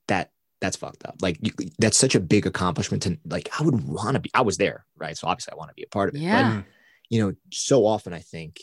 that, 0.09 0.31
that's 0.61 0.77
fucked 0.77 1.05
up. 1.07 1.17
Like 1.21 1.39
you, 1.41 1.53
that's 1.79 1.97
such 1.97 2.15
a 2.15 2.21
big 2.21 2.47
accomplishment 2.47 3.05
to 3.05 3.19
like, 3.25 3.49
I 3.59 3.63
would 3.63 3.87
want 3.87 4.15
to 4.15 4.21
be, 4.21 4.31
I 4.35 4.43
was 4.43 4.57
there. 4.57 4.85
Right. 4.97 5.17
So 5.17 5.29
obviously 5.29 5.53
I 5.53 5.57
want 5.57 5.71
to 5.71 5.75
be 5.75 5.85
a 5.85 5.89
part 5.89 6.09
of 6.09 6.17
it. 6.17 6.23
Yeah. 6.23 6.57
But, 6.57 6.65
you 7.09 7.25
know, 7.25 7.35
so 7.53 7.87
often 7.87 8.13
I 8.13 8.21
think 8.21 8.59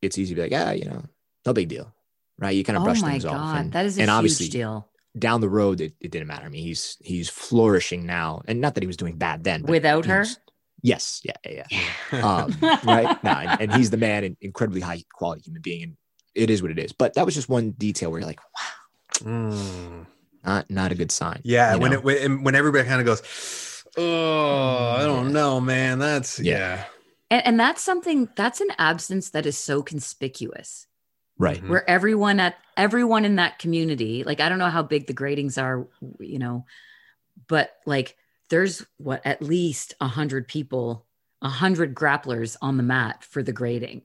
it's 0.00 0.18
easy 0.18 0.34
to 0.34 0.40
be 0.42 0.48
like, 0.50 0.60
ah, 0.60 0.72
you 0.72 0.86
know, 0.86 1.04
no 1.46 1.52
big 1.52 1.68
deal. 1.68 1.94
Right. 2.38 2.56
You 2.56 2.64
kind 2.64 2.76
of 2.76 2.82
oh 2.82 2.86
brush 2.86 3.00
things 3.00 3.24
god 3.24 3.34
off. 3.36 3.56
And, 3.56 3.72
that 3.72 3.86
is 3.86 3.98
a 3.98 4.00
and 4.00 4.10
huge 4.10 4.16
obviously 4.16 4.48
deal 4.48 4.88
down 5.18 5.40
the 5.40 5.48
road, 5.48 5.80
it, 5.80 5.94
it 6.00 6.10
didn't 6.10 6.28
matter. 6.28 6.46
I 6.46 6.48
mean, 6.48 6.62
he's, 6.64 6.96
he's 7.00 7.28
flourishing 7.28 8.06
now. 8.06 8.42
And 8.46 8.60
not 8.60 8.74
that 8.74 8.82
he 8.82 8.86
was 8.86 8.96
doing 8.96 9.16
bad 9.16 9.44
then. 9.44 9.62
but 9.62 9.70
without 9.70 10.06
her 10.06 10.20
was- 10.20 10.38
yes. 10.82 11.20
Yeah. 11.24 11.36
Yeah. 11.44 11.66
yeah 12.12 12.20
um, 12.26 12.56
right? 12.84 13.22
No, 13.22 13.30
and, 13.30 13.60
and 13.62 13.72
he's 13.74 13.90
the 13.90 13.96
man, 13.98 14.24
and 14.24 14.36
incredibly 14.40 14.80
high 14.80 15.02
quality 15.12 15.42
human 15.42 15.62
being, 15.62 15.82
and 15.82 15.96
it 16.34 16.48
is 16.50 16.62
what 16.62 16.70
it 16.70 16.78
is. 16.78 16.92
But 16.92 17.14
that 17.14 17.24
was 17.26 17.34
just 17.34 17.48
one 17.48 17.72
detail 17.72 18.10
where 18.10 18.20
you're 18.20 18.26
like, 18.26 18.40
wow, 18.40 19.30
Mm. 19.30 20.06
not 20.44 20.70
not 20.70 20.90
a 20.90 20.94
good 20.94 21.12
sign. 21.12 21.40
Yeah. 21.44 21.74
you 21.74 21.80
When 21.80 21.90
know? 21.92 21.98
it 21.98 22.04
when, 22.04 22.42
when 22.42 22.54
everybody 22.54 22.88
kind 22.88 23.00
of 23.00 23.06
goes, 23.06 23.22
oh, 23.98 24.96
I 24.98 25.02
don't 25.04 25.32
know, 25.32 25.60
man. 25.60 25.98
That's 25.98 26.40
Yeah. 26.40 26.58
yeah. 26.58 26.84
and, 27.30 27.46
and 27.46 27.60
that's 27.60 27.82
something 27.82 28.28
that's 28.34 28.60
an 28.62 28.70
absence 28.78 29.30
that 29.30 29.44
is 29.46 29.58
so 29.58 29.82
conspicuous 29.82 30.86
right, 31.42 31.68
where 31.68 31.88
everyone 31.88 32.40
at 32.40 32.56
everyone 32.76 33.24
in 33.24 33.36
that 33.36 33.58
community 33.58 34.24
like 34.24 34.40
i 34.40 34.48
don't 34.48 34.58
know 34.58 34.70
how 34.70 34.82
big 34.82 35.06
the 35.06 35.12
gradings 35.14 35.60
are 35.62 35.86
you 36.20 36.38
know 36.38 36.64
but 37.48 37.70
like 37.86 38.16
there's 38.48 38.84
what 38.98 39.20
at 39.26 39.42
least 39.42 39.94
a 40.00 40.06
hundred 40.08 40.48
people 40.48 41.04
a 41.42 41.48
hundred 41.48 41.94
grapplers 41.94 42.56
on 42.62 42.76
the 42.76 42.82
mat 42.82 43.22
for 43.24 43.42
the 43.42 43.52
grading 43.52 44.02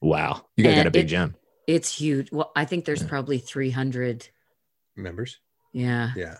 wow, 0.00 0.44
you 0.56 0.62
guys 0.64 0.76
got 0.76 0.86
a 0.86 0.90
big 0.92 1.06
it- 1.06 1.08
gem. 1.08 1.34
it's 1.66 1.92
huge 1.98 2.30
well 2.30 2.52
i 2.54 2.64
think 2.64 2.84
there's 2.84 3.02
Yeah. 3.02 3.08
probably 3.08 3.38
300 3.38 4.28
Members. 4.96 5.38
yeah 5.72 6.12
Yeah. 6.16 6.36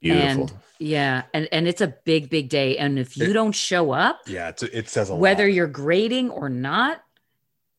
Beautiful. 0.00 0.28
and 0.44 0.52
yeah 0.78 1.22
and 1.34 1.48
and 1.52 1.68
it's 1.68 1.80
a 1.80 1.88
big 2.04 2.30
big 2.30 2.48
day 2.48 2.78
and 2.78 2.98
if 2.98 3.16
you 3.16 3.30
It- 3.30 3.32
don't 3.34 3.52
show 3.54 3.90
up 3.90 4.20
Yeah. 4.28 4.48
It's, 4.50 4.62
it 4.62 4.88
says 4.88 5.10
a 5.10 5.14
whether 5.16 5.46
lot. 5.46 5.52
you're 5.54 5.66
grading 5.66 6.30
or 6.30 6.48
not, 6.48 7.02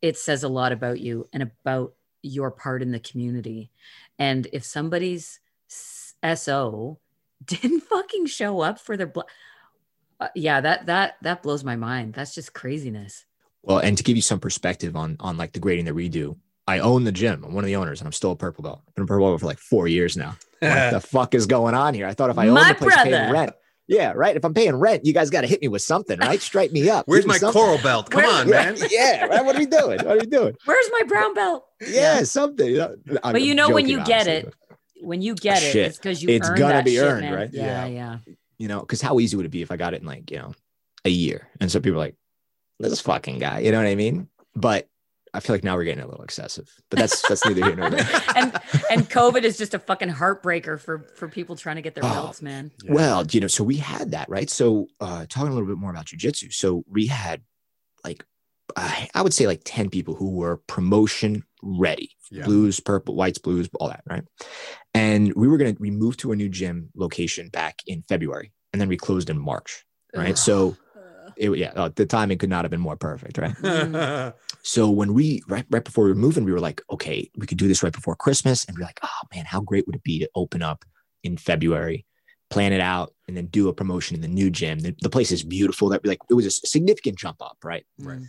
it 0.02 0.18
says 0.18 0.44
a 0.44 0.50
lot 0.50 0.72
about 0.72 1.00
you 1.00 1.28
and 1.34 1.44
about 1.44 1.94
your 2.22 2.52
part 2.52 2.82
in 2.82 2.92
the 2.92 3.00
community. 3.00 3.72
And 4.20 4.48
if 4.54 4.64
somebody's 4.64 5.40
SO 6.36 7.00
didn't 7.46 7.82
fucking 7.82 8.28
show 8.28 8.62
up 8.62 8.80
for 8.80 8.98
their 8.98 9.08
bl- 9.08 9.22
uh, 10.20 10.28
yeah, 10.36 10.62
that 10.62 10.86
that 10.86 11.16
that 11.24 11.42
blows 11.42 11.64
my 11.64 11.76
mind. 11.76 12.14
That's 12.14 12.36
just 12.36 12.54
craziness. 12.54 13.26
Well, 13.64 13.80
and 13.80 13.98
to 13.98 14.04
give 14.04 14.16
you 14.16 14.22
some 14.22 14.40
perspective 14.40 14.96
on 14.96 15.18
on 15.20 15.38
like 15.38 15.52
the 15.52 15.60
grading 15.60 15.86
that 15.86 15.96
we 15.96 16.10
do, 16.10 16.38
I 16.68 16.80
own 16.80 17.04
the 17.04 17.12
gym. 17.12 17.44
I'm 17.44 17.54
one 17.54 17.64
of 17.64 17.68
the 17.68 17.76
owners, 17.76 18.02
and 18.02 18.08
I'm 18.08 18.12
still 18.12 18.32
a 18.32 18.36
purple 18.36 18.64
belt. 18.64 18.82
I've 18.88 18.94
been 18.94 19.04
a 19.06 19.08
purple 19.08 19.28
belt 19.28 19.40
for 19.40 19.48
like 19.48 19.58
four 19.58 19.88
years 19.88 20.16
now. 20.16 20.38
What 20.60 20.92
the 20.92 21.02
fuck 21.02 21.34
is 21.34 21.48
going 21.48 21.74
on 21.74 21.96
here? 21.96 22.06
I 22.06 22.14
thought 22.14 22.30
if 22.30 22.38
I 22.38 22.46
owned 22.46 22.54
My 22.54 22.74
the 22.74 22.76
place 22.76 22.96
paying 22.96 23.10
brother. 23.10 23.34
rent, 23.34 23.54
yeah, 23.92 24.14
right. 24.16 24.36
If 24.36 24.44
I'm 24.46 24.54
paying 24.54 24.76
rent, 24.76 25.06
you 25.06 25.14
guys 25.14 25.30
got 25.30 25.42
to 25.42 25.48
hit 25.48 25.62
me 25.62 25.68
with 25.68 25.82
something, 25.84 26.18
right? 26.20 26.42
Strike 26.42 26.72
me 26.72 26.90
up. 26.90 27.08
Where's 27.08 27.26
me 27.26 27.30
my 27.34 27.38
something. 27.38 27.62
coral 27.62 27.78
belt? 27.80 28.10
Come 28.10 28.24
Where- 28.24 28.32
on, 28.42 28.50
man. 28.50 28.76
yeah, 28.90 29.26
right. 29.26 29.46
What 29.46 29.56
are 29.56 29.60
we 29.60 29.66
doing? 29.66 29.98
What 30.00 30.08
are 30.08 30.20
we 30.20 30.26
doing? 30.26 30.56
Where's 30.66 30.90
my 30.94 31.04
brown 31.08 31.34
belt? 31.34 31.66
Yeah, 31.88 32.24
something. 32.24 32.80
I'm- 32.80 32.96
But 33.22 33.42
you 33.42 33.52
I'm 33.52 33.58
know 33.58 33.70
when 33.70 33.84
joking, 33.86 34.00
you 34.00 34.06
get 34.06 34.22
obviously, 34.22 34.50
it, 34.50 35.06
when 35.06 35.22
you 35.22 35.36
get 35.36 35.58
it, 35.62 35.72
Shit. 35.72 35.86
it's 35.88 35.98
because 35.98 36.24
you 36.24 36.30
It's 36.30 36.48
earned 36.50 36.58
gonna 36.60 36.74
that 36.76 36.86
be 36.86 36.96
shit, 36.96 37.04
earned, 37.04 37.22
man. 37.22 37.34
right? 37.34 37.50
Yeah, 37.54 37.86
Yeah. 37.86 38.18
yeah. 38.26 38.34
you 38.58 38.68
know, 38.68 38.80
because 38.80 39.02
how 39.02 39.20
easy 39.20 39.36
would 39.36 39.46
it 39.46 39.50
be 39.50 39.62
if 39.62 39.72
I 39.72 39.78
got 39.78 39.94
it 39.94 40.02
in 40.02 40.08
like 40.08 40.32
you 40.32 40.38
know 40.38 40.54
a 41.06 41.10
year? 41.10 41.48
And 41.60 41.72
so 41.72 41.80
people 41.80 41.96
are 41.98 42.06
like, 42.06 42.16
this 42.80 43.02
fucking 43.02 43.40
guy, 43.40 43.60
you 43.60 43.72
know 43.72 43.78
what 43.80 43.88
I 43.88 43.96
mean? 43.96 44.28
But 44.56 44.88
I 45.34 45.40
feel 45.40 45.56
like 45.56 45.64
now 45.64 45.76
we're 45.78 45.86
getting 45.86 46.04
a 46.04 46.08
little 46.08 46.24
excessive. 46.24 46.70
But 46.90 47.00
that's 47.00 47.28
that's 47.28 47.46
neither 47.46 47.64
here 47.64 47.76
nor 47.76 47.90
there. 47.90 48.06
and 48.36 48.54
and 48.90 49.10
COVID 49.10 49.44
is 49.44 49.58
just 49.58 49.74
a 49.74 49.80
fucking 49.80 50.10
heartbreaker 50.10 50.80
for 50.80 51.08
for 51.16 51.28
people 51.30 51.56
trying 51.56 51.78
to 51.78 51.82
get 51.82 51.96
their 51.96 52.04
Oh. 52.04 52.10
belts, 52.14 52.42
man. 52.42 52.72
Yeah. 52.84 52.94
Well, 52.94 53.26
you 53.32 53.40
know, 53.40 53.48
so 53.48 53.64
we 53.64 53.78
had 53.78 54.12
that, 54.12 54.30
right? 54.30 54.50
So 54.50 54.88
uh 55.00 55.26
talking 55.30 55.50
a 55.52 55.54
little 55.54 55.68
bit 55.68 55.78
more 55.78 55.90
about 55.92 56.06
jujitsu. 56.08 56.54
So 56.54 56.84
we 56.90 57.08
had 57.08 57.44
like 58.04 58.26
I, 58.78 59.10
I 59.14 59.22
would 59.22 59.34
say 59.34 59.48
like 59.48 59.62
10 59.66 59.90
people 59.90 60.16
who 60.16 60.32
were 60.32 60.58
promotion 60.68 61.44
ready 61.62 62.12
Yeah. 62.32 62.46
blues, 62.46 62.80
purple, 62.80 63.16
whites, 63.16 63.38
blues, 63.38 63.70
all 63.80 63.90
that, 63.90 64.02
right? 64.10 64.24
And 64.94 65.34
we 65.36 65.48
were 65.50 65.58
going 65.58 65.76
to, 65.76 65.82
we 65.82 65.92
moved 65.92 66.20
to 66.22 66.32
a 66.32 66.36
new 66.38 66.48
gym 66.50 66.90
location 66.96 67.50
back 67.50 67.80
in 67.86 68.04
February 68.08 68.52
and 68.72 68.82
then 68.82 68.88
we 68.88 68.96
closed 68.98 69.30
in 69.30 69.38
March, 69.38 69.84
right? 70.16 70.38
So, 70.38 70.78
it, 71.42 71.58
yeah, 71.58 71.72
uh, 71.76 71.90
the 71.96 72.06
timing 72.06 72.38
could 72.38 72.50
not 72.50 72.64
have 72.64 72.72
been 72.72 72.80
more 72.80 72.96
perfect, 72.96 73.38
right? 73.38 74.34
So 74.64 74.92
when 74.92 75.16
we 75.16 75.42
right 75.48 75.66
right 75.72 75.84
before 75.84 76.04
we 76.04 76.12
were 76.12 76.16
moving, 76.16 76.46
we 76.46 76.52
were 76.52 76.60
like, 76.60 76.82
okay, 76.92 77.30
we 77.36 77.48
could 77.48 77.58
do 77.58 77.68
this 77.68 77.82
right 77.82 77.92
before 77.92 78.16
Christmas, 78.16 78.64
and 78.66 78.78
we 78.78 78.84
are 78.84 78.86
like, 78.86 79.00
oh 79.02 79.28
man, 79.34 79.46
how 79.46 79.60
great 79.60 79.88
would 79.88 79.96
it 79.96 80.04
be 80.04 80.20
to 80.20 80.30
open 80.36 80.62
up 80.62 80.86
in 81.24 81.36
February, 81.36 82.06
plan 82.52 82.74
it 82.74 82.82
out, 82.82 83.14
and 83.28 83.36
then 83.36 83.48
do 83.48 83.70
a 83.70 83.74
promotion 83.74 84.16
in 84.16 84.22
the 84.22 84.28
new 84.28 84.52
gym. 84.52 84.80
The, 84.80 84.96
the 85.02 85.10
place 85.10 85.32
is 85.32 85.44
beautiful. 85.44 85.90
That 85.90 86.06
like 86.06 86.20
it 86.30 86.36
was 86.36 86.46
a 86.46 86.52
significant 86.52 87.18
jump 87.18 87.42
up, 87.42 87.58
right? 87.64 87.86
Right. 87.98 88.22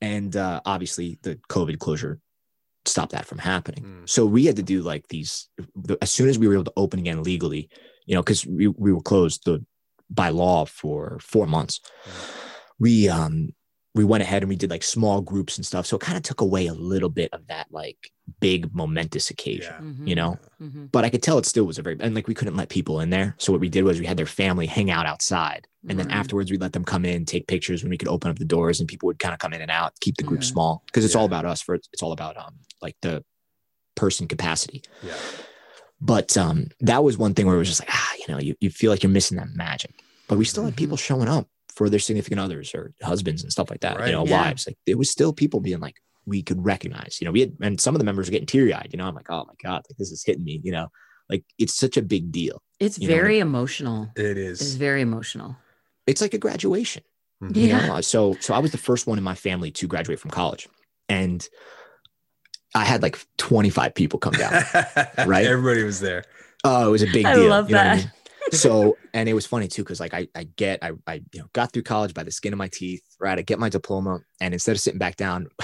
And 0.00 0.36
uh, 0.36 0.60
obviously 0.64 1.18
the 1.22 1.40
COVID 1.48 1.78
closure 1.80 2.20
stopped 2.84 3.12
that 3.12 3.26
from 3.26 3.38
happening. 3.38 3.82
Mm. 3.82 4.08
So 4.08 4.26
we 4.26 4.44
had 4.44 4.56
to 4.56 4.62
do 4.62 4.82
like 4.82 5.08
these 5.08 5.48
the, 5.74 5.98
as 6.02 6.10
soon 6.10 6.28
as 6.28 6.38
we 6.38 6.46
were 6.46 6.54
able 6.54 6.64
to 6.64 6.72
open 6.76 7.00
again 7.00 7.22
legally, 7.22 7.68
you 8.06 8.14
know, 8.14 8.22
because 8.22 8.46
we, 8.46 8.68
we 8.68 8.92
were 8.92 9.00
closed 9.00 9.44
the, 9.44 9.64
by 10.10 10.28
law 10.28 10.64
for 10.64 11.18
four 11.20 11.46
months. 11.46 11.80
We 12.78 13.08
um 13.08 13.50
we 13.96 14.04
went 14.04 14.22
ahead 14.24 14.42
and 14.42 14.48
we 14.48 14.56
did 14.56 14.70
like 14.70 14.82
small 14.82 15.20
groups 15.20 15.56
and 15.56 15.64
stuff. 15.64 15.86
So 15.86 15.94
it 15.96 16.00
kind 16.02 16.16
of 16.16 16.24
took 16.24 16.40
away 16.40 16.66
a 16.66 16.74
little 16.74 17.08
bit 17.08 17.32
of 17.32 17.46
that 17.46 17.68
like 17.70 18.10
big 18.40 18.74
momentous 18.74 19.30
occasion, 19.30 19.72
Yeah. 19.78 19.84
Mhm. 19.84 20.08
you 20.08 20.14
know. 20.16 20.38
Mhm. 20.60 20.90
But 20.90 21.04
I 21.04 21.10
could 21.10 21.22
tell 21.22 21.38
it 21.38 21.46
still 21.46 21.64
was 21.64 21.78
a 21.78 21.82
very 21.82 21.96
and 22.00 22.12
like 22.12 22.26
we 22.26 22.34
couldn't 22.34 22.56
let 22.56 22.70
people 22.70 22.98
in 22.98 23.10
there. 23.10 23.36
So 23.38 23.52
what 23.52 23.60
we 23.60 23.68
did 23.68 23.84
was 23.84 24.00
we 24.00 24.06
had 24.06 24.16
their 24.16 24.26
family 24.26 24.66
hang 24.66 24.90
out 24.90 25.06
outside, 25.06 25.68
and 25.88 25.96
then 25.98 26.10
afterwards 26.10 26.50
we 26.50 26.58
let 26.58 26.72
them 26.72 26.84
come 26.84 27.04
in, 27.04 27.24
take 27.24 27.46
pictures 27.46 27.84
when 27.84 27.90
we 27.90 27.96
could 27.98 28.08
open 28.08 28.30
up 28.32 28.38
the 28.40 28.44
doors, 28.44 28.80
and 28.80 28.88
people 28.88 29.06
would 29.06 29.20
kind 29.20 29.32
of 29.32 29.38
come 29.38 29.52
in 29.52 29.62
and 29.62 29.70
out, 29.70 29.92
keep 30.00 30.16
the 30.16 30.24
group 30.24 30.40
Mhm. 30.40 30.44
small 30.52 30.82
because 30.86 31.04
it's 31.04 31.14
all 31.14 31.26
about 31.26 31.44
us. 31.44 31.62
For 31.62 31.76
it's 31.76 32.02
all 32.02 32.12
about 32.12 32.36
um 32.36 32.56
like 32.82 32.96
the 33.00 33.24
person 33.94 34.26
capacity. 34.26 34.82
Yeah. 35.04 35.14
But 36.04 36.36
um 36.36 36.66
that 36.80 37.02
was 37.02 37.16
one 37.18 37.34
thing 37.34 37.46
where 37.46 37.56
it 37.56 37.58
was 37.64 37.68
just 37.68 37.80
like 37.80 37.90
ah 37.92 38.12
you 38.18 38.26
know 38.32 38.38
you, 38.40 38.54
you 38.60 38.70
feel 38.70 38.90
like 38.92 39.02
you're 39.02 39.10
missing 39.18 39.38
that 39.38 39.48
magic. 39.54 39.92
But 40.28 40.38
we 40.38 40.44
still 40.44 40.64
had 40.64 40.76
people 40.76 40.96
showing 40.96 41.28
up 41.28 41.48
for 41.74 41.88
their 41.90 41.98
significant 41.98 42.40
others 42.40 42.74
or 42.74 42.92
husbands 43.02 43.42
and 43.42 43.50
stuff 43.50 43.70
like 43.70 43.80
that. 43.80 43.96
Right. 43.98 44.06
You 44.08 44.12
know 44.12 44.26
Yeah. 44.26 44.42
wives 44.42 44.66
like 44.66 44.78
there 44.86 44.98
was 44.98 45.10
still 45.10 45.32
people 45.32 45.60
being 45.60 45.80
like 45.80 45.96
we 46.26 46.42
could 46.42 46.64
recognize. 46.64 47.18
You 47.20 47.24
know 47.24 47.32
we 47.32 47.40
had 47.40 47.52
and 47.60 47.80
some 47.80 47.94
of 47.94 47.98
the 48.00 48.04
members 48.04 48.26
were 48.28 48.32
getting 48.32 48.46
teary 48.46 48.72
eyed. 48.74 48.90
You 48.92 48.98
know 48.98 49.06
I'm 49.06 49.14
like 49.14 49.30
oh 49.30 49.44
my 49.46 49.54
god 49.62 49.82
like 49.88 49.96
this 49.98 50.10
is 50.12 50.22
hitting 50.24 50.44
me. 50.44 50.60
You 50.62 50.72
know 50.72 50.88
like 51.30 51.44
it's 51.58 51.74
such 51.74 51.96
a 51.96 52.02
big 52.02 52.30
deal. 52.30 52.60
It's 52.80 52.98
You 52.98 53.08
know, 53.08 53.14
very 53.14 53.38
emotional. 53.38 54.10
It 54.14 54.36
is. 54.36 54.60
It's 54.60 54.74
very 54.74 55.00
emotional. 55.00 55.56
It's 56.06 56.20
like 56.20 56.34
a 56.34 56.38
graduation. 56.38 57.02
Mhm. 57.42 57.56
you 57.56 57.68
Yeah. 57.68 57.86
know? 57.86 58.00
So 58.02 58.36
so 58.40 58.52
I 58.52 58.58
was 58.58 58.72
the 58.72 58.78
first 58.78 59.06
one 59.06 59.16
in 59.16 59.24
my 59.24 59.34
family 59.34 59.70
to 59.72 59.86
graduate 59.86 60.20
from 60.20 60.30
college, 60.30 60.68
and 61.08 61.46
I 62.74 62.84
had 62.84 63.02
like 63.02 63.18
25 63.38 63.94
people 63.94 64.18
come 64.18 64.32
down. 64.34 64.52
Right? 65.26 65.46
Everybody 65.46 65.84
was 65.84 66.00
there. 66.00 66.24
Oh, 66.64 66.88
it 66.88 66.90
was 66.90 67.02
a 67.02 67.06
big 67.06 67.24
I 67.26 67.34
deal. 67.34 67.48
love 67.48 67.68
you 67.70 67.76
know 67.76 67.82
what 67.82 67.86
I 67.90 67.96
that. 67.96 68.04
mean? 68.04 68.12
So 68.52 68.96
and 69.14 69.28
it 69.28 69.32
was 69.34 69.46
funny 69.46 69.68
too 69.68 69.82
because 69.82 70.00
like 70.00 70.12
I 70.12 70.28
I 70.34 70.44
get 70.44 70.80
I 70.82 70.92
I 71.06 71.14
you 71.32 71.40
know 71.40 71.46
got 71.54 71.72
through 71.72 71.84
college 71.84 72.12
by 72.12 72.24
the 72.24 72.30
skin 72.30 72.52
of 72.52 72.58
my 72.58 72.68
teeth. 72.68 73.02
Right, 73.18 73.38
I 73.38 73.42
get 73.42 73.58
my 73.58 73.68
diploma, 73.70 74.20
and 74.40 74.52
instead 74.52 74.72
of 74.72 74.80
sitting 74.80 74.98
back 74.98 75.16
down. 75.16 75.48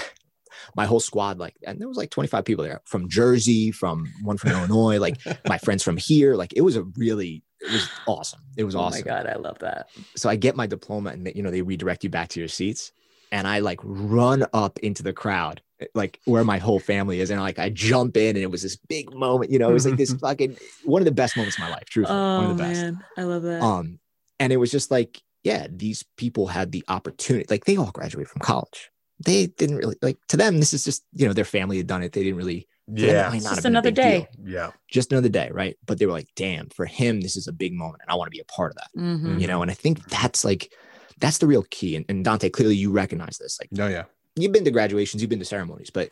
My 0.76 0.84
whole 0.84 1.00
squad, 1.00 1.38
like, 1.38 1.54
and 1.66 1.80
there 1.80 1.88
was 1.88 1.96
like 1.96 2.10
25 2.10 2.44
people 2.44 2.64
there 2.64 2.82
from 2.84 3.08
Jersey, 3.08 3.70
from 3.70 4.04
one 4.22 4.36
from 4.36 4.50
Illinois, 4.50 4.98
like 4.98 5.16
my 5.48 5.56
friends 5.64 5.82
from 5.82 5.96
here. 5.96 6.34
Like, 6.34 6.52
it 6.54 6.60
was 6.60 6.76
a 6.76 6.82
really, 6.96 7.42
it 7.60 7.72
was 7.72 7.88
awesome. 8.06 8.40
It 8.58 8.64
was 8.64 8.74
awesome. 8.74 9.04
oh 9.06 9.10
my 9.10 9.22
god, 9.22 9.26
I 9.26 9.36
love 9.36 9.58
that. 9.60 9.88
so 10.16 10.28
I 10.28 10.36
get 10.36 10.56
my 10.56 10.66
diploma 10.66 11.10
and 11.10 11.26
they, 11.26 11.32
you 11.34 11.42
know 11.42 11.50
they 11.50 11.62
redirect 11.62 12.04
you 12.04 12.10
back 12.10 12.28
to 12.30 12.40
your 12.40 12.48
seats 12.48 12.92
and 13.32 13.48
I 13.48 13.60
like 13.60 13.80
run 13.82 14.44
up 14.52 14.78
into 14.80 15.02
the 15.02 15.14
crowd 15.14 15.62
like 15.94 16.20
where 16.24 16.44
my 16.44 16.58
whole 16.58 16.78
family 16.80 17.20
is 17.20 17.30
and 17.30 17.40
like 17.40 17.58
I 17.58 17.70
jump 17.70 18.16
in 18.16 18.36
and 18.36 18.42
it 18.42 18.50
was 18.50 18.62
this 18.62 18.76
big 18.76 19.14
moment 19.14 19.50
you 19.50 19.58
know 19.58 19.70
it 19.70 19.72
was 19.72 19.86
like 19.86 19.96
this 19.96 20.12
fucking 20.20 20.56
one 20.84 21.00
of 21.00 21.06
the 21.06 21.12
best 21.12 21.36
moments 21.36 21.56
of 21.56 21.60
my 21.64 21.70
life 21.70 21.84
truthfully 21.86 22.18
one 22.18 22.44
Oh 22.46 22.50
of 22.50 22.56
the 22.56 22.62
best 22.62 22.80
man, 22.82 23.04
I 23.16 23.22
love 23.22 23.42
that. 23.42 23.62
um 23.62 23.98
and 24.38 24.52
it 24.52 24.58
was 24.58 24.70
just 24.70 24.90
like 24.90 25.22
yeah 25.42 25.66
these 25.70 26.04
people 26.16 26.46
had 26.48 26.70
the 26.72 26.84
opportunity 26.88 27.46
like 27.48 27.64
they 27.64 27.76
all 27.76 27.90
graduated 27.92 28.28
from 28.28 28.40
college 28.40 28.90
they 29.24 29.46
didn't 29.46 29.76
really 29.76 29.96
like 30.02 30.18
to 30.28 30.36
them 30.36 30.58
this 30.58 30.72
is 30.72 30.84
just 30.84 31.04
you 31.14 31.26
know 31.26 31.32
their 31.32 31.44
family 31.44 31.76
had 31.78 31.86
done 31.86 32.02
it 32.02 32.12
they 32.12 32.22
didn't 32.24 32.36
really 32.38 32.66
for 32.86 32.92
them, 32.96 33.04
it 33.04 33.12
Yeah. 33.12 33.32
It's 33.34 33.44
just 33.44 33.54
have 33.56 33.62
been 33.62 33.74
a 33.76 33.78
another 33.78 33.90
day. 33.90 34.28
deal. 34.36 34.46
Yeah. 34.54 34.70
just 34.88 35.12
another 35.12 35.28
day 35.28 35.48
right 35.52 35.76
but 35.86 35.98
they 35.98 36.06
were 36.06 36.12
like 36.12 36.28
damn 36.36 36.68
for 36.70 36.84
him 36.86 37.20
this 37.22 37.36
is 37.36 37.46
a 37.48 37.52
big 37.52 37.72
moment 37.72 38.02
and 38.02 38.10
I 38.10 38.16
want 38.16 38.26
to 38.26 38.36
be 38.36 38.40
a 38.40 38.44
part 38.44 38.72
of 38.72 38.76
that 38.76 38.90
Mhm. 39.00 39.40
you 39.40 39.46
know 39.46 39.62
and 39.62 39.70
i 39.70 39.74
think 39.74 40.04
that's 40.08 40.44
like 40.44 40.72
that's 41.18 41.38
the 41.38 41.46
real 41.46 41.64
key 41.70 41.96
and, 41.96 42.04
and 42.08 42.24
dante 42.24 42.48
clearly 42.50 42.76
you 42.76 42.90
recognize 42.90 43.36
this 43.38 43.58
like 43.60 43.70
No, 43.72 43.86
yeah. 43.88 44.04
You've 44.42 44.52
been 44.52 44.64
to 44.64 44.70
graduations 44.70 45.22
you've 45.22 45.30
been 45.30 45.38
to 45.38 45.44
ceremonies 45.44 45.90
but 45.90 46.10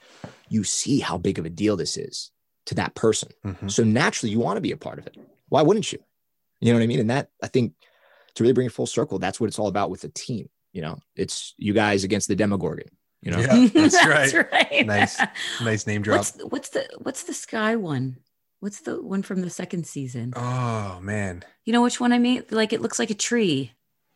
you 0.49 0.65
see 0.65 1.01
how 1.01 1.17
big 1.19 1.39
of 1.39 1.45
a 1.47 1.51
deal 1.51 1.77
this 1.77 1.97
is 1.97 2.31
to 2.67 2.75
that 2.75 2.95
person 2.95 3.31
Mhm. 3.45 3.71
so 3.71 3.83
naturally 3.85 4.31
you 4.33 4.39
want 4.41 4.57
to 4.57 4.61
be 4.61 4.73
a 4.73 4.77
part 4.77 4.99
of 4.99 5.07
it 5.07 5.17
why 5.49 5.63
wouldn't 5.63 5.93
you 5.93 5.99
you 6.61 6.73
know 6.73 6.79
what 6.79 6.85
i 6.85 6.87
mean 6.87 7.01
and 7.01 7.11
that 7.11 7.31
i 7.43 7.47
think 7.47 7.73
to 8.35 8.43
really 8.43 8.53
bring 8.53 8.67
it 8.67 8.73
full 8.73 8.87
circle 8.87 9.19
that's 9.19 9.41
what 9.41 9.47
it's 9.49 9.59
all 9.59 9.69
about 9.69 9.91
with 9.91 10.03
the 10.03 10.09
team 10.11 10.49
you 10.73 10.83
know 10.83 10.99
it's 11.17 11.55
you 11.57 11.73
guys 11.73 12.05
against 12.05 12.29
the 12.29 12.37
demogorgon 12.37 12.89
you 13.23 13.33
know 13.33 13.39
Yeah, 13.41 13.67
that's 13.75 14.07
right. 14.07 14.33
right. 14.53 14.87
Nice. 14.87 15.21
Nice 15.61 15.87
name 15.89 16.03
drop. 16.03 16.19
What's 16.19 16.39
what's 16.45 16.69
the 16.69 16.89
what's 16.99 17.23
the 17.25 17.35
sky 17.35 17.75
one? 17.75 18.19
What's 18.61 18.79
the 18.81 19.03
one 19.03 19.23
from 19.23 19.41
the 19.41 19.51
second 19.51 19.89
season? 19.89 20.35
Oh 20.37 21.01
man. 21.03 21.43
You 21.65 21.73
know 21.73 21.83
which 21.83 21.99
one 21.99 22.13
I 22.13 22.19
mean? 22.21 22.45
Like 22.51 22.73
it 22.73 22.81
looks 22.81 23.01
like 23.01 23.11
a 23.11 23.15
tree. 23.15 23.73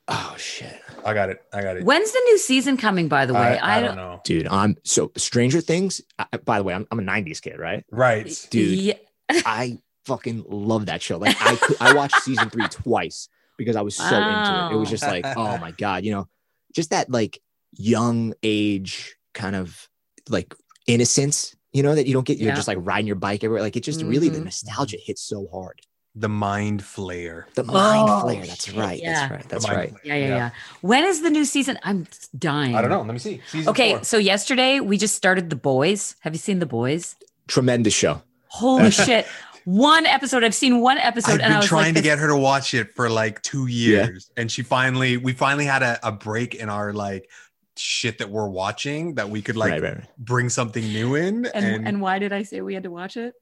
oh 0.06 0.34
shit 0.38 0.80
I 1.04 1.14
got 1.14 1.30
it. 1.30 1.42
I 1.52 1.62
got 1.62 1.76
it. 1.76 1.84
When's 1.84 2.12
the 2.12 2.20
new 2.26 2.38
season 2.38 2.76
coming? 2.76 3.08
By 3.08 3.26
the 3.26 3.34
way, 3.34 3.58
I, 3.58 3.78
I 3.78 3.80
don't 3.80 3.96
know. 3.96 4.20
dude 4.24 4.46
i'm 4.46 4.76
so 4.84 5.10
stranger 5.16 5.60
things 5.60 6.00
I, 6.18 6.26
by 6.44 6.58
the 6.58 6.64
way 6.64 6.74
I'm, 6.74 6.86
I'm 6.90 6.98
a 6.98 7.02
90s 7.02 7.40
kid 7.42 7.58
right 7.58 7.84
Right. 7.90 8.46
Dude. 8.50 8.78
Yeah, 8.78 8.94
I 9.30 9.78
fucking 10.06 10.44
love 10.48 10.86
that 10.86 11.00
show. 11.02 11.16
Like 11.18 11.36
I 11.40 11.56
could, 11.56 11.76
I 11.80 11.94
watched 11.94 12.16
season 12.20 12.50
three 12.50 12.68
twice 12.82 13.28
because 13.56 13.76
I 13.76 13.82
was 13.82 13.94
so 13.96 14.18
into 14.18 14.58
it. 14.58 14.72
It 14.72 14.76
was 14.76 14.90
just 14.90 15.02
like, 15.06 15.24
oh 15.36 15.58
my 15.58 15.70
god, 15.72 16.04
you 16.04 16.10
know, 16.12 16.28
just 16.74 16.90
that 16.90 17.10
like 17.10 17.40
young 17.72 18.34
age 18.42 19.16
kind 19.34 19.56
of 19.56 19.88
like 20.28 20.54
innocence, 20.86 21.54
you 21.72 21.82
know, 21.82 21.94
that 21.94 22.06
you 22.06 22.12
don't 22.12 22.26
get. 22.26 22.38
You're 22.38 22.50
Yeah. 22.50 22.54
just 22.56 22.68
like 22.68 22.78
riding 22.80 23.06
your 23.06 23.16
bike 23.16 23.44
everywhere. 23.44 23.62
Like 23.62 23.76
it 23.76 23.84
just 23.84 24.02
really 24.02 24.28
the 24.28 24.38
Mhm. 24.40 24.44
nostalgia 24.44 24.98
hits 25.04 25.22
so 25.22 25.46
hard. 25.52 25.80
The 26.14 26.28
mind 26.28 26.82
flayer. 26.82 27.44
The 27.54 27.62
oh, 27.62 27.72
mind 27.72 28.10
Oh, 28.10 28.20
flare. 28.20 28.44
That's 28.44 28.70
right. 28.72 29.00
yeah. 29.00 29.14
That's 29.14 29.30
right. 29.32 29.48
That's 29.48 29.68
right. 29.68 29.94
flayer. 29.94 29.98
yeah, 30.04 30.14
yeah, 30.16 30.26
yeah. 30.28 30.50
When 30.82 31.04
is 31.04 31.22
the 31.22 31.30
new 31.30 31.44
season? 31.46 31.78
I'm 31.84 32.06
dying. 32.38 32.74
I 32.74 32.82
don't 32.82 32.90
know. 32.90 33.00
Let 33.00 33.12
me 33.12 33.18
see. 33.18 33.40
Season 33.48 33.70
Okay, 33.70 33.94
four. 33.94 34.04
so 34.04 34.18
yesterday 34.18 34.80
we 34.80 34.98
just 34.98 35.14
started 35.14 35.48
The 35.48 35.56
Boys. 35.56 36.16
Have 36.20 36.34
you 36.34 36.38
seen 36.38 36.58
The 36.58 36.66
Boys? 36.66 37.16
Tremendous 37.48 37.94
show. 37.94 38.22
Holy 38.48 38.90
shit! 38.90 39.26
One 39.64 40.04
episode. 40.04 40.44
I've 40.44 40.54
seen 40.54 40.80
one 40.80 40.98
episode, 40.98 41.34
I've 41.34 41.40
and 41.40 41.44
I 41.44 41.48
been 41.48 41.56
was 41.58 41.66
trying 41.66 41.84
like, 41.86 41.94
to 41.94 42.02
get 42.02 42.18
her 42.18 42.28
to 42.28 42.36
watch 42.36 42.74
it 42.74 42.94
for 42.94 43.08
like 43.08 43.40
two 43.42 43.66
years, 43.66 44.30
and 44.36 44.50
she 44.52 44.62
finally, 44.62 45.16
we 45.16 45.32
finally 45.32 45.64
had 45.64 45.82
a, 45.82 45.98
a 46.06 46.12
break 46.12 46.54
in 46.56 46.68
our 46.68 46.92
like 46.92 47.30
shit 47.76 48.18
that 48.18 48.28
we're 48.28 48.48
watching 48.48 49.14
that 49.14 49.30
we 49.30 49.40
could 49.40 49.56
like 49.56 49.70
right, 49.70 49.82
right, 49.82 49.96
right. 49.96 50.08
bring 50.18 50.48
something 50.50 50.84
new 50.84 51.14
in. 51.14 51.46
And, 51.46 51.64
And, 51.64 51.88
and 51.88 52.00
why 52.02 52.18
did 52.18 52.32
I 52.32 52.42
say 52.42 52.60
we 52.60 52.74
had 52.74 52.82
to 52.82 52.90
watch 52.90 53.16
it? 53.16 53.34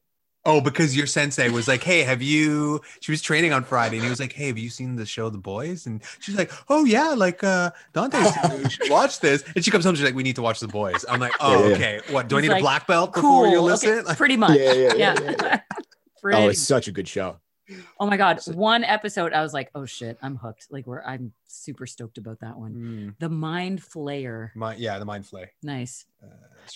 Oh, 0.45 0.61
because 0.61 0.97
your 0.97 1.07
sensei 1.07 1.49
was 1.51 1.68
like, 1.68 1.82
"Hey, 1.82 2.01
have 2.03 2.22
you?" 2.22 2.80
She 3.01 3.12
was 3.12 3.20
training 3.22 3.53
on 3.53 3.64
Friday, 3.64 3.97
and 3.97 4.05
he 4.05 4.11
was 4.11 4.20
like, 4.20 4.32
"Hey, 4.32 4.47
have 4.49 4.59
you 4.59 4.70
seen 4.70 4.97
the 4.97 5.07
show 5.07 5.28
The 5.30 5.38
Boys?" 5.38 5.86
And 5.86 6.03
she's 6.20 6.36
like, 6.36 6.51
"Oh 6.68 6.84
yeah, 6.84 7.11
like 7.11 7.43
uh 7.45 7.70
Dante, 7.93 8.18
we 8.62 8.68
should 8.74 8.91
watch 8.91 9.20
this." 9.20 9.45
And 9.55 9.64
she 9.64 9.70
comes 9.70 9.84
home, 9.84 9.95
she's 9.95 10.05
like, 10.05 10.14
"We 10.14 10.22
need 10.22 10.36
to 10.36 10.43
watch 10.43 10.61
The 10.61 10.68
Boys." 10.68 11.05
I'm 11.09 11.20
like, 11.20 11.32
"Oh, 11.41 11.53
Yeah, 11.62 11.68
yeah. 11.68 11.74
okay. 11.74 12.01
What 12.11 12.28
do 12.28 12.38
I 12.38 12.41
need 12.43 12.49
like, 12.49 12.61
a 12.61 12.62
black 12.62 12.86
belt 12.86 13.12
before 13.14 13.47
you 13.49 13.57
Cool. 13.57 13.64
listen?" 13.64 13.99
Okay, 14.01 14.14
pretty 14.16 14.36
much. 14.36 14.59
Yeah, 14.59 14.72
yeah, 14.72 14.95
yeah. 14.95 15.14
yeah, 15.20 15.30
yeah, 15.43 15.61
Pretty- 16.22 16.38
Oh, 16.43 16.49
it's 16.49 16.61
such 16.61 16.86
a 16.88 16.93
good 16.93 17.09
show. 17.09 17.36
oh 18.01 18.07
my 18.07 18.16
god! 18.16 18.41
One 18.55 18.82
episode, 18.82 19.32
I 19.32 19.43
was 19.43 19.55
like, 19.55 19.70
"Oh 19.76 19.84
shit, 19.86 20.18
I'm 20.22 20.34
hooked!" 20.36 20.66
Like, 20.70 20.86
we're 20.88 21.03
I'm 21.05 21.32
super 21.47 21.86
stoked 21.86 22.18
about 22.18 22.41
that 22.41 22.59
one. 22.59 22.74
Mm, 22.74 23.14
The 23.20 23.28
Mind 23.28 23.80
Flayer, 23.80 24.51
my, 24.57 24.74
yeah, 24.74 24.99
the 24.99 25.05
mind 25.05 25.24
flay. 25.26 25.51
nice. 25.62 26.05
Uh, 26.22 26.26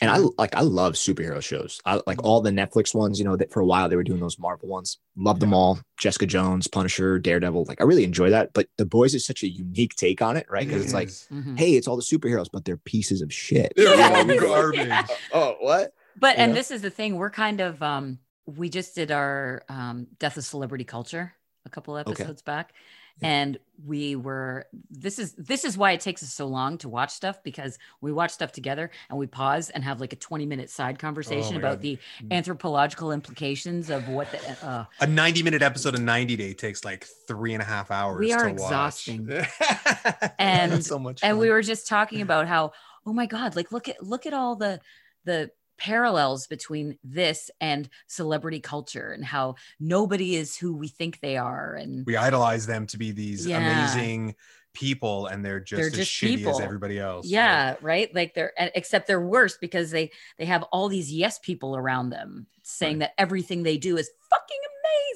And 0.01 0.11
I 0.11 0.18
like 0.39 0.55
I 0.57 0.61
love 0.61 0.95
superhero 0.95 1.43
shows. 1.43 1.80
I 1.85 2.01
like 2.07 2.22
all 2.24 2.41
the 2.41 2.51
Netflix 2.51 2.95
ones, 2.95 3.18
you 3.18 3.24
know, 3.24 3.37
that 3.37 3.53
for 3.53 3.61
a 3.61 3.66
while 3.66 3.89
they 3.89 3.97
were 3.97 4.03
doing 4.03 4.20
those 4.20 4.39
Marvel 4.39 4.68
ones. 4.68 4.99
Love 5.16 5.41
them 5.41 5.55
all. 5.55 5.78
Jessica 5.99 6.26
Jones, 6.26 6.66
Punisher, 6.66 7.18
Daredevil. 7.18 7.64
Like 7.68 7.80
I 7.80 7.85
really 7.85 8.05
enjoy 8.05 8.30
that. 8.30 8.53
But 8.53 8.68
The 8.76 8.85
Boys 8.87 9.14
is 9.14 9.24
such 9.24 9.43
a 9.43 9.49
unique 9.49 9.95
take 9.95 10.20
on 10.20 10.37
it, 10.37 10.47
right? 10.51 10.66
Because 10.66 10.82
it's 10.85 10.95
like, 10.95 11.09
Mhm. 11.09 11.59
hey, 11.59 11.74
it's 11.74 11.87
all 11.87 11.97
the 11.97 12.03
superheroes, 12.03 12.49
but 12.53 12.64
they're 12.64 12.76
pieces 12.76 13.22
of 13.22 13.32
shit. 13.32 13.72
They're 13.76 13.95
Yes. 13.97 14.28
all 14.28 14.37
garbage. 14.49 15.11
oh, 15.32 15.57
what? 15.61 15.95
But 16.18 16.37
You 16.37 16.43
and 16.45 16.53
know? 16.53 16.57
this 16.57 16.70
is 16.70 16.82
the 16.82 16.91
thing, 16.91 17.16
we're 17.16 17.30
kind 17.30 17.61
of 17.61 17.82
um 17.82 18.18
we 18.47 18.68
just 18.68 18.95
did 18.95 19.11
our 19.11 19.62
um 19.68 20.07
Death 20.18 20.37
of 20.37 20.45
Celebrity 20.45 20.85
Culture 20.85 21.32
a 21.66 21.70
couple 21.70 21.97
episodes 21.97 22.43
back. 22.43 22.72
Yeah. 23.20 23.28
And 23.28 23.58
we 23.86 24.16
were 24.16 24.66
this 24.90 25.18
is 25.18 25.34
this 25.34 25.64
is 25.64 25.76
why 25.78 25.92
it 25.92 26.00
takes 26.00 26.22
us 26.22 26.32
so 26.32 26.46
long 26.46 26.78
to 26.78 26.88
watch 26.88 27.10
stuff 27.10 27.42
because 27.44 27.78
we 28.00 28.12
watch 28.12 28.30
stuff 28.32 28.50
together 28.52 28.90
and 29.10 29.18
we 29.18 29.26
pause 29.26 29.70
and 29.70 29.82
have 29.84 30.00
like 30.00 30.12
a 30.12 30.16
20 30.16 30.46
minute 30.46 30.68
side 30.70 30.98
conversation 30.98 31.52
my 31.54 31.58
about 31.58 31.74
God. 31.76 31.82
the 31.82 31.98
anthropological 32.30 33.12
implications 33.12 33.90
of 33.90 34.08
what 34.08 34.30
the 34.32 34.66
uh 34.66 34.84
A 35.00 35.06
90 35.06 35.42
minute 35.42 35.62
episode 35.62 35.94
of 35.94 36.00
90 36.02 36.36
day 36.36 36.54
takes 36.54 36.84
like 36.84 37.06
three 37.28 37.52
and 37.54 37.62
a 37.62 37.66
half 37.66 37.90
hours. 37.90 38.18
We 38.20 38.32
are 38.32 38.44
to 38.44 38.50
exhausting. 38.50 39.26
Watch. 39.28 40.32
And- 40.38 40.84
so 40.84 40.98
much. 40.98 41.20
and 41.22 41.38
we 41.38 41.50
were 41.50 41.62
just 41.62 41.88
talking 41.88 42.20
about 42.20 42.46
how 42.48 42.72
oh 43.06 43.12
my 43.12 43.26
god 43.26 43.54
like 43.56 43.70
look 43.72 43.88
at 43.88 44.02
look 44.02 44.26
at 44.26 44.32
all 44.34 44.56
the 44.56 44.80
the 45.24 45.50
parallels 45.77 46.47
between 46.47 46.99
this 47.03 47.51
and 47.61 47.89
celebrity 48.07 48.61
culture 48.61 49.12
and 49.12 49.25
how 49.25 49.55
nobody 49.81 50.37
is 50.37 50.57
who 50.57 50.75
we 50.75 50.89
think 50.89 51.20
they 51.20 51.37
are 51.37 51.75
and 51.75 52.07
we 52.07 52.16
idolize 52.16 52.66
them 52.66 52.87
to 52.87 52.97
be 52.99 53.11
these 53.11 53.47
Yeah. 53.47 53.59
amazing 53.59 54.35
people 54.72 55.27
and 55.27 55.45
they're 55.45 55.61
just 55.61 55.79
They're 55.79 55.87
as 55.87 55.93
just 55.93 56.12
shitty 56.12 56.37
people. 56.37 56.53
as 56.55 56.61
everybody 56.61 56.99
else 56.99 57.27
yeah 57.27 57.77
right 57.81 58.12
like 58.14 58.35
they're 58.35 58.53
except 58.59 59.07
they're 59.07 59.20
worse 59.20 59.57
because 59.57 59.91
they 59.91 60.11
they 60.39 60.45
have 60.47 60.64
all 60.64 60.89
these 60.89 61.12
yes 61.12 61.39
people 61.39 61.77
around 61.77 62.11
them 62.11 62.47
saying 62.62 62.99
that 62.99 63.12
everything 63.18 63.62
they 63.62 63.77
do 63.79 63.97
is 63.97 64.11
fucking 64.31 64.59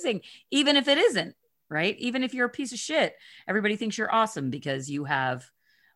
amazing 0.05 0.21
even 0.51 0.77
if 0.77 0.87
it 0.87 0.99
isn't 0.99 1.35
right 1.69 1.97
even 1.99 2.23
if 2.23 2.35
you're 2.35 2.47
a 2.47 2.51
piece 2.51 2.73
of 2.73 2.79
shit 2.79 3.15
everybody 3.49 3.75
thinks 3.77 3.99
you're 3.99 4.15
awesome 4.15 4.49
because 4.51 4.89
you 4.89 5.05
have 5.05 5.51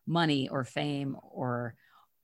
money 0.05 0.49
or 0.49 0.65
fame 0.65 1.15
or 1.31 1.75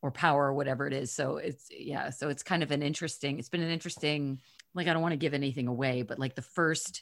or 0.02 0.12
power 0.12 0.46
or 0.48 0.54
whatever 0.54 0.88
it 0.88 0.94
is 0.94 1.12
so 1.12 1.38
it's 1.38 1.68
yeah 1.72 2.10
so 2.10 2.30
it's 2.30 2.44
kind 2.44 2.64
of 2.64 2.72
an 2.72 2.82
interesting 2.82 3.38
it's 3.40 3.50
been 3.50 3.62
an 3.62 3.70
interesting 3.72 4.40
like 4.74 4.88
i 4.88 4.94
don't 4.94 5.02
want 5.02 5.12
to 5.14 5.18
give 5.18 5.34
anything 5.34 5.68
away 5.68 6.02
but 6.04 6.18
like 6.20 6.36
the 6.36 6.42
first 6.42 7.02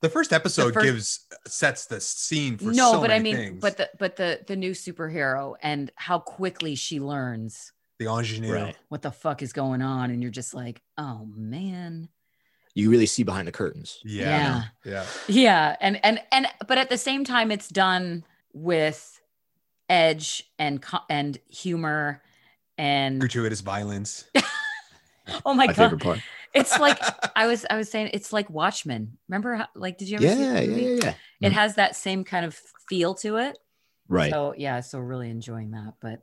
the 0.00 0.08
first 0.08 0.32
episode 0.32 0.72
first- 0.74 0.84
gives 0.86 1.26
uh, 1.32 1.36
sets 1.46 1.86
the 1.86 2.00
scene 2.00 2.56
for 2.58 2.72
no 2.72 2.92
so 2.92 3.00
but 3.00 3.10
i 3.10 3.18
mean 3.18 3.36
things. 3.36 3.60
but 3.60 3.76
the 3.76 3.90
but 3.98 4.16
the 4.16 4.40
the 4.46 4.56
new 4.56 4.72
superhero 4.72 5.54
and 5.62 5.90
how 5.96 6.18
quickly 6.18 6.74
she 6.74 7.00
learns 7.00 7.72
the 7.98 8.06
ingenue 8.06 8.52
Right. 8.52 8.76
what 8.88 9.02
the 9.02 9.12
fuck 9.12 9.42
is 9.42 9.52
going 9.52 9.82
on 9.82 10.10
and 10.10 10.22
you're 10.22 10.30
just 10.32 10.54
like 10.54 10.80
oh 10.98 11.26
man 11.36 12.08
You 12.74 12.88
really 12.90 13.06
see 13.06 13.22
behind 13.22 13.46
the 13.46 13.52
curtains. 13.52 14.00
yeah 14.04 14.64
yeah 14.84 15.04
yeah 15.28 15.76
and 15.80 16.00
and 16.02 16.20
and 16.32 16.46
but 16.66 16.78
at 16.78 16.88
the 16.88 16.96
same 16.98 17.24
time 17.24 17.50
it's 17.52 17.68
done 17.68 18.24
with 18.54 19.20
edge 19.92 20.44
and 20.58 20.82
and 21.10 21.38
humor 21.48 22.22
and 22.78 23.20
gratuitous 23.20 23.60
violence 23.60 24.24
oh 25.44 25.52
my, 25.54 25.66
My 25.66 25.72
god 25.74 26.00
part. 26.00 26.20
it's 26.54 26.78
like 26.78 26.98
i 27.36 27.46
was 27.46 27.66
i 27.70 27.76
was 27.76 27.90
saying 27.90 28.10
it's 28.14 28.32
like 28.32 28.48
watchmen 28.48 29.18
remember 29.28 29.54
how 29.54 29.66
like 29.74 29.98
did 29.98 30.08
you 30.08 30.16
ever 30.16 30.26
see 30.26 30.42
Yeah, 30.42 30.52
that 30.54 30.64
yeah, 30.64 30.70
movie? 30.70 30.82
yeah, 30.82 31.14
yeah. 31.40 31.48
it 31.48 31.50
Mhm. 31.50 31.56
has 31.56 31.74
that 31.76 31.94
same 31.96 32.24
kind 32.24 32.46
of 32.46 32.58
feel 32.88 33.14
to 33.16 33.36
it 33.36 33.58
Right. 34.08 34.30
so 34.32 34.54
yeah 34.56 34.80
so 34.80 34.98
really 34.98 35.28
enjoying 35.30 35.72
that 35.72 35.94
but 36.00 36.20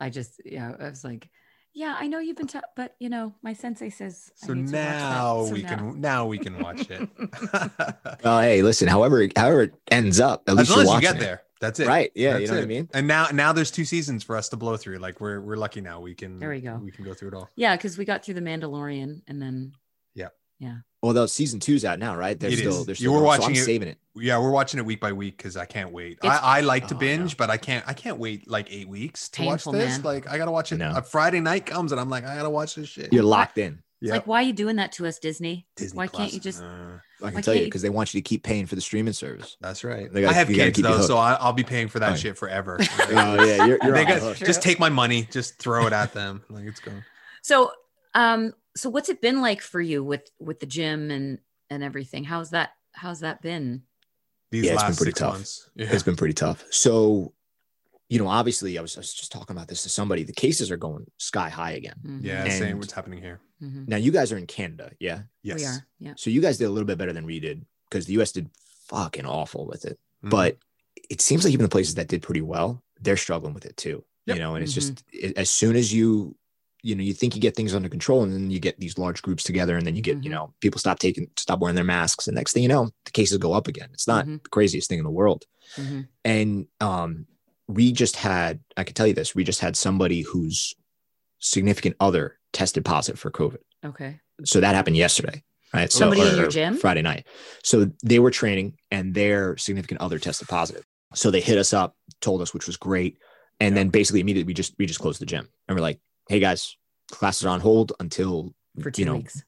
i 0.00 0.08
just 0.10 0.40
yeah 0.44 0.72
i 0.80 0.88
was 0.88 1.04
like 1.04 1.28
yeah 1.74 1.94
i 1.98 2.06
know 2.06 2.18
you've 2.18 2.36
been 2.36 2.46
ta- 2.48 2.62
but 2.76 2.96
you 2.98 3.08
know 3.10 3.34
my 3.42 3.52
sensei 3.52 3.90
says 3.90 4.30
so 4.34 4.54
need 4.54 4.68
to 4.68 4.72
watch 4.72 4.72
that. 4.72 4.98
now 4.98 5.44
So 5.44 5.52
we 5.52 5.62
now- 5.62 5.68
can 5.68 6.00
now 6.00 6.26
we 6.26 6.38
can 6.38 6.58
watch 6.58 6.86
it 6.90 7.08
Well, 8.24 8.40
hey, 8.40 8.62
listen. 8.62 8.88
However, 8.88 9.26
however 9.36 9.62
it 9.62 9.74
ends 9.90 10.20
up, 10.20 10.44
at 10.48 10.52
as 10.58 10.70
least 10.70 10.70
long 10.70 10.86
you're 10.86 10.94
as 10.96 11.02
you 11.02 11.08
get 11.08 11.16
it. 11.16 11.20
there 11.20 11.42
that's 11.62 11.80
it 11.80 11.86
Right. 11.86 12.12
Yeah. 12.14 12.32
you 12.34 12.38
That's 12.40 12.50
know 12.50 12.56
what 12.58 12.64
I 12.64 12.66
mean. 12.66 12.88
and 12.92 13.06
now 13.06 13.28
now 13.32 13.52
there's 13.54 13.70
two 13.70 13.86
seasons 13.86 14.22
for 14.22 14.36
us 14.36 14.50
to 14.50 14.56
blow 14.58 14.76
through 14.76 14.98
like 14.98 15.18
we're 15.22 15.40
we're 15.40 15.56
lucky 15.56 15.80
now 15.80 16.00
we 16.00 16.14
can 16.14 16.38
There 16.38 16.50
we 16.50 16.60
go. 16.60 16.76
we 16.76 16.90
can 16.90 17.04
go 17.06 17.14
through 17.14 17.28
it 17.28 17.34
all 17.34 17.48
yeah 17.56 17.74
because 17.76 17.96
we 17.96 18.04
got 18.04 18.22
through 18.24 18.34
the 18.34 18.40
mandalorian 18.42 19.22
and 19.26 19.40
then 19.40 19.72
Yeah. 20.14 20.28
Yeah. 20.58 20.76
Although 21.02 21.26
season 21.26 21.58
two's 21.58 21.84
out 21.84 21.98
now, 21.98 22.14
right? 22.16 22.38
They're 22.38 22.50
It 22.50 22.58
still 22.58 22.80
is. 22.82 22.86
they're 22.86 22.92
You 22.92 22.96
still 22.96 23.14
were 23.14 23.20
going, 23.20 23.36
so 23.36 23.42
watching 23.42 23.56
I'm 23.56 23.62
it- 23.62 23.64
saving 23.64 23.88
it. 23.88 23.98
yeah 24.14 24.38
we're 24.38 24.50
watching 24.52 24.78
it 24.78 24.84
week 24.86 25.00
by 25.00 25.12
week 25.12 25.36
because 25.38 25.56
i 25.56 25.64
can't 25.64 25.90
wait 25.90 26.18
It's- 26.22 26.38
I, 26.42 26.58
I 26.58 26.60
like 26.60 26.86
to 26.88 26.94
Oh, 26.94 26.98
binge 26.98 27.30
know. 27.32 27.36
but 27.38 27.48
i 27.50 27.56
can't 27.56 27.82
i 27.88 27.94
can't 27.94 28.18
wait 28.18 28.46
like 28.48 28.70
eight 28.70 28.86
weeks 28.88 29.28
to 29.30 29.38
Painful, 29.40 29.72
watch 29.72 29.80
this 29.80 29.96
man. 29.96 30.02
like 30.04 30.28
i 30.30 30.36
gotta 30.36 30.50
watch 30.52 30.70
it 30.72 30.76
No. 30.76 30.92
a 30.94 31.00
friday 31.02 31.40
night 31.40 31.64
comes 31.66 31.92
and 31.92 32.00
i'm 32.00 32.10
like 32.10 32.24
i 32.26 32.36
gotta 32.36 32.50
watch 32.50 32.74
this 32.74 32.88
shit 32.90 33.10
You're 33.12 33.22
locked 33.24 33.56
in. 33.58 33.82
it's 34.02 34.08
yeah 34.08 34.12
like 34.14 34.26
why 34.26 34.40
are 34.42 34.46
you 34.46 34.52
doing 34.52 34.76
that 34.76 34.92
to 34.92 35.06
us 35.06 35.18
disney 35.18 35.66
Disney 35.76 35.96
why 35.96 36.06
can't 36.08 36.32
you 36.32 36.40
just- 36.40 36.62
Uh, 36.62 36.98
I 37.22 37.26
can 37.28 37.34
Why 37.36 37.40
tell 37.42 37.54
you 37.54 37.60
you- 37.60 37.66
because 37.66 37.82
they 37.82 37.90
want 37.90 38.12
you 38.14 38.20
to 38.20 38.22
keep 38.28 38.42
paying 38.42 38.66
for 38.66 38.74
the 38.74 38.80
streaming 38.80 39.12
service. 39.12 39.56
that's 39.60 39.84
right 39.84 40.12
They 40.12 40.20
gotta- 40.22 40.34
i 40.34 40.38
have 40.38 40.50
you 40.50 40.56
gotta 40.56 40.68
kids 40.70 40.76
keep 40.78 40.86
you 40.86 40.96
though 40.96 41.02
so 41.06 41.16
I, 41.18 41.34
i'll 41.34 41.52
be 41.52 41.62
paying 41.64 41.88
for 41.88 41.98
that 42.00 42.10
yeah. 42.10 42.16
shit 42.16 42.38
forever 42.38 42.78
Oh 43.08 43.44
yeah, 43.44 43.66
you're, 43.66 43.78
you're 43.82 43.92
They 43.94 44.02
on 44.02 44.08
got- 44.08 44.20
hook. 44.20 44.36
just 44.38 44.62
take 44.62 44.78
my 44.78 44.88
money 44.88 45.28
just 45.30 45.58
throw 45.58 45.86
it 45.86 45.92
at 45.92 46.12
them 46.12 46.42
like 46.50 46.64
it's 46.64 46.80
going 46.80 47.02
so 47.42 47.70
um 48.14 48.52
so 48.76 48.88
what's 48.90 49.08
it 49.08 49.20
been 49.20 49.40
like 49.40 49.60
for 49.60 49.80
you 49.80 50.02
with 50.04 50.30
with 50.40 50.60
the 50.60 50.66
gym 50.66 51.10
and 51.10 51.38
and 51.70 51.82
everything 51.82 52.24
how's 52.24 52.50
that 52.50 52.70
how's 52.92 53.20
that 53.20 53.40
been 53.42 53.82
these 54.50 54.64
Yeah, 54.66 54.74
it's 54.74 54.82
been 54.84 54.96
pretty 54.96 55.12
tough. 55.12 55.46
yeah. 55.74 55.86
It's 55.90 56.02
been 56.02 56.14
pretty 56.16 56.34
tough. 56.34 56.62
So, 56.68 57.32
you 58.10 58.18
know, 58.18 58.28
obviously, 58.28 58.76
I 58.76 58.82
was, 58.82 58.94
I 58.98 59.00
was 59.00 59.14
just 59.14 59.32
talking 59.32 59.56
about 59.56 59.66
this 59.66 59.82
to 59.84 59.88
somebody. 59.88 60.24
The 60.24 60.34
cases 60.34 60.70
are 60.70 60.76
going 60.76 61.06
sky 61.16 61.48
high 61.48 61.70
again. 61.70 61.94
Mhm. 62.06 62.22
yeah 62.22 62.44
And- 62.44 62.52
same 62.52 62.78
what's 62.78 62.92
happening 62.92 63.18
here 63.22 63.40
Mhm. 63.62 63.86
Now, 63.88 63.96
you 63.96 64.10
guys 64.10 64.32
are 64.32 64.36
in 64.38 64.46
Canada, 64.46 64.90
yeah. 64.98 65.22
yes 65.42 65.58
we 65.60 65.64
are 65.66 65.86
yeah 66.00 66.14
So 66.16 66.30
you 66.30 66.40
guys 66.40 66.58
did 66.58 66.64
a 66.66 66.70
little 66.70 66.86
bit 66.86 66.98
better 66.98 67.12
than 67.12 67.24
we 67.24 67.38
did 67.40 67.64
because 67.88 68.06
the 68.06 68.14
U.S. 68.14 68.32
did 68.32 68.50
fucking 68.86 69.26
awful 69.26 69.66
with 69.66 69.84
it. 69.84 69.98
Mhm. 70.24 70.30
But 70.30 70.58
it 71.08 71.20
seems 71.20 71.44
like 71.44 71.52
even 71.52 71.64
the 71.64 71.68
places 71.76 71.94
that 71.94 72.08
did 72.08 72.22
pretty 72.22 72.42
well, 72.42 72.82
they're 73.00 73.16
struggling 73.16 73.54
with 73.54 73.64
it 73.64 73.76
too. 73.76 74.04
Yep. 74.26 74.36
You 74.36 74.42
know, 74.42 74.54
and 74.54 74.62
it's 74.62 74.72
Mhm. 74.72 74.74
just 74.74 75.04
it, 75.12 75.36
as 75.36 75.50
soon 75.50 75.76
as 75.76 75.92
you, 75.92 76.36
you 76.82 76.94
know, 76.96 77.02
you 77.02 77.12
think 77.14 77.34
you 77.36 77.40
get 77.40 77.54
things 77.54 77.74
under 77.74 77.88
control, 77.88 78.22
and 78.24 78.32
then 78.32 78.50
you 78.50 78.58
get 78.58 78.78
these 78.80 78.98
large 78.98 79.22
groups 79.22 79.44
together, 79.44 79.76
and 79.76 79.86
then 79.86 79.94
you 79.94 80.02
get, 80.02 80.22
you 80.24 80.30
Mhm. 80.30 80.34
know, 80.34 80.54
people 80.60 80.80
stop 80.80 80.98
taking, 80.98 81.28
stop 81.36 81.60
wearing 81.60 81.76
their 81.76 81.84
masks, 81.84 82.26
and 82.26 82.34
next 82.34 82.52
thing 82.52 82.62
you 82.64 82.68
know, 82.68 82.90
the 83.04 83.10
cases 83.12 83.38
go 83.38 83.52
up 83.52 83.68
again. 83.68 83.90
It's 83.92 84.08
not 84.08 84.26
Mhm. 84.26 84.42
the 84.42 84.48
craziest 84.48 84.88
thing 84.88 84.98
in 84.98 85.04
the 85.04 85.10
world. 85.10 85.44
Mhm. 85.76 86.08
And 86.24 86.66
um, 86.80 87.26
we 87.68 87.92
just 87.92 88.16
had, 88.16 88.60
I 88.76 88.82
can 88.84 88.94
tell 88.94 89.06
you 89.06 89.14
this, 89.14 89.34
we 89.34 89.44
just 89.44 89.60
had 89.60 89.76
somebody 89.76 90.22
whose 90.22 90.74
significant 91.38 91.96
other 92.00 92.38
tested 92.52 92.84
positive 92.84 93.18
for 93.18 93.30
COVID. 93.30 93.58
okay 93.84 94.20
So 94.44 94.60
that 94.60 94.74
happened 94.74 94.96
yesterday, 94.96 95.42
right? 95.72 95.90
So, 95.90 95.98
Somebody 96.00 96.22
in 96.22 96.36
your 96.36 96.48
gym? 96.48 96.76
Friday 96.76 97.02
night. 97.02 97.26
So 97.62 97.90
they 98.02 98.18
were 98.18 98.30
training 98.30 98.76
and 98.90 99.14
their 99.14 99.56
significant 99.56 100.00
other 100.00 100.18
tested 100.18 100.48
positive. 100.48 100.84
So 101.14 101.30
they 101.30 101.40
hit 101.40 101.58
us 101.58 101.72
up, 101.72 101.96
told 102.20 102.40
us, 102.42 102.54
which 102.54 102.66
was 102.66 102.76
great. 102.76 103.18
And 103.60 103.76
then 103.76 103.88
basically 103.88 104.20
immediately 104.20 104.48
we 104.50 104.54
just 104.54 104.74
we 104.78 104.86
just 104.86 105.00
closed 105.00 105.20
the 105.20 105.26
gym 105.26 105.48
and 105.68 105.76
we're 105.76 105.82
like, 105.82 106.00
hey 106.28 106.40
guys, 106.40 106.76
classes 107.10 107.44
are 107.44 107.50
on 107.50 107.60
hold 107.60 107.92
until 108.00 108.54
for 108.80 108.90
two 108.90 109.02
you 109.02 109.06
know 109.06 109.16
weeks 109.16 109.42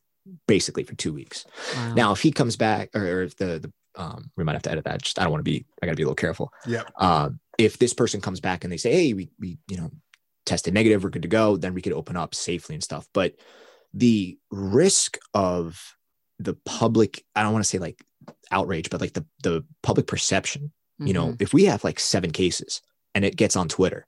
basically 0.47 0.85
for 0.85 0.95
two 0.95 1.13
weeks. 1.13 1.45
wow. 1.77 1.95
Now 1.95 2.13
if 2.13 2.21
he 2.21 2.31
comes 2.33 2.57
back 2.57 2.91
or, 2.95 3.03
or 3.03 3.23
if 3.23 3.37
the 3.37 3.59
the 3.59 3.73
um 4.01 4.31
we 4.37 4.45
might 4.45 4.55
have 4.55 4.63
to 4.63 4.71
edit 4.71 4.85
that. 4.85 5.03
Just 5.03 5.19
I 5.19 5.23
don't 5.23 5.33
want 5.33 5.41
to 5.45 5.51
be 5.51 5.67
I 5.83 5.87
gotta 5.87 5.97
be 5.97 6.03
a 6.03 6.07
little 6.07 6.17
careful. 6.17 6.53
Yep. 6.67 6.91
Um 6.97 7.41
if 7.59 7.79
this 7.79 7.95
person 7.95 8.21
comes 8.21 8.41
back 8.41 8.65
and 8.65 8.73
they 8.73 8.77
say, 8.77 8.93
hey, 8.93 9.13
we 9.13 9.31
we 9.39 9.59
you 9.69 9.77
know 9.77 9.91
tested 10.47 10.75
negative, 10.75 11.03
we're 11.05 11.11
good 11.11 11.23
to 11.23 11.29
go, 11.29 11.57
then 11.57 11.75
we 11.75 11.83
could 11.83 11.93
open 11.93 12.17
up 12.17 12.35
safely 12.35 12.75
and 12.75 12.83
stuff. 12.85 13.09
But 13.13 13.35
the 13.93 14.39
risk 14.51 15.19
of 15.35 15.97
the 16.39 16.55
public, 16.65 17.25
I 17.35 17.43
don't 17.43 17.53
want 17.53 17.65
to 17.65 17.69
say 17.69 17.79
like 17.79 18.03
outrage, 18.51 18.91
but 18.91 19.01
like 19.01 19.13
the 19.15 19.25
the 19.43 19.65
public 19.83 20.07
perception, 20.07 20.73
you 20.99 21.13
know, 21.13 21.29
Mhm. 21.29 21.43
if 21.43 21.53
we 21.55 21.65
have 21.67 21.85
like 21.85 21.99
seven 22.01 22.31
cases 22.31 22.83
and 23.15 23.25
it 23.25 23.37
gets 23.37 23.57
on 23.57 23.69
Twitter, 23.69 24.07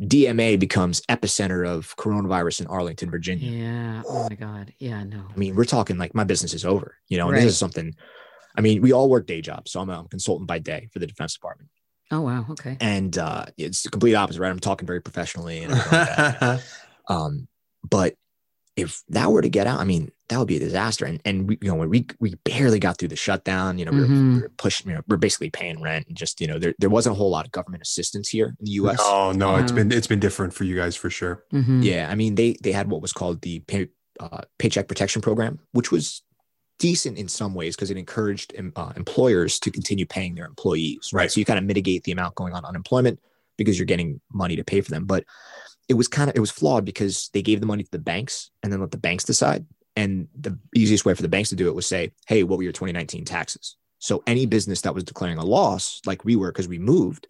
DMA 0.00 0.56
becomes 0.58 1.00
epicenter 1.08 1.66
of 1.66 1.96
coronavirus 1.96 2.60
in 2.62 2.66
Arlington, 2.68 3.10
Virginia. 3.10 3.50
yeah 3.50 4.02
oh 4.06 4.28
my 4.30 4.36
god 4.36 4.72
yeah 4.78 5.02
no 5.02 5.26
I 5.32 5.36
mean, 5.36 5.56
we're 5.56 5.64
talking 5.64 5.98
like 5.98 6.14
my 6.14 6.24
business 6.24 6.54
is 6.54 6.64
over, 6.64 6.96
you 7.08 7.18
know, 7.18 7.26
and 7.28 7.34
Right. 7.34 7.42
this 7.42 7.52
is 7.52 7.58
something. 7.58 7.94
I 8.56 8.60
mean, 8.62 8.80
we 8.80 8.92
all 8.92 9.10
work 9.10 9.26
day 9.26 9.40
jobs, 9.42 9.70
so 9.72 9.80
I'm 9.80 9.90
a 9.90 10.06
consultant 10.08 10.46
by 10.48 10.58
day 10.60 10.88
for 10.92 10.98
the 10.98 11.06
Defense 11.06 11.34
Department, 11.34 11.68
oh 12.10 12.20
wow 12.20 12.46
okay 12.50 12.76
and 12.80 13.18
uh, 13.18 13.46
it's 13.56 13.82
the 13.82 13.90
complete 13.90 14.14
opposite, 14.14 14.40
right? 14.40 14.50
I'm 14.50 14.60
talking 14.60 14.86
very 14.86 15.00
professionally, 15.00 15.62
and 15.62 15.72
like 15.72 15.90
that. 15.90 16.62
um, 17.08 17.48
but 17.88 18.14
if 18.76 19.02
that 19.08 19.32
were 19.32 19.40
to 19.40 19.48
get 19.48 19.66
out, 19.66 19.80
I 19.80 19.84
mean, 19.84 20.12
that 20.28 20.38
would 20.38 20.48
be 20.48 20.56
a 20.56 20.60
disaster. 20.60 21.06
And 21.06 21.20
and 21.24 21.48
we, 21.48 21.58
you 21.62 21.68
know, 21.68 21.76
when 21.76 21.88
we 21.88 22.06
we 22.20 22.34
barely 22.44 22.78
got 22.78 22.98
through 22.98 23.08
the 23.08 23.16
shutdown, 23.16 23.78
you 23.78 23.84
know, 23.86 23.90
we 23.92 24.00
were, 24.02 24.06
we 24.34 24.40
were 24.42 24.52
pushing, 24.58 24.90
you 24.90 24.96
know, 24.96 25.02
we're 25.08 25.16
basically 25.16 25.48
paying 25.50 25.80
rent, 25.80 26.06
and 26.08 26.16
just 26.16 26.40
you 26.40 26.46
know, 26.46 26.58
there 26.58 26.74
there 26.78 26.90
wasn't 26.90 27.14
a 27.14 27.16
whole 27.16 27.30
lot 27.30 27.46
of 27.46 27.52
government 27.52 27.82
assistance 27.82 28.28
here 28.28 28.48
in 28.48 28.64
the 28.64 28.72
U.S. 28.72 28.98
oh 29.00 29.32
no 29.34 29.56
it's 29.56 29.72
been 29.72 29.90
it's 29.90 30.06
been 30.06 30.20
different 30.20 30.52
for 30.52 30.64
you 30.64 30.76
guys 30.76 30.94
for 30.94 31.08
sure 31.10 31.44
Mhm. 31.52 31.82
Yeah, 31.82 32.08
I 32.10 32.14
mean 32.14 32.34
they 32.34 32.56
they 32.62 32.72
had 32.72 32.90
what 32.90 33.00
was 33.02 33.12
called 33.12 33.40
the 33.42 33.60
pay, 33.60 33.88
uh, 34.20 34.42
paycheck 34.58 34.88
protection 34.88 35.22
program, 35.22 35.58
which 35.72 35.90
was 35.90 36.22
decent 36.78 37.18
in 37.18 37.28
some 37.28 37.54
ways 37.54 37.76
because 37.76 37.90
it 37.90 37.96
encouraged 37.96 38.52
em- 38.56 38.72
uh, 38.76 38.92
employers 38.96 39.58
to 39.60 39.70
continue 39.70 40.06
paying 40.06 40.34
their 40.34 40.46
employees. 40.46 41.10
Right. 41.12 41.30
So 41.30 41.40
you 41.40 41.44
kind 41.44 41.58
of 41.58 41.64
mitigate 41.64 42.04
the 42.04 42.12
amount 42.12 42.34
going 42.34 42.54
on 42.54 42.64
unemployment 42.64 43.20
because 43.56 43.78
you're 43.78 43.86
getting 43.86 44.20
money 44.32 44.56
to 44.56 44.64
pay 44.64 44.80
for 44.80 44.90
them. 44.90 45.04
But 45.04 45.24
it 45.88 45.94
was 45.94 46.08
kind 46.08 46.28
of 46.28 46.36
it 46.36 46.40
was 46.40 46.50
flawed 46.50 46.84
because 46.84 47.30
they 47.32 47.42
gave 47.42 47.60
the 47.60 47.66
money 47.66 47.82
to 47.82 47.90
the 47.90 47.98
banks 47.98 48.50
and 48.62 48.72
then 48.72 48.80
let 48.80 48.90
the 48.90 48.98
banks 48.98 49.24
decide. 49.24 49.64
And 49.94 50.28
the 50.38 50.58
easiest 50.74 51.04
way 51.06 51.14
for 51.14 51.22
the 51.22 51.28
banks 51.28 51.48
to 51.50 51.56
do 51.56 51.68
it 51.68 51.74
was 51.74 51.86
say, 51.86 52.12
"Hey, 52.26 52.42
what 52.42 52.58
were 52.58 52.64
your 52.64 52.72
2019 52.72 53.24
taxes?" 53.24 53.76
So 53.98 54.22
any 54.26 54.44
business 54.44 54.82
that 54.82 54.94
was 54.94 55.04
declaring 55.04 55.38
a 55.38 55.44
loss, 55.44 56.02
like 56.04 56.24
we 56.24 56.36
were 56.36 56.52
because 56.52 56.68
we 56.68 56.78
moved, 56.78 57.28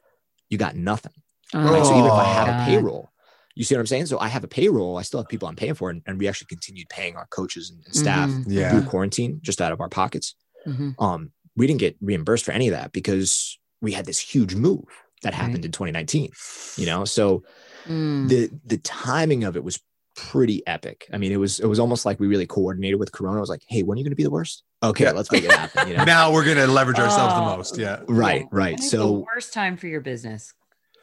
you 0.50 0.58
got 0.58 0.74
nothing. 0.74 1.12
Oh, 1.54 1.72
Right. 1.72 1.84
So 1.84 1.92
even 1.92 2.06
if 2.06 2.12
I 2.12 2.24
have 2.24 2.48
a 2.48 2.64
payroll, 2.64 3.10
you 3.56 3.64
see 3.64 3.74
what 3.74 3.80
I'm 3.80 3.86
saying? 3.86 4.06
So 4.06 4.18
I 4.20 4.28
have 4.28 4.44
a 4.44 4.48
payroll, 4.48 4.96
I 4.98 5.02
still 5.02 5.18
have 5.20 5.28
people 5.28 5.48
I'm 5.48 5.56
paying 5.56 5.74
for, 5.74 5.90
and, 5.90 6.02
and 6.06 6.18
we 6.18 6.28
actually 6.28 6.46
continued 6.46 6.88
paying 6.90 7.16
our 7.16 7.26
coaches 7.26 7.70
and, 7.70 7.82
and 7.84 7.94
staff 7.94 8.30
Mhm. 8.30 8.44
yeah 8.48 8.70
through 8.70 8.82
quarantine 8.88 9.40
just 9.42 9.60
out 9.60 9.72
of 9.72 9.80
our 9.80 9.88
pockets. 9.88 10.34
Mhm. 10.66 10.94
Um, 10.98 11.32
we 11.56 11.66
didn't 11.66 11.80
get 11.80 11.96
reimbursed 12.00 12.44
for 12.44 12.52
any 12.52 12.68
of 12.68 12.72
that 12.72 12.92
because 12.92 13.58
we 13.80 13.92
had 13.92 14.04
this 14.06 14.18
huge 14.18 14.54
move 14.54 14.84
that 15.22 15.32
happened 15.34 15.64
in 15.64 15.72
2019. 15.72 16.30
You 16.76 16.86
know, 16.86 17.04
so 17.04 17.42
Mm. 17.88 18.28
the 18.28 18.50
the 18.64 18.78
timing 18.78 19.44
of 19.44 19.56
it 19.56 19.64
was 19.64 19.78
pretty 20.16 20.66
epic. 20.66 21.06
I 21.12 21.18
mean, 21.18 21.30
it 21.32 21.36
was 21.36 21.60
it 21.60 21.66
was 21.66 21.78
almost 21.78 22.04
like 22.04 22.18
we 22.20 22.26
really 22.26 22.46
coordinated 22.46 22.98
with 22.98 23.12
Corona. 23.12 23.36
I 23.38 23.40
was 23.40 23.48
like, 23.50 23.62
hey, 23.68 23.82
when 23.82 23.96
are 23.96 23.98
you 24.00 24.04
going 24.04 24.10
to 24.12 24.16
be 24.16 24.22
the 24.24 24.30
worst? 24.30 24.64
Okay, 24.82 25.04
Yeah. 25.04 25.12
let's 25.12 25.30
make 25.30 25.44
it 25.44 25.52
happen. 25.52 25.88
You 25.88 25.96
know? 25.98 26.04
now 26.04 26.32
we're 26.32 26.44
gonna 26.44 26.66
leverage 26.66 26.98
ourselves 26.98 27.32
Oh. 27.36 27.40
the 27.50 27.56
most 27.56 27.78
yeah 27.78 28.00
right, 28.08 28.44
right. 28.50 28.78
So 28.80 28.96
the 28.98 29.12
worst 29.34 29.52
time 29.54 29.76
for 29.76 29.86
your 29.86 30.00
business 30.00 30.52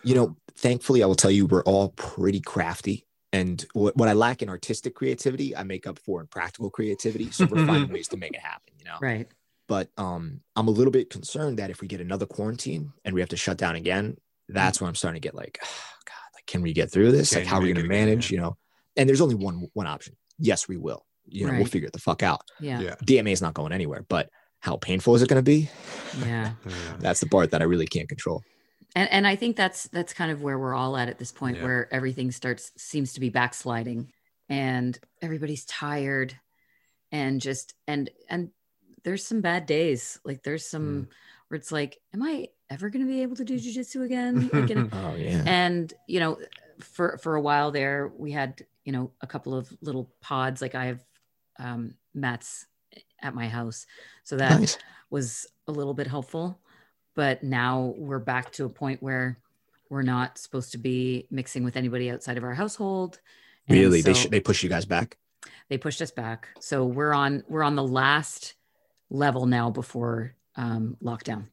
you 0.04 0.16
know, 0.16 0.36
thankfully, 0.56 1.04
I 1.04 1.06
will 1.06 1.16
tell 1.16 1.32
you, 1.32 1.46
we're 1.46 1.64
all 1.64 1.90
pretty 1.90 2.40
crafty. 2.40 3.06
And 3.32 3.66
what, 3.74 3.98
what 3.98 4.10
I 4.10 4.14
lack 4.14 4.42
in 4.42 4.50
artistic 4.50 4.94
creativity, 4.94 5.56
I 5.56 5.64
make 5.64 5.88
up 5.88 5.98
for 5.98 6.22
in 6.22 6.28
practical 6.28 6.70
creativity. 6.70 7.32
So 7.32 7.46
we're 7.46 7.66
finding 7.66 7.92
ways 7.94 8.08
to 8.10 8.18
make 8.18 8.34
it 8.34 8.42
happen, 8.42 8.74
you 8.78 8.86
know? 8.86 8.98
Right. 9.02 9.28
But 9.68 9.90
um, 9.98 10.42
I'm 10.56 10.68
a 10.68 10.72
little 10.72 10.92
bit 10.92 11.10
concerned 11.10 11.58
that 11.58 11.72
if 11.72 11.82
we 11.82 11.88
get 11.88 12.02
another 12.02 12.26
quarantine 12.26 12.94
and 13.04 13.16
we 13.16 13.22
have 13.22 13.30
to 13.30 13.38
shut 13.38 13.58
down 13.58 13.76
again, 13.76 14.18
that's 14.50 14.80
when 14.80 14.88
I'm 14.88 14.96
starting 14.96 15.20
to 15.20 15.26
get 15.26 15.34
like, 15.34 15.58
oh, 15.64 15.94
God, 16.06 16.36
like, 16.36 16.46
can 16.46 16.62
we 16.62 16.74
get 16.74 16.92
through 16.92 17.12
this? 17.12 17.34
Like, 17.34 17.46
how 17.46 17.58
are 17.58 17.62
we 17.62 17.70
we 17.70 17.74
going 17.74 17.86
it 17.86 17.88
to 17.88 17.94
again? 17.96 18.06
manage, 18.08 18.30
you 18.30 18.38
know? 18.40 18.58
And 18.96 19.10
there's 19.10 19.22
only 19.22 19.36
one 19.36 19.68
one 19.74 19.88
option. 19.88 20.16
Yes, 20.38 20.68
we 20.68 20.78
will. 20.78 21.06
You 21.26 21.48
know, 21.48 21.54
we'll 21.54 21.66
figure 21.66 21.88
it 21.88 21.94
the 21.94 22.00
fuck 22.00 22.22
out. 22.22 22.42
Yeah. 22.60 22.82
Yeah. 22.82 22.96
DMA 23.04 23.32
is 23.32 23.42
not 23.42 23.54
going 23.54 23.72
anywhere, 23.72 24.06
but 24.08 24.30
how 24.60 24.78
painful 24.78 25.16
is 25.16 25.22
it 25.22 25.30
going 25.30 25.44
to 25.44 25.44
be? 25.44 25.70
Yeah. 26.26 26.52
Yeah. 26.66 26.74
That's 27.00 27.22
the 27.22 27.28
part 27.28 27.52
that 27.52 27.62
I 27.62 27.66
really 27.66 27.88
can't 27.88 28.08
control. 28.08 28.44
And 28.96 29.10
and 29.12 29.28
I 29.28 29.36
think 29.36 29.56
that's 29.56 29.88
that's 29.88 30.14
kind 30.14 30.32
of 30.32 30.42
where 30.42 30.58
we're 30.60 30.76
all 30.76 30.96
at 30.98 31.10
at 31.10 31.18
this 31.20 31.32
point 31.32 31.58
Yeah. 31.58 31.64
where 31.64 31.94
everything 31.94 32.32
starts 32.32 32.72
seems 32.78 33.14
to 33.14 33.20
be 33.20 33.30
backsliding 33.30 34.12
and 34.50 34.98
everybody's 35.22 35.66
tired 35.66 36.38
and 37.12 37.42
just 37.42 37.74
and 37.88 38.10
and 38.30 38.50
there's 39.04 39.26
some 39.26 39.42
bad 39.42 39.66
days. 39.66 40.20
Like 40.24 40.44
there's 40.44 40.66
some 40.66 41.08
where 41.48 41.58
it's 41.58 41.72
like, 41.72 42.00
am 42.14 42.24
I 42.24 42.48
ever 42.70 42.90
going 42.90 43.06
to 43.06 43.12
be 43.12 43.22
able 43.22 43.36
to 43.36 43.44
do 43.46 43.56
jujitsu 43.56 44.04
again? 44.06 44.50
Like, 44.54 44.70
in 44.72 44.78
a- 44.80 44.90
Oh 44.94 45.16
yeah. 45.16 45.44
and 45.46 45.94
you 46.08 46.20
know 46.20 46.40
for 46.80 47.18
for 47.18 47.36
a 47.36 47.42
while 47.42 47.72
there 47.72 48.12
we 48.18 48.32
had 48.32 48.62
you 48.84 48.92
know 48.92 49.12
a 49.22 49.28
couple 49.28 49.54
of 49.56 49.72
little 49.82 50.12
pods 50.22 50.60
like 50.62 50.74
i 50.74 50.86
have 50.86 51.06
um 51.60 51.94
mats 52.16 52.66
at 53.22 53.36
my 53.36 53.48
house 53.48 53.86
so 54.24 54.36
that 54.38 54.60
Nice. 54.60 54.78
was 55.12 55.46
a 55.68 55.72
little 55.72 55.94
bit 55.94 56.08
helpful 56.08 56.60
but 57.16 57.44
now 57.44 57.94
we're 57.98 58.20
back 58.20 58.52
to 58.54 58.66
a 58.66 58.70
point 58.70 59.02
where 59.04 59.38
we're 59.90 60.02
not 60.02 60.38
supposed 60.38 60.72
to 60.72 60.78
be 60.78 61.28
mixing 61.30 61.64
with 61.64 61.78
anybody 61.78 62.10
outside 62.10 62.38
of 62.38 62.44
our 62.44 62.54
household. 62.54 63.20
And 63.68 63.78
Really, 63.78 64.02
they 64.02 64.14
sh- 64.14 64.28
they 64.28 64.40
push 64.40 64.64
you 64.64 64.70
guys 64.70 64.86
back. 64.86 65.18
they 65.70 65.78
pushed 65.78 66.02
us 66.02 66.12
back. 66.12 66.48
So 66.60 66.86
we're 66.86 67.14
on 67.14 67.44
we're 67.48 67.64
on 67.64 67.76
the 67.76 67.84
last 67.84 68.56
level 69.10 69.46
now 69.46 69.70
before 69.70 70.36
um 70.56 70.98
lockdown. 71.04 71.48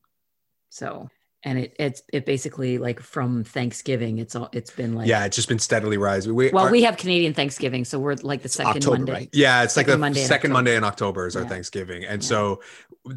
So 0.71 1.09
and 1.43 1.59
it 1.59 1.75
it's 1.79 2.03
it 2.13 2.27
basically 2.27 2.77
like 2.79 3.01
from 3.01 3.45
thanksgiving 3.45 4.19
it's 4.19 4.37
all 4.37 4.49
it's 4.53 4.71
been 4.71 4.95
like 4.95 5.09
yeah, 5.09 5.25
it's 5.25 5.37
just 5.37 5.49
been 5.49 5.59
steadily 5.59 5.97
rising. 5.97 6.35
We, 6.35 6.51
well 6.51 6.67
our- 6.67 6.71
we 6.71 6.83
have 6.83 6.97
canadian 6.97 7.33
thanksgiving 7.35 7.85
so 7.85 7.99
we're 7.99 8.15
like 8.17 8.43
the 8.43 8.49
second 8.49 8.77
October, 8.77 8.97
monday 8.99 9.13
right? 9.13 9.29
yeah, 9.33 9.63
it's 9.63 9.77
like 9.77 9.87
the 9.87 9.97
Monday 9.99 10.21
second 10.21 10.51
October. 10.51 10.53
Monday 10.55 10.77
in 10.77 10.85
October 10.85 11.27
is 11.27 11.37
our 11.37 11.43
Yeah. 11.43 11.49
Thanksgiving, 11.49 12.05
and 12.05 12.23
Yeah. 12.23 12.29
so 12.29 12.63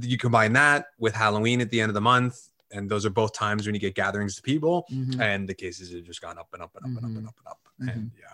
you 0.02 0.18
combine 0.18 0.54
that 0.54 0.88
with 1.00 1.14
Halloween 1.14 1.60
at 1.62 1.70
the 1.70 1.82
end 1.82 1.90
of 1.90 1.94
the 1.94 2.02
month, 2.02 2.40
and 2.72 2.90
those 2.90 3.06
are 3.06 3.10
both 3.10 3.34
times 3.34 3.66
when 3.66 3.76
you 3.76 3.82
get 3.82 3.94
gatherings 3.96 4.38
of 4.38 4.44
people, 4.44 4.86
Mhm. 4.92 5.20
and 5.20 5.48
the 5.48 5.54
cases 5.54 5.92
have 5.94 6.04
just 6.04 6.22
gone 6.22 6.38
up 6.38 6.48
and 6.54 6.64
up 6.64 6.72
and 6.82 6.98
up 6.98 7.04
and 7.04 7.12
up 7.12 7.18
and 7.18 7.28
up 7.28 7.36
and 7.40 7.48
up, 7.48 7.60
Mhm. 7.82 7.94
and 7.94 8.12
yeah. 8.18 8.26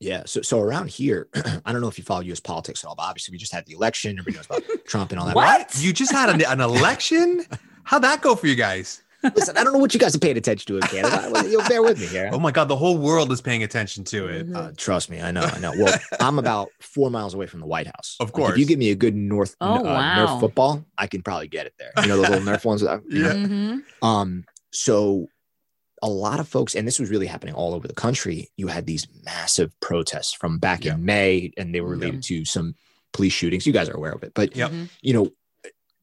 Yeah. 0.00 0.22
So 0.26 0.42
so 0.42 0.60
around 0.60 0.90
here, 0.90 1.28
I 1.64 1.72
don't 1.72 1.80
know 1.80 1.88
if 1.88 1.96
you 1.98 2.04
follow 2.04 2.20
U.S. 2.20 2.38
politics 2.38 2.84
at 2.84 2.88
all, 2.88 2.94
but 2.94 3.02
obviously 3.04 3.32
we 3.32 3.38
just 3.38 3.50
had 3.52 3.64
the 3.66 3.72
election. 3.72 4.18
Everybody 4.18 4.36
knows 4.36 4.46
about 4.46 4.62
Trump 4.86 5.10
and 5.10 5.18
all 5.18 5.26
that. 5.26 5.34
What? 5.34 5.76
You 5.80 5.92
just 5.92 6.12
had 6.12 6.28
an, 6.28 6.40
an 6.44 6.60
election? 6.60 7.44
How'd 7.84 8.02
that 8.02 8.20
go 8.22 8.36
for 8.36 8.46
you 8.46 8.54
guys? 8.54 9.02
Listen, 9.34 9.56
I 9.56 9.64
don't 9.64 9.72
know 9.72 9.78
what 9.80 9.92
you 9.94 10.00
guys 10.00 10.14
are 10.14 10.18
paying 10.20 10.36
attention 10.36 10.66
to 10.68 10.76
in 10.76 10.82
Canada. 10.82 11.44
You'll 11.50 11.66
bear 11.68 11.82
with 11.82 11.98
me 12.00 12.06
here. 12.06 12.30
Oh 12.32 12.38
my 12.38 12.52
God, 12.52 12.68
the 12.68 12.76
whole 12.76 12.96
world 12.98 13.32
is 13.32 13.40
paying 13.40 13.62
attention 13.64 14.04
to 14.04 14.26
it. 14.28 14.48
Mhm. 14.48 14.56
Uh, 14.56 14.72
trust 14.76 15.10
me, 15.10 15.20
I 15.20 15.30
know, 15.32 15.40
I 15.42 15.58
know. 15.58 15.72
Well, 15.76 15.98
I'm 16.20 16.38
about 16.38 16.68
four 16.80 17.10
miles 17.10 17.34
away 17.34 17.46
from 17.46 17.60
the 17.60 17.66
White 17.66 17.86
House. 17.88 18.16
Of 18.20 18.28
Like, 18.28 18.34
course. 18.34 18.52
if 18.52 18.58
you 18.58 18.66
give 18.66 18.78
me 18.78 18.90
a 18.90 18.94
good 18.94 19.16
North 19.16 19.56
Oh, 19.60 19.78
uh, 19.80 19.82
wow. 19.82 20.26
Nerf 20.26 20.40
football, 20.40 20.84
I 20.96 21.06
can 21.08 21.22
probably 21.22 21.48
get 21.48 21.66
it 21.66 21.74
there. 21.78 21.90
You 22.02 22.08
know 22.08 22.16
the 22.22 22.30
little 22.30 22.40
Nerf 22.46 22.64
ones. 22.64 22.82
That, 22.82 23.02
you 23.08 23.22
know? 23.22 23.28
Yeah. 23.28 23.34
Mhm. 23.34 23.82
Um, 24.02 24.44
so 24.72 25.26
a 26.00 26.08
lot 26.08 26.38
of 26.38 26.46
folks, 26.46 26.76
and 26.76 26.86
this 26.86 27.00
was 27.00 27.10
really 27.10 27.26
happening 27.26 27.54
all 27.54 27.74
over 27.74 27.88
the 27.88 27.94
country. 27.94 28.48
You 28.56 28.68
had 28.68 28.86
these 28.86 29.08
massive 29.24 29.72
protests 29.80 30.32
from 30.32 30.58
back 30.58 30.84
Yeah. 30.84 30.94
in 30.94 31.04
May, 31.04 31.50
and 31.56 31.74
they 31.74 31.80
were 31.80 31.90
related 31.90 32.22
to 32.24 32.44
some 32.44 32.76
police 33.12 33.32
shootings. 33.32 33.66
You 33.66 33.72
guys 33.72 33.88
are 33.88 33.96
aware 33.96 34.12
of 34.12 34.22
it, 34.22 34.30
but 34.32 34.54
Yep. 34.54 34.70
Mhm. 34.70 34.88
you 35.02 35.12
know, 35.12 35.32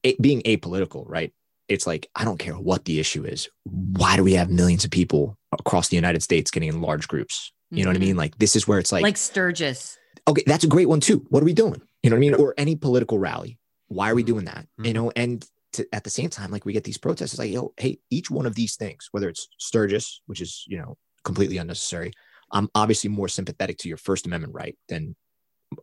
it, 0.04 0.22
being 0.22 0.42
apolitical, 0.42 1.06
right? 1.08 1.32
It's 1.68 1.88
like 1.88 2.10
I 2.16 2.24
don't 2.26 2.38
care 2.38 2.54
what 2.54 2.86
the 2.86 3.00
issue 3.00 3.26
is. 3.26 3.50
Why 3.64 4.16
do 4.16 4.24
we 4.24 4.34
have 4.34 4.50
millions 4.50 4.86
of 4.86 4.92
people 4.92 5.38
across 5.58 5.88
the 5.90 5.96
United 5.96 6.22
States 6.22 6.52
getting 6.52 6.70
in 6.70 6.82
large 6.82 7.08
groups? 7.08 7.52
You 7.72 7.84
know 7.84 7.90
what 7.90 7.98
I 7.98 8.00
Mhm. 8.00 8.04
mean? 8.04 8.18
Like 8.18 8.38
this 8.38 8.56
is 8.56 8.68
where 8.68 8.78
it's 8.80 8.92
like, 8.92 9.04
like, 9.04 9.18
sturgis 9.18 9.98
okay, 10.28 10.44
that's 10.48 10.64
a 10.64 10.68
great 10.68 10.90
one 10.90 11.00
too. 11.00 11.26
What 11.30 11.42
are 11.44 11.46
we 11.46 11.54
doing? 11.54 11.82
You 12.04 12.10
know 12.10 12.16
what 12.16 12.20
I 12.20 12.20
mean? 12.20 12.34
Or 12.36 12.54
any 12.58 12.76
political 12.76 13.20
rally. 13.20 13.60
Why 13.88 14.10
are 14.10 14.16
we 14.16 14.24
doing 14.24 14.46
that? 14.46 14.68
You 14.80 14.92
Mhm. 14.92 14.94
know, 14.94 15.12
and 15.16 15.46
to, 15.74 15.88
at 15.94 16.04
the 16.04 16.10
same 16.10 16.30
time, 16.30 16.52
like 16.52 16.66
we 16.66 16.74
get 16.74 16.84
these 16.84 16.98
protests, 16.98 17.34
it's 17.34 17.40
like, 17.40 17.52
yo, 17.52 17.74
hey, 17.78 18.00
each 18.10 18.32
one 18.32 18.46
of 18.46 18.56
these 18.56 18.76
things, 18.76 19.08
whether 19.12 19.28
it's 19.30 19.48
Sturgis, 19.60 20.22
which 20.28 20.42
is 20.42 20.64
you 20.68 20.78
know 20.78 20.98
completely 21.24 21.58
unnecessary. 21.58 22.12
I'm 22.52 22.70
obviously 22.76 23.10
more 23.10 23.28
sympathetic 23.28 23.78
to 23.80 23.88
your 23.90 23.98
First 23.98 24.26
Amendment 24.28 24.54
right 24.54 24.78
than 24.88 25.16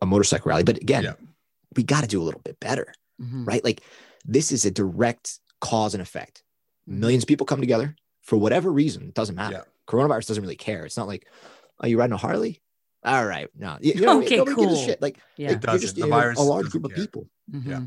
a 0.01 0.05
motorcycle 0.05 0.49
rally. 0.49 0.63
But 0.63 0.77
again, 0.77 1.03
Yeah. 1.03 1.13
we 1.75 1.83
got 1.83 2.01
to 2.01 2.07
do 2.07 2.21
a 2.21 2.23
little 2.23 2.41
bit 2.41 2.59
better, 2.61 2.93
Mhm. 3.21 3.45
right? 3.45 3.63
Like 3.63 3.81
this 4.25 4.51
is 4.53 4.63
a 4.65 4.71
direct 4.71 5.39
cause 5.69 5.93
and 5.95 6.01
effect. 6.01 6.43
Mhm. 6.89 6.97
Millions 6.99 7.23
of 7.23 7.27
people 7.27 7.45
come 7.45 7.61
together 7.61 7.95
for 8.21 8.37
whatever 8.37 8.71
reason. 8.71 9.03
It 9.07 9.13
doesn't 9.13 9.35
matter. 9.35 9.55
Yeah. 9.55 9.63
Coronavirus 9.87 10.27
doesn't 10.27 10.43
really 10.43 10.55
care. 10.55 10.85
It's 10.85 10.97
not 10.97 11.07
like, 11.07 11.27
are 11.79 11.87
you 11.87 11.97
riding 11.97 12.13
a 12.13 12.17
Harley? 12.17 12.61
All 13.05 13.25
right, 13.25 13.49
no, 13.57 13.77
you, 13.81 13.93
you 13.95 14.01
know, 14.01 14.07
what 14.07 14.13
I 14.13 14.19
mean? 14.19 14.25
Okay, 14.27 14.37
Nobody 14.37 14.55
gives 14.55 14.71
a 14.73 14.75
cool. 14.75 14.85
shit. 14.85 15.01
Like 15.01 15.17
yeah 15.37 15.49
like, 15.49 15.51
you're 15.55 15.59
doesn't. 15.59 15.81
just 15.81 15.95
The 15.95 16.01
you 16.01 16.07
know, 16.07 16.15
virus 16.15 16.39
a 16.39 16.41
large 16.43 16.65
doesn't 16.65 16.81
group 16.81 16.85
of 16.91 16.95
care. 16.95 17.05
people. 17.05 17.29
Mhm. 17.51 17.67
Yeah. 17.67 17.81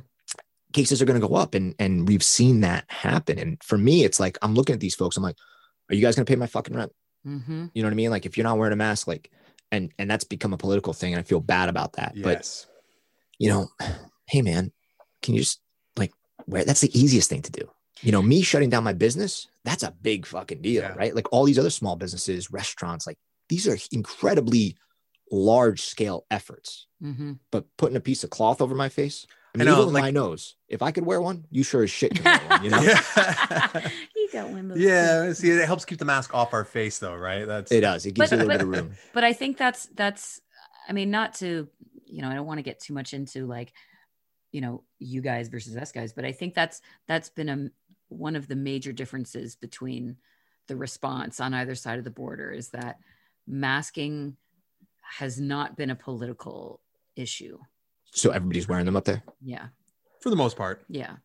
Cases 0.73 1.01
are 1.01 1.07
going 1.07 1.19
to 1.21 1.27
go 1.27 1.35
up, 1.37 1.55
and 1.55 1.75
and 1.79 2.07
we've 2.09 2.23
seen 2.23 2.61
that 2.61 2.85
happen. 2.89 3.39
And 3.39 3.63
for 3.63 3.79
me, 3.79 4.05
it's 4.05 4.21
like 4.21 4.37
I'm 4.43 4.55
looking 4.55 4.75
at 4.75 4.81
these 4.81 4.95
folks. 4.95 5.17
I'm 5.17 5.23
like, 5.23 5.37
are 5.89 5.95
you 5.95 6.03
guys 6.03 6.17
going 6.17 6.27
to 6.27 6.31
pay 6.31 6.37
my 6.37 6.47
fucking 6.47 6.77
rent? 6.77 6.93
Mhm. 7.27 7.71
You 7.73 7.83
know 7.83 7.87
what 7.89 7.93
I 7.93 7.97
mean? 7.97 8.11
Like 8.11 8.27
if 8.27 8.37
you're 8.37 8.45
not 8.45 8.59
wearing 8.59 8.75
a 8.75 8.77
mask, 8.77 9.07
like, 9.07 9.31
and 9.73 9.91
and 9.99 10.11
that's 10.11 10.25
become 10.25 10.53
a 10.53 10.59
political 10.59 10.93
thing, 10.93 11.15
and 11.15 11.21
I 11.21 11.23
feel 11.23 11.41
bad 11.41 11.71
about 11.71 11.95
that. 11.95 12.15
But 12.21 12.67
you 13.39 13.49
know, 13.49 13.69
hey 14.29 14.43
man, 14.43 14.71
can 15.23 15.33
you 15.35 15.41
just 15.41 15.61
like 16.47 16.53
wear? 16.53 16.65
That's 16.65 16.81
the 16.81 16.99
easiest 16.99 17.29
thing 17.31 17.43
to 17.43 17.53
do. 17.53 17.71
You 18.03 18.13
know, 18.13 18.21
me 18.23 18.43
shutting 18.43 18.69
down 18.71 18.85
my 18.85 18.93
business, 18.93 19.47
that's 19.65 19.83
a 19.83 19.91
big 20.03 20.27
fucking 20.27 20.61
deal, 20.63 20.83
Yeah. 20.83 20.95
right? 20.95 21.15
Like 21.15 21.33
all 21.33 21.45
these 21.45 21.59
other 21.59 21.71
small 21.71 21.97
businesses, 21.97 22.51
restaurants, 22.51 23.07
like 23.07 23.19
these 23.49 23.67
are 23.67 23.79
incredibly 23.93 24.77
large 25.33 25.81
scale 25.83 26.25
efforts. 26.31 26.87
Mhm. 27.03 27.39
But 27.51 27.65
putting 27.77 27.97
a 27.97 28.01
piece 28.01 28.23
of 28.23 28.31
cloth 28.31 28.61
over 28.61 28.75
my 28.75 28.89
face, 28.89 29.27
I 29.31 29.33
I 29.55 29.59
mean, 29.65 29.67
know, 29.69 29.83
even 29.83 29.95
like- 29.95 30.03
my 30.03 30.11
nose, 30.11 30.57
if 30.69 30.83
I 30.83 30.91
could 30.93 31.07
wear 31.07 31.21
one, 31.23 31.45
you 31.51 31.63
sure 31.63 31.83
as 31.83 31.91
shit 31.91 32.15
can 32.15 32.25
wear 32.25 32.39
one, 32.49 32.65
you 32.65 32.71
know? 32.71 32.81
Yeah. 33.17 33.89
you 34.17 34.29
got 34.33 34.51
one 34.51 34.59
of 34.61 34.69
those 34.69 34.79
yeah. 34.79 35.33
See, 35.33 35.51
it 35.51 35.65
helps 35.65 35.85
keep 35.87 35.99
the 35.99 36.05
mask 36.05 36.35
off 36.35 36.53
our 36.53 36.65
face, 36.65 36.99
though, 36.99 37.15
right? 37.17 37.47
That's 37.47 37.73
It 37.73 37.81
does. 37.81 38.05
It 38.07 38.13
gives 38.13 38.31
But- 38.31 38.37
you 38.41 38.43
a 38.43 38.47
little 38.47 38.67
but- 38.67 38.73
bit 38.73 38.79
of 38.81 38.89
room. 38.89 38.97
but 39.15 39.25
I 39.25 39.33
think 39.33 39.57
that's 39.57 39.87
that's 39.95 40.41
I 40.89 40.93
mean 40.93 41.11
not 41.11 41.35
to 41.37 41.69
you 42.05 42.23
know 42.23 42.29
I 42.29 42.35
don't 42.35 42.47
want 42.47 42.59
to 42.59 42.63
get 42.63 42.79
too 42.81 42.93
much 42.93 43.15
into 43.15 43.47
like 43.47 43.73
you 44.57 44.63
know 44.65 44.83
you 44.99 45.21
guys 45.21 45.49
versus 45.49 45.77
us 45.77 45.93
guys 45.93 46.13
but 46.15 46.25
I 46.25 46.33
think 46.33 46.55
that's 46.55 46.81
that's 47.11 47.29
been 47.39 47.49
a 47.57 47.59
one 48.09 48.37
of 48.41 48.49
the 48.49 48.57
major 48.57 48.93
differences 49.01 49.55
between 49.67 50.17
the 50.69 50.77
response 50.77 51.41
on 51.41 51.53
either 51.61 51.75
side 51.75 51.99
of 51.99 52.05
the 52.05 52.11
border 52.23 52.49
is 52.61 52.69
that 52.71 52.95
masking 53.47 54.37
has 55.19 55.41
not 55.41 55.77
been 55.77 55.91
a 55.91 55.95
political 56.09 56.81
issue 57.17 57.59
So 58.13 58.31
everybody's 58.31 58.67
wearing 58.69 58.87
them 58.87 58.97
up 58.97 59.05
there. 59.05 59.23
yeah 59.45 59.67
for 60.21 60.31
the 60.31 60.37
most 60.45 60.57
part. 60.57 60.85
yeah 60.89 61.17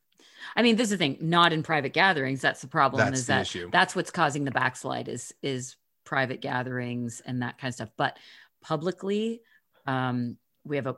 I 0.57 0.61
mean 0.61 0.75
this 0.75 0.85
is 0.91 0.91
the 0.91 0.97
thing 0.97 1.17
not 1.21 1.53
in 1.53 1.63
private 1.63 1.93
gatherings 1.93 2.41
that's 2.41 2.61
the 2.61 2.67
problem 2.67 2.99
That's 3.05 3.19
is 3.21 3.27
the 3.27 3.33
that 3.33 3.41
issue. 3.43 3.69
that's 3.71 3.95
what's 3.95 4.11
causing 4.11 4.43
the 4.43 4.51
backslide 4.51 5.07
is 5.07 5.33
is 5.41 5.77
private 6.03 6.41
gatherings 6.41 7.21
and 7.25 7.41
that 7.43 7.57
kind 7.59 7.69
of 7.69 7.75
stuff 7.75 7.91
but 7.97 8.17
publicly 8.61 9.41
um 9.87 10.37
we 10.65 10.75
have 10.75 10.87
a 10.87 10.97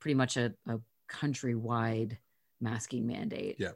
pretty 0.00 0.14
much 0.14 0.36
a, 0.36 0.54
a 0.68 0.78
countrywide 1.08 2.16
masking 2.60 3.06
mandate 3.06 3.56
Yeah. 3.58 3.72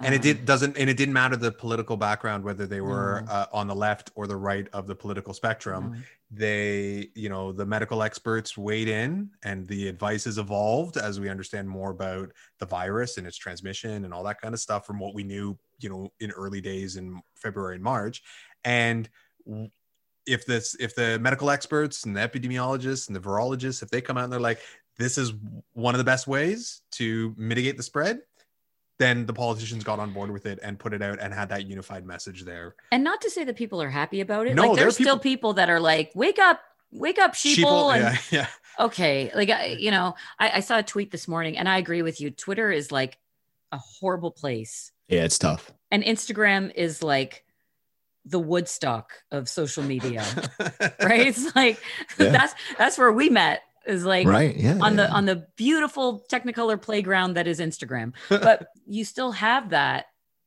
and 0.00 0.14
it 0.14 0.18
Um, 0.18 0.22
did 0.22 0.44
doesn't 0.44 0.76
and 0.78 0.88
it 0.90 0.96
didn't 0.96 1.12
matter 1.14 1.36
the 1.36 1.52
political 1.52 1.96
background 1.96 2.44
whether 2.44 2.66
they 2.66 2.80
were 2.80 3.22
No. 3.26 3.32
uh, 3.32 3.46
on 3.52 3.66
the 3.66 3.74
left 3.74 4.10
or 4.14 4.26
the 4.26 4.36
right 4.36 4.66
of 4.72 4.86
the 4.86 4.94
political 4.94 5.32
spectrum 5.34 5.92
no. 5.92 5.98
they 6.30 7.10
you 7.14 7.28
know 7.28 7.52
the 7.52 7.66
medical 7.66 8.02
experts 8.02 8.56
weighed 8.56 8.88
in 8.88 9.30
and 9.44 9.66
the 9.66 9.86
advice 9.88 10.24
has 10.24 10.38
evolved 10.38 10.96
as 10.96 11.20
we 11.20 11.28
understand 11.28 11.68
more 11.68 11.90
about 11.90 12.32
the 12.58 12.66
virus 12.66 13.18
and 13.18 13.26
its 13.26 13.36
transmission 13.36 14.04
and 14.04 14.12
all 14.14 14.24
that 14.24 14.40
kind 14.40 14.54
of 14.54 14.60
stuff 14.60 14.86
from 14.86 14.98
what 14.98 15.14
we 15.14 15.22
knew 15.22 15.56
you 15.78 15.88
know 15.90 16.10
in 16.20 16.30
early 16.32 16.60
days 16.60 16.96
in 16.96 17.20
february 17.36 17.74
and 17.76 17.84
march 17.84 18.22
and 18.64 19.08
if 20.26 20.44
this 20.46 20.74
if 20.80 20.94
the 20.96 21.18
medical 21.20 21.50
experts 21.50 22.04
and 22.04 22.16
the 22.16 22.20
epidemiologists 22.20 23.06
and 23.06 23.14
the 23.14 23.20
virologists 23.20 23.82
if 23.82 23.90
they 23.90 24.00
come 24.00 24.16
out 24.18 24.24
and 24.24 24.32
they're 24.32 24.40
like 24.40 24.58
this 24.98 25.18
is 25.18 25.32
one 25.72 25.94
of 25.94 25.98
the 25.98 26.04
best 26.04 26.26
ways 26.26 26.80
to 26.92 27.34
mitigate 27.36 27.76
the 27.76 27.82
spread 27.82 28.20
then 28.98 29.26
the 29.26 29.32
politicians 29.34 29.84
got 29.84 29.98
on 29.98 30.10
board 30.12 30.30
with 30.30 30.46
it 30.46 30.58
and 30.62 30.78
put 30.78 30.94
it 30.94 31.02
out 31.02 31.18
and 31.20 31.34
had 31.34 31.50
that 31.50 31.66
unified 31.66 32.06
message 32.06 32.44
there 32.44 32.74
and 32.90 33.04
not 33.04 33.20
to 33.20 33.30
say 33.30 33.44
that 33.44 33.56
people 33.56 33.80
are 33.82 33.90
happy 33.90 34.20
about 34.20 34.46
it 34.46 34.54
No, 34.54 34.62
like 34.62 34.70
there 34.72 34.72
are 34.74 34.84
there's 34.86 34.94
still 34.94 35.16
people- 35.16 35.18
people 35.18 35.52
that 35.54 35.68
are 35.70 35.80
like 35.80 36.12
wake 36.14 36.38
up 36.38 36.60
wake 36.92 37.18
up 37.18 37.34
sheeple, 37.34 37.92
and 37.94 38.02
yeah 38.04 38.16
yeah 38.30 38.46
okay 38.78 39.30
like 39.34 39.50
I, 39.50 39.66
you 39.78 39.90
know 39.90 40.14
I, 40.38 40.50
I 40.58 40.60
saw 40.60 40.78
a 40.78 40.82
tweet 40.82 41.10
this 41.10 41.26
morning 41.28 41.58
and 41.58 41.68
i 41.68 41.78
agree 41.78 42.00
with 42.02 42.20
you 42.20 42.30
twitter 42.30 42.70
is 42.70 42.90
like 42.92 43.18
a 43.72 43.76
horrible 43.78 44.30
place 44.30 44.92
Yeah, 45.08 45.24
it's 45.24 45.38
tough. 45.38 45.72
and 45.90 46.02
instagram 46.04 46.72
is 46.74 47.02
like 47.02 47.42
the 48.28 48.40
Woodstock 48.40 49.12
of 49.30 49.48
social 49.48 49.84
media, 49.84 50.24
right? 51.00 51.28
It's 51.28 51.54
like 51.54 51.80
Yeah. 52.18 52.30
that's 52.30 52.54
that's 52.76 52.98
where 52.98 53.12
we 53.12 53.28
met. 53.30 53.62
Is 53.86 54.04
like 54.04 54.26
right. 54.26 54.56
Yeah. 54.56 54.78
on 54.80 54.96
the 54.96 55.08
on 55.10 55.26
the 55.26 55.46
beautiful 55.56 56.24
Technicolor 56.30 56.80
playground 56.80 57.34
that 57.34 57.46
is 57.46 57.60
Instagram. 57.60 58.14
But 58.28 58.68
you 58.86 59.04
still 59.04 59.32
have 59.32 59.70
that, 59.70 60.06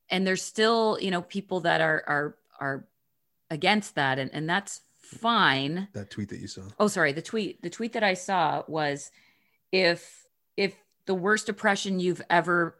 and 0.10 0.28
there's 0.28 0.42
still 0.42 0.98
you 1.02 1.12
know 1.12 1.22
people 1.22 1.62
that 1.62 1.82
are 1.82 2.04
are 2.08 2.36
are 2.60 2.88
against 3.50 3.96
that, 3.96 4.20
and 4.20 4.30
and 4.34 4.50
that's 4.50 4.82
fine. 4.98 5.88
that 5.94 6.12
tweet 6.12 6.30
that 6.30 6.40
you 6.40 6.48
saw. 6.48 6.62
Oh, 6.80 6.88
sorry. 6.88 7.14
The 7.14 7.22
tweet 7.22 7.62
the 7.62 7.70
tweet 7.70 7.94
that 7.94 8.04
I 8.04 8.14
saw 8.14 8.64
was 8.68 9.10
if 9.72 10.26
if 10.58 10.76
the 11.06 11.16
worst 11.16 11.46
depression 11.46 12.00
you've 12.00 12.22
ever 12.30 12.76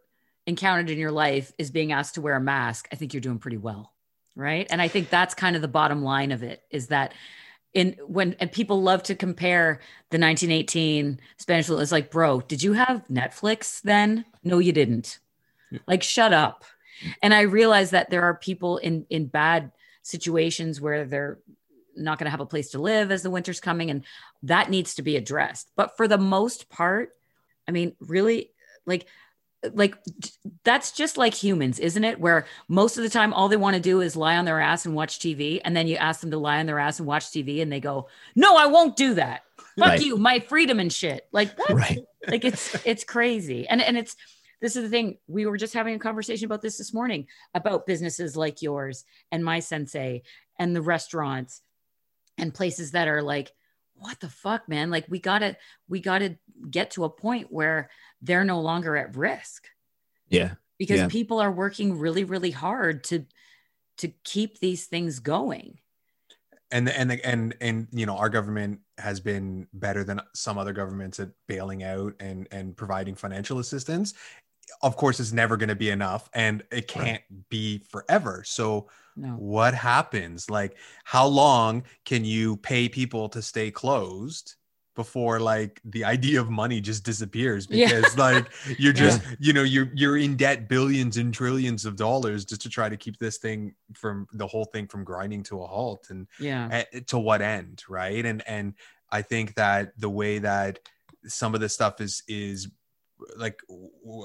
encountered 0.46 0.90
in 0.90 0.98
your 0.98 1.12
life 1.12 1.54
is 1.58 1.72
being 1.72 1.92
asked 1.92 2.16
to 2.16 2.22
wear 2.22 2.36
a 2.36 2.42
mask, 2.42 2.88
I 2.92 2.96
think 2.96 3.14
you're 3.14 3.22
doing 3.22 3.40
pretty 3.40 3.58
well. 3.58 3.94
Right. 4.36 4.68
And 4.70 4.82
I 4.82 4.88
think 4.88 5.10
that's 5.10 5.34
kind 5.34 5.56
of 5.56 5.62
the 5.62 5.68
bottom 5.68 6.04
line 6.04 6.32
of 6.32 6.44
it 6.44 6.64
is 6.72 6.88
that 6.88 7.14
in 7.74 7.96
when 8.06 8.36
and 8.40 8.52
people 8.52 8.82
love 8.82 9.04
to 9.04 9.16
compare 9.16 9.80
the 10.10 10.20
1918 10.20 11.20
Spanish 11.38 11.68
flu. 11.68 11.80
It's 11.80 11.92
like, 11.92 12.12
bro, 12.12 12.42
did 12.42 12.64
you 12.64 12.74
have 12.74 13.08
Netflix 13.10 13.82
then? 13.82 14.26
No, 14.44 14.60
you 14.60 14.72
didn't. 14.72 15.20
Yeah. 15.72 15.80
Like, 15.88 16.04
shut 16.04 16.34
up. 16.34 16.66
And 17.22 17.34
I 17.34 17.42
realize 17.42 17.92
that 17.92 18.10
there 18.10 18.24
are 18.24 18.34
people 18.34 18.78
in 18.78 19.06
in 19.10 19.28
bad 19.28 19.72
situations 20.02 20.82
where 20.82 21.06
they're 21.06 21.40
not 21.96 22.18
going 22.18 22.26
to 22.26 22.32
have 22.32 22.40
a 22.40 22.46
place 22.46 22.72
to 22.72 22.80
live 22.80 23.12
as 23.12 23.24
the 23.24 23.30
winter's 23.30 23.60
coming 23.60 23.90
and 23.90 24.06
that 24.44 24.70
needs 24.70 24.96
to 24.96 25.02
be 25.02 25.18
addressed 25.18 25.70
but 25.76 25.98
for 25.98 26.08
the 26.08 26.18
most 26.18 26.70
part 26.70 27.12
i 27.68 27.72
mean 27.72 27.94
really 28.00 28.52
like 28.86 29.06
like 29.74 29.96
that's 30.64 30.92
just 30.92 31.18
like 31.18 31.34
humans 31.34 31.80
isn't 31.80 32.04
it? 32.04 32.20
Where 32.20 32.46
most 32.68 32.98
of 32.98 33.04
the 33.04 33.10
time 33.10 33.34
all 33.34 33.50
they 33.50 33.58
want 33.58 33.76
to 33.76 33.82
do 33.82 34.02
is 34.02 34.16
lie 34.16 34.38
on 34.38 34.46
their 34.46 34.60
ass 34.62 34.86
and 34.86 34.96
watch 34.96 35.20
tv 35.20 35.60
and 35.66 35.76
then 35.76 35.88
you 35.88 35.96
ask 35.98 36.22
them 36.22 36.32
to 36.32 36.38
lie 36.38 36.60
on 36.60 36.66
their 36.66 36.80
ass 36.80 37.00
and 37.00 37.08
watch 37.08 37.26
tv 37.26 37.62
and 37.62 37.72
they 37.72 37.80
go 37.80 38.08
no 38.36 38.56
i 38.56 38.66
won't 38.68 38.96
do 38.96 39.16
that. 39.16 39.42
Fuck 39.78 39.88
Right. 39.88 40.02
you 40.02 40.18
my 40.18 40.40
freedom 40.40 40.80
and 40.80 40.92
shit. 40.92 41.28
Like 41.32 41.58
what? 41.58 41.72
Right. 41.72 42.00
like 42.28 42.46
it's 42.46 42.76
it's 42.86 43.04
crazy. 43.04 43.68
And 43.68 43.82
and 43.82 43.98
it's 43.98 44.16
this 44.62 44.76
is 44.76 44.84
the 44.84 44.90
thing 44.90 45.18
we 45.28 45.46
were 45.46 45.58
just 45.58 45.74
having 45.74 45.96
a 45.96 46.00
conversation 46.00 46.46
about 46.46 46.62
this 46.62 46.78
this 46.78 46.94
morning 46.94 47.28
about 47.54 47.86
businesses 47.88 48.36
like 48.36 48.62
yours 48.62 49.06
and 49.32 49.44
my 49.44 49.60
sensei 49.60 50.24
and 50.58 50.76
the 50.76 50.82
restaurants 50.82 51.62
and 52.38 52.54
places 52.54 52.92
that 52.92 53.08
are 53.08 53.22
like 53.22 53.52
what 54.00 54.20
the 54.20 54.30
fuck 54.30 54.68
man 54.68 54.90
like 54.90 55.06
we 55.10 55.20
gotta 55.20 55.58
we 55.88 56.00
gotta 56.00 56.38
get 56.70 56.92
to 56.92 57.04
a 57.04 57.10
point 57.10 57.48
where 57.52 57.90
they're 58.22 58.44
no 58.44 58.62
longer 58.62 58.96
at 58.98 59.16
risk 59.16 59.68
Yeah. 60.30 60.56
because 60.78 61.00
Yeah. 61.00 61.08
people 61.08 61.40
are 61.40 61.52
working 61.52 61.98
really 62.00 62.24
really 62.24 62.52
hard 62.52 63.04
to 63.06 63.26
to 63.98 64.08
keep 64.24 64.60
these 64.60 64.86
things 64.86 65.20
going 65.20 65.80
and 66.72 66.88
the, 66.88 66.98
and 66.98 67.12
the, 67.12 67.26
and 67.26 67.56
and 67.62 67.88
you 67.92 68.06
know 68.06 68.16
our 68.18 68.30
government 68.30 68.80
has 68.98 69.20
been 69.20 69.68
better 69.74 70.04
than 70.04 70.22
some 70.34 70.58
other 70.58 70.74
governments 70.74 71.20
at 71.20 71.30
bailing 71.48 71.84
out 71.84 72.14
and 72.20 72.48
and 72.52 72.78
providing 72.78 73.16
financial 73.16 73.60
assistance 73.60 74.14
of 74.82 74.96
course 74.96 75.20
it's 75.20 75.32
never 75.32 75.58
going 75.58 75.70
to 75.70 75.76
be 75.76 75.90
enough 75.90 76.30
and 76.34 76.64
it 76.72 76.88
can't 76.88 77.22
be 77.50 77.80
forever. 77.90 78.44
So 78.46 78.90
no. 79.16 79.30
what 79.30 79.74
happens? 79.74 80.50
Like 80.50 80.78
how 81.04 81.28
long 81.28 81.84
can 82.06 82.26
you 82.26 82.58
pay 82.58 82.90
people 82.90 83.30
to 83.30 83.42
stay 83.42 83.72
closed 83.72 84.56
before 84.96 85.40
like 85.40 85.80
the 85.86 86.04
idea 86.04 86.40
of 86.40 86.50
money 86.50 86.82
just 86.82 87.04
disappears? 87.04 87.68
Yeah. 87.70 87.88
because 87.88 88.18
like 88.18 88.48
you're 88.80 88.94
just 88.94 89.22
you 89.40 89.54
know 89.54 89.64
you're 89.64 89.90
you're 89.94 90.18
in 90.18 90.36
debt 90.36 90.70
billions 90.70 91.18
and 91.18 91.34
trillions 91.34 91.86
of 91.86 91.96
dollars 91.96 92.46
just 92.46 92.62
to 92.62 92.70
try 92.70 92.90
to 92.90 92.98
keep 92.98 93.18
this 93.18 93.38
thing 93.38 93.76
from 93.94 94.28
the 94.34 94.48
whole 94.48 94.66
thing 94.66 94.88
from 94.88 95.04
grinding 95.04 95.44
to 95.44 95.62
a 95.62 95.68
halt 95.68 96.08
and 96.10 96.28
yeah. 96.40 96.68
at, 96.72 97.08
to 97.08 97.20
what 97.20 97.42
end 97.42 97.84
right? 97.90 98.26
And 98.26 98.44
and 98.48 98.74
i 99.12 99.24
think 99.24 99.56
that 99.56 99.92
the 99.98 100.10
way 100.10 100.38
that 100.38 100.80
some 101.26 101.54
of 101.54 101.62
this 101.62 101.74
stuff 101.74 102.00
is 102.02 102.24
is 102.28 102.68
like 103.38 103.60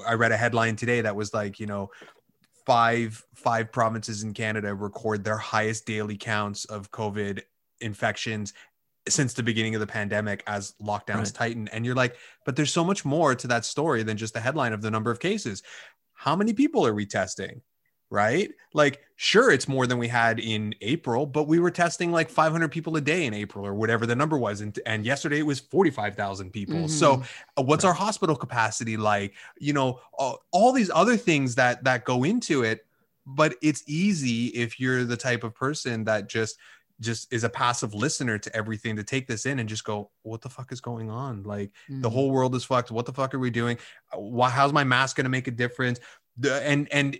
I 0.07 0.13
read 0.13 0.31
a 0.31 0.37
headline 0.37 0.75
today 0.75 1.01
that 1.01 1.15
was 1.15 1.33
like 1.33 1.59
you 1.59 1.65
know 1.65 1.89
five 2.65 3.23
five 3.35 3.71
provinces 3.71 4.23
in 4.23 4.33
canada 4.33 4.73
record 4.73 5.23
their 5.23 5.37
highest 5.37 5.85
daily 5.85 6.17
counts 6.17 6.65
of 6.65 6.89
covid 6.91 7.41
infections 7.79 8.53
since 9.07 9.33
the 9.33 9.43
beginning 9.43 9.75
of 9.75 9.81
the 9.81 9.87
pandemic 9.87 10.41
as 10.47 10.73
lockdowns 10.81 11.25
Right. 11.25 11.33
tighten 11.33 11.67
and 11.67 11.85
you're 11.85 11.93
like 11.93 12.15
but 12.43 12.55
there's 12.55 12.73
so 12.73 12.83
much 12.83 13.05
more 13.05 13.35
to 13.35 13.47
that 13.47 13.65
story 13.65 14.01
than 14.01 14.17
just 14.17 14.33
the 14.33 14.39
headline 14.39 14.73
of 14.73 14.81
the 14.81 14.89
number 14.89 15.11
of 15.11 15.19
cases. 15.19 15.61
How 16.13 16.35
many 16.35 16.53
people 16.53 16.87
are 16.87 16.93
we 16.93 17.05
testing 17.05 17.61
right? 18.09 18.51
Like 18.73 19.01
sure 19.17 19.49
it's 19.51 19.67
more 19.67 19.87
than 19.87 19.97
we 19.97 20.07
had 20.09 20.39
in 20.41 20.75
april 20.81 21.25
but 21.25 21.47
we 21.47 21.57
were 21.57 21.71
testing 21.71 22.11
like 22.11 22.29
500 22.29 22.69
people 22.69 22.97
a 22.97 23.01
day 23.01 23.25
in 23.25 23.33
april 23.33 23.65
or 23.65 23.73
whatever 23.73 24.05
the 24.05 24.13
number 24.15 24.37
was 24.37 24.59
and, 24.59 24.77
and 24.85 25.05
yesterday 25.05 25.39
it 25.39 25.45
was 25.45 25.61
45000 25.61 26.51
people. 26.51 26.75
Mhm. 26.81 26.89
so 26.89 27.23
uh, 27.57 27.63
what's 27.63 27.85
our 27.85 27.93
hospital 27.93 28.35
capacity 28.35 28.97
like? 28.97 29.33
You 29.57 29.71
know 29.73 30.01
all, 30.13 30.43
all 30.51 30.71
these 30.73 30.91
other 30.93 31.15
things 31.17 31.55
that 31.55 31.83
that 31.85 32.03
go 32.03 32.23
into 32.25 32.63
it 32.63 32.85
but 33.25 33.55
it's 33.61 33.83
easy 33.87 34.47
if 34.47 34.79
you're 34.79 35.03
the 35.05 35.17
type 35.17 35.43
of 35.43 35.55
person 35.55 36.03
that 36.03 36.27
just 36.27 36.57
just 37.01 37.31
is 37.33 37.43
a 37.43 37.49
passive 37.49 37.93
listener 37.93 38.37
to 38.37 38.55
everything 38.55 38.95
to 38.97 39.03
take 39.03 39.27
this 39.27 39.45
in 39.45 39.59
and 39.59 39.67
just 39.67 39.83
go 39.83 40.11
what 40.23 40.41
the 40.41 40.49
fuck 40.49 40.71
is 40.71 40.79
going 40.81 41.09
on? 41.09 41.43
Like 41.43 41.71
the 41.89 42.09
Mhm. 42.09 42.13
whole 42.13 42.31
world 42.31 42.53
is 42.55 42.63
fucked. 42.63 42.91
What 42.91 43.05
the 43.05 43.11
fuck 43.13 43.33
are 43.33 43.39
we 43.39 43.49
doing? 43.49 43.77
Why 44.13 44.49
how's 44.49 44.71
my 44.73 44.83
mask 44.85 45.15
going 45.17 45.25
to 45.25 45.29
make 45.29 45.47
a 45.47 45.51
difference? 45.51 45.99
The, 46.37 46.61
and 46.63 46.87
and 46.93 47.17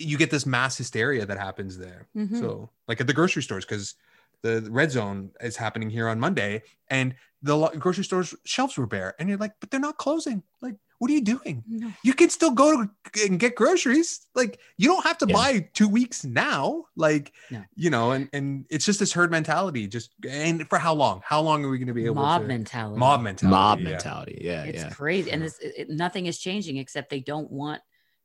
you 0.00 0.16
get 0.18 0.30
this 0.30 0.46
mass 0.46 0.76
hysteria 0.78 1.26
that 1.26 1.38
happens 1.38 1.76
there 1.78 2.06
Mhm. 2.16 2.38
so 2.40 2.70
like 2.88 3.00
at 3.00 3.06
the 3.06 3.12
grocery 3.12 3.42
stores 3.42 3.64
because 3.64 3.94
the 4.42 4.66
red 4.70 4.90
zone 4.90 5.30
is 5.40 5.56
happening 5.56 5.90
here 5.90 6.08
on 6.08 6.18
monday 6.18 6.62
and 6.88 7.14
the 7.42 7.56
lo- 7.56 7.70
grocery 7.78 8.04
stores 8.04 8.34
shelves 8.44 8.76
were 8.78 8.86
bare 8.86 9.14
and 9.18 9.28
you're 9.28 9.38
like 9.38 9.52
but 9.60 9.70
they're 9.70 9.80
not 9.88 9.98
closing 9.98 10.42
like 10.62 10.74
what 10.98 11.10
are 11.10 11.14
you 11.14 11.22
doing 11.22 11.64
No. 11.66 11.90
you 12.04 12.12
can 12.14 12.28
still 12.30 12.50
go 12.50 12.82
to 12.84 12.90
and 13.26 13.38
get 13.40 13.54
groceries 13.54 14.26
like 14.34 14.58
you 14.76 14.86
don't 14.88 15.04
have 15.04 15.16
to 15.18 15.26
Yeah. 15.28 15.34
buy 15.34 15.68
two 15.72 15.88
weeks 15.88 16.24
now 16.24 16.84
like 16.96 17.32
No. 17.50 17.62
you 17.74 17.90
know 17.90 18.10
and 18.12 18.28
and 18.32 18.64
it's 18.70 18.84
just 18.86 18.98
this 19.00 19.12
herd 19.12 19.30
mentality 19.30 19.86
just 19.88 20.10
and 20.28 20.68
for 20.68 20.78
how 20.78 20.94
long 20.94 21.20
how 21.24 21.40
long 21.42 21.64
are 21.64 21.70
we 21.70 21.78
going 21.78 21.88
to 21.88 21.94
be 21.94 22.04
able 22.06 22.16
mob 22.16 22.42
to 22.42 22.48
mentality 22.48 22.98
mob 22.98 23.20
mentality 23.22 23.50
Mob 23.56 23.78
yeah. 23.80 23.88
mentality. 23.90 24.38
Yeah. 24.42 24.64
it's 24.64 24.82
yeah. 24.84 24.90
crazy 24.90 25.30
and 25.32 25.40
Yeah. 25.42 25.46
it's, 25.48 25.58
it, 25.60 25.72
it- 25.78 25.90
nothing 25.90 26.26
is 26.26 26.38
changing 26.38 26.76
except 26.78 27.08
they 27.10 27.20
don't 27.20 27.50
want 27.50 27.80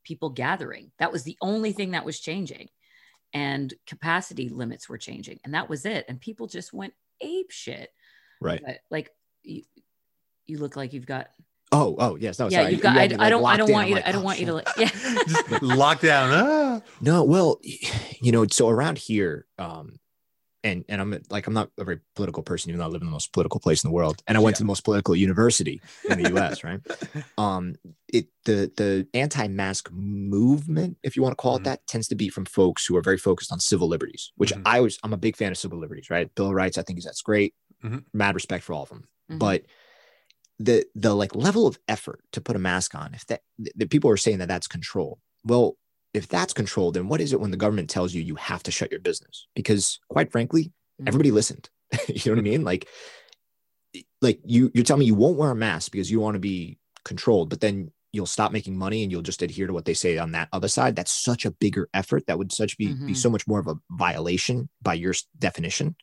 people 0.05 0.29
gathering 0.29 0.91
that 0.99 1.11
was 1.11 1.23
the 1.23 1.37
only 1.41 1.73
thing 1.73 1.91
that 1.91 2.05
was 2.05 2.19
changing 2.19 2.69
and 3.33 3.73
capacity 3.85 4.47
limits 4.47 4.87
were 4.87 4.97
changing 4.97 5.39
and 5.43 5.53
that 5.53 5.69
was 5.69 5.85
it 5.85 6.05
and 6.07 6.21
people 6.21 6.47
just 6.47 6.71
went 6.73 6.93
ape 7.21 7.51
shit 7.51 7.91
Right. 8.39 8.61
but 8.65 8.77
like 8.89 9.09
you, 9.43 9.63
you 10.45 10.57
look 10.59 10.75
like 10.77 10.93
you've 10.93 11.05
got 11.05 11.29
Oh, 11.71 11.95
oh, 11.97 12.15
yes. 12.15 12.37
No, 12.37 12.47
yeah 12.47 12.59
sorry. 12.61 12.71
you've 12.73 12.81
got 12.81 12.93
You 12.93 12.99
I, 12.99 13.01
had 13.01 13.11
me, 13.11 13.17
I 13.19 13.29
don't 13.29 13.43
i 13.45 13.57
don't 13.57 13.67
in. 13.69 13.73
want 13.73 13.83
I'm 13.85 13.89
you 13.89 13.95
like, 13.95 14.03
to, 14.03 14.09
i 14.09 14.11
don't 14.13 14.21
oh, 14.21 14.25
want 14.25 14.39
you 14.39 14.45
to 14.45 14.51
shit. 14.51 14.65
like 14.67 14.77
yeah 14.77 14.89
just 15.27 15.45
lockdown 15.63 16.29
ah. 16.31 16.81
No, 17.01 17.23
well, 17.23 17.59
you 18.21 18.31
know, 18.31 18.45
so 18.47 18.69
around 18.69 18.97
here, 18.97 19.45
um, 19.57 19.99
and 20.65 20.83
and 20.89 20.99
I'm 21.01 21.11
like 21.29 21.45
I'm 21.47 21.53
not 21.53 21.69
a 21.77 21.83
very 21.85 21.99
political 22.15 22.43
person, 22.43 22.69
even 22.69 22.79
though 22.79 22.85
I 22.85 22.89
live 22.89 23.01
in 23.01 23.07
the 23.07 23.11
most 23.19 23.31
political 23.31 23.59
place 23.61 23.83
in 23.83 23.89
the 23.89 23.93
world, 23.93 24.17
and 24.27 24.37
I 24.37 24.41
went 24.41 24.53
Yeah. 24.55 24.57
to 24.57 24.63
the 24.63 24.67
most 24.73 24.83
political 24.83 25.15
university 25.15 25.81
in 26.09 26.17
the 26.21 26.29
U.S. 26.31 26.63
right? 26.63 26.81
Um, 27.37 27.75
it 28.17 28.25
the 28.45 28.71
the 28.75 29.07
anti-mask 29.13 29.89
movement, 29.91 30.97
if 31.03 31.15
you 31.15 31.21
want 31.23 31.33
to 31.33 31.41
call 31.43 31.55
it 31.57 31.61
Mhm. 31.61 31.65
that, 31.65 31.87
tends 31.87 32.07
to 32.09 32.15
be 32.15 32.29
from 32.29 32.45
folks 32.45 32.85
who 32.85 32.95
are 32.97 33.01
very 33.01 33.17
focused 33.17 33.51
on 33.51 33.59
civil 33.59 33.87
liberties, 33.87 34.31
which 34.35 34.53
Mhm. 34.53 34.61
I 34.65 34.77
was 34.81 34.97
I'm 35.03 35.13
a 35.13 35.17
big 35.17 35.35
fan 35.37 35.51
of 35.51 35.57
civil 35.57 35.79
liberties, 35.79 36.09
right? 36.09 36.33
Bill 36.35 36.47
of 36.47 36.53
Rights, 36.53 36.77
I 36.77 36.83
think 36.83 36.97
is 36.99 37.05
that's 37.05 37.21
great. 37.21 37.53
Mhm. 37.83 38.05
Mad 38.13 38.35
respect 38.35 38.63
for 38.65 38.73
all 38.73 38.83
of 38.83 38.89
them, 38.89 39.07
Mhm. 39.31 39.39
but 39.39 39.63
the 40.59 40.85
the 40.95 41.13
like 41.15 41.35
level 41.35 41.67
of 41.67 41.77
effort 41.87 42.21
to 42.31 42.39
put 42.41 42.55
a 42.55 42.59
mask 42.59 42.95
on, 42.95 43.13
if 43.13 43.25
that 43.27 43.41
the 43.57 43.85
people 43.87 44.09
are 44.09 44.17
saying 44.17 44.39
that 44.39 44.47
that's 44.47 44.67
control, 44.67 45.19
well, 45.43 45.77
if 46.15 46.27
that's 46.27 46.53
controlled, 46.53 46.93
then 46.95 47.07
what 47.07 47.21
is 47.21 47.33
it 47.33 47.39
when 47.39 47.51
the 47.51 47.57
government 47.57 47.89
tells 47.89 48.13
you 48.13 48.21
you 48.21 48.35
have 48.35 48.63
to 48.63 48.71
shut 48.71 48.91
your 48.91 48.99
business? 49.01 49.47
Because 49.55 49.99
quite 50.09 50.31
frankly, 50.31 50.71
Mhm. 51.01 51.07
everybody 51.07 51.31
listened. 51.31 51.69
you 52.07 52.21
know 52.25 52.31
what 52.33 52.39
I 52.39 52.49
mean? 52.49 52.63
Like, 52.63 52.87
like 54.21 54.39
you 54.45 54.71
you're 54.73 54.83
telling 54.83 54.99
me 55.01 55.05
you 55.05 55.15
won't 55.15 55.37
wear 55.37 55.51
a 55.51 55.55
mask 55.55 55.91
because 55.91 56.11
you 56.11 56.19
want 56.19 56.35
to 56.35 56.39
be 56.39 56.77
controlled, 57.03 57.49
but 57.49 57.61
then 57.61 57.91
you'll 58.11 58.25
stop 58.25 58.51
making 58.51 58.77
money 58.77 59.03
and 59.03 59.11
you'll 59.11 59.21
just 59.21 59.41
adhere 59.41 59.67
to 59.67 59.73
what 59.73 59.85
they 59.85 59.93
say 59.93 60.17
on 60.17 60.31
that 60.31 60.47
other 60.53 60.67
side. 60.69 60.95
That's 60.95 61.11
such 61.11 61.45
a 61.45 61.51
bigger 61.51 61.89
effort. 61.93 62.25
That 62.27 62.37
would 62.37 62.51
such 62.51 62.77
be 62.77 62.87
be 62.93 63.13
Mhm. 63.13 63.17
so 63.17 63.29
much 63.29 63.45
more 63.47 63.59
of 63.59 63.67
a 63.67 63.75
violation 63.91 64.69
by 64.81 64.93
your 64.95 65.13
definition. 65.37 65.95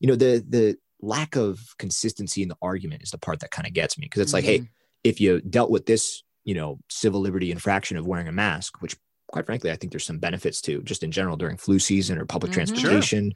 You 0.00 0.08
know, 0.08 0.16
the 0.16 0.44
the 0.48 0.76
lack 1.00 1.36
of 1.36 1.60
consistency 1.78 2.42
in 2.42 2.48
the 2.48 2.56
argument 2.62 3.02
is 3.02 3.10
the 3.10 3.18
part 3.18 3.40
that 3.40 3.50
kind 3.50 3.66
of 3.66 3.74
gets 3.74 3.98
me 3.98 4.06
because 4.06 4.22
it's 4.22 4.32
like, 4.32 4.44
hey, 4.44 4.60
Mhm. 4.60 4.68
if 5.04 5.20
you 5.20 5.40
dealt 5.40 5.70
with 5.70 5.86
this, 5.86 6.22
you 6.44 6.54
know, 6.54 6.80
civil 6.88 7.20
liberty 7.20 7.50
infraction 7.50 7.96
of 7.96 8.06
wearing 8.06 8.28
a 8.28 8.32
mask, 8.32 8.80
which 8.82 8.96
quite 9.36 9.46
frankly, 9.46 9.70
I 9.70 9.76
think 9.76 9.92
there's 9.92 10.04
some 10.06 10.18
benefits 10.18 10.60
to 10.62 10.82
just 10.82 11.02
in 11.02 11.10
general 11.10 11.36
during 11.36 11.56
flu 11.58 11.78
season 11.78 12.16
or 12.18 12.24
public 12.24 12.50
Mhm. 12.52 12.54
transportation. 12.54 13.32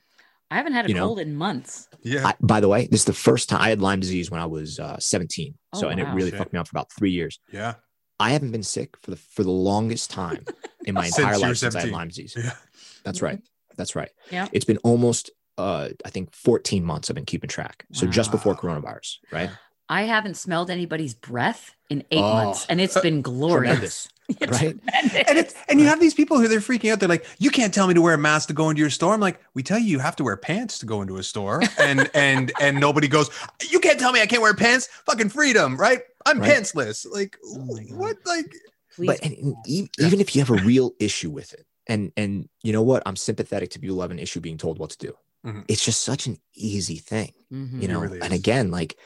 i 0.52 0.56
haven't 0.56 0.72
had 0.72 0.86
a 0.86 0.88
you 0.88 0.94
know, 0.94 1.06
cold 1.06 1.20
in 1.20 1.34
months 1.36 1.86
yeah 2.02 2.26
I, 2.28 2.34
by 2.40 2.58
the 2.60 2.66
way, 2.68 2.88
this 2.90 3.00
is 3.02 3.04
the 3.04 3.12
first 3.12 3.48
time 3.48 3.60
I 3.60 3.68
had 3.68 3.80
Lyme 3.80 4.00
disease 4.00 4.30
when 4.32 4.40
I 4.40 4.46
was 4.46 4.80
uh, 4.80 4.98
17. 4.98 5.54
So, 5.74 5.86
Oh, 5.86 5.90
and 5.90 6.00
it 6.00 6.04
really 6.08 6.30
Shit. 6.30 6.38
fucked 6.38 6.52
me 6.54 6.58
up 6.58 6.66
for 6.66 6.72
about 6.76 6.90
three 6.98 7.12
years. 7.12 7.38
yeah 7.52 7.74
I 8.18 8.30
haven't 8.30 8.50
been 8.50 8.62
sick 8.64 8.96
for 9.02 9.10
the 9.12 9.16
for 9.16 9.42
the 9.44 9.50
longest 9.50 10.10
time 10.10 10.44
in 10.86 10.94
my 10.94 11.06
entire 11.10 11.34
you 11.34 11.40
were 11.40 11.48
life 11.48 11.58
since 11.58 11.74
I 11.76 11.80
had 11.82 11.90
Lyme 11.90 12.08
disease. 12.08 12.34
yeah 12.36 12.52
That's 13.04 13.20
right. 13.22 13.40
That's 13.76 13.94
right. 13.94 14.10
Yeah. 14.30 14.48
It's 14.52 14.64
been 14.64 14.78
almost, 14.78 15.30
uh, 15.56 15.88
I 16.04 16.10
think, 16.10 16.34
14 16.34 16.84
months 16.84 17.08
I've 17.10 17.14
been 17.14 17.24
keeping 17.34 17.48
track. 17.48 17.84
So 17.92 18.06
just 18.06 18.30
before 18.32 18.54
coronavirus, 18.56 19.18
right? 19.30 19.50
I 19.88 20.02
haven't 20.02 20.36
smelled 20.36 20.68
anybody's 20.70 21.14
breath 21.14 21.74
in 21.88 22.04
eight 22.10 22.18
Oh, 22.22 22.34
months, 22.34 22.66
and 22.68 22.80
it's 22.80 23.00
been 23.00 23.22
glorious. 23.22 23.82
It's 23.82 24.08
Right? 24.40 24.76
tremendous. 24.78 25.14
and 25.28 25.38
it's 25.38 25.54
and 25.68 25.80
you 25.80 25.86
have 25.86 26.00
these 26.00 26.14
people 26.14 26.38
who 26.38 26.48
they're 26.48 26.60
freaking 26.60 26.92
out. 26.92 27.00
They're 27.00 27.08
like, 27.08 27.26
"You 27.38 27.50
can't 27.50 27.72
tell 27.74 27.86
me 27.88 27.94
to 27.94 28.00
wear 28.02 28.14
a 28.14 28.18
mask 28.18 28.48
to 28.48 28.54
go 28.54 28.70
into 28.70 28.80
your 28.80 28.90
store." 28.90 29.12
I'm 29.14 29.20
like, 29.20 29.40
"We 29.54 29.62
tell 29.62 29.78
you 29.78 29.86
you 29.86 29.98
have 29.98 30.16
to 30.16 30.24
wear 30.24 30.36
pants 30.36 30.78
to 30.80 30.86
go 30.86 31.02
into 31.02 31.16
a 31.16 31.22
store," 31.22 31.62
and 31.78 32.10
and 32.14 32.52
and 32.60 32.78
nobody 32.80 33.08
goes, 33.08 33.30
"You 33.70 33.80
can't 33.80 33.98
tell 33.98 34.12
me 34.12 34.20
I 34.20 34.26
can't 34.26 34.42
wear 34.42 34.54
pants." 34.54 34.86
Fucking 35.06 35.28
freedom, 35.30 35.76
right? 35.76 36.00
I'm 36.26 36.38
Right. 36.40 36.50
pantsless. 36.52 37.06
Like 37.10 37.38
Oh 37.44 37.76
what? 37.92 38.16
Like 38.26 38.52
Please. 38.94 39.06
but 39.06 39.24
and, 39.24 39.34
and 39.38 39.54
e- 39.66 39.88
Yeah. 39.98 40.06
even 40.06 40.20
if 40.20 40.34
you 40.34 40.42
have 40.42 40.50
a 40.50 40.62
real 40.64 40.92
issue 40.98 41.30
with 41.30 41.52
it 41.52 41.64
and 41.86 42.12
and 42.16 42.48
you 42.62 42.72
know 42.72 42.82
what 42.82 43.02
i'm 43.06 43.16
sympathetic 43.16 43.70
to 43.70 43.78
people 43.78 43.96
who 43.96 44.02
have 44.02 44.10
an 44.10 44.18
issue 44.18 44.40
being 44.40 44.58
told 44.58 44.78
what 44.78 44.90
to 44.90 44.98
do 44.98 45.14
Mhm. 45.46 45.64
it's 45.68 45.82
just 45.84 46.02
such 46.02 46.26
an 46.26 46.36
easy 46.54 46.96
thing 46.96 47.32
Mhm. 47.52 47.80
you 47.80 47.88
know 47.88 48.00
really 48.00 48.20
and 48.20 48.32
again 48.34 48.70
like 48.70 48.98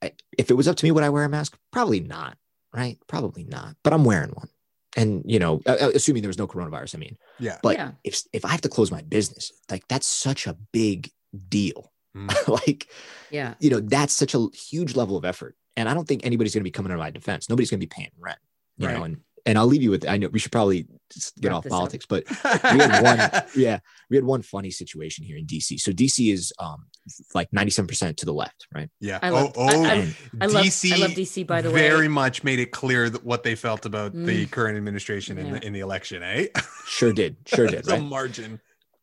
I, 0.00 0.12
if 0.38 0.50
it 0.50 0.54
was 0.54 0.66
up 0.68 0.76
to 0.76 0.84
me 0.86 0.92
would 0.92 1.02
i 1.04 1.10
wear 1.10 1.24
a 1.24 1.28
mask 1.28 1.58
probably 1.72 2.00
not 2.00 2.38
right 2.72 2.98
probably 3.06 3.44
not 3.44 3.74
but 3.82 3.92
i'm 3.92 4.04
wearing 4.04 4.30
one 4.30 4.48
and 4.96 5.22
you 5.26 5.38
know 5.38 5.60
assuming 5.66 6.22
there 6.22 6.28
was 6.28 6.38
no 6.38 6.46
coronavirus 6.46 6.94
i 6.94 6.98
mean 6.98 7.16
yeah. 7.38 7.58
but 7.62 7.76
Yeah. 7.76 7.92
if 8.04 8.22
if 8.32 8.44
i 8.44 8.48
have 8.48 8.60
to 8.62 8.68
close 8.68 8.90
my 8.90 9.02
business 9.02 9.52
like 9.70 9.86
that's 9.88 10.06
such 10.06 10.46
a 10.46 10.56
big 10.72 11.10
deal 11.48 11.92
Mm. 12.16 12.48
like 12.66 12.88
yeah. 13.30 13.52
you 13.60 13.68
know 13.68 13.80
that's 13.80 14.14
such 14.14 14.34
a 14.34 14.46
huge 14.54 14.96
level 14.96 15.18
of 15.18 15.26
effort 15.26 15.54
and 15.76 15.90
i 15.90 15.94
don't 15.94 16.08
think 16.08 16.24
anybody's 16.24 16.54
going 16.54 16.62
to 16.62 16.64
be 16.64 16.70
coming 16.70 16.90
to 16.90 16.96
my 16.96 17.10
defense 17.10 17.50
nobody's 17.50 17.68
going 17.68 17.80
to 17.80 17.86
be 17.86 17.94
paying 17.94 18.10
rent 18.18 18.38
you 18.78 18.88
know 18.88 19.02
and 19.02 19.18
and 19.44 19.58
i'll 19.58 19.66
leave 19.66 19.82
you 19.82 19.90
with 19.90 20.08
i 20.08 20.16
know 20.16 20.26
we 20.28 20.38
should 20.38 20.50
probably 20.50 20.86
just 21.12 21.36
get 21.38 21.48
Wrap 21.48 21.58
off 21.58 21.64
this 21.64 21.72
up. 21.72 21.78
politics 21.78 22.06
but 22.06 22.24
we 22.72 22.78
had 22.78 23.02
one 23.02 23.42
yeah 23.54 23.80
we 24.10 24.16
had 24.16 24.24
one 24.24 24.42
funny 24.42 24.70
situation 24.70 25.24
here 25.24 25.36
in 25.36 25.46
dc 25.46 25.78
so 25.80 25.92
dc 25.92 26.32
is 26.32 26.52
um 26.58 26.86
like 27.34 27.50
97% 27.52 28.16
to 28.16 28.26
the 28.26 28.32
left 28.32 28.66
right 28.74 28.90
yeah. 29.00 29.18
I 29.22 29.30
oh, 29.30 29.34
love- 29.34 29.52
oh, 29.56 29.84
I- 29.84 29.88
I- 29.88 29.94
and 29.94 30.14
I 30.42 30.46
love 30.46 30.64
DC 30.66 30.92
I 30.92 30.96
love 30.96 31.10
DC 31.12 31.46
by 31.46 31.62
the 31.62 31.70
way. 31.70 31.88
very 31.88 32.08
much 32.08 32.44
made 32.44 32.58
it 32.58 32.70
clear 32.70 33.08
that 33.08 33.24
what 33.24 33.42
they 33.44 33.54
felt 33.54 33.86
about 33.86 34.12
the 34.12 34.46
Mm. 34.46 34.50
current 34.50 34.76
administration 34.76 35.38
in 35.38 35.52
the 35.52 35.66
in 35.66 35.72
the 35.72 35.80
election, 35.80 36.22
eh? 36.22 36.48
sure 36.86 37.12
did 37.12 37.36
sure 37.46 37.66
did 37.66 37.84
There's 37.84 37.88
right 37.88 38.02
margin. 38.02 38.60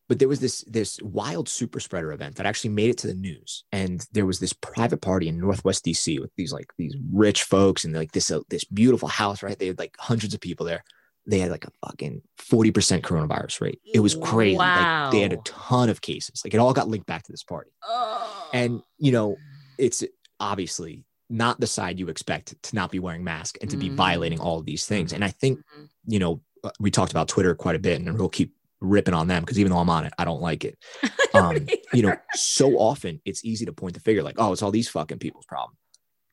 but 0.08 0.20
there 0.20 0.28
was 0.28 0.40
this 0.40 0.64
this 0.68 1.00
wild 1.02 1.50
super 1.50 1.80
spreader 1.80 2.12
event 2.12 2.36
that 2.36 2.46
actually 2.46 2.70
made 2.72 2.92
it 2.92 2.98
to 3.00 3.08
the 3.08 3.16
news 3.16 3.64
and 3.72 4.06
there 4.12 4.28
was 4.28 4.40
this 4.40 4.54
private 4.54 5.02
party 5.02 5.28
in 5.28 5.40
northwest 5.40 5.84
dc 5.86 6.20
with 6.20 6.30
these 6.38 6.54
like 6.54 6.68
these 6.78 6.96
rich 7.12 7.42
folks 7.44 7.86
and 7.86 7.96
like 7.96 8.12
this 8.12 8.30
uh, 8.30 8.42
this 8.50 8.64
beautiful 8.66 9.08
house 9.10 9.42
right 9.42 9.58
they 9.58 9.68
had 9.68 9.80
like 9.80 9.96
hundreds 9.98 10.34
of 10.36 10.40
people 10.42 10.66
there 10.68 10.84
they 11.28 11.40
had 11.40 11.52
like 11.52 11.66
a 11.66 11.72
fucking 11.86 12.22
40% 12.40 13.02
coronavirus 13.02 13.62
rate 13.62 13.80
it 13.94 14.00
was 14.00 14.16
crazy 14.16 14.58
like 14.58 15.12
they 15.12 15.22
had 15.22 15.34
a 15.34 15.38
ton 15.38 15.90
of 15.90 16.02
cases 16.02 16.42
like 16.46 16.54
it 16.54 16.58
all 16.58 16.74
got 16.74 16.88
linked 16.88 17.08
back 17.08 17.24
to 17.24 17.32
this 17.32 17.44
party 17.44 17.72
Oh. 17.84 18.50
and 18.54 18.82
you 18.98 19.12
know 19.12 19.38
it's 19.78 20.04
obviously 20.40 21.04
not 21.30 21.60
the 21.60 21.68
side 21.68 21.98
you 22.00 22.08
expect 22.10 22.62
to 22.62 22.76
not 22.76 22.92
be 22.92 23.00
wearing 23.00 23.24
masks 23.24 23.58
and 23.62 23.70
to 23.72 23.78
be 23.78 23.90
Mhm. 23.90 23.96
violating 23.96 24.40
all 24.40 24.60
of 24.60 24.66
these 24.66 24.86
things 24.86 25.12
and 25.14 25.24
i 25.24 25.30
think 25.30 25.60
Mhm. 25.60 25.90
you 26.06 26.20
know 26.20 26.42
uh, 26.64 26.72
we 26.80 26.92
talked 26.92 27.12
about 27.12 27.28
twitter 27.28 27.56
quite 27.56 27.76
a 27.76 27.80
bit 27.80 28.00
and 28.00 28.18
we'll 28.20 28.30
keep 28.30 28.54
ripping 28.82 29.14
on 29.16 29.28
them 29.28 29.42
because 29.42 29.58
even 29.60 29.72
though 29.72 29.80
i'm 29.80 29.90
on 29.90 30.06
it 30.06 30.14
i 30.20 30.26
don't 30.26 30.42
like 30.42 30.64
it 30.64 30.78
um, 31.34 31.68
you 31.94 32.02
know, 32.04 32.16
so 32.34 32.78
often 32.78 33.20
it's 33.26 33.44
easy 33.44 33.66
to 33.66 33.74
point 33.74 33.94
the 33.94 34.00
finger 34.00 34.24
like, 34.24 34.36
oh, 34.38 34.54
it's 34.54 34.62
all 34.62 34.72
these 34.72 34.88
fucking 34.88 35.20
people's 35.20 35.46
problem. 35.46 35.76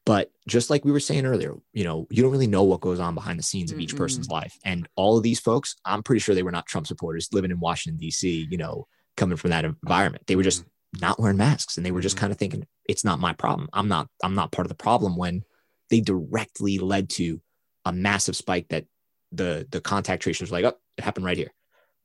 But 0.04 0.32
just 0.48 0.68
like 0.68 0.84
we 0.84 0.90
were 0.90 1.00
saying 1.00 1.26
earlier, 1.26 1.54
you 1.72 1.84
know, 1.84 2.08
you 2.10 2.22
don't 2.22 2.32
really 2.32 2.48
know 2.48 2.64
what 2.64 2.80
goes 2.80 2.98
on 2.98 3.14
behind 3.14 3.38
the 3.38 3.44
scenes 3.44 3.70
of 3.70 3.78
each 3.78 3.94
Mm-mm. 3.94 3.98
person's 3.98 4.28
life. 4.28 4.58
And 4.64 4.88
all 4.96 5.16
of 5.16 5.22
these 5.22 5.38
folks, 5.38 5.76
I'm 5.84 6.02
pretty 6.02 6.18
sure 6.18 6.34
they 6.34 6.42
were 6.42 6.50
not 6.50 6.66
Trump 6.66 6.88
supporters 6.88 7.28
living 7.32 7.52
in 7.52 7.60
Washington, 7.60 7.98
D.C., 7.98 8.48
you 8.50 8.58
know, 8.58 8.88
coming 9.16 9.36
from 9.36 9.50
that 9.50 9.64
environment. 9.64 10.26
They 10.26 10.34
were 10.34 10.42
just 10.42 10.64
not 11.00 11.20
wearing 11.20 11.36
masks 11.36 11.76
and 11.76 11.86
they 11.86 11.92
were 11.92 12.00
just 12.00 12.16
kind 12.16 12.32
of 12.32 12.38
thinking, 12.38 12.66
it's 12.88 13.04
not 13.04 13.20
my 13.20 13.32
problem. 13.32 13.68
I'm 13.72 13.88
not, 13.88 14.08
I'm 14.24 14.34
not 14.34 14.50
part 14.50 14.66
of 14.66 14.70
the 14.70 14.74
problem 14.74 15.16
when 15.16 15.44
they 15.88 16.00
directly 16.00 16.78
led 16.78 17.08
to 17.10 17.40
a 17.84 17.92
massive 17.92 18.36
spike 18.36 18.68
that 18.68 18.86
the 19.32 19.66
the 19.70 19.80
contact 19.80 20.22
tracers 20.22 20.50
were 20.50 20.58
like, 20.60 20.72
oh, 20.72 20.78
it 20.96 21.04
happened 21.04 21.26
right 21.26 21.36
here. 21.36 21.52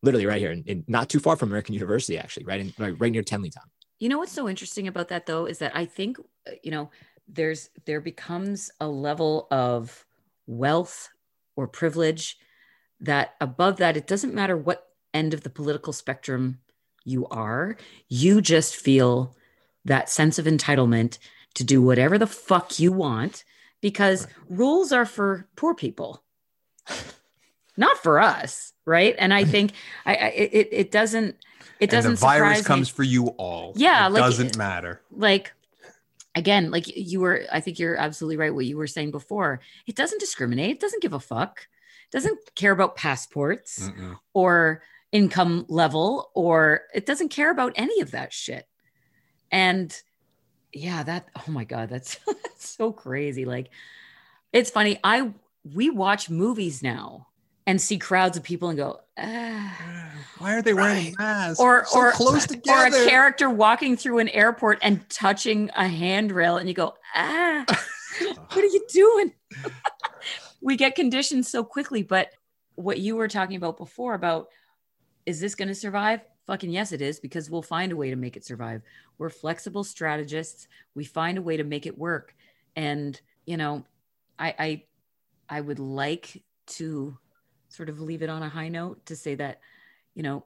Literally 0.03 0.25
right 0.25 0.39
here, 0.39 0.51
and, 0.51 0.67
and 0.67 0.83
not 0.87 1.09
too 1.09 1.19
far 1.19 1.35
from 1.35 1.49
American 1.49 1.73
University, 1.73 2.17
actually, 2.17 2.45
right 2.45 2.59
in 2.59 2.73
right, 2.77 2.99
right 2.99 3.11
near 3.11 3.23
Tenleytown. 3.23 3.65
You 3.99 4.09
know 4.09 4.19
what's 4.19 4.31
so 4.31 4.47
interesting 4.47 4.87
about 4.87 5.09
that 5.09 5.25
though 5.25 5.45
is 5.45 5.59
that 5.59 5.75
I 5.75 5.85
think 5.85 6.19
uh, 6.47 6.51
you 6.63 6.71
know 6.71 6.89
there's 7.27 7.69
there 7.85 8.01
becomes 8.01 8.71
a 8.79 8.87
level 8.87 9.47
of 9.51 10.05
wealth 10.45 11.09
or 11.55 11.67
privilege 11.67 12.37
that 12.99 13.35
above 13.41 13.77
that 13.77 13.97
it 13.97 14.07
doesn't 14.07 14.33
matter 14.33 14.57
what 14.57 14.87
end 15.13 15.33
of 15.33 15.41
the 15.41 15.49
political 15.49 15.93
spectrum 15.93 16.59
you 17.03 17.27
are 17.27 17.75
you 18.07 18.41
just 18.41 18.75
feel 18.75 19.35
that 19.85 20.09
sense 20.09 20.39
of 20.39 20.45
entitlement 20.45 21.17
to 21.53 21.63
do 21.63 21.81
whatever 21.81 22.17
the 22.17 22.27
fuck 22.27 22.79
you 22.79 22.91
want 22.91 23.43
because 23.81 24.27
rules 24.49 24.91
are 24.91 25.05
for 25.05 25.47
poor 25.55 25.73
people 25.73 26.23
not 27.77 27.97
for 27.97 28.19
us 28.19 28.73
right 28.85 29.15
and 29.17 29.33
i 29.33 29.43
think 29.43 29.71
i, 30.05 30.15
I 30.15 30.27
it, 30.29 30.69
it 30.71 30.91
doesn't 30.91 31.35
it 31.79 31.89
doesn't 31.89 32.11
and 32.11 32.17
the 32.17 32.21
virus 32.21 32.59
me 32.59 32.63
comes 32.63 32.89
for 32.89 33.03
you 33.03 33.27
all. 33.37 33.73
Yeah, 33.75 34.07
it 34.07 34.11
like- 34.11 34.23
doesn't 34.23 34.57
matter. 34.57 35.01
like 35.11 35.53
again 36.37 36.71
like 36.71 36.95
you 36.95 37.19
were 37.19 37.43
i 37.51 37.59
think 37.59 37.79
you're 37.79 37.95
absolutely 37.95 38.37
right 38.37 38.53
what 38.53 38.65
you 38.65 38.77
were 38.77 38.87
saying 38.87 39.11
before. 39.11 39.59
It 39.85 39.95
doesn't 39.95 40.19
discriminate 40.19 40.71
it 40.71 40.79
doesn't 40.79 41.01
give 41.01 41.13
a 41.13 41.19
fuck 41.19 41.67
it 42.05 42.11
doesn't 42.11 42.39
care 42.55 42.71
about 42.71 42.95
passports 42.95 43.89
or 44.33 44.81
income 45.11 45.65
level 45.67 46.31
or 46.33 46.83
it 46.93 47.05
doesn't 47.05 47.29
care 47.29 47.51
about 47.51 47.73
any 47.75 48.01
of 48.01 48.11
that 48.11 48.31
shit. 48.33 48.67
And 49.51 49.95
yeah 50.73 51.03
that 51.03 51.27
oh 51.35 51.51
my 51.51 51.63
god 51.63 51.89
that's, 51.89 52.19
that's 52.25 52.69
so 52.77 52.91
crazy 52.91 53.45
like 53.45 53.69
it's 54.53 54.69
funny 54.69 54.99
i 55.03 55.31
we 55.73 55.89
watch 55.89 56.29
movies 56.29 56.83
now 56.83 57.27
and 57.67 57.79
see 57.79 57.99
crowds 57.99 58.35
of 58.37 58.41
people 58.43 58.69
and 58.69 58.77
go 58.77 58.99
ah 59.19 59.73
Why 60.39 60.53
are 60.55 60.61
they 60.61 60.73
wearing 60.73 61.05
Right. 61.05 61.15
masks? 61.17 61.59
or 61.59 61.85
so 61.85 61.99
or 61.99 62.11
close 62.11 62.47
or 62.69 62.85
a 62.85 62.91
character 63.07 63.49
walking 63.49 63.97
through 63.97 64.19
an 64.19 64.29
airport 64.29 64.79
and 64.81 65.07
touching 65.09 65.69
a 65.75 65.87
handrail 65.87 66.57
and 66.57 66.67
you 66.67 66.73
go 66.73 66.95
ah 67.13 67.63
what 68.51 68.57
are 68.57 68.65
you 68.65 68.83
doing? 68.89 69.33
We 70.59 70.75
get 70.75 70.95
conditioned 70.95 71.45
so 71.45 71.63
quickly 71.63 72.01
but 72.01 72.31
what 72.75 72.99
you 72.99 73.15
were 73.15 73.27
talking 73.27 73.55
about 73.57 73.77
before 73.77 74.15
about 74.15 74.47
is 75.25 75.39
this 75.39 75.55
going 75.55 75.67
to 75.67 75.75
survive? 75.75 76.21
Fucking 76.47 76.71
yes 76.71 76.91
it 76.91 77.01
is 77.01 77.19
because 77.19 77.49
we'll 77.49 77.61
find 77.61 77.91
a 77.91 77.95
way 77.95 78.09
to 78.09 78.15
make 78.15 78.37
it 78.37 78.45
survive. 78.45 78.81
We're 79.17 79.29
flexible 79.29 79.83
strategists. 79.83 80.67
We 80.95 81.03
find 81.05 81.37
a 81.37 81.41
way 81.41 81.57
to 81.57 81.63
make 81.63 81.85
it 81.85 81.97
work. 81.97 82.33
And 82.75 83.19
you 83.45 83.57
know 83.57 83.85
i 84.39 84.53
i 84.59 84.83
i 85.49 85.61
would 85.61 85.79
like 85.79 86.43
to 86.67 87.17
sort 87.77 87.89
of 87.89 88.01
leave 88.01 88.21
it 88.23 88.29
on 88.29 88.41
a 88.43 88.49
high 88.49 88.67
note 88.69 89.05
to 89.05 89.15
say 89.15 89.35
that 89.35 89.59
you 90.15 90.23
know 90.23 90.43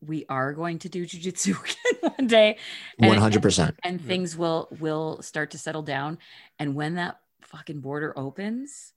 we 0.00 0.24
are 0.28 0.52
going 0.54 0.78
to 0.78 0.88
do 0.88 1.04
jujitsu 1.06 1.50
again 1.64 2.12
one 2.16 2.26
day 2.26 2.56
One 2.98 3.18
hundred 3.18 3.42
percent. 3.42 3.76
and 3.84 4.00
things 4.00 4.36
will 4.36 4.68
will 4.80 5.20
start 5.22 5.50
to 5.52 5.58
settle 5.58 5.82
down 5.82 6.18
and 6.58 6.74
when 6.74 6.94
that 6.94 7.20
fucking 7.42 7.80
border 7.80 8.12
opens 8.18 8.94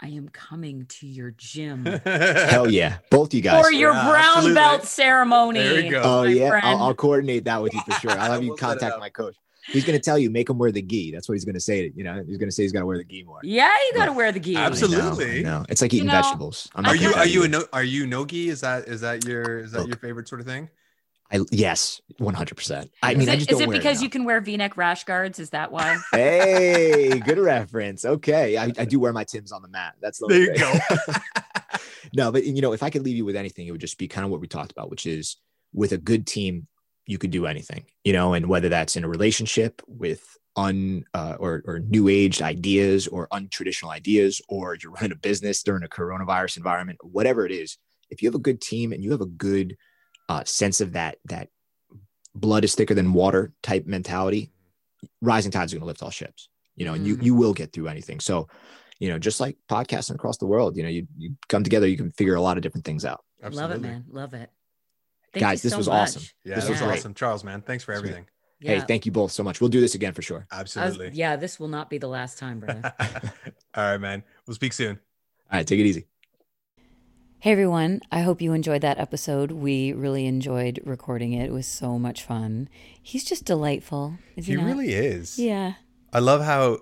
i 0.00 0.08
am 0.08 0.28
coming 0.28 0.86
to 0.88 1.06
your 1.06 1.30
gym 1.36 1.84
Hell 2.04 2.68
yeah, 2.70 2.98
both 3.10 3.32
you 3.32 3.40
guys. 3.40 3.64
for 3.64 3.70
your 3.72 3.92
Yeah, 3.92 4.08
brown 4.10 4.36
absolutely. 4.38 4.54
belt 4.54 4.82
ceremony 4.84 5.60
There 5.60 5.80
you 5.80 5.90
go. 5.92 6.02
Oh 6.04 6.22
yeah. 6.24 6.58
I'll, 6.62 6.82
I'll 6.82 6.94
coordinate 6.94 7.44
that 7.44 7.62
with 7.62 7.72
you 7.72 7.80
for 7.86 7.92
sure. 7.92 8.10
I'll 8.10 8.32
have 8.32 8.42
you 8.42 8.48
We'll 8.50 8.56
set 8.58 8.80
contact 8.80 8.98
my 8.98 9.10
coach. 9.10 9.36
He's 9.68 9.84
gonna 9.84 9.98
tell 9.98 10.18
you 10.18 10.30
make 10.30 10.48
him 10.50 10.58
wear 10.58 10.70
the 10.70 10.82
gi. 10.82 11.10
That's 11.12 11.28
what 11.28 11.34
he's 11.34 11.44
gonna 11.44 11.60
say. 11.60 11.90
You 11.94 12.04
know, 12.04 12.22
he's 12.26 12.36
gonna 12.38 12.52
say 12.52 12.62
he's 12.64 12.72
got 12.72 12.80
to 12.80 12.86
wear 12.86 12.98
the 12.98 13.04
gi 13.04 13.22
more. 13.24 13.40
yeah 13.42 13.72
you 13.86 13.92
got 13.96 14.06
to 14.06 14.12
wear 14.12 14.30
the 14.32 14.40
gi 14.40 14.56
Absolutely. 14.56 15.42
No. 15.42 15.64
It's 15.68 15.80
like 15.82 15.92
You 15.92 15.98
eating 15.98 16.08
know, 16.08 16.20
vegetables. 16.20 16.68
I'm 16.74 16.84
Are 16.86 16.94
you 16.96 17.12
are 17.14 17.26
you 17.26 17.44
a 17.44 17.48
no 17.48 17.64
are 17.72 17.82
you 17.84 18.06
nogi? 18.06 18.48
Is 18.48 18.60
that 18.60 18.88
is 18.88 19.00
that 19.02 19.24
your 19.24 19.60
is 19.60 19.72
that 19.72 19.80
Look. 19.80 19.88
your 19.88 19.96
favorite 19.96 20.28
sort 20.28 20.40
of 20.40 20.46
thing? 20.46 20.68
I, 21.32 21.40
yes, 21.50 22.02
one 22.18 22.34
hundred 22.34 22.56
percent. 22.56 22.90
I 23.02 23.12
is 23.12 23.18
mean, 23.18 23.28
I 23.30 23.32
it, 23.32 23.36
just 23.38 23.50
is 23.50 23.58
don't 23.58 23.62
it 23.62 23.68
wear 23.68 23.78
because 23.78 23.98
now. 23.98 24.04
you 24.04 24.10
can 24.10 24.24
wear 24.24 24.40
v-neck 24.42 24.76
rash 24.76 25.04
guards 25.04 25.38
is 25.38 25.50
that 25.50 25.72
why 25.72 25.98
Hey, 26.12 27.18
good 27.20 27.38
reference. 27.38 28.04
Okay, 28.04 28.58
I, 28.58 28.64
I 28.78 28.84
do 28.84 29.00
wear 29.00 29.12
my 29.12 29.24
Tims 29.24 29.50
on 29.50 29.62
the 29.62 29.68
mat. 29.68 29.94
That's 30.02 30.18
the 30.18 30.26
There 30.28 30.40
you 30.40 30.54
go. 30.58 30.72
no, 32.14 32.30
but 32.30 32.44
you 32.44 32.60
know, 32.60 32.72
if 32.74 32.82
I 32.82 32.90
could 32.90 33.02
leave 33.04 33.16
you 33.16 33.24
with 33.24 33.36
anything, 33.36 33.66
it 33.66 33.70
would 33.72 33.80
just 33.80 33.98
be 33.98 34.06
kind 34.06 34.24
of 34.24 34.30
what 34.30 34.40
we 34.42 34.46
talked 34.46 34.70
about, 34.72 34.90
which 34.90 35.06
is 35.06 35.38
with 35.72 35.92
a 35.92 35.98
good 35.98 36.26
team, 36.26 36.66
you 37.06 37.18
could 37.18 37.30
do 37.30 37.46
anything, 37.46 37.84
you 38.04 38.12
know, 38.12 38.34
and 38.34 38.46
whether 38.46 38.68
that's 38.68 38.96
in 38.96 39.04
a 39.04 39.08
relationship 39.08 39.82
with 39.86 40.22
un 40.56 41.04
uh, 41.14 41.36
or 41.38 41.62
or 41.66 41.80
new 41.80 42.08
aged 42.08 42.40
ideas 42.40 43.06
or 43.08 43.28
untraditional 43.28 43.90
ideas, 43.90 44.40
or 44.48 44.76
you're 44.80 44.92
running 44.92 45.12
a 45.12 45.16
business 45.16 45.62
during 45.62 45.82
a 45.82 45.88
coronavirus 45.88 46.56
environment, 46.56 46.98
whatever 47.02 47.44
it 47.44 47.52
is, 47.52 47.76
if 48.10 48.22
you 48.22 48.28
have 48.28 48.34
a 48.34 48.38
good 48.38 48.60
team 48.60 48.92
and 48.92 49.02
you 49.02 49.10
have 49.10 49.20
a 49.20 49.26
good 49.26 49.76
uh, 50.28 50.44
sense 50.44 50.80
of 50.80 50.92
that 50.92 51.18
that 51.26 51.48
blood 52.34 52.64
is 52.64 52.74
thicker 52.74 52.94
than 52.94 53.12
water 53.12 53.52
type 53.62 53.86
mentality, 53.86 54.50
rising 55.20 55.50
tides 55.52 55.72
are 55.72 55.76
going 55.76 55.82
to 55.82 55.86
lift 55.86 56.02
all 56.02 56.10
ships, 56.10 56.48
you 56.76 56.84
know, 56.84 56.94
and 56.94 57.06
you 57.06 57.16
Mm. 57.16 57.22
you 57.24 57.34
will 57.34 57.52
get 57.52 57.72
through 57.72 57.88
anything. 57.88 58.20
So 58.20 58.48
you 59.00 59.08
know, 59.08 59.18
just 59.18 59.40
like 59.40 59.58
podcasting 59.68 60.14
across 60.14 60.38
the 60.38 60.46
world, 60.46 60.76
you 60.76 60.84
know, 60.84 60.88
you, 60.88 61.06
you 61.18 61.34
come 61.48 61.64
together, 61.64 61.86
you 61.86 61.96
can 61.96 62.12
figure 62.12 62.36
a 62.36 62.40
lot 62.40 62.56
of 62.56 62.62
different 62.62 62.86
things 62.86 63.04
out. 63.04 63.24
love 63.50 63.72
it 63.72 63.80
man 63.80 64.04
love 64.08 64.34
it 64.34 64.50
Thank 65.34 65.40
Guys, 65.42 65.62
this 65.62 65.72
so 65.72 65.78
was 65.78 65.88
much. 65.88 66.02
awesome. 66.08 66.22
Yeah, 66.44 66.54
This 66.54 66.64
this 66.64 66.70
was 66.70 66.80
was 66.80 66.88
great. 66.88 66.98
awesome. 67.00 67.14
Charles, 67.14 67.44
man, 67.44 67.60
thanks 67.60 67.84
for 67.84 67.92
everything. 67.92 68.26
Hey, 68.60 68.76
Yeah. 68.76 68.84
thank 68.84 69.04
you 69.04 69.12
both 69.12 69.32
so 69.32 69.42
much. 69.42 69.60
We'll 69.60 69.68
do 69.68 69.80
this 69.80 69.94
again 69.94 70.12
for 70.14 70.22
sure. 70.22 70.46
I 70.50 70.62
was- 70.62 70.76
Absolutely. 70.76 71.10
yeah, 71.18 71.36
this 71.36 71.60
will 71.60 71.68
not 71.68 71.90
be 71.90 71.98
the 71.98 72.06
last 72.08 72.38
time, 72.38 72.60
brother. 72.60 72.94
All 73.74 73.84
right, 73.84 73.98
man. 73.98 74.22
We'll 74.46 74.54
speak 74.54 74.72
soon. 74.72 74.98
All 75.52 75.58
right, 75.58 75.66
take 75.66 75.80
it 75.80 75.84
easy. 75.86 76.06
Hey 77.40 77.52
everyone, 77.52 78.00
I 78.10 78.20
hope 78.22 78.40
you 78.40 78.54
enjoyed 78.54 78.80
that 78.80 78.98
episode. 78.98 79.50
We 79.50 79.92
really 79.92 80.24
enjoyed 80.26 80.80
recording 80.86 81.34
it. 81.34 81.44
It 81.46 81.52
was 81.52 81.66
so 81.66 81.98
much 81.98 82.22
fun. 82.22 82.70
He's 83.02 83.22
just 83.22 83.44
delightful. 83.44 84.14
Is 84.34 84.46
he, 84.46 84.52
He 84.52 84.56
not? 84.56 84.66
really 84.66 84.94
is. 84.94 85.38
Yeah. 85.38 85.74
I 86.12 86.20
love 86.20 86.42
how 86.42 86.78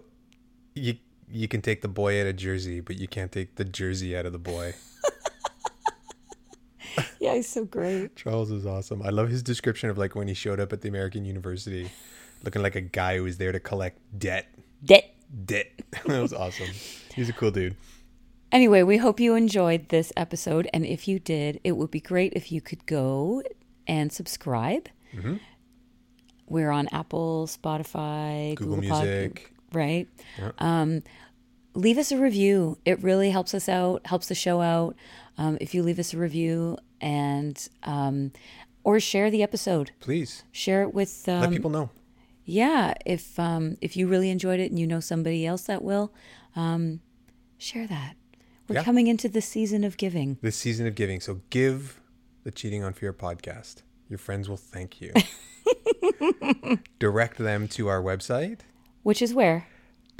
you 0.77 0.99
you 1.29 1.49
can 1.49 1.63
take 1.63 1.81
the 1.81 1.89
boy 1.89 2.21
out 2.21 2.27
of 2.29 2.37
Jersey, 2.37 2.79
but 2.81 2.97
you 2.97 3.09
can't 3.09 3.33
take 3.33 3.57
the 3.57 3.65
jersey 3.65 4.17
out 4.17 4.25
of 4.27 4.33
the 4.33 4.39
boy. 4.39 4.75
Yeah, 7.21 7.35
he's 7.35 7.49
so 7.49 7.65
great. 7.65 8.17
Charles 8.17 8.51
is 8.51 8.67
awesome. 8.67 9.03
I 9.03 9.11
love 9.11 9.29
his 9.29 9.43
description 9.43 9.91
of 9.91 9.99
like 9.99 10.15
when 10.15 10.29
he 10.29 10.35
showed 10.35 10.59
up 10.61 10.73
at 10.73 10.81
the 10.81 10.89
American 10.89 11.25
University, 11.25 11.91
looking 12.43 12.63
like 12.63 12.75
a 12.75 12.81
guy 12.81 13.17
who 13.17 13.25
was 13.25 13.39
there 13.39 13.53
to 13.53 13.61
collect 13.61 13.99
debt. 14.19 14.47
Dead. 14.85 15.05
Debt. 15.45 15.67
that 16.07 16.21
was 16.21 16.33
awesome. 16.33 16.69
He's 17.15 17.29
a 17.29 17.33
cool 17.33 17.51
dude. 17.51 17.77
Anyway, 18.51 18.83
we 18.83 18.99
hope 18.99 19.19
you 19.21 19.35
enjoyed 19.35 19.89
this 19.89 20.13
episode. 20.17 20.69
And 20.75 20.85
if 20.85 21.09
you 21.09 21.19
did, 21.19 21.61
it 21.65 21.73
would 21.73 21.91
be 21.91 22.01
great 22.01 22.33
if 22.35 22.53
you 22.53 22.61
could 22.61 22.85
go 22.87 23.43
and 23.87 24.13
subscribe. 24.13 24.89
Mm-hmm. 25.15 25.37
We're 26.49 26.71
on 26.71 26.89
Apple, 26.93 27.47
Spotify, 27.47 28.55
Google 28.57 28.77
Google, 28.77 28.91
Pod- 28.91 29.05
Music. 29.05 29.53
right? 29.73 30.09
Yeah. 30.39 30.51
Um, 30.59 31.03
leave 31.75 31.99
us 31.99 32.13
a 32.13 32.19
review. 32.19 32.79
It 32.85 33.03
really 33.03 33.31
helps 33.31 33.55
us 33.55 33.69
out, 33.69 34.07
helps 34.07 34.29
the 34.29 34.35
show 34.35 34.61
out. 34.61 34.97
Um, 35.39 35.59
if 35.61 35.75
you 35.75 35.83
leave 35.83 35.99
us 35.99 36.13
a 36.13 36.19
review 36.19 36.77
and 37.01 37.69
um, 37.85 38.33
or 38.85 39.01
share 39.01 39.31
the 39.31 39.43
episode, 39.43 39.93
Please 40.01 40.45
share 40.53 40.83
it 40.83 40.93
with 40.95 41.29
um, 41.29 41.41
let 41.41 41.51
people 41.51 41.71
know. 41.71 41.91
yeah. 42.45 42.95
If 43.07 43.39
um, 43.39 43.77
if 43.81 43.97
you 43.97 44.07
really 44.09 44.31
enjoyed 44.31 44.61
it 44.61 44.71
and 44.71 44.79
you 44.79 44.87
know 44.87 45.01
somebody 45.01 45.47
else 45.47 45.63
that 45.65 45.83
will, 45.83 46.13
um, 46.57 47.01
share 47.59 47.87
that. 47.87 48.17
We're 48.69 48.77
Yeah. 48.77 48.85
coming 48.85 49.07
into 49.09 49.29
the 49.29 49.41
season 49.41 49.85
of 49.85 49.97
giving. 49.97 50.39
This 50.43 50.57
season 50.57 50.87
of 50.87 50.95
giving. 50.95 51.21
So 51.21 51.41
give 51.51 52.01
the 52.45 52.51
Cheating 52.51 52.83
on 52.85 52.93
Fear 52.93 53.13
podcast. 53.13 53.83
Your 54.09 54.19
friends 54.19 54.49
will 54.49 54.57
thank 54.57 55.01
you. 55.01 55.13
Direct 56.99 57.39
them 57.39 57.69
to 57.69 57.89
our 57.89 58.03
website, 58.03 58.61
Which 59.03 59.23
is 59.23 59.33
where? 59.35 59.67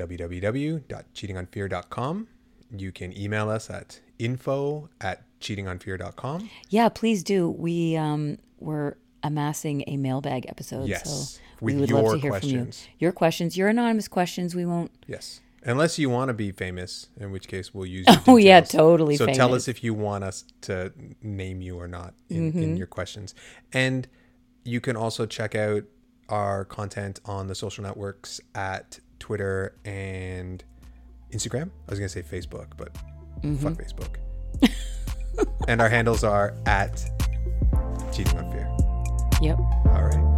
www.cheatingonfear.com. 0.07 2.29
You 2.77 2.93
can 2.93 3.17
email 3.17 3.51
us 3.51 3.71
at 3.71 4.01
info 4.19 4.89
at 5.01 5.23
cheatingonfear.com. 5.41 6.49
Yeah, 6.69 6.89
please 6.89 7.23
do. 7.23 7.51
We 7.51 7.97
um 7.97 8.39
we're 8.59 8.95
amassing 9.23 9.85
a 9.87 9.97
mailbag 9.97 10.47
episode. 10.49 10.89
Yes, 10.89 11.05
So 11.35 11.41
with 11.61 11.75
we 11.75 11.81
would 11.81 11.91
your 11.91 12.03
love 12.03 12.15
to 12.15 12.19
hear 12.21 12.31
questions. 12.31 12.83
from 12.83 12.91
you. 12.93 12.97
Your 13.01 13.13
questions, 13.13 13.57
your 13.57 13.69
anonymous 13.69 14.09
questions. 14.09 14.55
We 14.55 14.67
won't 14.67 14.91
Yes. 15.07 15.41
Unless 15.65 15.97
you 15.97 16.11
want 16.11 16.29
to 16.29 16.35
be 16.35 16.51
famous, 16.51 17.07
in 17.21 17.31
which 17.31 17.47
case 17.47 17.73
we'll 17.73 17.87
use. 17.87 18.05
your 18.09 18.17
Oh, 18.27 18.37
yeah, 18.37 18.61
totally 18.63 19.17
So 19.17 19.27
tell 19.27 19.55
us 19.55 19.69
if 19.69 19.85
you 19.85 19.95
want 19.95 20.25
us 20.25 20.45
to 20.63 20.93
name 21.23 21.63
you 21.63 21.79
or 21.79 21.87
not 21.87 22.15
in, 22.29 22.51
Mm-hmm. 22.51 22.63
in 22.63 22.77
your 22.77 22.89
questions. 22.89 23.33
And 23.73 24.09
you 24.65 24.81
can 24.81 24.97
also 24.97 25.25
check 25.27 25.55
out 25.55 25.85
our 26.29 26.65
content 26.65 27.21
on 27.25 27.47
the 27.47 27.55
social 27.55 27.85
networks 27.85 28.41
at 28.57 28.99
Twitter 29.23 29.77
and 29.85 30.63
Instagram. 31.33 31.71
I 31.87 31.91
was 31.91 31.99
going 32.01 32.09
to 32.09 32.13
say 32.13 32.23
Facebook, 32.23 32.67
but 32.77 32.93
Mm-hmm. 33.43 33.57
fuck 33.57 33.73
Facebook. 33.75 34.17
and 35.69 35.81
our 35.81 35.89
handles 35.89 36.23
are 36.25 36.55
at 36.67 37.05
Cheating 38.13 38.37
on 38.39 38.51
Fear. 38.53 38.69
Yep. 39.41 39.59
All 39.59 40.03
right. 40.05 40.32